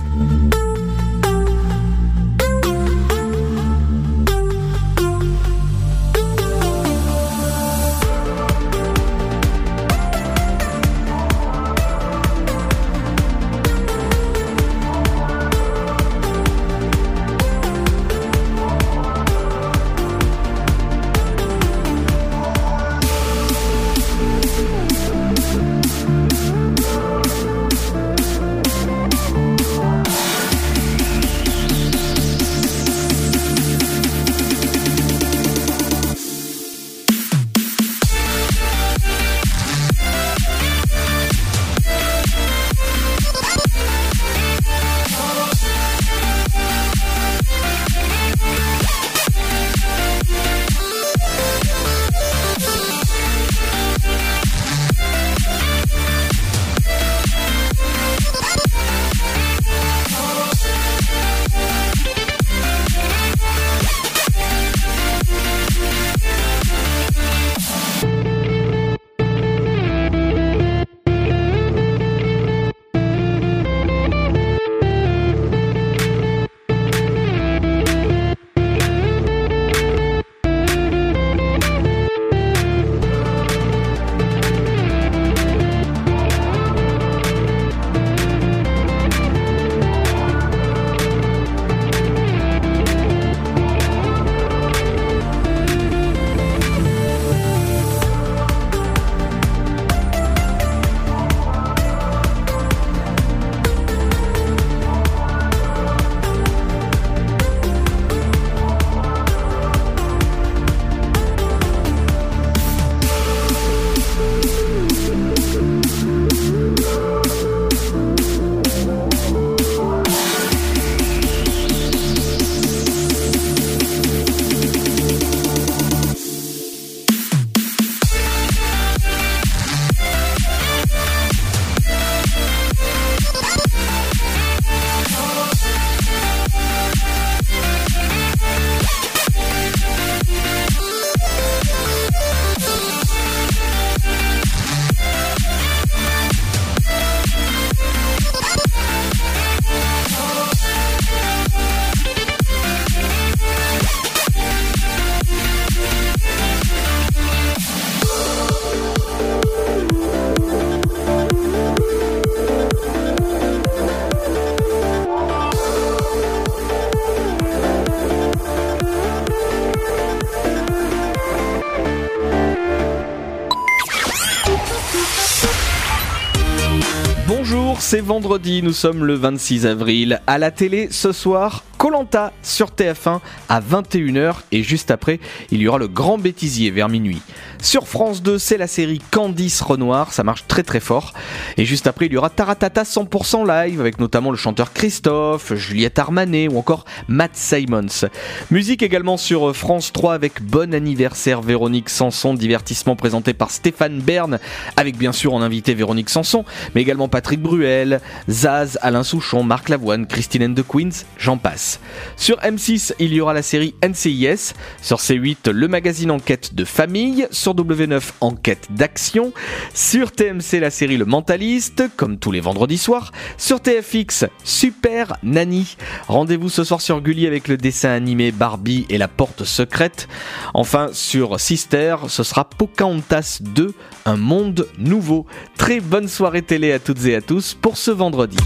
vendredi, 178.03 178.63
nous 178.63 178.73
sommes 178.73 179.05
le 179.05 179.15
26 179.15 179.67
avril. 179.67 180.21
À 180.27 180.39
la 180.39 180.51
télé, 180.51 180.89
ce 180.91 181.13
soir, 181.13 181.65
Colanta 181.83 182.33
sur 182.45 182.69
TF1 182.69 183.19
à 183.49 183.61
21h 183.61 184.37
et 184.53 184.63
juste 184.63 184.93
après, 184.93 185.19
il 185.51 185.61
y 185.61 185.67
aura 185.67 185.79
le 185.79 185.89
Grand 185.89 186.17
Bêtisier 186.17 186.71
vers 186.71 186.89
minuit. 186.89 187.21
Sur 187.61 187.89
France 187.89 188.23
2, 188.23 188.39
c'est 188.39 188.57
la 188.57 188.69
série 188.69 189.01
Candice 189.11 189.61
Renoir, 189.61 190.13
ça 190.13 190.23
marche 190.23 190.45
très 190.47 190.63
très 190.63 190.79
fort. 190.79 191.13
Et 191.57 191.65
juste 191.65 191.89
après, 191.89 192.07
il 192.07 192.13
y 192.13 192.17
aura 192.17 192.31
Taratata 192.31 192.85
100% 192.85 193.49
live 193.49 193.81
avec 193.81 193.99
notamment 193.99 194.31
le 194.31 194.37
chanteur 194.37 194.73
Christophe, 194.73 195.55
Juliette 195.55 195.99
Armanet 195.99 196.47
ou 196.47 196.57
encore 196.57 196.85
Matt 197.09 197.35
Simons. 197.35 198.07
Musique 198.53 198.85
également 198.85 199.17
sur 199.17 199.53
France 199.57 199.93
3 199.93 200.15
avec 200.15 200.41
Bon 200.41 200.75
anniversaire 200.75 201.43
Véronique 201.43 201.89
Sanson, 201.89 202.35
divertissement 202.35 202.95
présenté 202.95 203.35
par 203.35 203.51
Stéphane 203.51 203.99
Bern 203.99 204.39
avec 204.77 204.97
bien 204.97 205.11
sûr 205.11 205.35
en 205.35 205.43
invité 205.43 205.75
Véronique 205.75 206.11
Sanson, 206.11 206.45
mais 206.77 206.83
également 206.83 207.09
Patrick 207.09 207.43
Bruel, 207.43 208.01
Zaz, 208.31 208.79
Alain 208.83 209.03
Souchon, 209.03 209.43
Marc 209.43 209.69
Lavoine, 209.69 210.07
Christine 210.07 210.55
the 210.55 210.63
Queens, 210.65 211.05
j'en 211.19 211.39
passe. 211.39 211.72
Sur 212.17 212.39
M6, 212.39 212.95
il 212.99 213.13
y 213.13 213.21
aura 213.21 213.33
la 213.33 213.43
série 213.43 213.75
NCIS, 213.83 214.55
sur 214.81 214.99
C8, 214.99 215.51
le 215.51 215.69
magazine 215.69 216.11
Enquête 216.11 216.55
de 216.55 216.65
famille, 216.65 217.27
sur 217.31 217.55
W9, 217.55 218.03
Enquête 218.21 218.69
d'action, 218.71 219.33
sur 219.75 220.13
TMC, 220.13 220.61
la 220.61 220.71
série 220.71 220.97
Le 220.97 221.05
Mentaliste, 221.05 221.85
comme 221.97 222.19
tous 222.19 222.33
les 222.33 222.41
vendredis 222.41 222.79
soirs, 222.79 223.13
sur 223.37 223.61
TFX, 223.61 224.27
Super 224.45 225.17
Nanny. 225.23 225.77
Rendez-vous 226.09 226.49
ce 226.49 226.65
soir 226.65 226.81
sur 226.81 227.01
Gulli 227.01 227.27
avec 227.27 227.49
le 227.49 227.57
dessin 227.57 227.91
animé 227.91 228.33
Barbie 228.33 228.87
et 228.89 228.99
la 228.99 229.09
porte 229.09 229.45
secrète. 229.45 230.09
Enfin, 230.55 230.89
sur 230.93 231.41
Sister, 231.41 231.97
ce 232.09 232.23
sera 232.23 232.45
Pocahontas 232.45 233.39
2, 233.41 233.75
un 234.05 234.17
monde 234.17 234.69
nouveau. 234.79 235.27
Très 235.57 235.81
bonne 235.81 236.09
soirée 236.09 236.43
télé 236.43 236.73
à 236.73 236.79
toutes 236.79 237.05
et 237.07 237.15
à 237.15 237.21
tous 237.21 237.55
pour 237.55 237.77
ce 237.77 237.91
vendredi. 237.91 238.39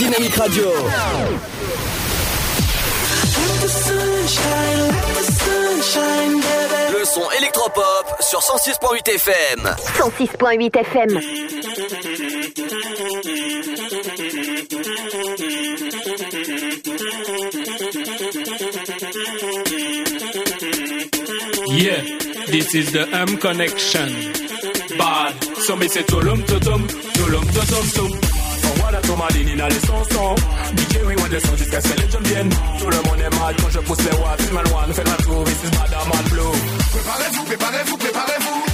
Dynamique 0.00 0.34
Radio. 0.36 0.64
Le 6.90 7.04
son 7.04 7.30
électropop 7.38 8.16
sur 8.20 8.40
106.8 8.40 9.10
FM. 9.10 9.74
106.8 9.98 10.76
FM. 10.78 11.20
Yeah, 21.72 22.00
this 22.46 22.74
is 22.74 22.92
the 22.92 23.08
M 23.12 23.36
connection. 23.38 24.08
Bad, 24.98 25.34
so 25.64 25.76
me 25.76 25.88
say 25.88 26.02
tulum 26.02 26.42
tutum, 26.46 26.86
tulum 26.86 27.44
tutum 27.54 27.86
tum. 27.94 28.29
Tomadine 29.02 29.60
in 29.60 29.68
les 29.68 29.80
chansons. 29.86 30.34
DJ 30.76 30.98
oui, 31.06 31.14
moi 31.18 31.28
descends 31.28 31.56
jusqu'à 31.56 31.80
ce 31.80 31.88
que 31.88 32.00
les 32.00 32.10
jeunes 32.10 32.24
viennent. 32.24 32.50
Tout 32.78 32.90
le 32.90 32.96
monde 32.96 33.20
est 33.20 33.34
mad 33.38 33.56
quand 33.60 33.70
je 33.70 33.78
pousse 33.80 33.98
les 33.98 34.16
watts. 34.18 34.40
Film 34.42 34.58
one, 34.58 34.92
fait 34.94 35.04
la 35.04 35.16
tour, 35.24 35.44
this 35.44 35.64
is 35.64 35.70
bad, 35.70 35.90
I'm 35.92 36.28
blue. 36.30 36.52
Préparez-vous, 36.92 37.44
préparez-vous. 37.44 37.96
Préparez-vous, 37.96 38.69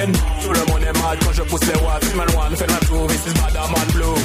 viennent. 0.00 0.12
Tout 0.42 0.52
le 0.52 0.72
monde 0.72 0.82
est 0.82 0.98
mad 0.98 1.18
quand 1.24 1.32
je 1.32 1.42
pousse 1.42 1.66
les 1.66 1.80
watts. 1.80 2.04
Film 2.04 2.20
one, 2.20 2.56
fait 2.56 2.66
la 2.66 2.80
tour, 2.86 3.06
this 3.06 3.26
is 3.26 3.34
bad, 3.34 3.54
I'm 3.56 3.70
mad 3.70 3.92
blue. 3.92 4.18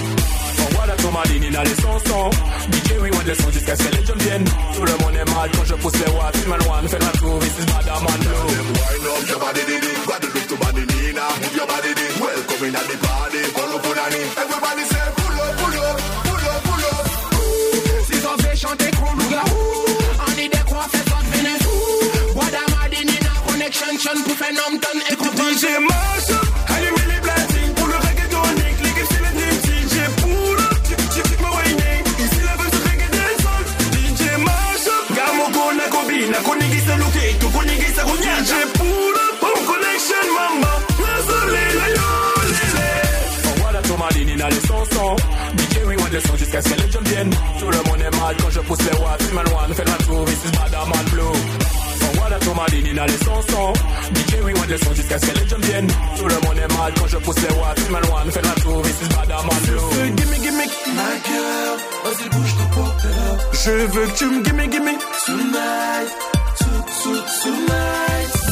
Envoie 0.66 0.86
la 0.88 0.96
tomadine 0.96 1.44
in 1.44 1.64
les 1.64 1.82
chansons. 1.82 2.30
DJ 2.72 2.92
oui, 3.02 3.10
moi 3.12 3.24
descends 3.26 3.52
jusqu'à 3.52 3.76
ce 3.76 3.84
que 3.84 3.96
les 3.96 4.06
jeunes 4.06 4.20
viennent. 4.20 4.46
Tout 4.76 4.86
le 4.86 4.96
monde 5.04 5.16
est 5.16 5.30
mad 5.34 5.50
quand 5.56 5.66
je 5.66 5.76
pousse 5.76 5.94
les 5.94 6.12
watts. 6.14 6.38
Film 6.38 6.54
one, 6.54 6.88
fait 6.88 7.00
la 7.00 7.12
tour, 7.20 7.40
this 7.40 7.60
is 7.60 7.66
bad, 7.66 7.88
I'm 7.88 8.04
mad 8.04 8.20
blue. 8.20 8.46
Wind 8.80 9.08
up 9.12 9.30
your 9.30 9.40
body, 9.40 9.64
did 9.70 9.84
it. 9.84 9.98
Guadeloupe 10.06 10.48
to 10.48 10.56
body, 10.64 10.84
Nina? 10.92 11.26
Move 11.42 11.56
your 11.56 11.68
body, 11.68 11.92
did 12.00 12.14
Welcome 12.24 12.68
in 12.68 12.76
at 12.76 12.86
the 12.90 12.98
party. 13.06 13.42
Follow 13.56 13.80
Punani. 13.84 14.22
Everybody 14.44 14.84
say, 14.92 15.06
pull 15.18 15.36
up, 15.44 15.54
pull 15.60 15.78
up, 15.86 15.98
pull 16.28 16.46
up, 16.52 16.62
pull 16.68 16.86
up. 16.92 17.06
Si 18.08 18.16
t'en 18.22 18.38
fais 18.44 18.56
chanter 18.56 18.95
DJ 45.58 45.78
oui, 45.88 45.96
moi 45.98 46.10
descends 46.10 46.36
jusqu'à 46.38 46.62
ce 46.62 46.70
que 46.70 46.82
les 46.82 46.92
jeunes 46.92 47.04
viennent. 47.06 47.30
Tout 47.60 47.70
le 47.70 47.78
monde 47.90 48.02
est 48.02 48.16
mad 48.18 48.36
quand 48.42 48.50
je 48.50 48.60
pousse 48.62 48.80
les 48.80 48.98
watts. 49.00 49.22
Film 49.24 49.38
one, 49.38 49.74
fait 49.74 49.86
la 49.86 49.98
tour, 50.06 50.26
this 50.26 50.46
is 50.46 50.52
bad, 50.52 50.74
I'm 50.74 50.90
mad 50.90 51.10
blue. 51.12 51.36
Envoie 52.08 52.30
la 52.30 52.40
tomadine 52.40 53.00
in 53.00 53.06
les 53.06 53.18
chansons. 53.26 53.74
DJ 54.14 54.36
oui, 54.44 54.54
moi 54.56 54.66
descends 54.68 54.94
jusqu'à 54.94 55.20
ce 55.20 55.26
que 55.26 55.40
les 55.40 55.48
jeunes 55.50 55.62
viennent. 55.62 55.92
Tout 56.18 56.28
le 56.28 56.36
monde 56.36 56.58
est 56.58 56.74
mad 56.78 56.94
quand 57.00 57.08
je 57.08 57.18
pousse 57.18 57.42
les 57.42 57.56
watts. 57.56 57.80
Film 57.80 57.96
one, 57.96 58.32
fait 58.32 58.42
la 58.42 58.62
tour, 58.62 58.82
this 58.82 59.02
is 59.02 59.10
bad, 59.10 59.30
I'm 59.30 59.46
mad 59.48 59.62
blue. 59.68 60.16
Gimme, 60.18 60.38
gimme, 60.44 60.66
ma 60.96 61.10
girl. 61.28 61.78
Vas-y, 62.04 62.30
bouge 62.30 62.56
ton 62.58 62.68
porteur. 62.76 63.38
Je 63.54 63.72
veux 63.72 64.08
que 64.08 64.18
tu 64.18 64.26
me 64.26 64.44
gimme, 64.44 64.72
gimme. 64.72 64.98
Tonight, 65.26 66.12
to, 66.60 66.66
to, 67.04 67.12
tonight. 67.44 68.45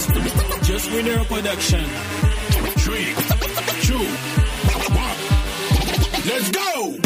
Just, 0.00 0.64
just 0.64 0.92
with 0.92 1.28
production. 1.28 1.84
Three, 2.80 3.12
two, 3.84 4.00
one. 4.96 5.18
Let's 6.24 6.50
go! 6.50 6.96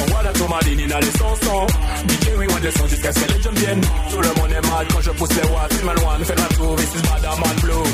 Envoie 0.00 0.22
la 0.24 0.32
tomadine 0.32 0.80
in 0.80 1.00
les 1.00 1.12
chansons. 1.16 1.66
DJ 2.08 2.26
oui, 2.38 2.46
moi 2.48 2.58
descends 2.60 2.88
jusqu'à 2.88 3.12
ce 3.12 3.20
que 3.20 3.32
les 3.32 3.40
jeunes 3.40 3.54
viennent. 3.54 3.80
Tout 4.10 4.20
le 4.20 4.28
monde 4.34 4.50
est 4.50 4.92
quand 4.92 5.00
je 5.00 5.10
pousse 5.12 5.30
les 5.36 5.48
watts. 5.48 5.72
Film 5.74 5.88
one, 5.90 6.24
fait 6.24 6.34
la 6.34 6.48
tour, 6.56 6.74
this 6.74 6.92
is 6.92 7.02
bad, 7.02 7.24
I'm 7.24 7.38
mad 7.38 7.60
blue. 7.60 7.86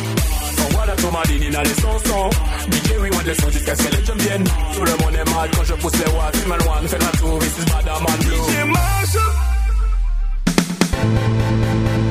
Envoie 0.65 0.87
la 0.87 0.97
tomadine 0.97 1.55
in 1.55 1.63
les 1.63 1.75
chansons. 1.83 2.31
DJ 2.71 2.93
oui, 3.01 3.11
moi 3.13 3.23
descends 3.25 3.51
jusqu'à 3.51 3.77
ce 3.77 3.83
que 3.83 3.95
les 3.95 4.05
jeunes 4.07 4.19
viennent. 4.19 4.45
Tout 4.45 4.85
le 4.85 5.05
monde 5.05 5.15
est 5.15 5.35
mad 5.35 5.51
quand 5.55 5.65
je 5.65 5.75
pousse 5.75 5.93
les 5.93 6.13
watts. 6.13 6.37
Film 6.37 6.53
one, 6.53 6.89
fait 6.89 6.99
la 6.99 7.13
tour, 7.19 7.39
this 7.41 7.59
is 7.59 7.65
bad, 7.67 7.87
I'm 7.87 8.03
mad 8.03 8.19
blue. 8.25 8.43
DJ. 12.01 12.06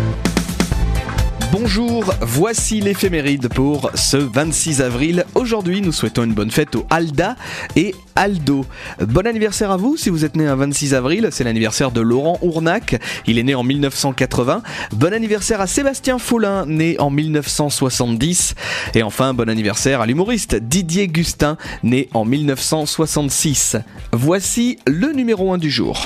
Bonjour, 1.58 2.14
voici 2.20 2.82
l'éphéméride 2.82 3.48
pour 3.48 3.90
ce 3.96 4.18
26 4.18 4.82
avril. 4.82 5.24
Aujourd'hui, 5.36 5.80
nous 5.80 5.94
souhaitons 5.94 6.26
une 6.26 6.34
bonne 6.34 6.52
fête 6.52 6.76
au 6.76 6.86
Alda 6.90 7.38
et 7.78 7.96
Aldo. 8.18 8.66
Bon 9.00 9.26
anniversaire 9.26 9.72
à 9.72 9.78
vous 9.78 9.96
si 9.96 10.10
vous 10.10 10.26
êtes 10.26 10.36
né 10.36 10.46
un 10.48 10.58
26 10.58 10.94
avril, 10.94 11.30
c'est 11.32 11.46
l'anniversaire 11.46 11.92
de 11.92 12.02
Laurent 12.02 12.38
Ournac, 12.42 13.02
il 13.26 13.40
est 13.40 13.44
né 13.44 13.56
en 13.56 13.64
1980. 13.64 14.64
Bon 14.92 15.14
anniversaire 15.14 15.62
à 15.62 15.68
Sébastien 15.68 16.20
Follin, 16.20 16.66
né 16.66 17.00
en 17.00 17.10
1970. 17.10 18.54
Et 18.94 19.02
enfin, 19.02 19.34
bon 19.34 19.48
anniversaire 19.48 20.02
à 20.02 20.06
l'humoriste 20.06 20.56
Didier 20.56 21.08
Gustin, 21.08 21.56
né 21.84 22.10
en 22.14 22.26
1966. 22.26 23.78
Voici 24.12 24.78
le 24.86 25.14
numéro 25.14 25.54
1 25.54 25.58
du 25.58 25.72
jour. 25.72 26.06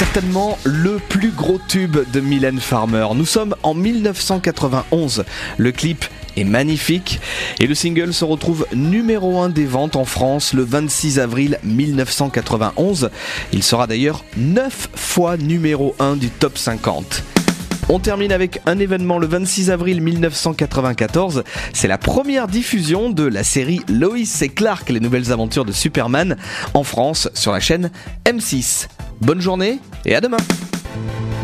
Certainement 0.00 0.56
le 0.64 0.96
plus 0.96 1.30
gros 1.30 1.60
tube 1.68 1.98
de 2.10 2.20
Mylène 2.20 2.58
Farmer. 2.58 3.06
Nous 3.14 3.26
sommes 3.26 3.54
en 3.62 3.74
1991. 3.74 5.26
Le 5.58 5.72
clip 5.72 6.06
est 6.38 6.44
magnifique 6.44 7.20
et 7.58 7.66
le 7.66 7.74
single 7.74 8.14
se 8.14 8.24
retrouve 8.24 8.66
numéro 8.72 9.42
1 9.42 9.50
des 9.50 9.66
ventes 9.66 9.96
en 9.96 10.06
France 10.06 10.54
le 10.54 10.62
26 10.62 11.18
avril 11.18 11.58
1991. 11.64 13.10
Il 13.52 13.62
sera 13.62 13.86
d'ailleurs 13.86 14.24
9 14.38 14.88
fois 14.94 15.36
numéro 15.36 15.94
1 15.98 16.16
du 16.16 16.30
top 16.30 16.56
50. 16.56 17.22
On 17.92 17.98
termine 17.98 18.30
avec 18.30 18.60
un 18.66 18.78
événement 18.78 19.18
le 19.18 19.26
26 19.26 19.72
avril 19.72 20.00
1994. 20.00 21.42
C'est 21.72 21.88
la 21.88 21.98
première 21.98 22.46
diffusion 22.46 23.10
de 23.10 23.24
la 23.24 23.42
série 23.42 23.80
Lois 23.88 24.16
et 24.42 24.48
Clark, 24.48 24.90
les 24.90 25.00
nouvelles 25.00 25.32
aventures 25.32 25.64
de 25.64 25.72
Superman, 25.72 26.36
en 26.74 26.84
France 26.84 27.28
sur 27.34 27.50
la 27.50 27.58
chaîne 27.58 27.90
M6. 28.26 28.86
Bonne 29.20 29.40
journée 29.40 29.80
et 30.06 30.14
à 30.14 30.20
demain 30.20 30.36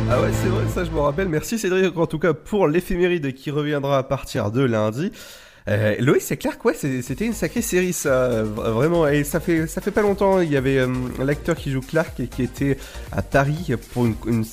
Ah 0.09 0.21
ouais, 0.21 0.31
c'est 0.41 0.49
vrai, 0.49 0.63
ça 0.73 0.85
je 0.85 0.91
me 0.93 1.01
rappelle. 1.01 1.29
Merci 1.29 1.59
Cédric 1.59 1.97
en 1.97 2.07
tout 2.07 2.21
cas 2.21 2.33
pour 2.33 2.69
l'éphéméride 2.69 3.35
qui 3.35 3.51
reviendra 3.51 3.99
à 3.99 4.05
partir 4.05 4.53
de 4.53 4.63
lundi. 4.63 5.11
Euh, 5.69 5.97
Loïs, 5.99 6.23
c'est 6.23 6.37
clair 6.37 6.59
que 6.59 6.69
ouais, 6.69 6.75
c'était 6.75 7.27
une 7.27 7.33
sacrée 7.33 7.63
série 7.63 7.93
ça, 7.93 8.45
vraiment. 8.45 9.09
Et 9.09 9.25
ça 9.25 9.41
fait 9.41 9.67
ça 9.67 9.81
fait 9.81 9.91
pas 9.91 10.03
longtemps. 10.03 10.41
Il 10.41 10.51
y 10.51 10.57
avait 10.57 10.79
euh, 10.79 10.89
l'acteur 11.19 11.57
qui 11.57 11.73
joue 11.73 11.81
Clark 11.81 12.21
et 12.21 12.29
qui 12.29 12.45
était 12.45 12.79
à 13.11 13.23
Paris 13.23 13.73
pour 13.93 14.07
une, 14.27 14.45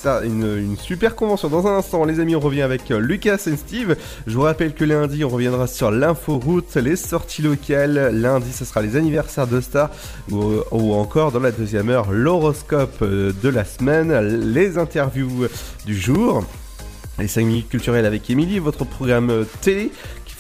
super 0.78 1.16
convention. 1.16 1.50
Dans 1.50 1.68
un 1.68 1.78
instant, 1.78 2.04
les 2.06 2.20
amis, 2.20 2.36
on 2.36 2.40
revient 2.40 2.64
avec 2.64 2.90
euh, 2.90 3.00
Lucas 3.00 3.44
et 3.46 3.56
Steve. 3.56 3.96
Je 4.26 4.34
vous 4.34 4.42
rappelle 4.42 4.74
que 4.74 4.84
lundi, 4.84 5.24
on 5.24 5.30
reviendra 5.30 5.68
sur 5.68 5.92
l'inforoute, 5.92 6.76
les 6.76 6.96
sorties 6.96 7.44
locales. 7.44 8.10
Lundi, 8.14 8.52
ce 8.52 8.66
sera 8.66 8.82
les 8.82 8.96
anniversaires 8.96 9.48
de 9.48 9.62
stars 9.62 9.92
ou, 10.32 10.94
encore 10.94 11.32
dans 11.32 11.40
la 11.40 11.52
deuxième 11.52 11.90
heure, 11.90 12.12
l'horoscope 12.12 13.04
de 13.04 13.50
la 13.50 13.66
semaine, 13.66 14.18
les 14.52 14.78
interviews 14.78 15.48
du 15.86 15.96
jour. 15.96 16.44
Les 17.20 17.28
5 17.28 17.46
minutes 17.46 17.70
culturelles 17.70 18.08
avec 18.08 18.28
Émilie, 18.32 18.58
votre 18.58 18.86
programme 18.86 19.46
télé 19.62 19.92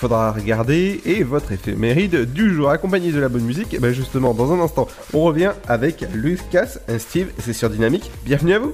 faudra 0.03 0.33
regarder 0.33 0.99
et 1.05 1.23
votre 1.23 1.53
éphéméride 1.53 2.25
du 2.33 2.53
jour 2.53 2.69
accompagné 2.69 3.13
de 3.13 3.21
la 3.21 3.29
bonne 3.29 3.45
musique. 3.45 3.79
Ben 3.79 3.93
justement, 3.93 4.33
dans 4.33 4.51
un 4.51 4.59
instant, 4.59 4.85
on 5.13 5.23
revient 5.23 5.53
avec 5.65 6.03
Lucas 6.13 6.75
Steve 6.97 7.29
c'est 7.39 7.53
sur 7.53 7.69
Dynamique. 7.69 8.11
Bienvenue 8.25 8.53
à 8.53 8.59
vous. 8.59 8.73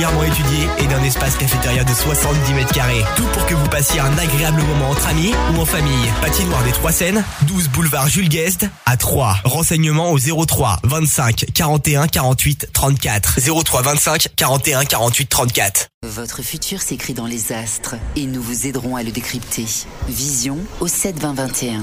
étudiée 0.00 0.66
et 0.78 0.86
d'un 0.86 1.02
espace 1.02 1.36
cafétéria 1.36 1.84
de 1.84 1.92
70 1.92 2.54
mètres 2.54 2.72
carrés. 2.72 3.04
Tout 3.16 3.26
pour 3.32 3.44
que 3.46 3.54
vous 3.54 3.68
passiez 3.68 4.00
un 4.00 4.16
agréable 4.16 4.62
moment 4.62 4.90
entre 4.90 5.06
amis 5.08 5.32
ou 5.52 5.60
en 5.60 5.66
famille. 5.66 6.06
Patinoire 6.22 6.62
des 6.64 6.72
Trois 6.72 6.92
Seines, 6.92 7.22
12 7.42 7.68
boulevard 7.68 8.08
Jules 8.08 8.28
Guest 8.28 8.66
à 8.86 8.96
3. 8.96 9.36
Renseignements 9.44 10.10
au 10.12 10.18
03 10.18 10.80
25 10.84 11.46
41 11.54 12.06
48 12.06 12.68
34. 12.72 13.40
03 13.64 13.82
25 13.82 14.28
41 14.36 14.84
48 14.84 15.28
34. 15.28 15.86
Votre 16.06 16.42
futur 16.42 16.80
s'écrit 16.80 17.12
dans 17.12 17.26
les 17.26 17.52
astres 17.52 17.96
et 18.16 18.24
nous 18.24 18.42
vous 18.42 18.66
aiderons 18.66 18.96
à 18.96 19.02
le 19.02 19.10
décrypter. 19.10 19.66
Vision 20.08 20.56
au 20.80 20.86
7 20.86 21.18
20 21.18 21.34
21. 21.34 21.82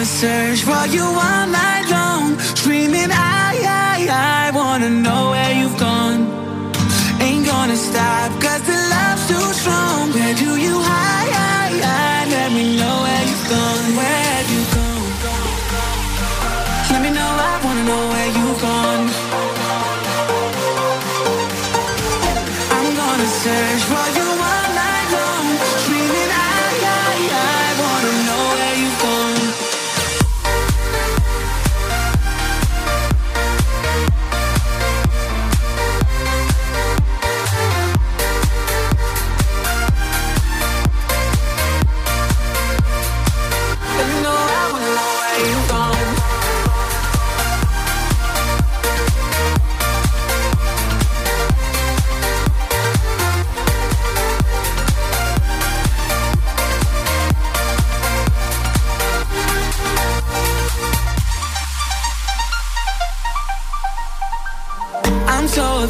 Gonna 0.00 0.08
search 0.08 0.62
for 0.62 0.86
you 0.86 1.04
all 1.04 1.46
night 1.46 1.84
long, 1.90 2.38
screaming, 2.56 3.10
I, 3.12 3.52
I, 3.68 4.48
I 4.48 4.50
wanna 4.56 4.88
know 4.88 5.32
where 5.32 5.52
you've 5.52 5.78
gone. 5.78 6.20
Ain't 7.20 7.44
gonna 7.44 7.76
stop, 7.76 8.32
cause 8.40 8.62
the 8.62 8.78
love's 8.94 9.28
too 9.28 9.46
strong. 9.60 10.10
Where 10.16 10.34
do 10.36 10.56
you 10.56 10.80
hide, 10.80 11.32
hide, 11.40 11.84
hide? 11.84 12.28
Let 12.32 12.50
me 12.50 12.78
know 12.80 12.96
where 13.04 13.24
you've 13.28 13.48
gone. 13.52 13.86
Where 13.98 14.22
have 14.32 14.48
you 14.54 14.62
gone? 14.72 15.12
Let 16.92 17.00
me 17.04 17.10
know, 17.18 17.30
I 17.50 17.60
wanna 17.62 17.84
know 17.84 18.02
where 18.12 18.30
you've 18.38 18.60
gone. 18.68 19.04
I'm 22.72 22.88
gonna 22.96 23.28
search 23.44 23.82
for 23.90 24.06
you 24.16 24.19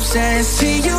I'm 0.01 0.07
so 0.07 0.19
obsessed, 0.19 0.59
see 0.61 0.81
you 0.81 0.90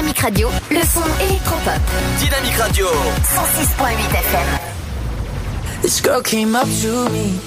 Radio, 0.00 0.48
le 0.70 0.80
son 0.80 1.02
électropop. 1.20 1.78
Dynamique 2.18 2.56
Radio. 2.56 2.86
106.8 2.86 4.14
FM. 4.14 4.58
This 5.82 6.00
girl 6.00 6.22
came 6.22 6.56
up 6.56 6.66
to 6.80 7.08
me. 7.10 7.38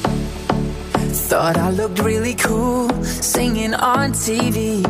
Thought 1.30 1.58
I 1.58 1.72
looked 1.72 2.00
really 2.00 2.36
cool 2.36 2.90
singing 3.04 3.74
on 3.74 4.12
TV. 4.12 4.84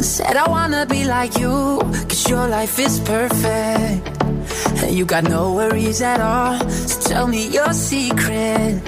Said 0.00 0.36
I 0.36 0.48
wanna 0.48 0.86
be 0.86 1.04
like 1.04 1.38
you, 1.38 1.78
cause 2.08 2.28
your 2.30 2.48
life 2.48 2.78
is 2.78 2.98
perfect. 3.00 4.08
And 4.82 4.94
you 4.96 5.04
got 5.04 5.24
no 5.24 5.52
worries 5.52 6.00
at 6.00 6.20
all. 6.20 6.58
So 6.70 7.00
tell 7.10 7.26
me 7.26 7.46
your 7.48 7.74
secret. 7.74 8.80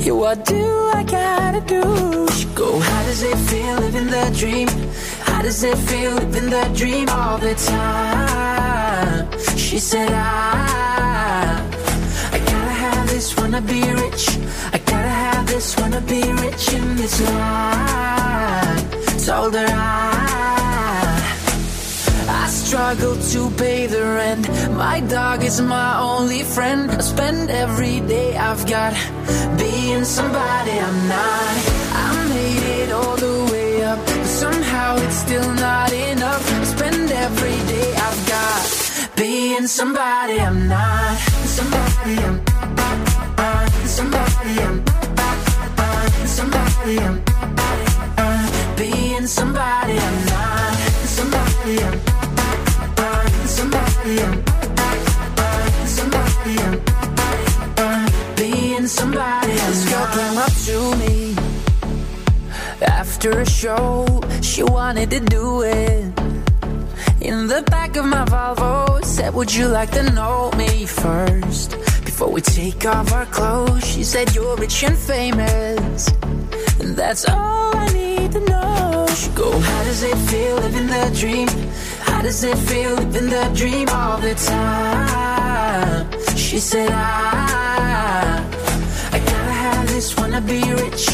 Yeah, 0.00 0.12
what 0.12 0.44
do 0.44 0.90
I 0.92 1.04
gotta 1.04 1.60
do? 1.60 2.26
She 2.32 2.46
go, 2.46 2.80
how 2.80 3.02
does 3.04 3.22
it 3.22 3.36
feel 3.48 3.76
living 3.76 4.06
the 4.08 4.30
dream? 4.36 4.68
How 5.36 5.42
does 5.42 5.62
it 5.64 5.76
feel 5.76 6.14
living 6.14 6.48
the 6.48 6.64
dream 6.74 7.10
all 7.10 7.36
the 7.36 7.54
time? 7.54 9.28
She 9.58 9.78
said, 9.78 10.10
I, 10.10 11.60
I 12.32 12.38
gotta 12.38 12.74
have 12.84 13.06
this, 13.06 13.36
wanna 13.36 13.60
be 13.60 13.82
rich. 13.82 14.38
I 14.72 14.78
gotta 14.78 15.14
have 15.26 15.46
this, 15.46 15.76
wanna 15.76 16.00
be 16.00 16.22
rich 16.32 16.72
in 16.72 16.96
this 16.96 17.20
life. 17.20 19.26
Told 19.26 19.54
her 19.56 19.66
I, 19.68 21.20
I 22.30 22.48
struggle 22.48 23.16
to 23.32 23.50
pay 23.58 23.86
the 23.86 24.04
rent. 24.04 24.48
My 24.72 25.00
dog 25.00 25.44
is 25.44 25.60
my 25.60 26.00
only 26.00 26.44
friend. 26.44 26.90
I 26.90 27.02
spend 27.02 27.50
every 27.50 28.00
day 28.00 28.38
I've 28.38 28.66
got 28.66 28.94
being 29.58 30.04
somebody 30.04 30.80
I'm 30.80 31.08
not. 31.08 31.56
I 31.92 32.26
made 32.26 32.62
it 32.80 32.90
all 32.90 33.16
the 33.16 33.40
way 33.40 33.45
up, 33.86 33.98
but 33.98 34.24
somehow 34.26 34.96
it's 34.96 35.16
still 35.16 35.52
not 35.54 35.92
enough. 35.92 36.44
I 36.60 36.64
spend 36.64 37.10
every 37.10 37.58
day 37.72 37.88
I've 38.06 38.22
got 38.34 39.16
being 39.16 39.66
somebody 39.66 40.40
I'm 40.40 40.68
not. 40.68 41.16
Somebody 41.56 42.14
I'm 42.26 42.36
somebody 43.96 44.52
I'm 44.66 44.76
somebody 46.36 46.94
I'm 47.06 47.16
being 48.76 49.26
somebody 49.26 49.94
I'm 50.06 50.18
not. 50.32 50.74
Somebody 51.16 51.74
I'm 51.86 51.96
somebody 53.56 54.12
I'm 54.26 54.36
somebody 55.96 56.54
I'm 56.66 58.34
being 58.36 58.86
somebody 58.86 59.52
This 59.52 59.90
girl 59.90 60.06
came 60.14 60.38
up 60.44 60.52
to 60.66 60.76
me 61.00 61.45
after 62.82 63.30
a 63.40 63.46
show. 63.46 64.06
She 64.42 64.62
wanted 64.62 65.10
to 65.10 65.20
do 65.20 65.62
it 65.62 66.04
in 67.20 67.46
the 67.46 67.62
back 67.70 67.96
of 67.96 68.04
my 68.04 68.24
Volvo. 68.24 69.04
Said, 69.04 69.34
Would 69.34 69.54
you 69.54 69.68
like 69.68 69.90
to 69.92 70.02
know 70.12 70.50
me 70.56 70.86
first 70.86 71.70
before 72.04 72.30
we 72.30 72.40
take 72.40 72.84
off 72.86 73.12
our 73.12 73.26
clothes? 73.26 73.84
She 73.84 74.04
said, 74.04 74.34
You're 74.34 74.56
rich 74.56 74.82
and 74.84 74.96
famous, 74.96 76.08
and 76.80 76.96
that's 76.96 77.28
all 77.28 77.76
I 77.76 77.86
need 77.92 78.32
to 78.32 78.40
know. 78.40 79.06
She 79.14 79.30
go, 79.30 79.58
How 79.58 79.84
does 79.84 80.02
it 80.02 80.16
feel 80.30 80.56
living 80.56 80.86
the 80.86 81.16
dream? 81.18 81.48
How 82.00 82.22
does 82.22 82.42
it 82.44 82.56
feel 82.56 82.94
living 82.94 83.30
the 83.30 83.50
dream 83.54 83.88
all 83.90 84.18
the 84.18 84.34
time? 84.34 86.06
She 86.36 86.58
said, 86.58 86.90
I, 86.90 87.46
have 87.50 88.45
this, 89.96 90.14
wanna 90.18 90.42
be 90.42 90.60
rich. 90.82 91.04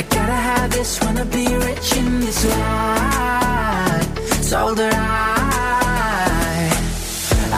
I 0.00 0.02
gotta 0.16 0.38
have 0.48 0.70
this, 0.70 0.90
wanna 1.02 1.26
be 1.26 1.46
rich 1.68 1.88
in 2.00 2.20
this 2.20 2.40
life. 2.56 4.08
Told 4.50 4.78
her 4.78 4.94
I, 4.94 6.70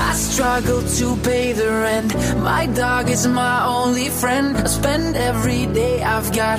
I 0.09 0.13
struggle 0.15 0.83
to 0.99 1.07
pay 1.29 1.53
the 1.53 1.71
rent. 1.85 2.11
My 2.51 2.67
dog 2.67 3.05
is 3.11 3.25
my 3.29 3.59
only 3.65 4.09
friend. 4.09 4.57
I 4.57 4.67
spend 4.81 5.17
every 5.31 5.67
day 5.81 6.03
I've 6.03 6.31
got 6.43 6.59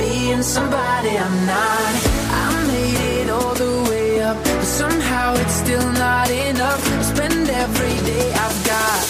being 0.00 0.42
somebody 0.42 1.12
I'm 1.24 1.36
not. 1.54 1.94
I 2.42 2.46
made 2.74 2.98
it 3.20 3.28
all 3.30 3.54
the 3.64 3.74
way 3.90 4.08
up, 4.28 4.38
but 4.42 4.64
somehow 4.82 5.28
it's 5.42 5.56
still 5.64 5.88
not 5.92 6.28
enough. 6.48 6.82
I 6.98 7.02
spend 7.14 7.48
every 7.64 7.96
day 8.10 8.26
I've 8.44 8.60
got 8.72 9.00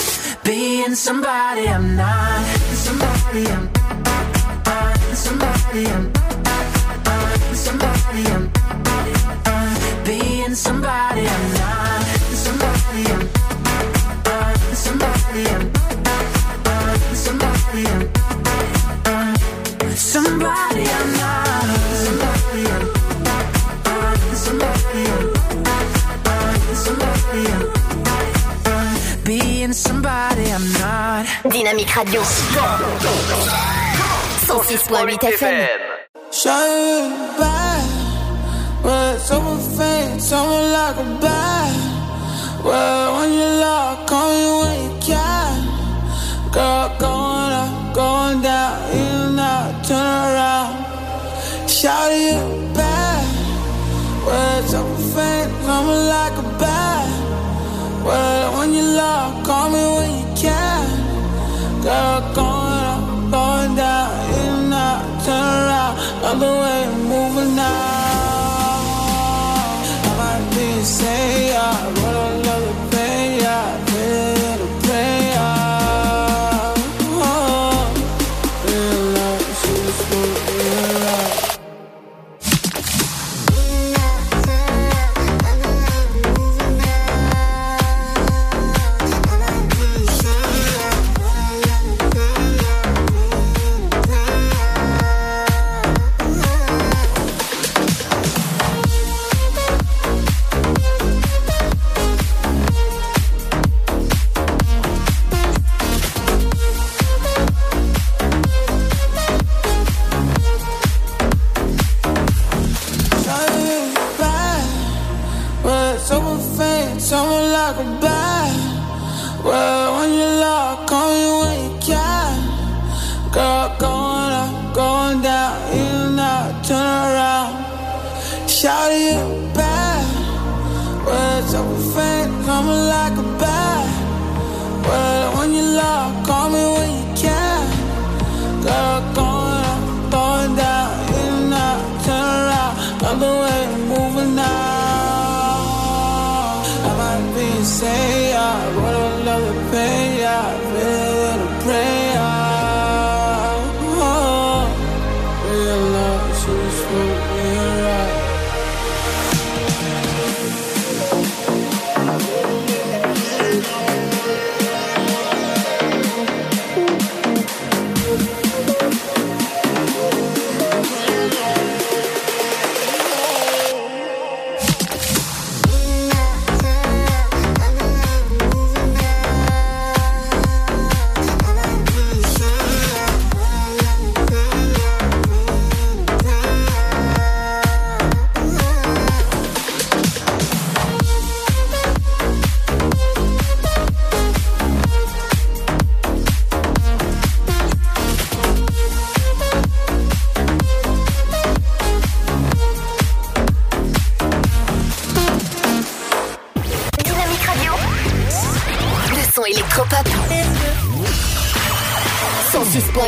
being 0.45 0.95
somebody 0.95 1.65
I'm 1.67 1.97
not. 1.97 2.45
Somebody 2.87 3.47
I'm 3.57 3.84
somebody 5.25 5.83
I'm 5.87 6.05
somebody 7.55 8.23
I'm 8.35 8.45
being 10.05 10.55
somebody 10.55 11.25
I'm 11.35 11.45
not. 11.55 12.05
Somebody 12.45 13.03
I'm. 13.15 13.23
Somebody 14.75 15.43
I'm 15.55 15.65
somebody 19.97 20.83
I'm 22.67 22.85
somebody 26.75 27.43
I'm 27.53 27.65
being 29.25 29.73
somebody 29.73 30.45
I'm 30.53 30.73
not. 30.73 31.27
Dynamique 31.51 31.97
Radio. 31.97 33.84
106.8 34.45 35.19
FM. 35.39 35.79
Shine 36.31 37.39
back, 37.39 38.83
but 38.83 39.17
someone 39.19 39.59
faint, 39.59 40.21
someone 40.21 40.71
like 40.71 40.97
a 40.97 41.19
bat. 41.19 41.73
Well, 42.63 43.17
when 43.17 43.33
you 43.33 43.61
lock, 43.65 44.07
call 44.07 44.29
me 44.29 44.45
when 44.61 44.77
you 44.85 45.01
can. 45.01 46.53
Girl, 46.53 46.89
going 46.99 47.53
up, 47.63 47.95
going 47.95 48.43
down, 48.43 48.91
in 48.93 49.39
out, 49.39 49.83
turn 49.83 50.05
around. 50.05 50.77
Shout 51.67 52.13
you 52.13 52.75
back, 52.75 53.25
well, 54.27 54.63
someone 54.65 55.03
faint, 55.15 55.51
someone 55.65 56.07
like 56.07 56.37
a 56.37 56.59
bat. 56.61 58.05
Well, 58.05 58.59
when 58.59 58.75
you 58.75 58.83
lock, 58.83 59.43
call 59.47 59.71
me 59.71 59.83
when 59.97 60.11
you 60.21 60.27
can. 60.37 61.83
Girl, 61.83 62.35
going 62.35 62.74
turn 65.25 65.33
around. 65.33 65.97
Love 66.23 66.41
the 66.41 66.53
way 66.63 66.85
I'm 66.85 67.03
moving 67.15 67.57
now. 67.57 67.65
I 70.09 70.13
might 70.21 70.47
be 70.55 70.85
say 70.85 71.57
I 71.57 71.73
roll 72.01 72.44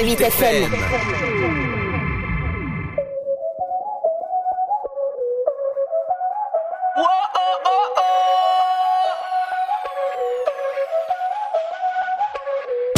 106.8 0.06 0.20
FM. 0.20 0.68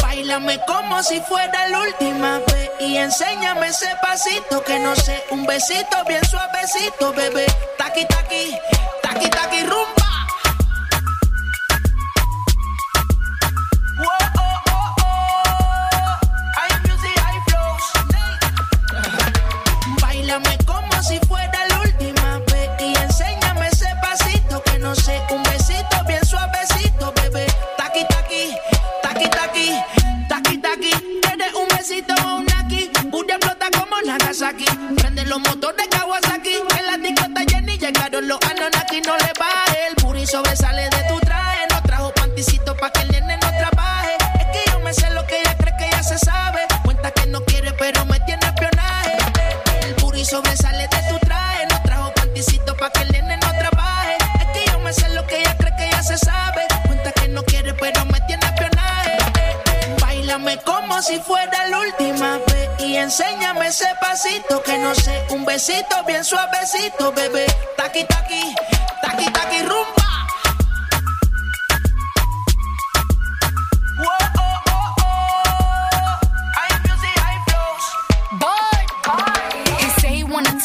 Báilame 0.02 0.60
como 0.66 1.02
si 1.02 1.20
fuera 1.22 1.68
la 1.68 1.80
última 1.80 2.40
vez 2.40 2.70
y 2.80 2.96
enséñame 2.98 3.68
ese 3.68 3.86
pasito 4.02 4.62
que 4.64 4.78
no 4.78 4.94
sé, 4.94 5.24
un 5.30 5.46
besito 5.46 6.04
bien 6.06 6.22
suavecito, 6.26 7.14
bebé. 7.14 7.46
Taqui, 7.78 8.04
taqui 8.04 8.58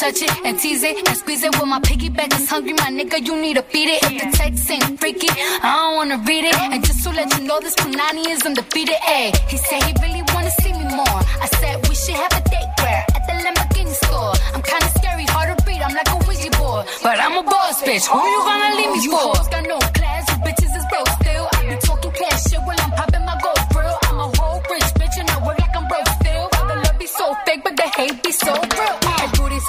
touch 0.04 0.22
it 0.22 0.44
and 0.44 0.58
tease 0.58 0.82
it 0.82 0.96
and 1.08 1.16
squeeze 1.16 1.42
it. 1.42 1.52
When 1.58 1.68
my 1.70 1.80
piggyback 1.80 2.30
is 2.38 2.48
hungry, 2.48 2.74
my 2.74 2.90
nigga, 2.98 3.24
you 3.26 3.40
need 3.40 3.56
to 3.56 3.62
feed 3.62 3.88
it. 3.88 4.00
If 4.04 4.12
the 4.20 4.28
text 4.36 4.70
ain't 4.70 5.00
freaky, 5.00 5.28
I 5.30 5.70
don't 5.80 5.96
wanna 5.96 6.18
read 6.28 6.44
it. 6.44 6.56
And 6.72 6.84
just 6.84 7.02
to 7.04 7.10
let 7.10 7.28
you 7.34 7.44
know, 7.48 7.58
this 7.60 7.74
Punani 7.76 8.26
is 8.28 8.42
undefeated. 8.44 8.98
Ay, 9.16 9.32
he 9.48 9.56
said 9.56 9.82
he 9.88 9.92
really 10.04 10.22
wanna 10.34 10.52
see 10.62 10.72
me 10.72 10.84
more. 11.00 11.20
I 11.44 11.48
said 11.58 11.88
we 11.88 11.94
should 11.94 12.18
have 12.24 12.34
a 12.40 12.42
date 12.52 12.70
where 12.80 13.02
at 13.16 13.22
the 13.28 13.34
Lamborghini 13.44 13.94
store. 14.04 14.34
I'm 14.54 14.62
kinda 14.70 14.88
scary, 14.98 15.24
hard 15.34 15.48
to 15.56 15.64
read. 15.66 15.80
I'm 15.80 15.94
like 15.94 16.10
a 16.16 16.18
Ouija 16.26 16.50
board, 16.58 16.84
but 17.02 17.16
I'm 17.24 17.36
a 17.38 17.42
boss 17.42 17.82
bitch. 17.82 18.04
Who 18.12 18.20
you 18.34 18.40
gonna 18.48 18.76
leave 18.78 18.92
me 18.96 19.00
You 19.04 19.12
for? 19.12 19.93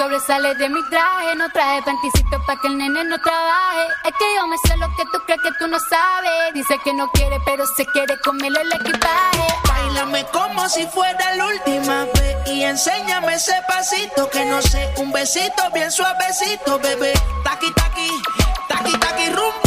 Sobresale 0.05 0.53
de 0.55 0.69
mi 0.69 0.83
traje, 0.83 1.35
no 1.35 1.49
traje 1.49 1.81
panticito 1.81 2.37
pa' 2.45 2.55
que 2.61 2.67
el 2.67 2.77
nene 2.77 3.03
no 3.05 3.17
trabaje. 3.17 3.85
Es 4.05 4.13
que 4.19 4.25
yo 4.35 4.45
me 4.45 4.55
sé 4.65 4.77
lo 4.77 4.87
que 4.95 5.03
tú 5.11 5.17
crees 5.25 5.41
que 5.41 5.49
tú 5.57 5.67
no 5.67 5.79
sabes. 5.79 6.53
Dice 6.53 6.77
que 6.83 6.93
no 6.93 7.09
quiere, 7.09 7.39
pero 7.43 7.65
se 7.65 7.85
quiere 7.87 8.15
comerle 8.19 8.61
el 8.61 8.71
equipaje. 8.73 9.47
Báilame 9.67 10.23
como 10.25 10.69
si 10.69 10.85
fuera 10.87 11.33
la 11.35 11.45
última 11.47 12.05
vez 12.13 12.37
y 12.45 12.63
enséñame 12.63 13.33
ese 13.33 13.55
pasito 13.67 14.29
que 14.29 14.45
no 14.45 14.61
sé, 14.61 14.93
un 14.97 15.11
besito 15.11 15.71
bien 15.73 15.91
suavecito, 15.91 16.77
bebé. 16.79 17.13
Taqui 17.43 17.73
taqui, 17.73 18.09
taqui 18.69 18.91
taqui 18.99 19.29
rumba. 19.29 19.64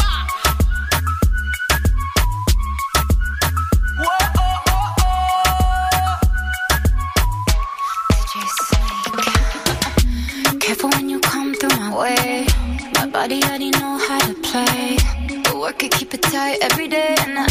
Body 13.19 13.43
already 13.43 13.70
know 13.70 13.95
how 14.07 14.19
to 14.28 14.35
play. 14.49 14.97
But 15.43 15.57
work 15.59 15.82
it, 15.82 15.90
keep 15.90 16.15
it 16.15 16.23
tight 16.23 16.59
every 16.69 16.86
day. 16.86 17.16
And 17.24 17.36
I, 17.36 17.47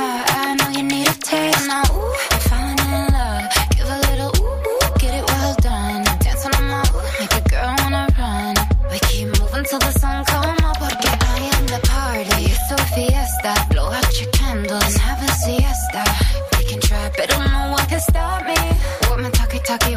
I, 0.00 0.10
I 0.40 0.54
know 0.58 0.70
you 0.76 0.82
need 0.82 1.06
a 1.14 1.16
taste. 1.30 1.66
Now, 1.68 1.82
ooh, 1.92 2.14
I'm 2.32 2.40
falling 2.48 2.80
in 2.96 3.04
love. 3.16 3.44
Give 3.76 3.90
a 3.96 3.98
little 4.08 4.32
ooh, 4.40 4.68
ooh, 4.70 4.86
get 5.02 5.12
it 5.20 5.24
well 5.32 5.54
done. 5.60 6.04
Dance 6.24 6.46
on 6.46 6.52
my 6.72 6.80
ooh, 6.88 7.20
make 7.20 7.34
a 7.40 7.42
girl 7.52 7.74
wanna 7.80 8.04
run. 8.18 8.54
We 8.90 8.98
keep 9.08 9.26
moving 9.38 9.64
till 9.68 9.82
the 9.86 9.92
sun 10.00 10.24
come 10.24 10.56
up. 10.68 10.76
Porque 10.80 11.10
I 11.36 11.38
am 11.54 11.64
the 11.74 11.80
party. 11.94 12.40
It's 12.52 12.70
a 12.76 12.78
fiesta. 12.94 13.52
Blow 13.70 13.88
out 13.98 14.10
your 14.18 14.30
candles 14.40 14.96
have 15.06 15.20
a 15.28 15.30
siesta. 15.42 16.02
We 16.56 16.64
can 16.70 16.80
try, 16.80 17.10
but 17.16 17.28
don't 17.28 17.50
know 17.52 17.66
what 17.72 17.84
can 17.90 18.00
stop 18.00 18.40
me. 18.50 18.60
What 19.06 19.20
my 19.20 19.30
talkie 19.36 19.60
talkie 19.68 19.96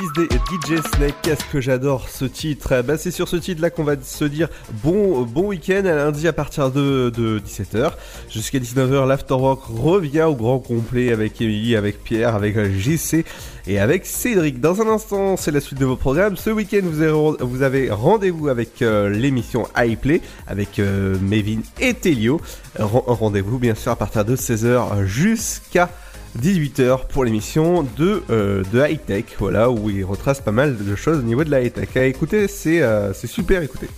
DJ 0.00 0.76
Snake, 0.94 1.14
qu'est-ce 1.22 1.44
que 1.50 1.60
j'adore 1.60 2.08
ce 2.10 2.24
titre. 2.26 2.82
Bah, 2.82 2.98
c'est 2.98 3.10
sur 3.10 3.28
ce 3.28 3.36
titre-là 3.36 3.70
qu'on 3.70 3.84
va 3.84 3.94
se 4.02 4.24
dire 4.24 4.48
bon, 4.84 5.22
bon 5.22 5.46
week-end 5.48 5.84
à 5.86 5.94
lundi 5.94 6.28
à 6.28 6.32
partir 6.34 6.70
de, 6.70 7.10
de 7.16 7.38
17h. 7.40 7.92
Jusqu'à 8.30 8.58
19h, 8.58 9.06
l'Afterwork 9.06 9.62
revient 9.66 10.22
au 10.22 10.34
grand 10.34 10.58
complet 10.58 11.12
avec 11.12 11.40
Émilie, 11.40 11.76
avec 11.76 12.04
Pierre, 12.04 12.34
avec 12.34 12.56
JC 12.74 13.24
et 13.66 13.78
avec 13.78 14.04
Cédric. 14.04 14.60
Dans 14.60 14.82
un 14.82 14.88
instant, 14.88 15.36
c'est 15.38 15.50
la 15.50 15.60
suite 15.60 15.78
de 15.80 15.86
vos 15.86 15.96
programmes. 15.96 16.36
Ce 16.36 16.50
week-end, 16.50 16.80
vous 16.84 17.00
avez, 17.00 17.12
vous 17.40 17.62
avez 17.62 17.90
rendez-vous 17.90 18.48
avec 18.48 18.82
euh, 18.82 19.08
l'émission 19.08 19.66
iPlay 19.78 20.20
avec 20.46 20.78
euh, 20.78 21.16
Mévin 21.22 21.60
et 21.80 21.94
Telio. 21.94 22.40
Ren- 22.78 23.04
Rendez-vous 23.06 23.58
bien 23.58 23.74
sûr 23.74 23.92
à 23.92 23.96
partir 23.96 24.24
de 24.26 24.36
16h 24.36 25.04
jusqu'à 25.06 25.88
18h 26.36 27.06
pour 27.08 27.24
l'émission 27.24 27.86
de, 27.96 28.22
euh, 28.30 28.62
de 28.72 28.80
High 28.80 29.04
Tech, 29.04 29.24
voilà, 29.38 29.70
où 29.70 29.90
il 29.90 30.04
retrace 30.04 30.40
pas 30.40 30.52
mal 30.52 30.76
de 30.76 30.96
choses 30.96 31.18
au 31.18 31.22
niveau 31.22 31.44
de 31.44 31.50
la 31.50 31.62
High 31.62 31.72
Tech. 31.72 31.96
À 31.96 32.04
écouter, 32.04 32.48
c'est 32.48 32.82
euh, 32.82 33.12
c'est 33.12 33.26
super, 33.26 33.62
écoutez. 33.62 33.88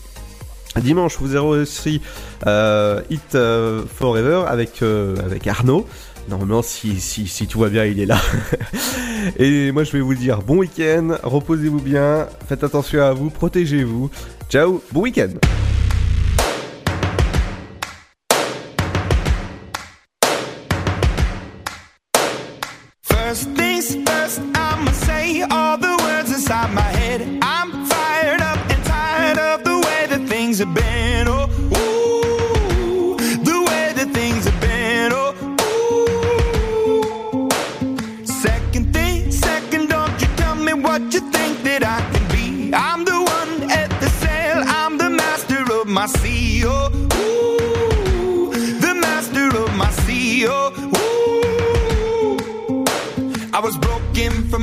Dimanche, 0.76 1.16
vous 1.18 1.34
aurez 1.34 1.60
aussi 1.60 2.00
euh, 2.46 3.00
Hit 3.10 3.36
Forever 3.96 4.44
avec, 4.46 4.82
avec 4.82 5.46
Arnaud. 5.46 5.86
Normalement, 6.28 6.62
si, 6.62 7.00
si, 7.00 7.26
si 7.26 7.46
tout 7.46 7.58
va 7.58 7.68
bien, 7.68 7.84
il 7.84 7.98
est 7.98 8.06
là. 8.06 8.20
Et 9.38 9.72
moi, 9.72 9.82
je 9.82 9.92
vais 9.92 10.00
vous 10.00 10.14
dire 10.14 10.42
bon 10.42 10.58
week-end, 10.58 11.16
reposez-vous 11.22 11.80
bien, 11.80 12.28
faites 12.48 12.62
attention 12.62 13.02
à 13.02 13.12
vous, 13.12 13.30
protégez-vous. 13.30 14.10
Ciao, 14.50 14.82
bon 14.92 15.00
week-end. 15.00 15.30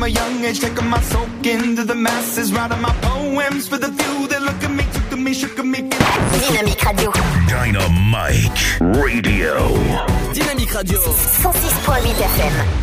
A 0.05 0.09
young 0.09 0.45
age, 0.45 0.59
taking 0.59 0.87
my 0.87 1.01
soak 1.01 1.45
into 1.45 1.83
the 1.83 1.95
masses, 1.95 2.53
writing 2.53 2.81
my 2.81 2.93
poems 3.01 3.67
for 3.67 3.77
the 3.77 3.87
few 3.87 4.27
that 4.27 4.41
look 4.41 4.63
at 4.63 4.71
me, 4.71 4.83
took 4.93 5.09
to 5.09 5.17
me, 5.17 5.33
shook 5.33 5.57
at 5.57 5.65
me. 5.65 5.89
Dynamique 5.89 6.85
Radio. 6.85 7.11
Dynamite 7.49 8.79
Radio. 8.81 9.53
Dynamique 10.33 10.73
Radio. 10.73 10.99
106.8 10.99 12.21
FM. 12.35 12.75